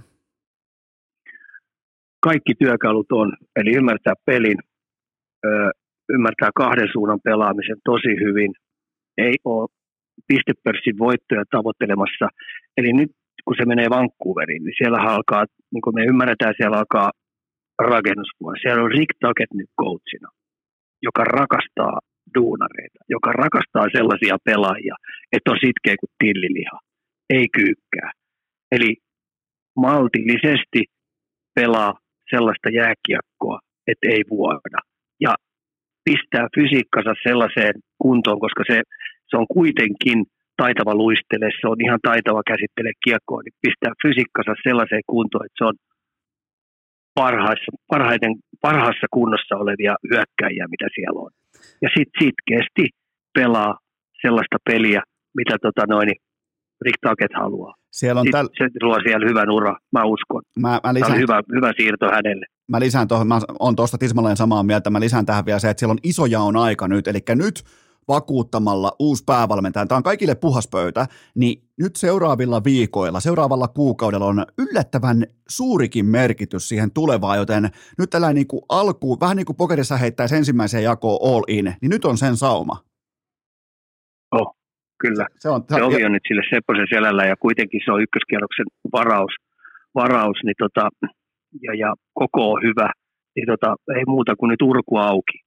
Kaikki 2.20 2.54
työkalut 2.60 3.12
on, 3.12 3.34
eli 3.56 3.78
ymmärtää 3.78 4.14
pelin, 4.26 4.58
ymmärtää 6.10 6.50
kahden 6.56 6.88
suunnan 6.92 7.20
pelaamisen 7.24 7.78
tosi 7.86 8.14
hyvin, 8.24 8.52
ei 9.18 9.34
ole 9.46 9.70
pistepörssin 10.28 10.98
voittoja 11.00 11.44
tavoittelemassa. 11.52 12.28
Eli 12.78 12.94
nyt 12.94 13.12
kun 13.46 13.56
se 13.58 13.66
menee 13.66 13.90
Vancouveriin, 13.90 14.64
niin 14.64 14.74
siellä 14.78 14.98
alkaa, 14.98 15.46
niin 15.74 15.82
kuin 15.82 15.96
me 15.96 16.04
ymmärretään, 16.06 16.54
siellä 16.58 16.78
alkaa 16.78 17.12
rakennuspuolella. 17.80 18.62
Siellä 18.62 18.84
on 18.84 18.91
Rick 18.91 19.12
Taket 19.20 19.52
nyt 19.54 19.70
coachina, 19.82 20.30
joka 21.02 21.24
rakastaa 21.24 21.99
duunareita, 22.36 22.99
joka 23.10 23.32
rakastaa 23.32 23.88
sellaisia 23.98 24.38
pelaajia, 24.45 24.95
että 25.32 25.52
on 25.52 25.58
sitkeä 25.66 25.95
kuin 25.99 26.16
tilliliha, 26.20 26.80
ei 27.30 27.48
kyykkää. 27.58 28.12
Eli 28.72 28.95
maltillisesti 29.76 30.82
pelaa 31.56 31.94
sellaista 32.30 32.70
jääkiekkoa, 32.70 33.60
että 33.88 34.08
ei 34.10 34.24
vuoda. 34.30 34.80
Ja 35.20 35.36
pistää 36.06 36.48
fysiikkansa 36.56 37.14
sellaiseen 37.28 37.76
kuntoon, 38.04 38.40
koska 38.40 38.64
se, 38.72 38.82
se 39.30 39.38
on 39.38 39.48
kuitenkin 39.58 40.26
taitava 40.62 40.95
luistele, 40.95 41.48
se 41.62 41.68
on 41.68 41.80
ihan 41.86 41.99
taitava 42.10 42.41
käsittele 42.52 42.91
kiekkoa, 43.04 43.41
niin 43.41 43.58
pistää 43.66 43.94
fysiikkansa 44.04 44.54
sellaiseen 44.68 45.06
kuntoon, 45.14 45.45
että 45.45 45.60
se 45.60 45.66
on 45.70 45.76
parhaissa, 47.22 47.72
parhaiten, 47.88 48.31
parhaassa 48.61 49.07
kunnossa 49.18 49.56
olevia 49.64 49.95
hyökkäjiä, 50.10 50.65
mitä 50.73 50.88
siellä 50.95 51.19
on. 51.26 51.31
Ja 51.81 51.89
sitten 51.95 52.19
sitkeästi 52.23 52.85
pelaa 53.38 53.80
sellaista 54.22 54.57
peliä, 54.69 55.02
mitä 55.38 55.56
tota 55.61 55.84
noin, 55.94 56.10
Rick 56.85 56.98
Taket 57.02 57.34
haluaa. 57.35 57.73
Siellä 57.91 58.22
on 58.22 58.27
täl... 58.31 58.48
Se 58.57 58.65
luo 58.81 58.99
siellä 59.07 59.27
hyvän 59.30 59.49
ura, 59.49 59.76
mä 59.91 60.03
uskon. 60.03 60.41
Mä, 60.60 60.80
mä 60.84 60.94
lisään... 60.94 61.11
Tämä 61.11 61.22
hyvä, 61.22 61.41
hyvä 61.56 61.72
siirto 61.77 62.06
hänelle. 62.06 62.45
Mä 62.68 62.80
lisään 62.80 63.07
tuohon, 63.07 63.27
mä 63.27 63.39
oon 63.60 63.76
tuosta 63.76 63.98
tismalleen 63.98 64.38
samaa 64.38 64.64
mieltä, 64.64 64.89
mä 64.89 64.99
lisään 64.99 65.26
tähän 65.26 65.45
vielä 65.45 65.60
se, 65.60 65.69
että 65.69 65.80
siellä 65.80 65.91
on 65.91 66.03
iso 66.03 66.26
jaon 66.26 66.57
aika 66.57 66.88
nyt, 66.88 67.07
eli 67.07 67.19
nyt 67.35 67.64
vakuuttamalla 68.08 68.92
uusi 69.00 69.24
päävalmentaja. 69.26 69.86
Tämä 69.86 69.98
on 69.98 70.04
kaikille 70.04 70.36
puhas 70.36 70.68
pöytä, 70.68 71.06
niin 71.36 71.62
nyt 71.80 71.96
seuraavilla 71.96 72.64
viikoilla, 72.64 73.20
seuraavalla 73.20 73.68
kuukaudella 73.68 74.26
on 74.26 74.46
yllättävän 74.58 75.24
suurikin 75.50 76.06
merkitys 76.06 76.70
siihen 76.70 76.92
tulevaan, 76.92 77.38
joten 77.38 77.70
nyt 77.98 78.10
tällä 78.10 78.34
niin 78.34 78.48
kuin 78.48 78.62
alkuun, 78.70 79.20
vähän 79.20 79.38
niin 79.38 79.46
kuin 79.46 79.58
pokerissa 79.58 79.98
heittäisi 79.98 80.36
ensimmäiseen 80.36 80.84
jakoon 80.84 81.20
all 81.22 81.44
in, 81.48 81.74
niin 81.82 81.90
nyt 81.90 82.06
on 82.06 82.18
sen 82.18 82.38
sauma. 82.38 82.84
Oh, 84.32 84.56
kyllä. 85.00 85.28
Se, 85.40 85.50
on, 85.50 85.64
se 85.76 85.84
ovi 85.84 86.06
on 86.06 86.12
nyt 86.12 86.24
sille 86.28 86.42
Sepposen 86.50 86.88
selällä 86.90 87.26
ja 87.26 87.36
kuitenkin 87.36 87.82
se 87.86 87.92
on 87.92 88.02
ykköskierroksen 88.02 88.66
varaus, 88.92 89.32
varaus 89.96 90.38
niin 90.44 90.56
tota, 90.58 90.90
ja, 91.62 91.74
ja 91.74 91.94
koko 92.14 92.52
on 92.52 92.62
hyvä, 92.64 92.90
niin 93.36 93.48
tota, 93.48 93.76
ei 93.98 94.06
muuta 94.08 94.36
kuin 94.36 94.50
nyt 94.50 94.62
urku 94.62 94.98
auki. 94.98 95.47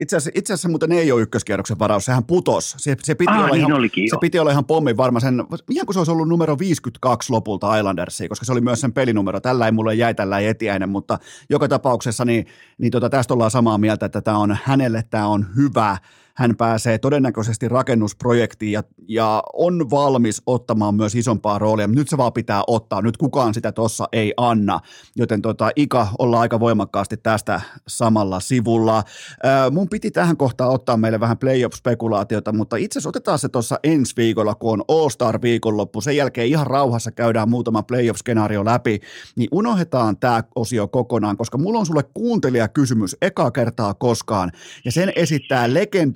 Itse 0.00 0.16
asiassa, 0.16 0.38
itse 0.38 0.52
asiassa 0.52 0.68
muuten 0.68 0.92
ei 0.92 1.12
ole 1.12 1.22
ykköskierroksen 1.22 1.78
varaus, 1.78 2.04
sehän 2.04 2.24
putos. 2.24 2.74
Se, 2.78 2.96
se, 3.02 3.14
piti, 3.14 3.32
ah, 3.32 3.38
olla 3.38 3.48
niin 3.48 3.58
ihan, 3.58 3.72
olikin, 3.72 4.10
se 4.10 4.16
piti 4.20 4.38
olla 4.38 4.50
ihan 4.50 4.64
pommin 4.64 4.96
varma 4.96 5.20
sen, 5.20 5.44
ihan 5.70 5.86
kuin 5.86 5.94
se 5.94 6.00
olisi 6.00 6.12
ollut 6.12 6.28
numero 6.28 6.58
52 6.58 7.32
lopulta 7.32 7.76
Islandersiin, 7.76 8.28
koska 8.28 8.44
se 8.44 8.52
oli 8.52 8.60
myös 8.60 8.80
sen 8.80 8.92
pelinumero. 8.92 9.40
Tällä 9.40 9.66
ei 9.66 9.72
mulle 9.72 9.94
jäi 9.94 10.14
tällä 10.14 10.38
ei 10.38 10.46
etiäinen, 10.46 10.88
mutta 10.88 11.18
joka 11.50 11.68
tapauksessa 11.68 12.24
niin, 12.24 12.46
niin 12.78 12.90
tota, 12.90 13.10
tästä 13.10 13.34
ollaan 13.34 13.50
samaa 13.50 13.78
mieltä, 13.78 14.06
että 14.06 14.20
tämä 14.20 14.38
on 14.38 14.58
hänelle 14.64 15.04
tämä 15.10 15.26
on 15.26 15.46
hyvä 15.56 15.96
hän 16.36 16.56
pääsee 16.56 16.98
todennäköisesti 16.98 17.68
rakennusprojektiin 17.68 18.72
ja, 18.72 18.82
ja 19.08 19.42
on 19.52 19.90
valmis 19.90 20.42
ottamaan 20.46 20.94
myös 20.94 21.14
isompaa 21.14 21.58
roolia. 21.58 21.86
Nyt 21.86 22.08
se 22.08 22.16
vaan 22.16 22.32
pitää 22.32 22.62
ottaa, 22.66 23.02
nyt 23.02 23.16
kukaan 23.16 23.54
sitä 23.54 23.72
tuossa 23.72 24.08
ei 24.12 24.34
anna, 24.36 24.80
joten 25.16 25.42
tota, 25.42 25.70
Ika 25.76 26.08
ollaan 26.18 26.40
aika 26.40 26.60
voimakkaasti 26.60 27.16
tästä 27.16 27.60
samalla 27.88 28.40
sivulla. 28.40 29.02
Ää, 29.42 29.70
mun 29.70 29.88
piti 29.88 30.10
tähän 30.10 30.36
kohtaan 30.36 30.70
ottaa 30.70 30.96
meille 30.96 31.20
vähän 31.20 31.38
playoff-spekulaatiota, 31.38 32.52
mutta 32.52 32.76
itse 32.76 32.98
asiassa 32.98 33.08
otetaan 33.08 33.38
se 33.38 33.48
tuossa 33.48 33.78
ensi 33.82 34.16
viikolla, 34.16 34.54
kun 34.54 34.72
on 34.72 34.84
All-Star 34.88 35.42
viikonloppu, 35.42 36.00
sen 36.00 36.16
jälkeen 36.16 36.48
ihan 36.48 36.66
rauhassa 36.66 37.12
käydään 37.12 37.48
muutama 37.48 37.82
playoff-skenaario 37.82 38.64
läpi, 38.64 39.00
niin 39.36 39.48
unohdetaan 39.52 40.16
tämä 40.16 40.44
osio 40.54 40.88
kokonaan, 40.88 41.36
koska 41.36 41.58
mulla 41.58 41.78
on 41.78 41.86
sulle 41.86 42.04
kuuntelijakysymys 42.14 43.16
eka 43.22 43.50
kertaa 43.50 43.94
koskaan, 43.94 44.52
ja 44.84 44.92
sen 44.92 45.12
esittää 45.16 45.74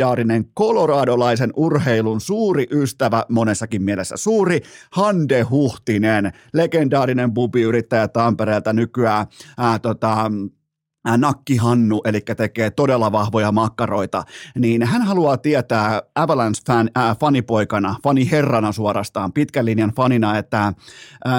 legendaarinen 0.09 0.45
koloradolaisen 0.55 1.53
urheilun 1.57 2.21
suuri 2.21 2.67
ystävä, 2.71 3.25
monessakin 3.29 3.83
mielessä 3.83 4.17
suuri, 4.17 4.61
Hande 4.93 5.43
Huhtinen, 5.43 6.33
legendaarinen 6.53 7.35
bubiyrittäjä 7.35 8.09
Tampereelta 8.09 8.73
nykyään, 8.73 9.27
ää, 9.59 9.79
tota, 9.79 10.31
Nakki 11.17 11.57
Hannu, 11.57 12.01
eli 12.05 12.21
tekee 12.21 12.71
todella 12.71 13.13
vahvoja 13.13 13.53
makkaroita, 13.53 14.23
niin 14.59 14.83
hän 14.83 15.03
haluaa 15.03 15.37
tietää 15.37 16.03
Avalanche-fan, 16.15 16.91
äh, 16.99 17.19
fanipoikana, 17.19 17.97
faniherrana 18.05 18.73
suorastaan, 18.73 19.33
pitkän 19.33 19.65
linjan 19.65 19.93
fanina, 19.97 20.39
että 20.39 20.67
äh, 20.67 20.75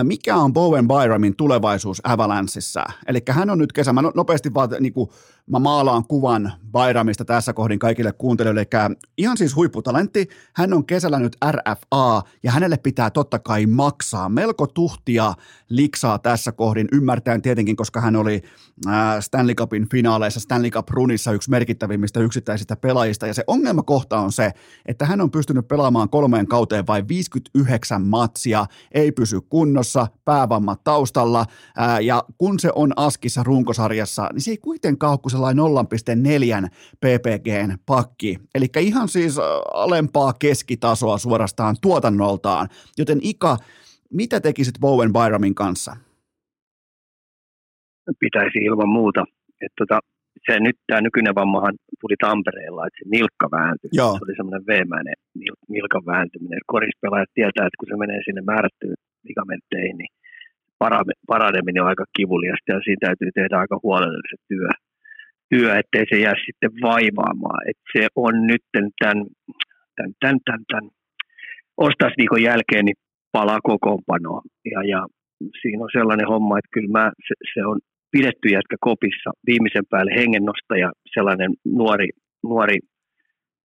mikä 0.03 0.35
on 0.35 0.53
Bowen 0.53 0.87
Byramin 0.87 1.35
tulevaisuus 1.35 2.01
Avalanceissa. 2.03 2.83
Eli 3.07 3.19
hän 3.29 3.49
on 3.49 3.57
nyt 3.57 3.73
kesä, 3.73 3.93
mä 3.93 4.01
no, 4.01 4.11
nopeasti 4.15 4.53
vaan 4.53 4.69
niin 4.79 4.93
kuin, 4.93 5.09
mä 5.49 5.59
maalaan 5.59 6.03
kuvan 6.07 6.53
Bayramista 6.71 7.25
tässä 7.25 7.53
kohdin 7.53 7.79
kaikille 7.79 8.11
kuuntelijoille. 8.11 8.61
Eli 8.61 8.95
ihan 9.17 9.37
siis 9.37 9.55
huipputalentti. 9.55 10.27
Hän 10.55 10.73
on 10.73 10.85
kesällä 10.85 11.19
nyt 11.19 11.37
RFA 11.51 12.21
ja 12.43 12.51
hänelle 12.51 12.77
pitää 12.77 13.09
totta 13.09 13.39
kai 13.39 13.65
maksaa. 13.65 14.29
Melko 14.29 14.67
tuhtia 14.67 15.33
liksaa 15.69 16.19
tässä 16.19 16.51
kohdin, 16.51 16.87
ymmärtäen 16.91 17.41
tietenkin, 17.41 17.75
koska 17.75 18.01
hän 18.01 18.15
oli 18.15 18.41
Stanley 19.19 19.55
Cupin 19.55 19.89
finaaleissa, 19.89 20.39
Stanley 20.39 20.69
Cup 20.69 20.89
runissa 20.89 21.31
yksi 21.31 21.49
merkittävimmistä 21.49 22.19
yksittäisistä 22.19 22.75
pelaajista. 22.75 23.27
Ja 23.27 23.33
se 23.33 23.43
ongelmakohta 23.47 24.19
on 24.19 24.31
se, 24.31 24.51
että 24.85 25.05
hän 25.05 25.21
on 25.21 25.31
pystynyt 25.31 25.67
pelaamaan 25.67 26.09
kolmeen 26.09 26.47
kauteen 26.47 26.87
vain 26.87 27.07
59 27.07 28.01
matsia, 28.01 28.65
ei 28.91 29.11
pysy 29.11 29.41
kunnossa, 29.41 30.07
päävammat 30.25 30.83
taustalla. 30.83 31.45
Ja 32.01 32.23
kun 32.37 32.59
se 32.59 32.71
on 32.75 32.93
Askissa 32.95 33.43
runkosarjassa, 33.43 34.29
niin 34.33 34.41
se 34.41 34.51
ei 34.51 34.57
kuitenkaan 34.57 35.11
ole 35.11 35.19
sellainen 35.39 36.63
0,4 36.63 36.69
ppgn 37.01 37.77
pakki. 37.85 38.37
Eli 38.55 38.65
ihan 38.79 39.07
siis 39.07 39.37
alempaa 39.73 40.33
keskitasoa 40.39 41.17
suorastaan 41.17 41.75
tuotannoltaan. 41.81 42.67
Joten 42.97 43.19
Ika, 43.23 43.57
mitä 44.13 44.39
tekisit 44.39 44.79
Bowen 44.79 45.13
Byramin 45.13 45.55
kanssa? 45.55 45.91
Pitäisi 48.19 48.59
ilman 48.59 48.89
muuta. 48.89 49.23
Että 49.61 49.75
tota, 49.77 49.99
se 50.45 50.59
nyt 50.59 50.77
tämä 50.87 51.01
nykyinen 51.01 51.35
vammahan 51.35 51.75
tuli 52.01 52.15
Tampereella, 52.25 52.87
että 52.87 52.99
se 52.99 53.09
nilkka 53.15 53.47
vääntyi. 53.57 53.89
Joo. 53.93 54.13
Se 54.17 54.25
oli 54.25 54.35
semmoinen 54.35 54.67
veemäinen 54.67 55.17
nilkan 55.75 56.05
vääntyminen. 56.05 56.59
Korispelaajat 56.73 57.31
tietää, 57.33 57.67
että 57.67 57.79
kun 57.79 57.89
se 57.91 57.97
menee 58.03 58.21
sinne 58.25 58.41
määrättyyn 58.41 58.99
ligamentteihin, 59.27 59.97
niin 59.97 60.11
paraneminen 61.27 61.83
on 61.83 61.91
aika 61.91 62.05
kivuliasta 62.17 62.71
ja 62.71 62.79
siinä 62.83 63.03
täytyy 63.05 63.29
tehdä 63.31 63.55
aika 63.59 63.77
huolelliset 63.83 64.41
työ 64.47 64.69
työ, 65.49 65.79
ettei 65.79 66.05
se 66.09 66.17
jää 66.19 66.33
sitten 66.45 66.71
vaivaamaan. 66.81 67.69
Et 67.69 67.77
se 67.93 68.07
on 68.15 68.47
nyt 68.47 68.63
tämän, 68.71 68.91
tämän, 68.99 69.25
tämän, 70.19 70.39
tämän, 70.45 70.63
tämän 70.71 70.89
ostasviikon 71.77 72.41
jälkeen 72.41 72.85
niin 72.85 72.99
palaa 73.31 73.59
kokoonpanoa. 73.63 74.41
Ja, 74.73 74.83
ja 74.83 75.05
siinä 75.61 75.83
on 75.83 75.89
sellainen 75.97 76.27
homma, 76.27 76.57
että 76.57 76.73
kyllä 76.73 76.91
mä, 76.97 77.11
se, 77.27 77.33
se 77.53 77.65
on 77.65 77.79
pidetty 78.11 78.47
jätkä 78.49 78.75
kopissa 78.81 79.29
viimeisen 79.47 79.85
päälle 79.89 80.11
hengennostaja, 80.15 80.91
sellainen 81.13 81.51
nuori, 81.65 82.09
nuori 82.43 82.79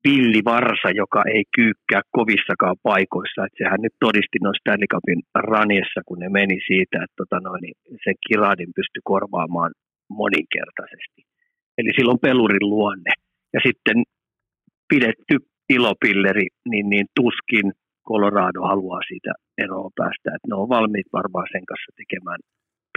pillivarsa, 0.03 0.89
joka 1.03 1.23
ei 1.35 1.45
kyykkää 1.57 2.03
kovissakaan 2.11 2.77
paikoissa. 2.83 3.45
Että 3.45 3.59
sehän 3.63 3.83
nyt 3.83 3.97
todisti 4.01 4.39
noin 4.43 4.59
Stanley 4.61 4.89
Cupin 4.95 5.23
raniessa, 5.35 6.01
kun 6.07 6.19
ne 6.19 6.29
meni 6.29 6.59
siitä, 6.71 6.97
että 7.05 7.19
tota 7.21 7.39
noin, 7.41 7.63
niin 7.63 7.77
sen 8.05 8.17
kiradin 8.27 8.73
pystyi 8.77 9.03
korvaamaan 9.13 9.73
moninkertaisesti. 10.21 11.21
Eli 11.79 11.91
silloin 11.97 12.25
pelurin 12.27 12.69
luonne. 12.71 13.13
Ja 13.53 13.61
sitten 13.67 14.03
pidetty 14.89 15.37
ilopilleri, 15.69 16.47
niin, 16.71 16.89
niin 16.89 17.07
tuskin 17.17 17.73
Colorado 18.09 18.61
haluaa 18.63 19.01
siitä 19.09 19.33
eroa 19.59 19.91
päästä. 19.97 20.29
Että 20.35 20.49
ne 20.49 20.55
on 20.55 20.69
valmiit 20.69 21.09
varmaan 21.13 21.47
sen 21.53 21.67
kanssa 21.67 21.93
tekemään 21.97 22.41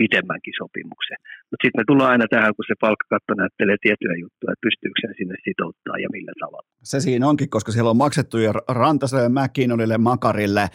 pidemmänkin 0.01 0.53
sopimuksen. 0.61 1.17
Mutta 1.49 1.61
sitten 1.63 1.79
me 1.79 1.87
tullaan 1.87 2.13
aina 2.13 2.27
tähän, 2.33 2.55
kun 2.55 2.65
se 2.67 2.75
palkkakatto 2.85 3.31
näyttelee 3.33 3.77
tiettyjä 3.81 4.15
juttuja, 4.23 4.51
että 4.53 4.65
pystyykö 4.67 4.97
sen 5.01 5.13
sinne 5.17 5.35
sitouttaa 5.45 5.97
ja 6.03 6.09
millä 6.15 6.33
tavalla. 6.43 6.67
Se 6.91 6.99
siinä 6.99 7.27
onkin, 7.27 7.49
koska 7.49 7.71
siellä 7.71 7.89
on 7.89 8.03
maksettu 8.05 8.37
jo 8.37 8.51
Rantaselle, 8.81 9.29
McKinnonille, 9.29 9.97
Makarille, 9.97 10.65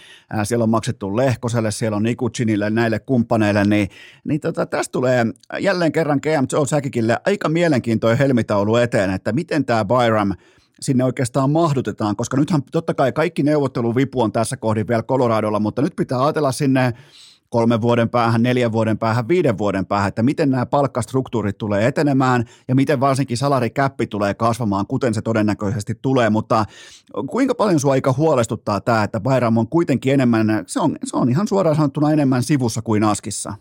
siellä 0.49 0.63
on 0.63 0.77
maksettu 0.79 1.17
Lehkoselle, 1.17 1.71
siellä 1.71 1.97
on 1.97 2.03
Nikutsinille, 2.03 2.71
näille 2.71 2.99
kumppaneille, 2.99 3.65
niin, 3.65 3.89
niin 4.29 4.41
tota, 4.41 4.67
tästä 4.67 4.93
tulee 4.93 5.27
jälleen 5.61 5.93
kerran 5.93 6.21
GM 6.23 6.47
Joe 6.53 6.67
Säkikille 6.67 7.17
aika 7.27 7.49
mielenkiintoinen 7.49 8.19
helmitaulu 8.19 8.77
eteen, 8.77 9.11
että 9.11 9.33
miten 9.33 9.65
tämä 9.65 9.85
Byram 9.85 10.33
sinne 10.81 11.05
oikeastaan 11.05 11.51
mahdutetaan, 11.51 12.17
koska 12.17 12.37
nythän 12.37 12.63
totta 12.73 12.95
kai 12.95 13.13
kaikki 13.13 13.43
neuvotteluvipu 13.43 14.23
on 14.23 14.33
tässä 14.33 14.57
kohdin 14.57 14.89
vielä 14.89 15.03
Coloradolla, 15.03 15.61
mutta 15.61 15.83
nyt 15.83 15.93
pitää 15.97 16.25
ajatella 16.25 16.53
sinne 16.53 16.93
kolmen 17.53 17.81
vuoden 17.81 18.09
päähän, 18.09 18.43
neljän 18.43 18.73
vuoden 18.73 18.99
päähän, 18.99 19.29
viiden 19.29 19.59
vuoden 19.59 19.87
päähän, 19.87 20.09
että 20.09 20.23
miten 20.23 20.51
nämä 20.51 20.67
palkkastruktuurit 20.67 21.59
tulee 21.59 21.87
etenemään 21.87 22.45
ja 22.69 22.75
miten 22.75 23.01
varsinkin 23.01 23.37
salarikäppi 23.37 24.07
tulee 24.07 24.35
kasvamaan, 24.35 24.87
kuten 24.87 25.15
se 25.15 25.23
todennäköisesti 25.23 25.95
tulee, 26.03 26.31
mutta 26.31 26.65
kuinka 27.31 27.55
paljon 27.55 27.81
sua 27.81 27.93
aika 27.93 28.15
huolestuttaa 28.17 28.81
tämä, 28.81 29.03
että 29.05 29.21
Bayram 29.21 29.57
on 29.57 29.69
kuitenkin 29.69 30.13
enemmän, 30.13 30.65
se 30.67 30.81
on, 30.81 30.97
se 31.05 31.17
on 31.17 31.29
ihan 31.29 31.49
suoraan 31.49 31.77
sanottuna 31.77 32.13
enemmän 32.13 32.43
sivussa 32.43 32.83
kuin 32.83 33.05
askissa? 33.05 33.55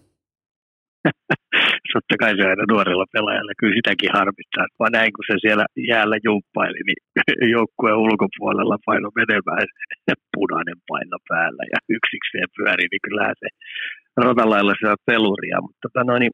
totta 1.93 2.15
kai 2.21 2.33
se 2.35 2.43
aina 2.49 2.71
nuorella 2.73 3.05
pelaajalla 3.13 3.59
kyllä 3.59 3.77
sitäkin 3.79 4.15
harmittaa. 4.17 4.65
Mä 4.79 4.87
näin, 4.97 5.11
kun 5.15 5.25
se 5.27 5.35
siellä 5.45 5.65
jäällä 5.91 6.17
jumppaili, 6.27 6.81
niin 6.87 7.01
joukkueen 7.55 8.03
ulkopuolella 8.05 8.77
paino 8.87 9.07
menemään 9.19 9.67
punainen 10.35 10.79
paino 10.89 11.17
päällä 11.31 11.63
ja 11.73 11.79
yksikseen 11.97 12.49
pyöri, 12.55 12.85
niin 12.91 13.05
kyllähän 13.07 13.37
se 13.43 13.49
rotalailla 14.25 14.73
se 14.79 14.87
on 14.93 15.05
peluria. 15.11 15.57
Mutta 15.65 15.81
tota 15.85 16.19
niin, 16.19 16.33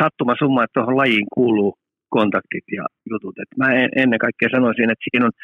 sattuma 0.00 0.34
summa, 0.42 0.64
että 0.64 0.76
tuohon 0.76 1.00
lajiin 1.02 1.28
kuuluu 1.36 1.72
kontaktit 2.16 2.66
ja 2.78 2.84
jutut. 3.10 3.36
Et 3.42 3.52
mä 3.60 3.68
ennen 4.02 4.24
kaikkea 4.26 4.48
sanoisin, 4.56 4.90
että 4.90 5.04
siinä 5.06 5.26
on 5.28 5.36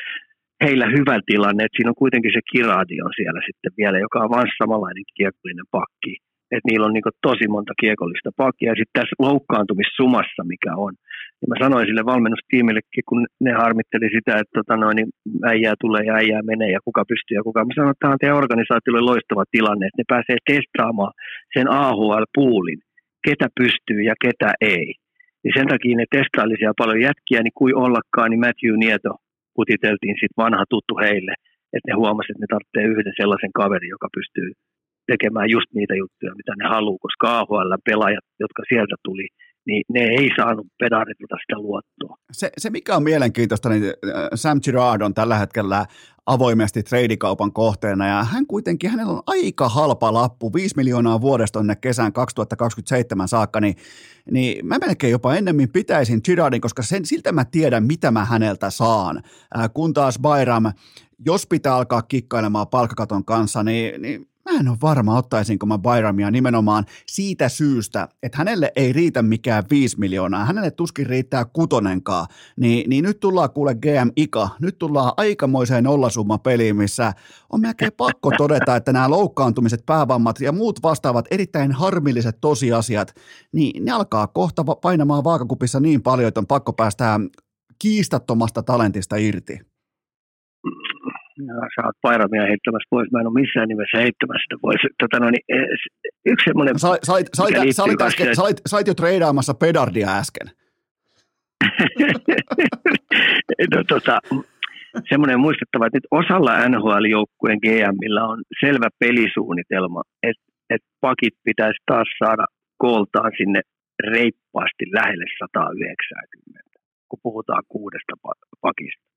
heillä 0.65 0.87
hyvä 0.97 1.17
tilanne, 1.27 1.65
että 1.65 1.77
siinä 1.77 1.93
on 1.93 2.03
kuitenkin 2.05 2.33
se 2.37 2.43
kiraadi 2.53 2.97
on 3.07 3.13
siellä 3.19 3.41
sitten 3.49 3.73
vielä, 3.81 3.99
joka 3.99 4.19
on 4.25 4.31
vain 4.37 4.51
samanlainen 4.59 5.07
kiekollinen 5.17 5.69
pakki 5.71 6.15
että 6.53 6.69
niillä 6.69 6.87
on 6.87 6.95
niin 6.97 7.19
tosi 7.29 7.47
monta 7.49 7.73
kiekollista 7.83 8.31
pakkia. 8.43 8.71
Ja 8.71 8.79
sitten 8.79 8.97
tässä 8.99 9.23
loukkaantumissumassa, 9.27 10.43
mikä 10.53 10.73
on, 10.85 10.93
niin 11.39 11.51
mä 11.51 11.57
sanoin 11.65 11.87
sille 11.87 12.05
valmennustiimillekin, 12.13 13.05
kun 13.09 13.21
ne 13.47 13.53
harmitteli 13.63 14.09
sitä, 14.17 14.33
että 14.41 14.55
tota 14.59 14.77
noin, 14.77 14.97
niin 14.97 15.11
äijää 15.53 15.77
tulee 15.85 16.03
ja 16.09 16.15
äijää 16.21 16.43
menee 16.51 16.71
ja 16.77 16.81
kuka 16.87 17.03
pystyy 17.11 17.35
ja 17.39 17.47
kuka. 17.49 17.65
Mä 17.65 17.73
sanoin, 17.75 17.93
että 17.95 18.03
tämä 18.03 18.13
on 18.15 18.21
teidän 18.21 18.43
organisaatiolle 18.43 19.03
loistava 19.11 19.45
tilanne, 19.57 19.85
että 19.87 20.01
ne 20.01 20.13
pääsee 20.15 20.39
testaamaan 20.51 21.13
sen 21.55 21.67
AHL-puulin, 21.81 22.81
ketä 23.27 23.49
pystyy 23.61 24.01
ja 24.11 24.15
ketä 24.25 24.51
ei. 24.61 24.89
Ja 25.47 25.51
sen 25.57 25.69
takia 25.73 25.97
ne 25.97 26.07
testaili 26.17 26.57
siellä 26.57 26.83
paljon 26.83 27.01
jätkiä, 27.09 27.41
niin 27.43 27.59
kuin 27.59 27.77
ollakaan, 27.85 28.29
niin 28.31 28.45
Matthew 28.45 28.75
Nieto 28.83 29.13
putiteltiin 29.59 30.17
sitten 30.21 30.41
vanha 30.45 30.65
tuttu 30.75 30.95
heille, 31.05 31.35
että 31.75 31.89
ne 31.89 31.95
huomasivat, 32.03 32.35
että 32.35 32.45
ne 32.45 32.53
tarvitsee 32.55 32.85
yhden 32.93 33.19
sellaisen 33.21 33.53
kaverin, 33.61 33.95
joka 33.97 34.09
pystyy 34.17 34.51
tekemään 35.13 35.51
just 35.51 35.69
niitä 35.75 35.95
juttuja, 35.95 36.35
mitä 36.41 36.53
ne 36.59 36.69
haluaa, 36.69 37.05
koska 37.07 37.39
AHL-pelaajat, 37.39 38.27
jotka 38.41 38.63
sieltä 38.69 38.97
tuli, 39.05 39.27
niin 39.67 39.83
ne 39.89 40.01
ei 40.01 40.31
saanut 40.37 40.67
pedaretilta 40.79 41.37
sitä 41.41 41.59
luottoa. 41.59 42.17
Se, 42.33 42.51
se 42.59 42.71
mikä 42.71 42.97
on 42.97 43.03
mielenkiintoista, 43.03 43.69
niin 43.69 43.85
äh, 43.85 43.93
Sam 44.35 44.61
Girard 44.65 45.03
on 45.03 45.15
tällä 45.15 45.39
hetkellä 45.39 45.87
avoimesti 46.27 46.83
treidikaupan 46.83 47.53
kohteena 47.53 48.07
ja 48.09 48.25
hän 48.25 48.47
kuitenkin, 48.47 48.91
hänellä 48.91 49.13
on 49.13 49.23
aika 49.27 49.69
halpa 49.69 50.13
lappu, 50.13 50.55
5 50.55 50.77
miljoonaa 50.77 51.21
vuodesta 51.21 51.59
tonne 51.59 51.77
kesän 51.77 52.13
2027 52.13 53.29
saakka, 53.29 53.61
niin, 53.61 53.75
niin 54.31 54.67
mä 54.67 54.79
melkein 54.79 55.11
jopa 55.11 55.35
ennemmin 55.35 55.73
pitäisin 55.73 56.21
Girardin, 56.25 56.61
koska 56.61 56.83
sen, 56.83 57.05
siltä 57.07 57.33
mä 57.33 57.45
tiedän, 57.45 57.85
mitä 57.85 58.11
mä 58.11 58.25
häneltä 58.25 58.71
saan, 58.71 59.23
äh, 59.59 59.71
kun 59.75 59.95
taas 59.95 60.19
Bayram, 60.19 60.65
jos 61.27 61.47
pitää 61.47 61.77
alkaa 61.77 62.03
kikkailemaan 62.03 62.69
palkkakaton 62.69 63.25
kanssa, 63.25 63.63
niin, 63.63 64.03
niin 64.03 64.27
Mä 64.51 64.59
en 64.61 64.69
ole 64.69 64.77
varma, 64.83 65.19
ottaisinko 65.19 65.67
mä 65.67 65.79
Byramia 65.79 66.31
nimenomaan 66.31 66.85
siitä 67.07 67.49
syystä, 67.49 68.09
että 68.23 68.39
hänelle 68.39 68.73
ei 68.77 68.93
riitä 68.93 69.23
mikään 69.23 69.65
5 69.71 69.99
miljoonaa, 69.99 70.45
hänelle 70.45 70.71
tuskin 70.71 71.07
riittää 71.07 71.45
kutonenkaan, 71.45 72.27
niin, 72.57 72.91
niin 72.91 73.05
nyt 73.05 73.21
tullaan 73.21 73.51
kuule 73.51 73.75
GM 73.75 74.11
Ika, 74.17 74.49
nyt 74.61 74.79
tullaan 74.79 75.13
aikamoiseen 75.17 75.85
peliin, 76.43 76.77
missä 76.77 77.13
on 77.53 77.61
melkein 77.61 77.93
pakko 77.97 78.31
todeta, 78.39 78.77
että 78.77 78.93
nämä 78.93 79.11
loukkaantumiset, 79.11 79.87
päävammat 79.87 80.41
ja 80.41 80.53
muut 80.53 80.83
vastaavat 80.83 81.27
erittäin 81.31 81.73
harmilliset 81.73 82.41
tosiasiat, 82.41 83.15
niin 83.53 83.85
ne 83.85 83.93
alkaa 83.93 84.27
kohta 84.27 84.65
painamaan 84.65 85.25
vaakakupissa 85.25 85.81
niin 85.81 86.03
paljon, 86.03 86.29
että 86.29 86.41
on 86.41 86.47
pakko 86.47 86.73
päästä 86.73 87.21
kiistattomasta 87.79 88.63
talentista 88.63 89.17
irti 89.17 89.61
sä 91.75 91.87
oot 91.87 91.97
Pairamia 92.03 92.43
heittämässä 92.43 92.89
pois. 92.91 93.13
Mä 93.13 93.21
en 93.21 93.27
ole 93.27 93.41
missään 93.41 93.69
nimessä 93.69 93.99
heittämässä 93.99 94.45
sitä 94.45 94.57
pois. 94.63 94.81
Tota, 95.03 95.21
no, 95.21 95.31
niin, 95.31 95.45
eh, 95.49 95.67
yksi 96.33 96.45
semmoinen... 96.45 96.79
Sait, 96.79 97.05
sait, 97.05 97.27
sait, 97.35 97.55
sait, 97.71 98.03
äsken, 98.03 98.37
sait, 98.37 98.61
sait 98.67 98.87
jo 98.87 98.95
treidaamassa 98.95 99.55
pedardia 99.55 100.19
äsken. 100.19 100.51
no, 103.75 103.85
tota, 103.89 104.21
semmoinen 105.09 105.41
muistettava, 105.41 105.87
että 105.87 105.97
nyt 105.97 106.07
osalla 106.11 106.69
NHL-joukkueen 106.69 107.59
GMillä 107.65 108.25
on 108.25 108.43
selvä 108.61 108.89
pelisuunnitelma, 108.99 110.03
että, 110.23 110.45
että 110.71 110.89
pakit 111.01 111.35
pitäisi 111.45 111.79
taas 111.87 112.09
saada 112.19 112.45
kooltaan 112.77 113.33
sinne 113.37 113.61
reippaasti 114.13 114.85
lähelle 114.93 115.25
190, 115.39 116.71
kun 117.09 117.19
puhutaan 117.23 117.63
kuudesta 117.69 118.13
pakista 118.61 119.16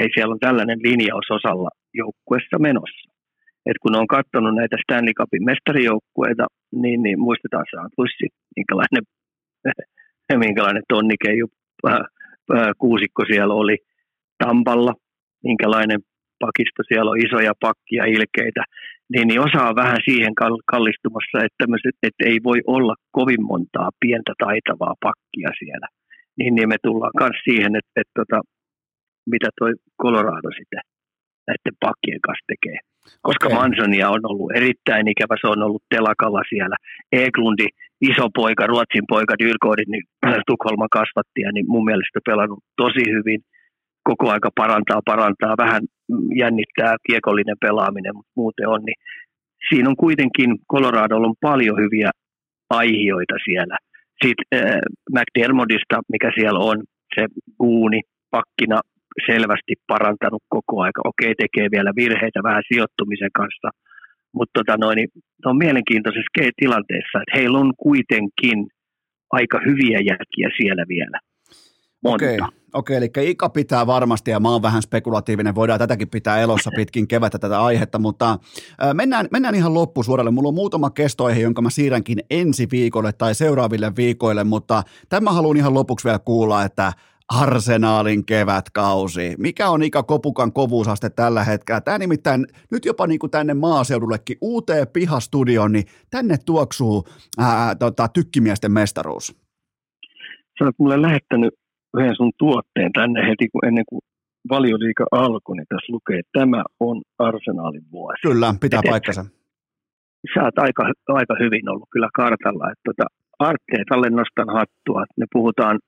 hei 0.00 0.08
siellä 0.14 0.32
on 0.32 0.46
tällainen 0.46 0.78
linjaus 0.82 1.28
osalla 1.30 1.70
joukkuessa 1.94 2.58
menossa. 2.58 3.10
Et 3.66 3.78
kun 3.82 3.96
on 3.96 4.06
katsonut 4.06 4.54
näitä 4.54 4.76
Stanley 4.82 5.14
Cupin 5.14 5.44
mestarijoukkueita, 5.44 6.46
niin, 6.82 7.02
niin 7.02 7.18
muistetaan 7.20 7.66
Saantlussi, 7.70 8.26
minkälainen, 8.56 9.04
minkälainen 10.46 10.82
tonnikeiju 10.88 11.46
äh, 11.88 11.94
äh, 11.94 12.70
kuusikko 12.78 13.22
siellä 13.30 13.54
oli 13.54 13.76
Tampalla, 14.44 14.94
minkälainen 15.44 16.00
pakisto, 16.38 16.82
siellä 16.88 17.10
on 17.10 17.22
isoja 17.26 17.52
pakkia, 17.60 18.04
ilkeitä, 18.04 18.62
niin, 19.12 19.28
niin 19.28 19.40
osa 19.40 19.68
on 19.68 19.76
vähän 19.76 20.00
siihen 20.08 20.34
kallistumassa, 20.72 21.38
että, 21.46 21.64
että 22.02 22.22
ei 22.30 22.38
voi 22.44 22.60
olla 22.66 22.94
kovin 23.10 23.42
montaa 23.52 23.90
pientä 24.00 24.32
taitavaa 24.44 24.94
pakkia 25.06 25.50
siellä. 25.58 25.88
Niin, 26.38 26.54
niin 26.54 26.68
me 26.68 26.76
tullaan 26.82 27.16
myös 27.20 27.38
siihen, 27.44 27.72
että, 27.76 27.90
että, 27.96 28.00
että 28.00 28.12
tota, 28.20 28.40
mitä 29.26 29.48
toi 29.58 29.72
Colorado 30.02 30.50
sitten 30.58 30.80
näiden 31.46 31.76
pakkien 31.80 32.20
kanssa 32.26 32.50
tekee. 32.52 32.78
Koska 33.22 33.46
okay. 33.46 33.58
Mansonia 33.58 34.10
on 34.16 34.22
ollut 34.30 34.52
erittäin 34.60 35.08
ikävä, 35.08 35.34
se 35.40 35.46
on 35.54 35.62
ollut 35.62 35.82
telakalla 35.94 36.42
siellä. 36.48 36.76
Eklundi, 37.12 37.66
iso 38.00 38.26
poika, 38.34 38.66
Ruotsin 38.66 39.06
poika, 39.08 39.34
Dyrkodin, 39.42 39.90
niin 39.94 40.04
Tukholman 40.48 40.94
kasvattia, 40.98 41.48
niin 41.52 41.66
mun 41.68 41.84
mielestä 41.84 42.18
pelannut 42.28 42.62
tosi 42.76 43.04
hyvin. 43.16 43.40
Koko 44.08 44.30
aika 44.30 44.50
parantaa, 44.54 45.00
parantaa, 45.04 45.54
vähän 45.64 45.82
jännittää 46.36 46.94
kiekollinen 47.06 47.56
pelaaminen, 47.60 48.14
mutta 48.16 48.32
muuten 48.36 48.68
on. 48.68 48.80
Niin 48.86 48.98
siinä 49.68 49.88
on 49.88 49.96
kuitenkin, 49.96 50.50
Coloradolla 50.72 51.26
on 51.26 51.34
paljon 51.40 51.78
hyviä 51.78 52.10
aihioita 52.70 53.34
siellä. 53.44 53.76
Sitten 54.24 54.46
äh, 54.54 54.80
McDermottista, 55.16 55.96
mikä 56.12 56.30
siellä 56.34 56.58
on, 56.58 56.76
se 57.14 57.26
Guuni, 57.58 58.00
pakkina 58.30 58.80
selvästi 59.26 59.74
parantanut 59.86 60.42
koko 60.48 60.82
aika. 60.82 61.00
Okei, 61.04 61.34
tekee 61.34 61.68
vielä 61.70 61.92
virheitä 61.96 62.40
vähän 62.42 62.62
sijoittumisen 62.68 63.32
kanssa, 63.34 63.68
mutta 64.32 64.52
tota 64.58 64.76
noin, 64.76 64.96
niin 64.96 65.08
on 65.44 65.58
mielenkiintoisessa 65.58 66.52
tilanteessa, 66.56 67.18
että 67.22 67.36
heillä 67.38 67.58
on 67.58 67.72
kuitenkin 67.76 68.58
aika 69.30 69.60
hyviä 69.66 69.98
jälkiä 70.10 70.48
siellä 70.56 70.84
vielä. 70.88 71.18
Okei, 72.04 72.38
okei, 72.74 72.96
eli 72.96 73.10
Ika 73.20 73.48
pitää 73.48 73.86
varmasti, 73.86 74.30
ja 74.30 74.40
mä 74.40 74.48
oon 74.48 74.62
vähän 74.62 74.82
spekulatiivinen, 74.82 75.54
voidaan 75.54 75.78
tätäkin 75.78 76.08
pitää 76.08 76.40
elossa 76.40 76.70
pitkin 76.76 77.08
kevätä 77.08 77.38
tätä 77.38 77.64
aihetta, 77.64 77.98
mutta 77.98 78.38
mennään, 78.94 79.28
mennään 79.30 79.54
ihan 79.54 79.74
loppusuoralle. 79.74 80.30
Mulla 80.30 80.48
on 80.48 80.54
muutama 80.54 80.90
kestoaihe, 80.90 81.40
jonka 81.40 81.62
mä 81.62 81.70
siirränkin 81.70 82.18
ensi 82.30 82.68
viikolle 82.70 83.12
tai 83.12 83.34
seuraaville 83.34 83.92
viikoille, 83.96 84.44
mutta 84.44 84.82
tämä 85.08 85.32
haluan 85.32 85.56
ihan 85.56 85.74
lopuksi 85.74 86.04
vielä 86.04 86.18
kuulla, 86.18 86.64
että 86.64 86.92
Arsenaalin 87.30 88.26
kevätkausi. 88.26 89.34
Mikä 89.38 89.68
on 89.68 89.82
Ika 89.82 90.02
Kopukan 90.02 90.52
kovuusaste 90.52 91.10
tällä 91.10 91.44
hetkellä? 91.44 91.80
Tämä 91.80 91.98
nimittäin 91.98 92.46
nyt 92.70 92.84
jopa 92.84 93.06
niin 93.06 93.18
kuin 93.18 93.30
tänne 93.30 93.54
maaseudullekin 93.54 94.36
uuteen 94.40 94.86
pihastudioon, 94.92 95.72
niin 95.72 95.84
tänne 96.10 96.36
tuoksuu 96.46 97.04
ää, 97.38 97.74
tota, 97.74 98.08
tykkimiesten 98.08 98.72
mestaruus. 98.72 99.26
Sä 100.58 100.64
oot 100.64 100.74
mulle 100.78 101.02
lähettänyt 101.02 101.54
yhden 101.96 102.16
sun 102.16 102.32
tuotteen 102.38 102.92
tänne 102.92 103.20
heti 103.28 103.48
kun 103.48 103.64
ennen 103.64 103.84
kuin 103.88 104.00
valioliika 104.50 105.04
alkoi, 105.10 105.56
niin 105.56 105.66
tässä 105.68 105.92
lukee, 105.92 106.18
että 106.18 106.38
tämä 106.40 106.64
on 106.80 107.02
arsenaalin 107.18 107.86
vuosi. 107.92 108.22
Kyllä, 108.22 108.54
pitää 108.60 108.80
Et 108.84 108.90
paikkansa. 108.90 109.24
Sä 110.34 110.42
oot 110.42 110.58
aika, 110.58 110.82
aika 111.08 111.34
hyvin 111.40 111.68
ollut 111.68 111.88
kyllä 111.92 112.08
kartalla. 112.14 112.70
Että 112.70 112.82
tota, 112.84 113.06
Arteetalle 113.38 114.10
nostan 114.10 114.50
hattua. 114.58 115.04
Me 115.16 115.26
puhutaan 115.32 115.78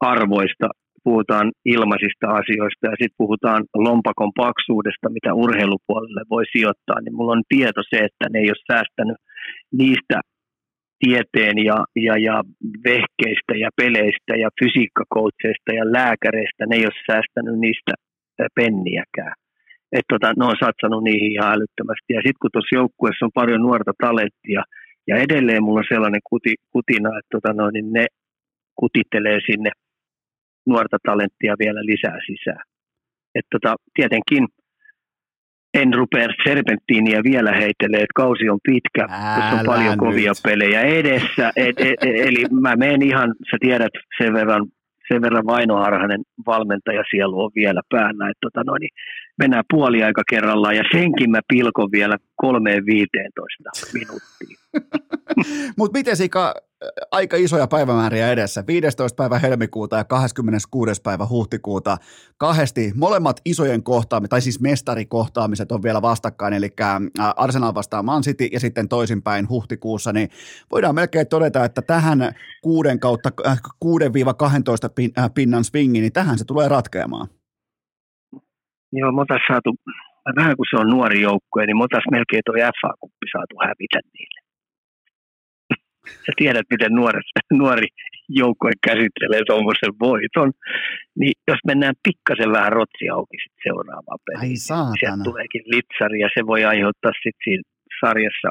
arvoista, 0.00 0.68
puhutaan 1.04 1.52
ilmaisista 1.64 2.26
asioista 2.40 2.86
ja 2.86 2.96
sitten 3.00 3.20
puhutaan 3.22 3.64
lompakon 3.74 4.32
paksuudesta, 4.36 5.06
mitä 5.16 5.34
urheilupuolelle 5.34 6.22
voi 6.30 6.44
sijoittaa, 6.52 7.00
niin 7.00 7.16
mulla 7.16 7.32
on 7.32 7.42
tieto 7.48 7.80
se, 7.90 7.98
että 8.08 8.24
ne 8.32 8.38
ei 8.38 8.50
ole 8.54 8.66
säästänyt 8.72 9.18
niistä 9.80 10.20
tieteen 11.02 11.56
ja, 11.64 11.78
ja, 12.06 12.14
ja 12.28 12.36
vehkeistä 12.88 13.54
ja 13.64 13.70
peleistä 13.80 14.32
ja 14.42 14.48
fysiikkakoutseista 14.60 15.70
ja 15.78 15.84
lääkäreistä, 15.98 16.66
ne 16.66 16.76
ei 16.76 16.88
ole 16.90 17.04
säästänyt 17.10 17.56
niistä 17.64 17.92
penniäkään. 18.54 19.34
Että 19.96 20.10
tota, 20.12 20.28
ne 20.38 20.44
on 20.44 20.62
satsannut 20.64 21.04
niihin 21.04 21.32
ihan 21.32 21.52
älyttömästi. 21.54 22.10
Ja 22.16 22.20
sitten 22.24 22.42
kun 22.42 22.50
tuossa 22.52 22.78
joukkueessa 22.80 23.26
on 23.26 23.38
paljon 23.40 23.62
nuorta 23.62 23.92
talenttia, 24.04 24.62
ja 25.08 25.14
edelleen 25.16 25.62
mulla 25.62 25.80
on 25.80 25.92
sellainen 25.94 26.20
kuti, 26.30 26.52
kutina, 26.74 27.10
että 27.18 27.32
tota, 27.36 27.50
no, 27.52 27.70
niin 27.70 27.92
ne 27.92 28.04
kutittelee 28.80 29.38
sinne– 29.50 29.70
nuorta 30.68 30.96
talenttia 31.06 31.54
vielä 31.58 31.80
lisää 31.84 32.18
sisään. 32.26 32.62
Et 33.34 33.46
tota, 33.50 33.76
tietenkin 33.94 34.46
en 35.74 35.94
rupea 35.94 36.28
serpenttiiniä 36.44 37.20
vielä 37.24 37.52
heittelee, 37.52 38.00
että 38.00 38.14
kausi 38.14 38.48
on 38.48 38.58
pitkä, 38.62 39.06
Älä 39.10 39.60
on 39.60 39.66
paljon 39.66 39.90
nyt. 39.90 39.98
kovia 39.98 40.32
pelejä 40.42 40.80
edessä. 40.80 41.52
Et, 41.56 41.80
et, 41.80 41.96
et, 42.02 42.26
eli 42.26 42.44
mä 42.60 42.76
menen 42.76 43.02
ihan, 43.02 43.34
sä 43.50 43.56
tiedät 43.60 43.92
sen 44.18 44.34
verran, 44.34 44.66
sen 45.08 45.22
verran 45.22 45.46
vainoharhainen 45.46 46.20
valmentaja 46.46 47.02
sielu 47.10 47.40
on 47.40 47.50
vielä 47.54 47.80
päällä, 47.90 48.28
että 48.30 48.40
tota 48.40 48.64
noin, 48.64 48.80
niin 48.80 48.90
mennään 49.38 49.64
puoliaika 49.70 50.22
kerrallaan 50.30 50.76
ja 50.76 50.84
senkin 50.92 51.30
mä 51.30 51.40
pilkon 51.48 51.92
vielä 51.92 52.16
kolmeen 52.36 52.86
viiteentoista 52.86 53.70
minuuttia. 53.94 54.58
Mutta 55.78 55.98
miten 55.98 56.16
Sika, 56.16 56.54
aika 57.10 57.36
isoja 57.36 57.66
päivämääriä 57.66 58.32
edessä, 58.32 58.64
15. 58.66 59.16
päivä 59.16 59.38
helmikuuta 59.38 59.96
ja 59.96 60.04
26. 60.04 61.02
päivä 61.02 61.26
huhtikuuta, 61.28 61.96
kahdesti 62.38 62.92
molemmat 62.96 63.40
isojen 63.44 63.82
kohtaamiset, 63.82 64.30
tai 64.30 64.40
siis 64.40 64.60
mestarikohtaamiset 64.60 65.72
on 65.72 65.82
vielä 65.82 66.02
vastakkain, 66.02 66.54
eli 66.54 66.68
Arsenal 67.36 67.74
vastaa 67.74 68.02
Man 68.02 68.22
City 68.22 68.44
ja 68.44 68.60
sitten 68.60 68.88
toisinpäin 68.88 69.48
huhtikuussa, 69.48 70.12
niin 70.12 70.28
voidaan 70.70 70.94
melkein 70.94 71.28
todeta, 71.28 71.64
että 71.64 71.82
tähän 71.82 72.18
kuuden 72.62 73.00
kautta 73.00 73.30
6-12 73.84 73.90
äh, 75.18 75.30
pinnan 75.34 75.64
swingi, 75.64 76.00
niin 76.00 76.12
tähän 76.12 76.38
se 76.38 76.44
tulee 76.44 76.68
ratkeamaan. 76.68 77.28
Joo, 78.92 79.12
me 79.12 79.24
saatu, 79.48 79.74
vähän 80.36 80.56
kun 80.56 80.66
se 80.70 80.76
on 80.76 80.90
nuori 80.90 81.20
joukkue, 81.20 81.66
niin 81.66 81.76
me 81.76 81.84
melkein 82.10 82.42
tuo 82.46 82.54
FA-kuppi 82.54 83.26
saatu 83.32 83.54
hävitä 83.66 84.00
niille 84.14 84.47
sä 86.26 86.32
tiedät, 86.36 86.66
miten 86.70 86.92
nuoret, 86.92 87.26
nuori 87.52 87.88
joukkue 88.28 88.70
käsittelee 88.86 89.42
tuommoisen 89.46 89.94
voiton, 90.00 90.52
niin 91.18 91.32
jos 91.48 91.58
mennään 91.66 91.94
pikkasen 92.02 92.52
vähän 92.52 92.72
rotsi 92.72 93.08
auki 93.08 93.36
sit 93.42 93.56
seuraavaan 93.62 94.18
peliin, 94.26 94.40
Ai 94.40 94.48
niin 94.48 94.98
sieltä 95.00 95.24
tuleekin 95.24 95.62
litsari 95.66 96.20
ja 96.20 96.28
se 96.34 96.46
voi 96.46 96.64
aiheuttaa 96.64 97.12
sitten 97.22 97.44
siinä 97.44 97.62
sarjassa 98.00 98.50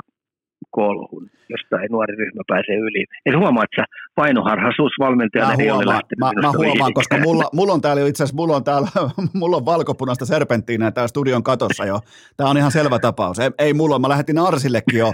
kolhun, 0.71 1.29
josta 1.49 1.81
ei 1.81 1.87
nuori 1.91 2.15
ryhmä 2.15 2.41
pääse 2.47 2.73
yli. 2.73 3.05
En 3.25 3.39
huomaa, 3.39 3.63
että 3.63 3.85
painoharhaisuus 4.15 4.91
valmentajana 4.99 5.53
ei 5.59 5.71
ole 5.71 5.85
lähtenyt 5.85 6.19
mä, 6.19 6.31
mä 6.41 6.51
huomaan 6.57 6.93
koska 6.93 7.17
mulla, 7.17 7.49
mulla 7.53 7.73
on 7.73 7.81
täällä 7.81 8.07
itse 8.07 8.23
asiassa, 8.23 8.35
mulla 8.35 8.55
on 8.55 8.63
täällä, 8.63 8.87
mulla 9.39 9.57
on 9.57 9.65
valkopunaista 9.65 10.25
serpenttiinä 10.25 10.91
täällä 10.91 11.07
studion 11.07 11.43
katossa 11.43 11.85
jo. 11.85 11.99
Tämä 12.37 12.49
on 12.49 12.57
ihan 12.57 12.71
selvä 12.71 12.99
tapaus. 12.99 13.39
Ei, 13.39 13.51
ei 13.57 13.73
mulla, 13.73 13.99
mä 13.99 14.09
lähetin 14.09 14.37
Arsillekin 14.39 14.99
jo 14.99 15.11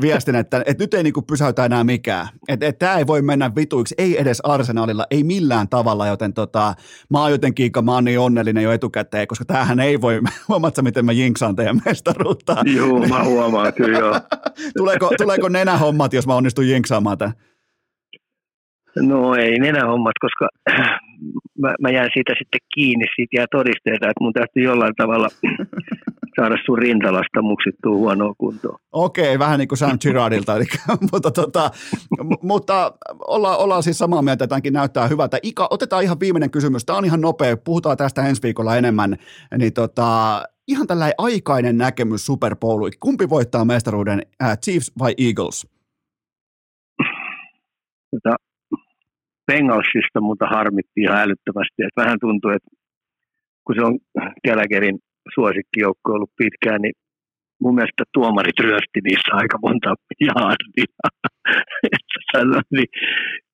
viestin, 0.00 0.34
että, 0.34 0.62
että 0.66 0.84
nyt 0.84 0.94
ei 0.94 1.02
niinku 1.02 1.22
pysäytä 1.22 1.64
enää 1.64 1.84
mikään. 1.84 2.28
Että 2.48 2.66
et, 2.66 2.78
tämä 2.78 2.96
ei 2.96 3.06
voi 3.06 3.22
mennä 3.22 3.50
vituiksi, 3.56 3.94
ei 3.98 4.20
edes 4.20 4.40
Arsenalilla, 4.40 5.06
ei 5.10 5.24
millään 5.24 5.68
tavalla, 5.68 6.06
joten 6.06 6.32
tota, 6.32 6.74
mä 7.10 7.20
oon 7.20 7.30
jotenkin, 7.30 7.72
mä 7.84 7.92
oon 7.92 8.04
niin 8.04 8.20
onnellinen 8.20 8.64
jo 8.64 8.72
etukäteen, 8.72 9.26
koska 9.26 9.44
tämähän 9.44 9.80
ei 9.80 10.00
voi, 10.00 10.20
huomaatko 10.48 10.82
miten 10.82 11.04
mä 11.04 11.12
jinksaan 11.12 11.56
teidän 11.56 11.80
mestaruutta? 11.86 12.56
Joo, 12.76 13.06
mä 13.06 13.24
huomaan, 13.24 13.74
kyllä 13.74 13.98
joo. 13.98 14.20
tuleeko, 14.98 15.14
tuleeko 15.18 15.48
nenähommat, 15.48 16.12
jos 16.12 16.26
mä 16.26 16.34
onnistun 16.34 16.68
jinksaamaan 16.68 17.18
tämän? 17.18 17.34
No 18.96 19.34
ei 19.34 19.58
nenä 19.58 19.86
hommat, 19.86 20.12
koska 20.20 20.48
mä, 21.58 21.74
mä 21.80 21.90
jään 21.90 22.10
siitä 22.12 22.32
sitten 22.38 22.60
kiinni, 22.74 23.06
siitä 23.16 23.36
jää 23.36 23.46
todisteita, 23.50 24.06
että 24.10 24.20
mun 24.20 24.32
täytyy 24.32 24.62
jollain 24.62 24.94
tavalla 24.96 25.28
saada 26.36 26.56
sun 26.66 26.78
rintalasta 26.78 27.42
muksittua 27.42 27.96
huonoa 27.96 28.34
kuntoon. 28.38 28.78
Okei, 28.92 29.38
vähän 29.38 29.58
niin 29.58 29.68
kuin 29.68 29.78
Sam 29.78 29.98
Girardilta, 30.00 30.56
eli, 30.56 30.64
mutta, 31.12 31.30
tota, 31.30 31.70
mutta 32.42 32.92
ollaan, 33.26 33.58
ollaan 33.58 33.82
siis 33.82 33.98
samaa 33.98 34.22
mieltä, 34.22 34.44
että 34.44 34.48
tämänkin 34.48 34.72
näyttää 34.72 35.08
hyvältä. 35.08 35.38
Ika, 35.42 35.68
otetaan 35.70 36.02
ihan 36.02 36.20
viimeinen 36.20 36.50
kysymys, 36.50 36.84
tämä 36.84 36.98
on 36.98 37.04
ihan 37.04 37.20
nopea, 37.20 37.56
puhutaan 37.56 37.96
tästä 37.96 38.26
ensi 38.26 38.42
viikolla 38.42 38.76
enemmän, 38.76 39.16
niin 39.58 39.72
tota, 39.72 40.42
ihan 40.68 40.86
tällainen 40.86 41.14
aikainen 41.18 41.78
näkemys 41.78 42.26
Super 42.26 42.56
Bowlu. 42.56 42.90
Kumpi 43.00 43.28
voittaa 43.28 43.64
mestaruuden, 43.64 44.22
äh, 44.42 44.58
Chiefs 44.58 44.92
vai 44.98 45.12
Eagles? 45.18 45.66
Tota, 48.10 48.36
Bengalsista 49.46 50.20
mutta 50.20 50.46
harmitti 50.46 51.00
ihan 51.00 51.18
älyttömästi. 51.18 51.82
Että 51.82 52.02
vähän 52.02 52.18
tuntuu, 52.20 52.50
että 52.50 52.70
kun 53.64 53.74
se 53.78 53.82
on 53.88 53.98
Gallagherin 54.46 54.98
suosikkijoukko 55.34 56.12
ollut 56.12 56.32
pitkään, 56.38 56.80
niin 56.82 56.94
mun 57.62 57.74
mielestä 57.74 58.04
tuomarit 58.14 58.58
ryösti 58.60 58.98
niissä 59.04 59.30
aika 59.32 59.58
monta 59.62 59.94
jaardia. 60.20 60.94
Niin, 62.70 62.88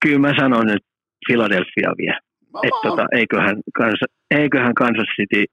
kyllä 0.03 0.19
mä 0.19 0.33
sanon 0.41 0.67
nyt 0.67 0.85
Philadelphia 1.27 1.91
vielä. 1.99 2.21
Että 2.67 2.81
tota, 2.83 3.07
eiköhän, 3.13 3.57
kansa, 3.75 4.07
eiköhän 4.31 4.75
Kansas 4.75 5.09
City 5.17 5.45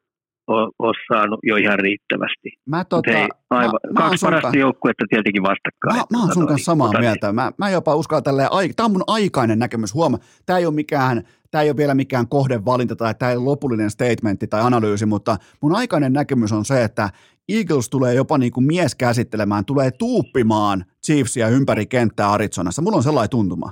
ole, 0.48 0.72
ole 0.80 0.94
saanut 1.14 1.40
jo 1.44 1.56
ihan 1.56 1.80
riittävästi. 1.80 2.50
Mä, 2.66 2.78
Mut 2.78 2.90
tota, 2.90 3.12
hei, 3.12 3.28
aivan, 3.50 3.80
mä, 3.94 4.02
mä 4.02 4.10
kaksi 4.10 4.26
parasta 4.26 4.52
ka- 4.52 4.58
joukkuetta 4.58 5.06
tietenkin 5.10 5.44
vastakkain. 5.44 5.96
Mä, 5.96 6.04
mä 6.18 6.24
oon 6.24 6.34
sun 6.34 6.48
kanssa 6.48 6.66
samaa 6.66 6.90
otan 6.90 7.02
mieltä. 7.02 7.34
Mä, 7.34 7.52
mä 7.58 7.70
jopa 7.70 7.96
uskallan 7.96 8.24
tälleen, 8.24 8.52
ai, 8.52 8.70
tää 8.76 8.86
on 8.86 8.92
mun 8.92 9.04
aikainen 9.08 9.60
näkemys. 9.60 9.94
Huoma, 9.94 10.18
tää 10.46 10.58
ei 10.58 10.66
ole 10.66 10.74
mikään, 10.74 11.24
tää 11.52 11.62
ei 11.62 11.70
ole 11.70 11.78
vielä 11.78 11.96
mikään 11.96 12.28
kohdevalinta 12.28 12.96
tai 12.96 13.14
tää 13.16 13.32
ei 13.32 13.38
ole 13.38 13.46
lopullinen 13.46 13.90
statementti 13.90 14.48
tai 14.48 14.62
analyysi, 14.62 15.06
mutta 15.06 15.38
mun 15.62 15.76
aikainen 15.76 16.14
näkemys 16.14 16.52
on 16.52 16.66
se, 16.66 16.84
että 16.84 17.10
Eagles 17.50 17.90
tulee 17.90 18.14
jopa 18.14 18.38
niin 18.38 18.52
kuin 18.52 18.66
mies 18.66 18.96
käsittelemään, 18.96 19.66
tulee 19.66 19.92
tuuppimaan 19.92 20.86
Chiefsia 21.06 21.50
ympäri 21.50 21.86
kenttää 21.86 22.32
Arizonassa. 22.32 22.82
Mulla 22.82 22.98
on 22.98 23.04
sellainen 23.04 23.30
tuntuma. 23.30 23.72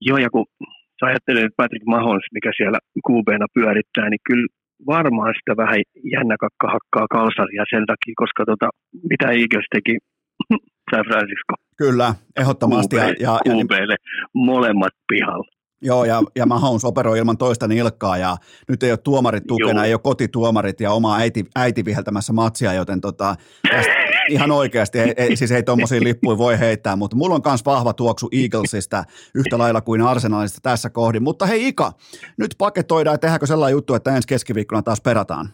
Joo, 0.00 0.18
ja 0.18 0.30
kun 0.30 0.46
sä 1.00 1.06
ajattelet, 1.06 1.44
että 1.44 1.56
Patrick 1.56 1.86
Mahomes, 1.86 2.26
mikä 2.32 2.50
siellä 2.56 2.78
QBna 3.08 3.46
pyörittää, 3.54 4.10
niin 4.10 4.20
kyllä 4.28 4.46
varmaan 4.86 5.34
sitä 5.38 5.56
vähän 5.62 5.80
jännäkakka 6.14 6.66
hakkaa 6.76 7.06
kalsaria 7.16 7.64
sen 7.70 7.86
takia, 7.86 8.14
koska 8.22 8.44
tota, 8.44 8.68
mitä 9.10 9.26
Eagles 9.26 9.68
teki 9.74 9.94
San 10.90 11.04
Francisco 11.08 11.54
Kyllä, 11.76 12.14
ehdottomasti. 12.40 12.96
Ja, 12.96 13.04
ja, 13.04 13.14
ja, 13.20 13.52
QBlle, 13.52 13.96
molemmat 14.34 14.92
pihalla. 15.08 15.44
Joo, 15.82 16.04
ja, 16.04 16.22
ja 16.36 16.46
Mahomes 16.46 16.84
operoi 16.84 17.18
ilman 17.18 17.38
toista 17.38 17.68
nilkkaa, 17.68 18.16
ja 18.16 18.36
nyt 18.68 18.82
ei 18.82 18.90
ole 18.90 18.98
tuomarit 18.98 19.46
tukena, 19.46 19.80
Joo. 19.80 19.84
ei 19.84 19.94
ole 19.94 20.00
kotituomarit 20.04 20.80
ja 20.80 20.90
oma 20.90 21.16
äiti, 21.16 21.44
äiti 21.56 21.84
viheltämässä 21.84 22.32
matsia, 22.32 22.72
joten 22.72 23.00
tota, 23.00 23.34
tästä, 23.70 23.92
ihan 24.34 24.50
oikeasti, 24.50 24.98
ei, 24.98 25.14
ei, 25.16 25.36
siis 25.36 25.52
ei 25.52 25.62
tuommoisia 25.62 26.02
lippuja 26.02 26.38
voi 26.38 26.58
heittää, 26.58 26.96
mutta 26.96 27.16
mulla 27.16 27.34
on 27.34 27.40
myös 27.44 27.64
vahva 27.64 27.92
tuoksu 27.92 28.28
Eaglesista 28.32 29.04
yhtä 29.34 29.58
lailla 29.58 29.80
kuin 29.80 30.02
Arsenalista 30.02 30.58
tässä 30.62 30.90
kohdin. 30.90 31.22
Mutta 31.22 31.46
hei 31.46 31.68
Ika, 31.68 31.92
nyt 32.38 32.54
paketoidaan 32.58 33.14
ja 33.14 33.18
tehdäänkö 33.18 33.46
sellainen 33.46 33.72
juttu, 33.72 33.94
että 33.94 34.16
ensi 34.16 34.28
keskiviikkona 34.28 34.82
taas 34.82 35.00
perataan. 35.00 35.48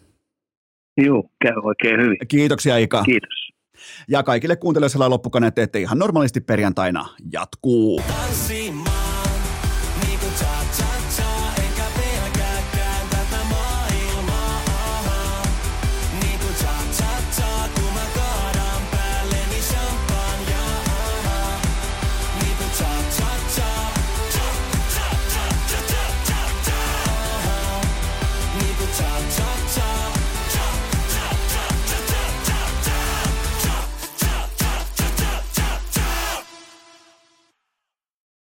Joo, 0.96 1.22
käy 1.42 1.52
oikein 1.62 2.00
hyvin. 2.00 2.16
Kiitoksia 2.28 2.76
Ika. 2.76 3.02
Kiitos. 3.02 3.52
Ja 4.08 4.22
kaikille 4.22 4.56
kuuntelijoille 4.56 4.92
sellainen 4.92 5.10
loppukaneet, 5.10 5.58
että 5.58 5.78
ihan 5.78 5.98
normaalisti 5.98 6.40
perjantaina 6.40 7.08
jatkuu. 7.32 8.00
Tanssi 8.08 8.72